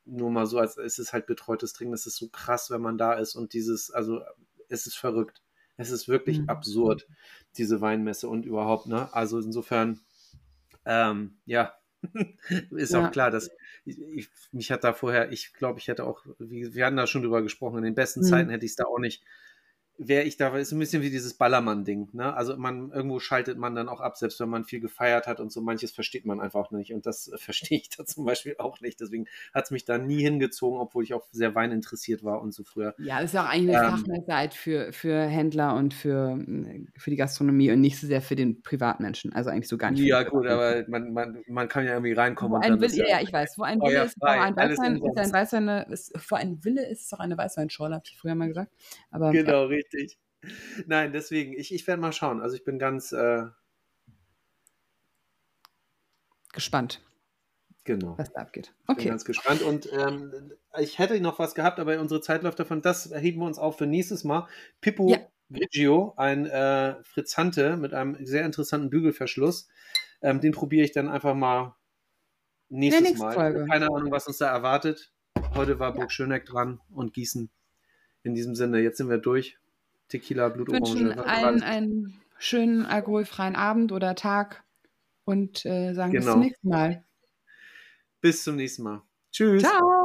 nur 0.06 0.30
mal 0.30 0.46
so, 0.46 0.58
als 0.58 0.76
es 0.78 0.98
ist 0.98 1.12
halt 1.14 1.26
betreutes 1.26 1.72
Trinken, 1.74 1.92
das 1.92 2.06
ist 2.06 2.16
so 2.16 2.28
krass, 2.30 2.70
wenn 2.70 2.82
man 2.82 2.98
da 2.98 3.14
ist 3.14 3.36
und 3.36 3.54
dieses, 3.54 3.90
also 3.92 4.22
es 4.68 4.86
ist 4.86 4.96
verrückt. 4.96 5.42
Es 5.76 5.90
ist 5.90 6.08
wirklich 6.08 6.42
Mhm. 6.42 6.48
absurd, 6.48 7.08
diese 7.56 7.80
Weinmesse 7.80 8.28
und 8.28 8.46
überhaupt, 8.46 8.86
ne? 8.86 9.12
Also 9.14 9.38
insofern, 9.40 10.00
ähm, 10.86 11.38
ja, 11.46 11.74
ist 12.70 12.94
Ja. 12.94 12.96
auch 12.96 13.10
klar, 13.12 13.30
dass 13.30 13.50
ich, 13.84 13.98
ich, 14.00 14.30
mich 14.52 14.70
hat 14.72 14.84
da 14.84 14.92
vorher, 14.92 15.32
ich 15.32 15.54
glaube, 15.54 15.78
ich 15.80 15.88
hätte 15.88 16.04
auch, 16.04 16.24
wie, 16.38 16.74
wir 16.74 16.86
hatten 16.86 16.96
da 16.96 17.06
schon 17.06 17.22
drüber 17.22 17.42
gesprochen, 17.42 17.78
in 17.78 17.84
den 17.84 17.94
besten 17.94 18.22
Mhm. 18.22 18.24
Zeiten 18.24 18.50
hätte 18.50 18.66
ich 18.66 18.72
es 18.72 18.76
da 18.76 18.84
auch 18.84 18.98
nicht, 18.98 19.24
wäre 19.96 20.24
ich 20.24 20.36
da, 20.36 20.56
ist 20.56 20.72
ein 20.72 20.78
bisschen 20.78 21.02
wie 21.02 21.10
dieses 21.10 21.34
Ballermann-Ding, 21.34 22.08
ne? 22.12 22.34
Also 22.34 22.56
man, 22.56 22.90
irgendwo 22.90 23.20
schaltet 23.20 23.58
man 23.58 23.74
dann 23.74 23.88
auch 23.88 24.00
ab, 24.00 24.16
selbst 24.16 24.40
wenn 24.40 24.48
man 24.48 24.64
viel 24.64 24.80
gefeiert 24.80 25.26
hat 25.26 25.40
und 25.40 25.52
so, 25.52 25.60
manches 25.60 25.92
versteht 25.92 26.26
man 26.26 26.40
einfach 26.40 26.70
nicht 26.70 26.92
und 26.92 27.06
das 27.06 27.28
äh, 27.28 27.38
verstehe 27.38 27.78
ich 27.78 27.90
da 27.90 28.04
zum 28.04 28.24
Beispiel 28.24 28.56
auch 28.58 28.80
nicht, 28.80 29.00
deswegen 29.00 29.26
hat 29.52 29.64
es 29.64 29.70
mich 29.70 29.84
da 29.84 29.98
nie 29.98 30.20
hingezogen, 30.20 30.78
obwohl 30.78 31.04
ich 31.04 31.14
auch 31.14 31.26
sehr 31.30 31.54
weininteressiert 31.54 32.24
war 32.24 32.42
und 32.42 32.52
so 32.52 32.64
früher. 32.64 32.94
Ja, 32.98 33.20
ist 33.20 33.34
ja 33.34 33.44
auch 33.44 33.48
eigentlich 33.48 33.76
eine 33.76 33.88
Ähm. 33.88 33.98
Fachmesse 33.98 34.36
halt 34.36 34.54
für, 34.54 34.92
für 34.92 35.20
Händler 35.26 35.74
und 35.76 35.94
für, 35.94 36.38
äh, 36.38 36.86
für 36.96 37.10
die 37.10 37.16
Gastronomie 37.16 37.70
und 37.70 37.80
nicht 37.80 38.00
so 38.00 38.06
sehr 38.06 38.20
für 38.20 38.36
den 38.36 38.62
Privatmenschen. 38.62 39.32
Also 39.32 39.50
eigentlich 39.50 39.68
so 39.68 39.78
gar 39.78 39.92
nicht. 39.92 40.02
Ja 40.02 40.22
gut, 40.22 40.46
aber 40.46 40.84
man, 40.88 41.12
man, 41.12 41.42
man 41.46 41.68
kann 41.68 41.84
ja 41.84 41.92
irgendwie 41.92 42.12
reinkommen 42.12 42.52
Wo 42.52 42.56
und 42.56 42.64
ein 42.64 42.70
dann 42.72 42.80
Wille, 42.80 42.90
ist 42.90 42.96
ja, 42.96 43.18
ja, 43.18 43.22
ich 43.22 43.32
weiß, 43.32 43.58
wo 43.58 43.62
ein 43.62 43.80
Wille 43.80 44.04
ist, 44.04 44.18
frei, 44.18 44.40
ein 44.40 44.56
alles 44.56 44.78
Weißwein, 44.78 44.96
ist 44.96 45.18
ein 45.18 45.32
Weißwein, 45.32 45.68
ist, 45.92 46.18
vor 46.18 46.38
ein 46.38 46.64
Wille 46.64 46.86
ist 46.88 47.06
es 47.06 47.12
auch 47.12 47.20
eine 47.20 47.38
Weißweinschorle, 47.38 47.94
habe 47.94 48.04
ich 48.06 48.18
früher 48.18 48.34
mal 48.34 48.48
gesagt. 48.48 48.72
Aber 49.10 49.32
ja, 49.32 49.44
Genau, 49.44 49.70
richtig. 49.84 50.18
Nein, 50.86 51.12
deswegen, 51.12 51.52
ich, 51.54 51.72
ich 51.72 51.86
werde 51.86 52.02
mal 52.02 52.12
schauen. 52.12 52.40
Also 52.40 52.56
ich 52.56 52.64
bin 52.64 52.78
ganz, 52.78 53.12
äh, 53.12 53.46
gespannt, 56.52 57.02
genau. 57.84 58.16
was 58.18 58.32
da 58.32 58.40
abgeht. 58.42 58.72
Ich 58.80 58.86
bin 58.86 58.96
Okay. 58.96 59.08
ganz 59.08 59.24
gespannt. 59.24 59.62
Und 59.62 59.90
ähm, 59.92 60.52
ich 60.78 60.98
hätte 60.98 61.20
noch 61.20 61.38
was 61.38 61.54
gehabt, 61.54 61.78
aber 61.80 61.98
unsere 62.00 62.20
Zeit 62.20 62.42
läuft 62.42 62.58
davon. 62.60 62.82
Das 62.82 63.12
heben 63.14 63.40
wir 63.40 63.46
uns 63.46 63.58
auf 63.58 63.78
für 63.78 63.86
nächstes 63.86 64.24
Mal. 64.24 64.48
Pippo 64.80 65.08
Ja. 65.10 65.18
Grigio, 65.50 66.14
ein 66.16 66.46
äh, 66.46 67.02
Frizzante 67.04 67.76
mit 67.76 67.92
einem 67.92 68.24
sehr 68.24 68.44
interessanten 68.46 68.90
Bügelverschluss. 68.90 69.68
Ähm, 70.22 70.40
den 70.40 70.52
probiere 70.52 70.84
ich 70.84 70.92
dann 70.92 71.08
einfach 71.08 71.34
mal 71.34 71.76
nächstes 72.68 73.18
Mal. 73.18 73.34
Folge. 73.34 73.66
Keine 73.70 73.86
Ahnung, 73.86 74.10
was 74.10 74.26
uns 74.26 74.38
da 74.38 74.50
erwartet. 74.50 75.12
Heute 75.54 75.78
war 75.78 75.92
Burg 75.92 76.10
Schöneck 76.10 76.46
dran 76.46 76.80
und 76.90 77.12
Gießen. 77.12 77.50
In 78.22 78.34
diesem 78.34 78.54
Sinne, 78.54 78.80
jetzt 78.80 78.96
sind 78.96 79.10
wir 79.10 79.18
durch. 79.18 79.58
Tequila, 80.08 80.54
Wir 80.56 80.66
wünschen 80.66 81.04
Blutorange. 81.04 81.26
allen 81.26 81.62
einen 81.62 82.20
schönen 82.38 82.84
alkoholfreien 82.86 83.56
Abend 83.56 83.90
oder 83.92 84.14
Tag 84.14 84.64
und 85.24 85.64
äh, 85.64 85.92
sagen 85.94 86.12
bis 86.12 86.20
Genau. 86.24 86.32
zum 86.32 86.40
nächsten 86.42 86.68
Mal. 86.68 87.04
Bis 88.20 88.42
zum 88.44 88.56
nächsten 88.56 88.82
Mal. 88.82 89.02
Tschüss. 89.32 89.62
Ciao! 89.62 90.03